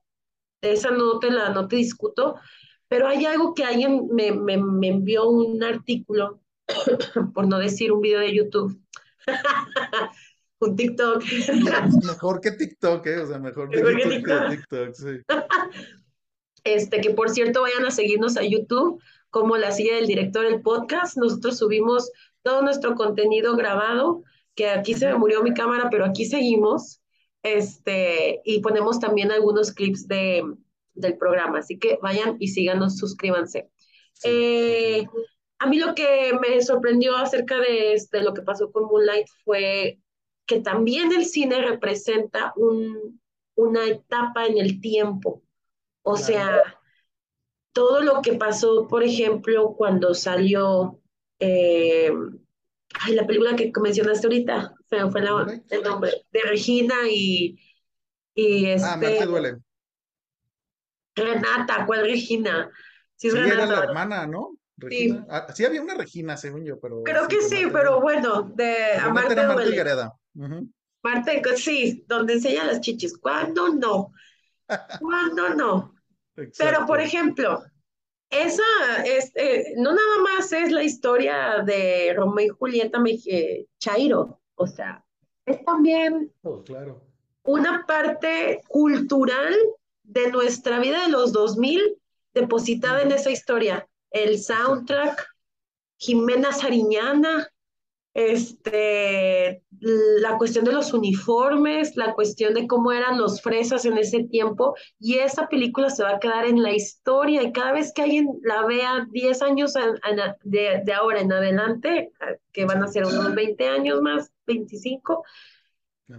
esa 0.60 0.90
no 0.90 1.18
te 1.18 1.30
la, 1.30 1.51
no 1.51 1.68
te 1.68 1.76
discuto, 1.76 2.36
pero 2.88 3.06
hay 3.06 3.24
algo 3.24 3.55
que 3.55 3.64
alguien 3.64 4.09
me, 4.12 4.32
me, 4.32 4.56
me 4.59 4.88
envió 4.88 5.28
un 5.28 5.62
artículo, 5.62 6.40
por 7.34 7.47
no 7.47 7.59
decir 7.59 7.92
un 7.92 8.01
video 8.01 8.20
de 8.20 8.34
YouTube, 8.34 8.80
un 10.60 10.76
TikTok. 10.76 11.22
Mejor 12.05 12.40
que 12.40 12.52
TikTok, 12.52 13.06
¿eh? 13.06 13.20
O 13.20 13.26
sea, 13.26 13.38
mejor, 13.38 13.68
mejor 13.68 13.97
que 13.97 14.09
TikTok. 14.09 14.51
Que 14.51 14.56
TikTok 14.56 14.94
sí. 14.94 15.20
Este, 16.62 17.01
que 17.01 17.10
por 17.10 17.30
cierto, 17.30 17.62
vayan 17.62 17.86
a 17.86 17.90
seguirnos 17.90 18.36
a 18.36 18.42
YouTube 18.42 19.02
como 19.31 19.57
La 19.57 19.73
Silla 19.73 19.97
del 19.97 20.07
Director, 20.07 20.44
el 20.44 20.62
podcast. 20.62 21.16
Nosotros 21.16 21.59
subimos 21.59 22.11
todo 22.43 22.62
nuestro 22.62 22.94
contenido 22.94 23.57
grabado, 23.57 24.23
que 24.55 24.69
aquí 24.69 24.94
se 24.94 25.07
me 25.07 25.19
murió 25.19 25.43
mi 25.43 25.55
cámara, 25.55 25.89
pero 25.90 26.05
aquí 26.05 26.24
seguimos. 26.24 27.01
Este, 27.43 28.43
y 28.44 28.61
ponemos 28.61 29.01
también 29.01 29.32
algunos 29.32 29.73
clips 29.73 30.07
de, 30.07 30.44
del 30.94 31.16
programa. 31.16 31.61
Así 31.61 31.78
que 31.78 31.98
vayan 32.02 32.36
y 32.39 32.48
síganos, 32.48 32.98
suscríbanse. 32.98 33.70
Eh, 34.24 35.07
a 35.59 35.66
mí 35.66 35.78
lo 35.78 35.94
que 35.94 36.32
me 36.40 36.61
sorprendió 36.62 37.16
acerca 37.16 37.59
de, 37.59 38.01
de, 38.11 38.23
lo 38.23 38.35
que 38.35 38.43
pasó 38.43 38.70
con 38.70 38.85
Moonlight 38.85 39.27
fue 39.44 40.01
que 40.47 40.61
también 40.61 41.12
el 41.12 41.24
cine 41.24 41.62
representa 41.62 42.52
un, 42.57 43.20
una 43.55 43.86
etapa 43.86 44.47
en 44.47 44.59
el 44.59 44.81
tiempo. 44.81 45.43
O 46.02 46.16
sea, 46.16 46.80
todo 47.72 48.01
lo 48.02 48.20
que 48.22 48.34
pasó, 48.34 48.86
por 48.88 49.02
ejemplo, 49.02 49.74
cuando 49.76 50.14
salió 50.14 51.01
eh, 51.38 52.12
la 53.09 53.26
película 53.26 53.56
que 53.56 53.72
mencionaste 53.80 54.26
ahorita, 54.26 54.74
fue 54.88 54.98
el 54.98 55.82
nombre, 55.82 56.24
de 56.32 56.40
Regina 56.44 56.94
y, 57.09 57.59
y 58.34 58.66
este, 58.66 59.20
Ah, 59.20 59.26
duele. 59.26 59.59
Renata, 61.14 61.86
¿cuál 61.86 62.02
Regina? 62.02 62.70
Sí, 63.16 63.28
era 63.28 63.66
la 63.66 63.84
hermana, 63.84 64.26
¿no? 64.26 64.56
Sí. 64.88 65.14
Ah, 65.28 65.47
sí. 65.55 65.64
había 65.64 65.82
una 65.82 65.94
Regina, 65.94 66.36
según 66.36 66.64
yo, 66.64 66.80
pero... 66.80 67.02
Creo 67.02 67.28
que 67.28 67.42
sí, 67.42 67.66
pero 67.70 68.01
bueno, 68.01 68.42
de 68.42 68.94
Amarte 68.94 69.36
Marta 69.36 70.14
Marte, 71.02 71.56
sí, 71.56 72.05
donde 72.09 72.34
enseña 72.34 72.64
las 72.64 72.80
chichis. 72.80 73.16
¿Cuándo 73.18 73.68
no? 73.74 74.12
¿Cuándo 75.01 75.55
no? 75.55 75.94
Pero, 76.58 76.86
por 76.86 77.00
ejemplo, 77.00 77.62
esa 78.30 78.62
es, 79.04 79.32
eh, 79.34 79.74
no 79.76 79.92
nada 79.92 80.18
más 80.22 80.52
es 80.52 80.70
la 80.70 80.82
historia 80.82 81.62
de 81.64 82.14
Romeo 82.16 82.46
y 82.46 82.48
Julieta 82.48 83.02
Chairo, 83.78 84.40
o 84.54 84.66
sea, 84.66 85.04
es 85.46 85.64
también 85.64 86.32
oh, 86.42 86.62
claro. 86.62 87.02
una 87.42 87.84
parte 87.86 88.60
cultural 88.68 89.54
de 90.04 90.30
nuestra 90.30 90.78
vida 90.78 91.02
de 91.02 91.08
los 91.08 91.32
2000 91.32 91.98
depositada 92.34 93.02
en 93.02 93.12
esa 93.12 93.30
historia. 93.30 93.88
El 94.10 94.38
soundtrack, 94.38 95.26
Jimena 95.96 96.52
Sariñana, 96.52 97.49
este, 98.15 99.62
la 99.81 100.37
cuestión 100.37 100.65
de 100.65 100.73
los 100.73 100.93
uniformes, 100.93 101.97
la 101.97 102.12
cuestión 102.15 102.55
de 102.55 102.66
cómo 102.66 102.93
eran 102.93 103.19
los 103.19 103.41
fresas 103.41 103.85
en 103.85 103.99
ese 103.99 104.24
tiempo, 104.24 104.74
y 104.99 105.19
esa 105.19 105.49
película 105.49 105.91
se 105.91 106.03
va 106.03 106.16
a 106.16 106.19
quedar 106.19 106.45
en 106.47 106.62
la 106.62 106.73
historia, 106.73 107.43
y 107.43 107.53
cada 107.53 107.73
vez 107.73 107.93
que 107.93 108.03
alguien 108.03 108.28
la 108.43 108.66
vea 108.66 109.07
10 109.11 109.43
años 109.43 109.74
de, 110.45 110.82
de, 110.85 110.93
ahora 110.93 111.20
en 111.20 111.32
adelante, 111.32 112.12
que 112.53 112.65
van 112.65 112.82
a 112.82 112.89
ser 112.89 113.07
unos 113.07 113.35
20 113.35 113.69
años 113.69 114.03
más, 114.03 114.32
25, 114.47 115.24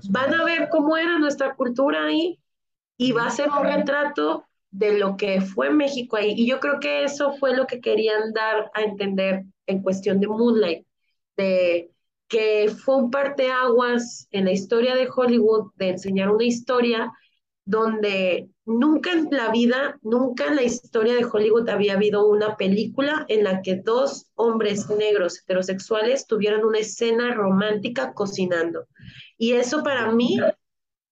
van 0.10 0.34
a 0.34 0.46
ver 0.46 0.70
cómo 0.70 0.96
era 0.96 1.20
nuestra 1.20 1.56
cultura 1.56 2.06
ahí, 2.06 2.40
y 2.98 3.12
va 3.12 3.26
a 3.26 3.32
ser 3.32 3.50
un 3.50 3.64
retrato 3.66 4.46
de 4.70 4.98
lo 4.98 5.18
que 5.18 5.42
fue 5.42 5.70
México 5.72 6.16
ahí, 6.16 6.34
y 6.38 6.48
yo 6.48 6.62
creo 6.62 6.80
que 6.80 7.04
eso 7.04 7.34
fue 7.34 7.56
lo 7.56 7.68
que 7.68 7.82
querían 7.82 8.32
dar 8.32 8.72
a 8.74 8.82
entender 8.84 9.44
en 9.66 9.82
cuestión 9.82 10.22
de 10.22 10.28
Moonlight 10.28 10.86
de 11.42 11.92
que 12.28 12.70
fue 12.70 12.96
un 12.96 13.12
parteaguas 13.12 14.28
en 14.32 14.46
la 14.46 14.52
historia 14.52 14.96
de 14.96 15.10
Hollywood, 15.14 15.72
de 15.76 15.90
enseñar 15.90 16.30
una 16.30 16.46
historia 16.46 17.12
donde 17.66 18.50
nunca 18.66 19.12
en 19.12 19.28
la 19.32 19.52
vida, 19.52 20.00
nunca 20.02 20.48
en 20.48 20.56
la 20.56 20.64
historia 20.64 21.16
de 21.16 21.26
Hollywood 21.26 21.70
había 21.70 21.94
habido 21.94 22.28
una 22.28 22.58
película 22.58 23.26
en 23.28 23.44
la 23.44 23.62
que 23.62 23.76
dos 23.76 24.28
hombres 24.36 24.90
negros 24.90 25.40
heterosexuales 25.40 26.26
tuvieran 26.26 26.64
una 26.64 26.80
escena 26.80 27.34
romántica 27.34 28.14
cocinando. 28.14 28.88
Y 29.38 29.54
eso 29.54 29.84
para 29.84 30.12
mí 30.12 30.40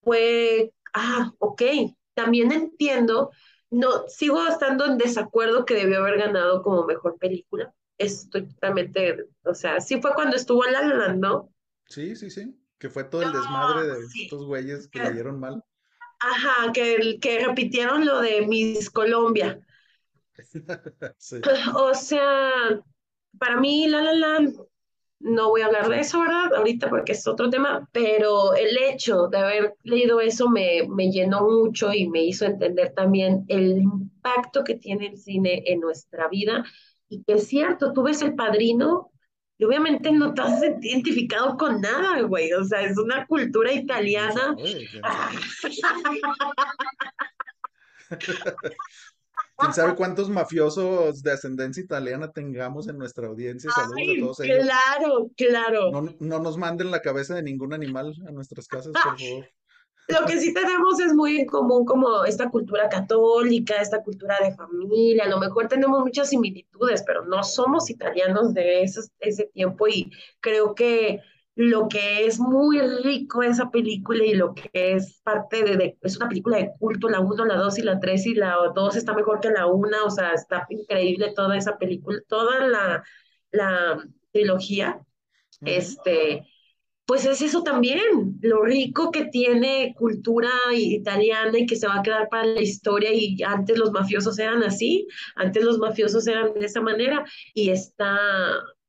fue, 0.02 0.72
ah, 0.94 1.32
ok, 1.40 1.62
también 2.14 2.52
entiendo, 2.52 3.32
no, 3.70 4.08
sigo 4.08 4.46
estando 4.48 4.86
en 4.86 4.98
desacuerdo 4.98 5.66
que 5.66 5.76
debió 5.76 6.00
haber 6.00 6.18
ganado 6.18 6.64
como 6.64 6.86
mejor 6.86 7.18
película, 7.18 7.74
estoy 8.00 8.48
totalmente, 8.48 9.26
o 9.44 9.54
sea, 9.54 9.80
sí 9.80 10.02
fue 10.02 10.14
cuando 10.14 10.36
estuvo 10.36 10.64
La 10.64 10.82
La 10.82 11.14
¿no? 11.14 11.54
Sí, 11.86 12.16
sí, 12.16 12.32
sí, 12.32 12.56
que 12.78 12.90
fue 12.90 13.04
todo 13.04 13.22
el 13.24 13.32
desmadre 13.34 13.88
de 13.88 14.06
estos 14.06 14.46
güeyes 14.46 14.88
que 14.88 15.00
le 15.00 15.14
dieron 15.14 15.40
mal. 15.40 15.64
Ajá, 16.22 16.72
que, 16.74 17.18
que 17.22 17.46
repitieron 17.46 18.06
lo 18.06 18.22
de 18.22 18.46
Miss 18.48 18.90
Colombia. 18.90 19.60
O 21.76 21.94
sea, 21.94 22.82
para 23.38 23.60
mí 23.60 23.88
La 23.88 24.02
La 24.02 24.14
Land, 24.14 24.56
no 25.20 25.50
voy 25.50 25.62
a 25.62 25.66
hablar 25.66 25.90
de 25.90 26.00
eso, 26.00 26.22
¿verdad? 26.22 26.54
Ahorita 26.56 26.90
porque 26.90 27.12
es 27.12 27.28
otro 27.28 27.50
tema, 27.50 27.90
pero 27.92 28.54
el 28.56 28.78
hecho 28.78 29.28
de 29.28 29.38
haber 29.38 29.76
leído 29.84 30.22
eso 30.22 30.50
me, 30.50 30.88
me 30.88 31.12
llenó 31.12 31.42
mucho 31.44 31.92
y 31.94 32.08
me 32.08 32.24
hizo 32.24 32.46
entender 32.46 32.94
también 32.94 33.46
el 33.50 33.80
impacto 33.80 34.64
que 34.64 34.76
tiene 34.76 35.08
el 35.08 35.18
cine 35.18 35.64
en 35.66 35.82
nuestra 35.82 36.30
vida 36.30 36.64
y 37.10 37.24
que 37.24 37.34
es 37.34 37.48
cierto, 37.48 37.92
tú 37.94 38.04
ves 38.04 38.22
el 38.22 38.36
padrino 38.36 39.12
y 39.58 39.66
obviamente 39.66 40.12
no 40.12 40.34
te 40.34 40.42
has 40.42 40.64
identificado 40.82 41.58
con 41.58 41.82
nada, 41.82 42.22
güey. 42.22 42.54
O 42.54 42.64
sea, 42.64 42.82
es 42.84 42.98
una 42.98 43.28
cultura 43.28 43.74
italiana. 43.74 44.56
¿Quién 49.58 49.74
sabe 49.74 49.96
cuántos 49.96 50.30
mafiosos 50.30 51.22
de 51.22 51.34
ascendencia 51.34 51.84
italiana 51.84 52.32
tengamos 52.32 52.88
en 52.88 52.98
nuestra 52.98 53.28
audiencia? 53.28 53.70
Saludos 53.72 54.00
a 54.00 54.20
todos 54.20 54.40
ellos. 54.40 54.60
Claro, 54.66 55.30
claro. 55.36 55.92
No, 55.92 56.16
no, 56.20 56.40
nos 56.40 56.58
manden 56.58 56.92
la 56.92 57.02
cabeza 57.02 57.36
de 57.36 57.44
ningún 57.44 57.74
animal 57.74 58.16
a 58.26 58.32
nuestras 58.32 58.68
casas, 58.68 58.94
por 58.94 59.20
favor. 59.20 59.50
Lo 60.10 60.26
que 60.26 60.40
sí 60.40 60.54
tenemos 60.54 61.00
es 61.00 61.14
muy 61.14 61.38
en 61.40 61.46
común 61.46 61.86
como 61.86 62.26
esta 62.26 62.50
cultura 62.50 62.90
católica, 62.90 63.76
esta 63.76 64.02
cultura 64.02 64.38
de 64.42 64.56
familia, 64.56 65.26
a 65.26 65.30
lo 65.30 65.40
mejor 65.40 65.68
tenemos 65.68 66.00
muchas 66.00 66.30
similitudes, 66.30 67.04
pero 67.06 67.26
no 67.26 67.44
somos 67.44 67.90
italianos 67.92 68.54
de 68.56 68.82
ese, 68.82 69.02
ese 69.20 69.46
tiempo 69.54 69.88
y 69.88 70.12
creo 70.40 70.74
que 70.74 71.22
lo 71.56 71.88
que 71.90 72.26
es 72.26 72.40
muy 72.40 72.80
rico 72.80 73.44
esa 73.44 73.70
película 73.70 74.24
y 74.26 74.34
lo 74.34 74.56
que 74.56 74.70
es 74.74 75.22
parte 75.24 75.64
de, 75.64 75.98
es 76.02 76.18
una 76.18 76.30
película 76.30 76.58
de 76.58 76.72
culto, 76.80 77.08
la 77.10 77.20
1, 77.20 77.46
la 77.46 77.58
2 77.58 77.78
y 77.78 77.82
la 77.84 78.00
3 78.00 78.26
y 78.28 78.34
la 78.34 78.56
2 78.74 78.96
está 78.96 79.14
mejor 79.14 79.40
que 79.42 79.52
la 79.52 79.68
1, 79.68 80.06
o 80.06 80.10
sea, 80.10 80.32
está 80.34 80.66
increíble 80.70 81.34
toda 81.36 81.56
esa 81.58 81.78
película, 81.78 82.20
toda 82.28 82.66
la, 82.68 83.04
la 83.52 83.98
trilogía, 84.32 85.02
este 85.62 86.48
pues 87.10 87.26
es 87.26 87.42
eso 87.42 87.64
también, 87.64 88.38
lo 88.40 88.62
rico 88.62 89.10
que 89.10 89.26
tiene 89.26 89.96
cultura 89.98 90.52
italiana 90.72 91.58
y 91.58 91.66
que 91.66 91.76
se 91.76 91.88
va 91.88 91.96
a 91.96 92.04
quedar 92.04 92.30
para 92.30 92.46
la 92.46 92.62
historia 92.62 93.12
y 93.12 93.42
antes 93.42 93.80
los 93.80 93.90
mafiosos 93.90 94.38
eran 94.38 94.62
así, 94.62 95.08
antes 95.36 95.64
los 95.64 95.80
mafiosos 95.80 96.28
eran 96.28 96.54
de 96.54 96.68
esa 96.68 96.82
manera 96.82 97.26
y 97.56 97.72
está, 97.72 98.16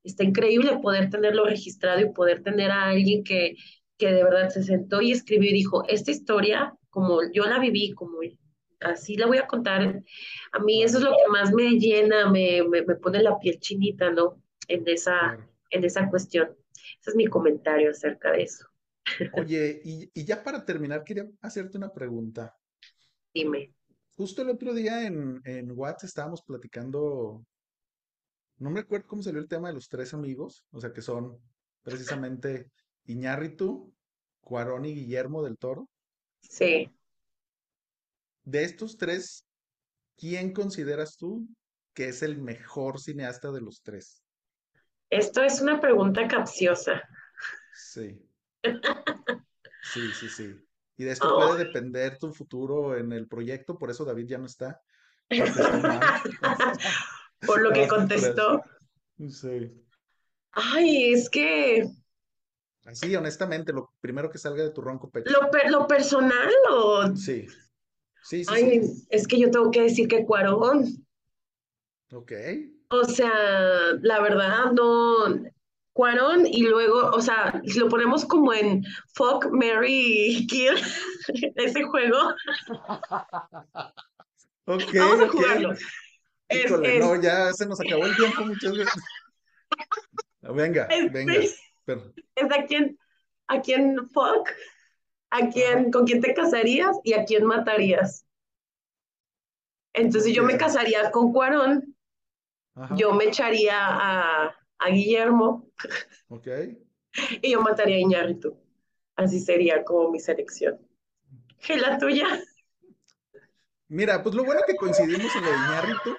está 0.05 0.23
increíble 0.23 0.81
poder 0.83 1.09
tenerlo 1.09 1.47
registrado 1.47 1.99
y 2.03 2.13
poder 2.13 2.43
tener 2.43 2.71
a 2.71 2.89
alguien 2.91 3.25
que, 3.25 3.55
que 3.97 4.13
de 4.13 4.23
verdad 4.23 4.51
se 4.51 4.65
sentó 4.65 5.01
y 5.01 5.13
escribió 5.13 5.49
y 5.49 5.55
dijo, 5.55 5.85
esta 5.89 6.11
historia, 6.11 6.75
como 6.91 7.21
yo 7.33 7.45
la 7.45 7.59
viví, 7.59 7.93
como 7.93 8.19
así 8.81 9.17
la 9.17 9.29
voy 9.29 9.39
a 9.39 9.47
contar, 9.47 10.03
a 10.53 10.59
mí 10.59 10.83
eso 10.83 10.99
es 10.99 11.05
lo 11.05 11.13
que 11.13 11.33
más 11.33 11.55
me 11.55 11.71
llena, 11.79 12.31
me, 12.31 12.65
me, 12.65 12.83
me 12.83 12.97
pone 12.97 13.23
la 13.23 13.39
piel 13.39 13.59
chinita, 13.61 14.11
¿no? 14.11 14.43
En 14.69 14.87
esa, 14.87 15.39
en 15.71 15.85
esa 15.85 16.11
cuestión. 16.11 16.51
Ese 17.01 17.11
es 17.11 17.17
mi 17.17 17.27
comentario 17.27 17.91
acerca 17.91 18.33
de 18.33 18.43
eso. 18.43 18.67
Oye, 19.33 19.81
y, 19.85 20.11
y 20.13 20.25
ya 20.25 20.43
para 20.43 20.65
terminar, 20.65 21.03
quería 21.03 21.27
hacerte 21.41 21.79
una 21.79 21.93
pregunta. 21.93 22.55
Dime. 23.33 23.75
Justo 24.17 24.43
el 24.43 24.51
otro 24.51 24.75
día 24.75 25.07
en, 25.07 25.41
en 25.45 25.71
WhatsApp 25.73 26.09
estábamos 26.09 26.43
platicando, 26.43 27.43
no 28.59 28.71
me 28.71 28.81
acuerdo 28.81 29.07
cómo 29.07 29.23
salió 29.23 29.41
el 29.41 29.49
tema 29.49 29.69
de 29.69 29.75
los 29.75 29.89
tres 29.89 30.13
amigos, 30.13 30.67
o 30.71 30.81
sea 30.81 30.93
que 30.93 31.01
son 31.01 31.39
precisamente 31.83 32.71
Iñárritu, 33.07 33.95
Cuarón 34.43 34.85
y 34.85 34.95
Guillermo 34.95 35.43
del 35.43 35.57
Toro. 35.57 35.89
Sí. 36.43 36.91
De 38.45 38.65
estos 38.65 38.99
tres, 38.99 39.47
¿quién 40.17 40.53
consideras 40.53 41.17
tú 41.17 41.49
que 41.95 42.09
es 42.09 42.23
el 42.23 42.43
mejor 42.43 43.01
cineasta 43.01 43.51
de 43.53 43.63
los 43.63 43.81
tres? 43.83 44.20
Esto 45.11 45.43
es 45.43 45.61
una 45.61 45.81
pregunta 45.81 46.29
capciosa. 46.29 47.03
Sí. 47.75 48.25
Sí, 49.83 50.13
sí, 50.13 50.29
sí. 50.29 50.55
Y 50.99 51.05
de 51.05 51.13
esto 51.13 51.35
puede 51.35 51.65
depender 51.65 52.19
tu 52.19 52.33
futuro 52.33 52.97
en 52.97 53.13
el 53.13 53.27
proyecto, 53.27 53.79
por 53.79 53.91
eso 53.91 54.05
David 54.05 54.27
ya 54.27 54.39
no 54.39 54.47
está. 54.47 54.81
por 57.47 57.61
lo 57.61 57.73
que 57.73 57.89
contestó. 57.89 58.63
Sí. 59.29 59.73
Ay, 60.53 61.15
es 61.15 61.29
que. 61.29 61.91
Así, 62.85 63.17
honestamente, 63.17 63.73
lo 63.73 63.93
primero 64.01 64.31
que 64.31 64.39
salga 64.39 64.63
de 64.63 64.71
tu 64.71 64.83
ronco 64.83 65.11
pecho. 65.11 65.33
¿Lo, 65.33 65.51
lo 65.71 65.87
personal 65.87 66.53
o.? 66.71 67.17
Sí. 67.17 67.47
Sí, 68.23 68.45
sí, 68.45 68.53
Ay, 68.53 68.83
es 69.09 69.27
que 69.27 69.41
yo 69.41 69.51
tengo 69.51 69.71
que 69.71 69.83
decir 69.83 70.07
que 70.07 70.25
Cuarón. 70.25 70.85
Ok. 72.13 72.33
O 72.91 73.05
sea, 73.05 73.33
la 74.03 74.21
verdad, 74.21 74.73
no. 74.73 75.51
Cuarón 75.93 76.47
y 76.47 76.63
luego, 76.63 77.11
o 77.11 77.21
sea, 77.21 77.61
si 77.67 77.79
lo 77.79 77.89
ponemos 77.89 78.25
como 78.25 78.55
en 78.55 78.85
Fuck, 79.15 79.49
Mary, 79.51 80.47
Kill, 80.49 80.75
ese 81.57 81.83
juego. 81.83 82.17
Ok. 84.67 84.83
Vamos 84.95 85.21
a 85.21 85.29
jugarlo. 85.29 85.75
Híjole, 86.49 86.99
no, 87.01 87.21
ya 87.21 87.53
se 87.53 87.67
nos 87.67 87.81
acabó 87.81 88.07
el 88.07 88.17
tiempo 88.17 88.45
muchas 88.45 88.77
veces. 88.77 89.03
Venga, 90.43 90.89
venga. 91.13 91.35
Es 91.35 92.51
a 92.51 92.65
quién, 92.67 92.99
a 93.47 93.61
quién 93.61 94.09
fuck, 94.09 94.49
a 95.31 95.49
quién, 95.51 95.93
con 95.93 96.07
quién 96.07 96.21
te 96.21 96.35
casarías 96.35 96.97
y 97.05 97.13
a 97.13 97.25
quién 97.25 97.45
matarías. 97.45 98.25
Entonces 99.93 100.33
yo 100.35 100.43
me 100.43 100.57
casaría 100.57 101.11
con 101.11 101.33
Cuarón, 101.33 101.95
yo 102.97 103.13
me 103.15 103.25
echaría 103.25 103.77
a, 103.79 104.55
a 104.79 104.91
Guillermo. 104.91 105.71
Ok. 106.29 106.49
Y 107.43 107.53
yo 107.53 107.61
mataría 107.61 107.97
a 107.97 108.01
Iñárritu. 108.01 108.59
Así 109.17 109.41
sería 109.41 109.85
como 109.85 110.11
mi 110.11 110.21
selección. 110.21 110.79
¿Y 111.69 111.77
la 111.77 111.99
tuya? 111.99 112.27
Mira, 113.89 114.23
pues 114.23 114.35
lo 114.35 114.45
bueno 114.45 114.61
que 114.67 114.77
coincidimos 114.77 115.35
en 115.35 115.43
lo 115.43 115.51
de 115.51 115.57
Iñárritu, 115.57 116.17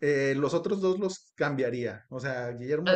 eh, 0.00 0.34
los 0.36 0.54
otros 0.54 0.80
dos 0.80 0.98
los 0.98 1.32
cambiaría. 1.34 2.06
O 2.08 2.18
sea, 2.18 2.50
Guillermo 2.50 2.90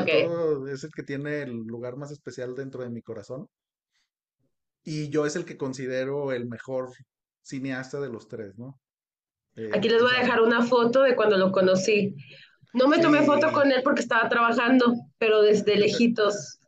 es 0.67 0.85
el 0.85 0.91
que 0.93 1.03
tiene 1.03 1.43
el 1.43 1.53
lugar 1.67 1.97
más 1.97 2.11
especial 2.11 2.55
dentro 2.55 2.83
de 2.83 2.91
mi 2.91 3.03
corazón. 3.03 3.49
Y 4.83 5.11
yo 5.11 5.27
es 5.27 5.37
el 5.37 5.45
que 5.45 5.59
considero 5.59 6.33
el 6.33 6.49
mejor 6.49 6.91
cineasta 7.43 8.01
de 8.01 8.09
los 8.09 8.27
tres, 8.27 8.59
¿no? 8.59 8.81
Eh, 9.59 9.71
Aquí 9.75 9.89
les 9.89 10.01
voy 10.01 10.13
a 10.17 10.21
dejar 10.21 10.41
una 10.41 10.63
foto 10.63 11.03
de 11.03 11.17
cuando 11.17 11.37
lo 11.37 11.51
conocí. 11.51 12.15
No 12.75 12.87
me 12.87 12.99
tomé 12.99 13.23
foto 13.23 13.51
con 13.53 13.73
él 13.73 13.81
porque 13.83 14.03
estaba 14.03 14.29
trabajando, 14.29 14.95
pero 15.19 15.43
desde 15.43 15.77
lejitos. 15.77 16.61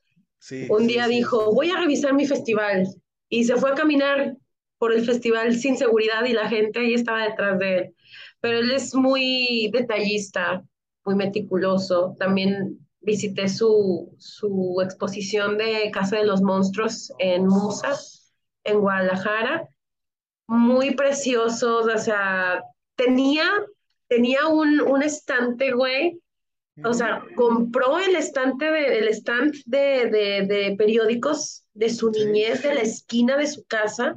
un 0.68 0.86
día 0.86 1.06
dijo, 1.06 1.52
voy 1.54 1.70
a 1.70 1.78
revisar 1.78 2.14
mi 2.14 2.26
festival. 2.26 2.88
Y 3.28 3.44
se 3.44 3.56
fue 3.56 3.70
a 3.70 3.74
caminar 3.74 4.36
por 4.78 4.92
el 4.92 5.04
festival 5.04 5.54
sin 5.54 5.76
seguridad 5.76 6.24
y 6.24 6.32
la 6.32 6.48
gente 6.48 6.80
ahí 6.80 6.94
estaba 6.94 7.24
detrás 7.24 7.58
de 7.58 7.78
él. 7.78 7.94
Pero 8.40 8.58
él 8.58 8.72
es 8.72 8.94
muy 8.94 9.70
detallista, 9.72 10.64
muy 11.04 11.14
meticuloso. 11.14 12.16
También 12.18 12.78
visité 13.00 13.48
su, 13.48 14.14
su 14.18 14.80
exposición 14.82 15.58
de 15.58 15.90
Casa 15.92 16.16
de 16.16 16.24
los 16.24 16.40
Monstruos 16.42 17.12
en 17.18 17.46
Musa, 17.46 17.90
en 18.64 18.80
Guadalajara. 18.80 19.68
Muy 20.48 20.94
preciosos, 20.96 21.86
o 21.86 21.98
sea, 21.98 22.62
tenía 23.04 23.44
tenía 24.10 24.48
un, 24.48 24.80
un 24.80 25.02
estante, 25.02 25.72
güey. 25.72 26.20
O 26.82 26.94
sea, 26.94 27.22
compró 27.36 27.98
el 27.98 28.16
estante 28.16 28.70
de, 28.70 28.98
el 28.98 29.08
stand 29.08 29.54
de, 29.66 30.46
de, 30.48 30.74
periódicos 30.78 31.64
de 31.74 31.90
su 31.90 32.10
niñez, 32.10 32.62
de 32.62 32.74
la 32.74 32.80
esquina 32.80 33.36
de 33.36 33.46
su 33.46 33.64
casa, 33.66 34.16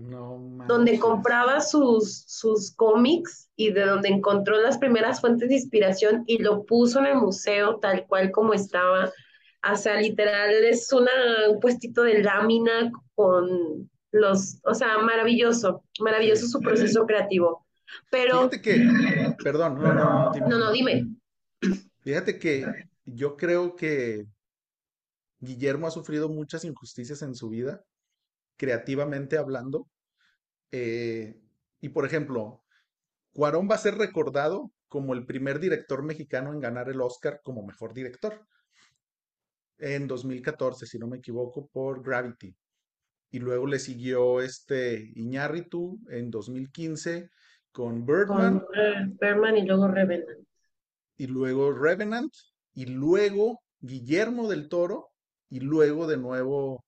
donde 0.67 0.97
compraba 0.97 1.59
sus, 1.59 2.23
sus 2.25 2.73
cómics 2.75 3.49
y 3.57 3.71
de 3.71 3.85
donde 3.85 4.09
encontró 4.09 4.61
las 4.61 4.77
primeras 4.77 5.19
fuentes 5.19 5.49
de 5.49 5.55
inspiración 5.55 6.23
y 6.25 6.37
lo 6.37 6.63
puso 6.63 6.99
en 6.99 7.07
el 7.07 7.15
museo 7.15 7.79
tal 7.79 8.07
cual 8.07 8.31
como 8.31 8.53
estaba. 8.53 9.11
O 9.69 9.75
sea, 9.75 9.99
literal 9.99 10.53
es 10.63 10.91
una, 10.93 11.11
un 11.49 11.59
puestito 11.59 12.03
de 12.03 12.23
lámina 12.23 12.91
con 13.13 13.89
los, 14.11 14.59
o 14.63 14.73
sea, 14.73 14.99
maravilloso, 14.99 15.83
maravilloso 15.99 16.47
su 16.47 16.61
proceso 16.61 17.05
creativo. 17.05 17.62
Pero. 18.09 18.49
Fíjate 18.49 18.61
que. 18.61 19.35
Perdón, 19.43 19.75
no, 19.75 19.93
no, 19.93 20.25
no. 20.25 20.31
Dime. 20.33 20.47
No, 20.47 20.59
no, 20.59 20.71
dime. 20.71 21.07
Fíjate 22.01 22.37
que 22.37 22.65
yo 23.05 23.37
creo 23.37 23.75
que 23.75 24.25
Guillermo 25.39 25.87
ha 25.87 25.91
sufrido 25.91 26.29
muchas 26.29 26.63
injusticias 26.63 27.21
en 27.21 27.35
su 27.35 27.49
vida, 27.49 27.83
creativamente 28.57 29.37
hablando. 29.37 29.87
Eh, 30.71 31.39
y 31.81 31.89
por 31.89 32.05
ejemplo, 32.05 32.63
Cuarón 33.33 33.67
va 33.69 33.75
a 33.75 33.79
ser 33.79 33.95
recordado 33.95 34.71
como 34.87 35.13
el 35.13 35.25
primer 35.25 35.59
director 35.59 36.03
mexicano 36.03 36.53
en 36.53 36.59
ganar 36.59 36.89
el 36.89 37.01
Oscar 37.01 37.41
como 37.43 37.65
mejor 37.65 37.93
director. 37.93 38.45
En 39.77 40.07
2014, 40.07 40.85
si 40.85 40.99
no 40.99 41.07
me 41.07 41.17
equivoco, 41.17 41.67
por 41.67 42.03
Gravity. 42.03 42.55
Y 43.31 43.39
luego 43.39 43.65
le 43.65 43.79
siguió 43.79 44.39
este 44.39 45.11
Iñárritu 45.15 45.99
en 46.09 46.29
2015 46.29 47.31
con 47.73 48.05
Birdman. 48.05 48.63
Birdman 49.19 49.57
y 49.57 49.65
luego 49.65 49.87
Revenant. 49.89 50.47
Y 51.17 51.27
luego 51.27 51.73
Revenant. 51.73 52.33
Y 52.73 52.85
luego 52.85 53.61
Guillermo 53.81 54.47
del 54.47 54.69
Toro. 54.69 55.09
Y 55.49 55.59
luego 55.59 56.07
de 56.07 56.17
nuevo 56.17 56.85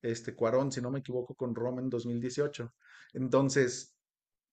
este 0.00 0.34
Cuarón, 0.34 0.72
si 0.72 0.80
no 0.80 0.90
me 0.90 1.00
equivoco, 1.00 1.34
con 1.34 1.54
Roma 1.54 1.82
en 1.82 1.90
2018. 1.90 2.72
Entonces, 3.14 3.94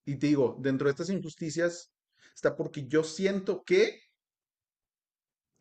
y 0.03 0.17
te 0.17 0.27
digo, 0.27 0.57
dentro 0.59 0.85
de 0.85 0.91
estas 0.91 1.09
injusticias 1.09 1.91
está 2.33 2.55
porque 2.55 2.87
yo 2.87 3.03
siento 3.03 3.63
que 3.63 4.01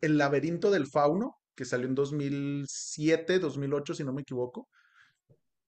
El 0.01 0.17
laberinto 0.17 0.71
del 0.71 0.87
fauno, 0.87 1.37
que 1.55 1.65
salió 1.65 1.87
en 1.87 1.95
2007, 1.95 3.39
2008, 3.39 3.93
si 3.95 4.03
no 4.03 4.13
me 4.13 4.21
equivoco, 4.21 4.67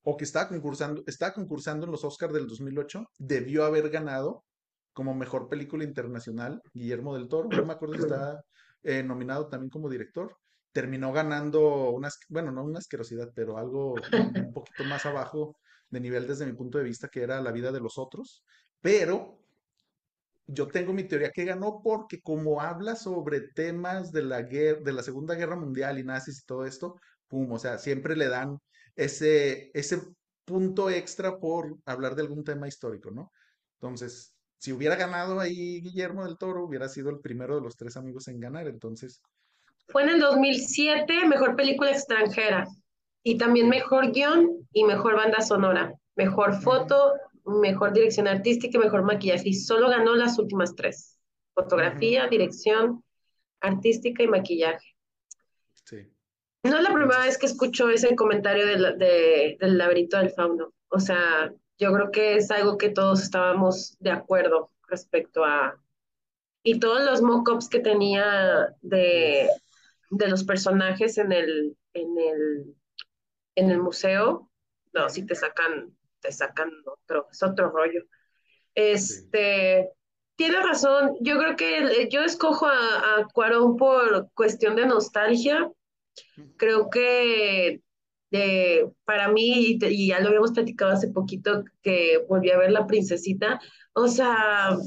o 0.03 0.15
que 0.15 0.25
estaba 0.25 0.49
concursando, 0.49 1.03
estaba 1.07 1.33
concursando 1.33 1.85
en 1.85 1.91
los 1.91 2.03
Oscars 2.03 2.33
del 2.33 2.47
2008, 2.47 3.09
debió 3.17 3.65
haber 3.65 3.89
ganado 3.89 4.45
como 4.97 5.13
mejor 5.13 5.47
película 5.47 5.83
internacional, 5.83 6.59
Guillermo 6.73 7.13
del 7.13 7.27
Toro, 7.27 7.49
no 7.49 7.63
me 7.63 7.73
acuerdo 7.73 7.93
si 7.93 8.01
está 8.01 8.43
eh, 8.81 9.03
nominado 9.03 9.47
también 9.47 9.69
como 9.69 9.91
director, 9.91 10.35
terminó 10.71 11.13
ganando 11.13 11.91
unas, 11.91 12.17
bueno, 12.29 12.51
no 12.51 12.63
una 12.63 12.79
asquerosidad, 12.79 13.31
pero 13.35 13.59
algo 13.59 13.93
un 13.93 14.51
poquito 14.51 14.83
más 14.85 15.05
abajo 15.05 15.55
de 15.91 15.99
nivel 15.99 16.25
desde 16.25 16.47
mi 16.47 16.53
punto 16.53 16.79
de 16.79 16.83
vista, 16.83 17.09
que 17.09 17.21
era 17.21 17.39
La 17.41 17.51
vida 17.51 17.71
de 17.71 17.79
los 17.79 17.99
otros, 17.99 18.43
pero 18.81 19.37
yo 20.47 20.67
tengo 20.67 20.93
mi 20.93 21.03
teoría 21.03 21.29
que 21.29 21.45
ganó 21.45 21.79
porque 21.83 22.19
como 22.19 22.59
habla 22.59 22.95
sobre 22.95 23.41
temas 23.41 24.11
de 24.11 24.23
la 24.23 24.41
guerra, 24.41 24.81
de 24.81 24.93
la 24.93 25.03
Segunda 25.03 25.35
Guerra 25.35 25.57
Mundial 25.57 25.99
y 25.99 26.03
nazis 26.05 26.39
y 26.41 26.45
todo 26.47 26.65
esto, 26.65 26.95
pum, 27.27 27.51
o 27.51 27.59
sea, 27.59 27.77
siempre 27.77 28.15
le 28.15 28.29
dan 28.29 28.57
ese, 28.95 29.69
ese 29.75 30.01
punto 30.43 30.89
extra 30.89 31.37
por 31.37 31.77
hablar 31.85 32.15
de 32.15 32.23
algún 32.23 32.43
tema 32.43 32.67
histórico, 32.67 33.11
¿no? 33.11 33.31
Entonces, 33.79 34.36
si 34.57 34.73
hubiera 34.73 34.95
ganado 34.95 35.39
ahí 35.39 35.81
Guillermo 35.81 36.25
del 36.25 36.37
Toro, 36.37 36.65
hubiera 36.65 36.89
sido 36.89 37.09
el 37.09 37.19
primero 37.19 37.55
de 37.55 37.61
los 37.61 37.77
tres 37.77 37.95
amigos 37.97 38.27
en 38.27 38.39
ganar. 38.39 38.67
Entonces. 38.67 39.21
Fue 39.87 40.03
en 40.03 40.09
el 40.09 40.19
2007 40.19 41.25
mejor 41.27 41.55
película 41.55 41.91
extranjera 41.91 42.67
y 43.23 43.37
también 43.37 43.69
mejor 43.69 44.11
guion 44.11 44.67
y 44.73 44.83
mejor 44.83 45.15
banda 45.15 45.41
sonora, 45.41 45.93
mejor 46.15 46.61
foto, 46.61 47.13
mejor 47.45 47.93
dirección 47.93 48.27
artística 48.27 48.77
y 48.77 48.81
mejor 48.81 49.03
maquillaje. 49.03 49.49
Y 49.49 49.53
solo 49.53 49.89
ganó 49.89 50.15
las 50.15 50.39
últimas 50.39 50.75
tres: 50.75 51.17
fotografía, 51.53 52.27
dirección 52.27 53.03
artística 53.61 54.23
y 54.23 54.27
maquillaje. 54.27 54.95
Sí. 55.85 55.97
No 56.63 56.77
es 56.77 56.83
la 56.83 56.93
primera 56.93 57.23
vez 57.23 57.37
que 57.37 57.45
escucho 57.45 57.89
ese 57.89 58.15
comentario 58.15 58.65
de, 58.65 59.57
del 59.59 59.77
laberinto 59.77 60.17
del 60.17 60.31
fauno. 60.31 60.73
O 60.89 60.99
sea, 60.99 61.53
yo 61.77 61.93
creo 61.93 62.11
que 62.11 62.35
es 62.35 62.49
algo 62.51 62.77
que 62.77 62.89
todos 62.89 63.21
estábamos 63.21 63.97
de 63.99 64.11
acuerdo 64.11 64.71
respecto 64.87 65.45
a... 65.45 65.79
Y 66.63 66.79
todos 66.79 67.03
los 67.03 67.21
mock-ups 67.21 67.69
que 67.69 67.79
tenía 67.79 68.75
de, 68.81 69.49
de 70.09 70.27
los 70.27 70.43
personajes 70.43 71.17
en 71.17 71.31
el, 71.31 71.77
en 71.93 72.17
el, 72.17 72.75
en 73.55 73.69
el 73.69 73.79
museo, 73.79 74.49
no, 74.93 75.09
si 75.09 75.25
te 75.25 75.35
sacan, 75.35 75.95
te 76.19 76.31
sacan 76.31 76.71
otro, 76.85 77.27
es 77.31 77.41
otro 77.43 77.69
rollo. 77.69 78.03
Este, 78.75 79.91
tiene 80.35 80.61
razón, 80.61 81.15
yo 81.21 81.37
creo 81.37 81.55
que 81.55 82.09
yo 82.11 82.21
escojo 82.23 82.67
a, 82.67 83.19
a 83.19 83.27
Cuarón 83.33 83.77
por 83.77 84.31
cuestión 84.33 84.75
de 84.75 84.87
nostalgia. 84.87 85.71
Creo 86.57 86.89
que 86.89 87.81
de, 88.31 88.91
para 89.05 89.29
mí, 89.29 89.77
y, 89.81 90.07
ya 90.07 90.19
lo 90.19 90.27
habíamos 90.27 90.51
platicado 90.51 90.91
hace 90.91 91.09
poquito, 91.09 91.63
que 91.81 92.23
volví 92.27 92.51
a 92.51 92.57
ver 92.57 92.71
La 92.71 92.87
Princesita, 92.87 93.59
o 93.93 94.07
sea, 94.07 94.77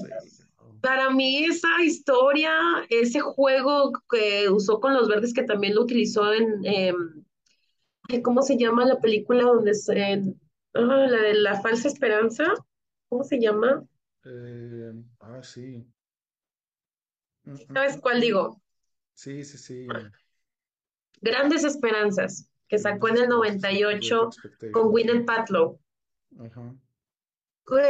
para 0.81 1.11
mí 1.11 1.45
esa 1.45 1.83
historia, 1.83 2.53
ese 2.89 3.21
juego 3.21 3.93
que 4.11 4.49
usó 4.49 4.81
con 4.81 4.95
los 4.95 5.09
verdes, 5.09 5.35
que 5.35 5.43
también 5.43 5.75
lo 5.75 5.83
utilizó 5.83 6.33
en, 6.33 7.27
¿cómo 8.23 8.43
se 8.43 8.57
llama 8.57 8.85
la 8.85 9.01
película 9.01 9.45
donde 9.45 9.75
se, 9.75 10.23
ah, 10.75 11.07
la 11.09 11.23
de 11.23 11.35
la 11.35 11.61
falsa 11.61 11.89
esperanza? 11.89 12.45
¿Cómo 13.09 13.25
se 13.25 13.41
llama? 13.41 13.85
Eh, 14.25 14.93
ah, 15.21 15.43
sí. 15.43 15.85
¿Sabes 17.73 17.99
cuál 18.01 18.21
digo? 18.21 18.61
Sí, 19.15 19.45
sí, 19.45 19.59
sí. 19.59 19.87
Grandes 21.21 21.65
Esperanzas, 21.65 22.50
que 22.71 22.79
sacó 22.79 23.09
en 23.09 23.19
el 23.19 23.29
98 23.29 24.31
con 24.73 24.91
Gwyneth 24.91 25.27
Paltrow. 25.27 25.79
Ajá. 26.39 26.73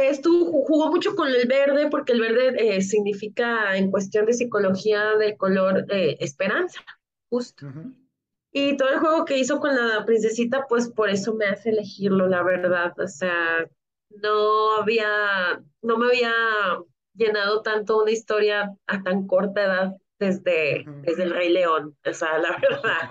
Estuvo, 0.03 0.63
jugó 0.63 0.89
mucho 0.89 1.15
con 1.15 1.27
el 1.29 1.47
verde 1.47 1.87
porque 1.89 2.13
el 2.13 2.21
verde 2.21 2.55
eh, 2.57 2.81
significa 2.81 3.75
en 3.77 3.89
cuestión 3.89 4.25
de 4.25 4.33
psicología 4.33 5.15
del 5.17 5.37
color 5.37 5.85
eh, 5.89 6.17
esperanza, 6.19 6.81
justo. 7.29 7.67
Y 8.51 8.75
todo 8.77 8.89
el 8.89 8.99
juego 8.99 9.25
que 9.25 9.37
hizo 9.37 9.59
con 9.59 9.75
la 9.75 10.03
princesita, 10.05 10.65
pues 10.67 10.89
por 10.89 11.09
eso 11.09 11.33
me 11.35 11.45
hace 11.45 11.69
elegirlo, 11.69 12.27
la 12.27 12.43
verdad. 12.43 12.93
O 12.99 13.07
sea, 13.07 13.67
no 14.09 14.75
había, 14.77 15.63
no 15.81 15.97
me 15.97 16.07
había 16.07 16.33
llenado 17.13 17.61
tanto 17.61 18.01
una 18.01 18.11
historia 18.11 18.75
a 18.87 19.01
tan 19.01 19.25
corta 19.25 19.63
edad 19.63 19.95
desde, 20.19 20.85
desde 21.03 21.23
el 21.23 21.31
Rey 21.31 21.49
León, 21.49 21.97
o 22.05 22.13
sea, 22.13 22.37
la 22.37 22.57
verdad. 22.61 23.09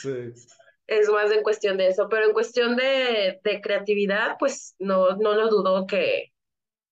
Sí 0.00 0.32
es 0.90 1.08
más 1.08 1.30
en 1.30 1.44
cuestión 1.44 1.76
de 1.76 1.86
eso, 1.86 2.08
pero 2.10 2.26
en 2.26 2.32
cuestión 2.32 2.76
de, 2.76 3.40
creatividad, 3.62 4.36
pues 4.40 4.74
no, 4.80 5.16
no 5.16 5.34
lo 5.34 5.48
dudo 5.48 5.86
que, 5.86 6.32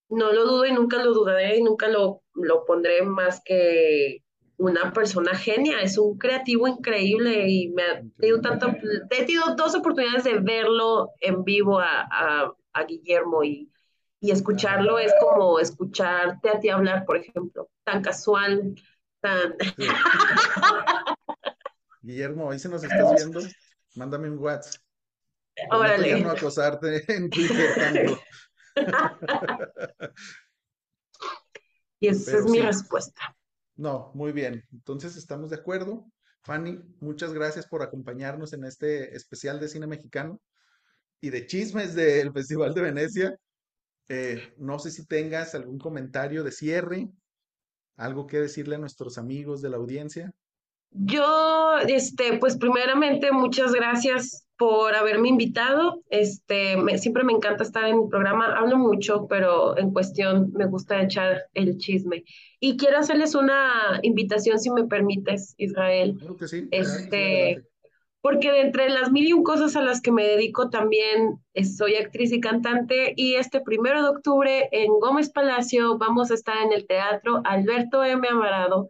no 0.08 0.32
lo 0.32 0.44
dudo 0.44 0.66
y 0.66 0.72
nunca 0.72 1.02
lo 1.02 1.12
dudaré 1.12 1.56
y 1.56 1.62
nunca 1.62 1.88
lo, 1.88 2.22
lo 2.34 2.64
pondré 2.64 3.02
más 3.02 3.42
que 3.44 4.22
una 4.56 4.92
persona 4.92 5.34
genia, 5.34 5.80
es 5.80 5.98
un 5.98 6.16
creativo 6.16 6.68
increíble 6.68 7.48
y 7.48 7.70
me 7.70 7.82
ha 7.82 8.02
tenido 8.18 8.40
tanto, 8.40 8.68
he 9.10 9.24
tenido 9.24 9.56
dos 9.56 9.74
oportunidades 9.74 10.22
de 10.24 10.38
verlo 10.38 11.10
en 11.20 11.42
vivo 11.42 11.80
a, 11.80 12.54
Guillermo 12.86 13.42
y, 13.42 13.68
y 14.20 14.30
escucharlo 14.30 15.00
es 15.00 15.12
como 15.20 15.58
escucharte 15.58 16.48
a 16.48 16.60
ti 16.60 16.68
hablar, 16.68 17.04
por 17.04 17.16
ejemplo, 17.16 17.68
tan 17.82 18.02
casual, 18.02 18.76
tan... 19.20 19.56
Guillermo, 22.02 22.52
ahí 22.52 22.60
se 22.60 22.68
nos 22.68 22.84
estás 22.84 23.16
viendo. 23.16 23.40
Mándame 23.98 24.30
un 24.30 24.38
WhatsApp. 24.38 24.80
Órale. 25.72 26.20
No 26.20 26.30
acosarte 26.30 27.04
en 27.12 27.28
Twitter 27.28 27.74
tanto. 27.74 28.20
y 32.00 32.08
esa 32.08 32.38
es 32.38 32.44
mi 32.44 32.60
respuesta. 32.60 33.36
No, 33.74 34.12
muy 34.14 34.30
bien. 34.30 34.64
Entonces 34.72 35.16
estamos 35.16 35.50
de 35.50 35.56
acuerdo. 35.56 36.06
Fanny, 36.42 36.80
muchas 37.00 37.32
gracias 37.32 37.66
por 37.66 37.82
acompañarnos 37.82 38.52
en 38.52 38.64
este 38.64 39.16
especial 39.16 39.58
de 39.58 39.68
cine 39.68 39.88
mexicano 39.88 40.40
y 41.20 41.30
de 41.30 41.46
chismes 41.46 41.96
del 41.96 42.32
Festival 42.32 42.74
de 42.74 42.80
Venecia. 42.80 43.36
Eh, 44.08 44.54
no 44.58 44.78
sé 44.78 44.92
si 44.92 45.06
tengas 45.06 45.56
algún 45.56 45.78
comentario 45.78 46.44
de 46.44 46.52
cierre, 46.52 47.10
algo 47.96 48.28
que 48.28 48.40
decirle 48.40 48.76
a 48.76 48.78
nuestros 48.78 49.18
amigos 49.18 49.60
de 49.60 49.70
la 49.70 49.76
audiencia. 49.76 50.32
Yo, 50.90 51.78
este, 51.86 52.38
pues 52.38 52.56
primeramente, 52.56 53.30
muchas 53.32 53.72
gracias 53.72 54.48
por 54.58 54.94
haberme 54.96 55.28
invitado. 55.28 56.02
Este, 56.10 56.76
siempre 56.98 57.22
me 57.22 57.32
encanta 57.32 57.62
estar 57.62 57.84
en 57.84 58.00
mi 58.00 58.08
programa. 58.08 58.56
Hablo 58.56 58.76
mucho, 58.76 59.26
pero 59.28 59.78
en 59.78 59.92
cuestión 59.92 60.52
me 60.52 60.66
gusta 60.66 61.00
echar 61.00 61.44
el 61.54 61.78
chisme. 61.78 62.24
Y 62.58 62.76
quiero 62.76 62.98
hacerles 62.98 63.36
una 63.36 64.00
invitación, 64.02 64.58
si 64.58 64.70
me 64.70 64.84
permites, 64.84 65.54
Israel. 65.58 66.16
Claro 66.18 66.36
que 66.36 66.48
sí. 66.48 66.66
Este, 66.72 67.62
porque 68.20 68.50
de 68.50 68.62
entre 68.62 68.88
las 68.88 69.12
mil 69.12 69.28
y 69.28 69.32
un 69.32 69.44
cosas 69.44 69.76
a 69.76 69.82
las 69.82 70.00
que 70.00 70.10
me 70.10 70.26
dedico 70.26 70.70
también 70.70 71.38
soy 71.76 71.94
actriz 71.94 72.32
y 72.32 72.40
cantante. 72.40 73.12
Y 73.14 73.34
este 73.34 73.60
primero 73.60 74.02
de 74.02 74.08
octubre 74.08 74.68
en 74.72 74.88
Gómez 74.98 75.30
Palacio 75.30 75.98
vamos 75.98 76.32
a 76.32 76.34
estar 76.34 76.56
en 76.66 76.72
el 76.72 76.86
Teatro 76.86 77.42
Alberto 77.44 78.02
M. 78.02 78.26
Amarado 78.28 78.88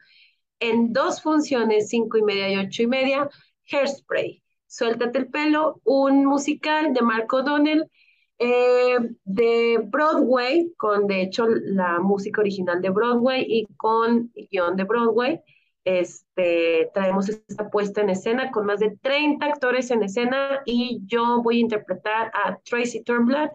en 0.61 0.93
dos 0.93 1.23
funciones, 1.23 1.89
cinco 1.89 2.19
y 2.19 2.23
media 2.23 2.51
y 2.51 2.57
ocho 2.57 2.83
y 2.83 2.87
media, 2.87 3.29
Hairspray, 3.71 4.43
Suéltate 4.69 5.19
el 5.19 5.29
pelo, 5.29 5.81
un 5.85 6.27
musical 6.27 6.93
de 6.93 7.01
Marco 7.01 7.39
O'Donnell 7.39 7.91
eh, 8.39 8.99
de 9.25 9.79
Broadway, 9.83 10.73
con 10.77 11.07
de 11.07 11.23
hecho 11.23 11.47
la 11.49 11.99
música 12.01 12.43
original 12.43 12.83
de 12.83 12.91
Broadway 12.91 13.45
y 13.49 13.67
con 13.77 14.31
guion 14.51 14.77
de 14.77 14.85
Broadway. 14.85 15.41
Este, 15.85 16.91
traemos 16.93 17.31
esta 17.31 17.71
puesta 17.71 18.03
en 18.03 18.11
escena 18.11 18.51
con 18.51 18.67
más 18.67 18.79
de 18.79 18.99
30 19.01 19.47
actores 19.47 19.91
en 19.91 20.03
escena 20.03 20.61
y 20.67 21.01
yo 21.07 21.43
voy 21.43 21.59
a 21.59 21.61
interpretar 21.61 22.31
a 22.35 22.59
Tracy 22.59 23.03
Turnblad, 23.03 23.51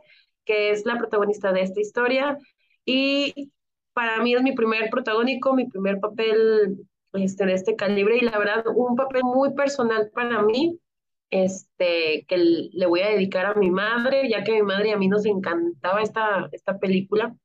que 0.45 0.71
es 0.71 0.83
la 0.83 0.97
protagonista 0.97 1.53
de 1.53 1.61
esta 1.61 1.79
historia. 1.79 2.39
Y 2.85 3.51
para 3.93 4.21
mí 4.23 4.33
es 4.33 4.41
mi 4.41 4.53
primer 4.53 4.89
protagónico, 4.89 5.53
mi 5.53 5.67
primer 5.69 5.99
papel 5.99 6.87
este, 7.13 7.45
de 7.45 7.53
este 7.53 7.75
calibre 7.75 8.17
y 8.17 8.21
la 8.21 8.37
verdad 8.37 8.65
un 8.75 8.95
papel 8.95 9.23
muy 9.23 9.53
personal 9.53 10.09
para 10.13 10.41
mí, 10.41 10.79
este, 11.29 12.25
que 12.27 12.37
le 12.37 12.85
voy 12.85 13.01
a 13.01 13.09
dedicar 13.09 13.45
a 13.45 13.55
mi 13.55 13.71
madre, 13.71 14.29
ya 14.29 14.43
que 14.43 14.51
a 14.51 14.55
mi 14.55 14.61
madre 14.63 14.89
y 14.89 14.91
a 14.91 14.97
mí 14.97 15.07
nos 15.07 15.25
encantaba 15.25 16.01
esta, 16.01 16.49
esta 16.51 16.77
película. 16.79 17.35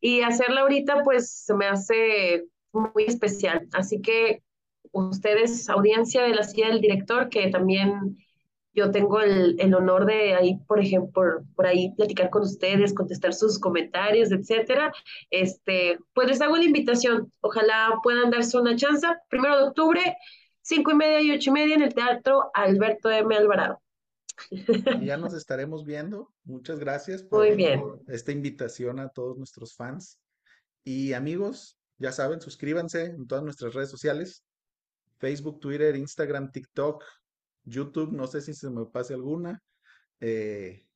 Y 0.00 0.22
hacerla 0.22 0.62
ahorita 0.62 1.02
pues 1.02 1.30
se 1.30 1.54
me 1.54 1.66
hace 1.66 2.44
muy 2.72 3.04
especial. 3.06 3.68
Así 3.72 4.00
que 4.00 4.42
ustedes, 4.92 5.68
audiencia 5.68 6.22
de 6.22 6.34
la 6.34 6.44
silla 6.44 6.68
del 6.68 6.80
director, 6.80 7.28
que 7.28 7.48
también 7.48 8.18
yo 8.74 8.90
tengo 8.90 9.20
el, 9.20 9.56
el, 9.60 9.74
honor 9.74 10.04
de 10.04 10.34
ahí, 10.34 10.58
por 10.66 10.80
ejemplo, 10.80 11.44
por, 11.54 11.66
ahí 11.66 11.94
platicar 11.96 12.28
con 12.28 12.42
ustedes, 12.42 12.92
contestar 12.92 13.32
sus 13.32 13.58
comentarios, 13.58 14.32
etcétera. 14.32 14.92
Este, 15.30 15.98
pues 16.12 16.28
les 16.28 16.40
hago 16.40 16.56
la 16.56 16.64
invitación. 16.64 17.32
Ojalá 17.40 18.00
puedan 18.02 18.30
darse 18.30 18.58
una 18.58 18.74
chance. 18.74 19.06
Primero 19.28 19.56
de 19.58 19.68
octubre, 19.68 20.16
cinco 20.60 20.90
y 20.90 20.94
media 20.94 21.22
y 21.22 21.30
ocho 21.30 21.50
y 21.50 21.52
media 21.52 21.74
en 21.76 21.82
el 21.82 21.94
Teatro 21.94 22.50
Alberto 22.52 23.10
M. 23.10 23.34
Alvarado. 23.36 23.80
ya 25.02 25.16
nos 25.16 25.34
estaremos 25.34 25.84
viendo. 25.84 26.32
Muchas 26.42 26.80
gracias 26.80 27.22
por 27.22 27.54
bien. 27.54 27.80
esta 28.08 28.32
invitación 28.32 28.98
a 28.98 29.08
todos 29.08 29.36
nuestros 29.36 29.76
fans. 29.76 30.18
Y 30.82 31.12
amigos, 31.12 31.78
ya 31.98 32.10
saben, 32.10 32.40
suscríbanse 32.40 33.04
en 33.04 33.28
todas 33.28 33.44
nuestras 33.44 33.72
redes 33.72 33.90
sociales. 33.90 34.44
Facebook, 35.18 35.60
Twitter, 35.60 35.94
Instagram, 35.94 36.50
TikTok, 36.50 37.04
YouTube, 37.64 38.12
no 38.12 38.26
sé 38.26 38.40
si 38.40 38.54
se 38.54 38.70
me 38.70 38.86
pase 38.86 39.14
alguna. 39.14 39.62
Eh, 40.20 40.86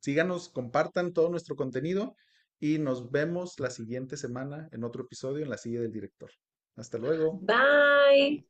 síganos, 0.00 0.48
compartan 0.48 1.12
todo 1.12 1.30
nuestro 1.30 1.56
contenido 1.56 2.16
y 2.60 2.78
nos 2.78 3.10
vemos 3.10 3.58
la 3.58 3.70
siguiente 3.70 4.16
semana 4.16 4.68
en 4.72 4.84
otro 4.84 5.04
episodio 5.04 5.42
en 5.42 5.50
la 5.50 5.58
silla 5.58 5.80
del 5.80 5.92
director. 5.92 6.30
Hasta 6.76 6.98
luego. 6.98 7.40
Bye. 7.42 8.46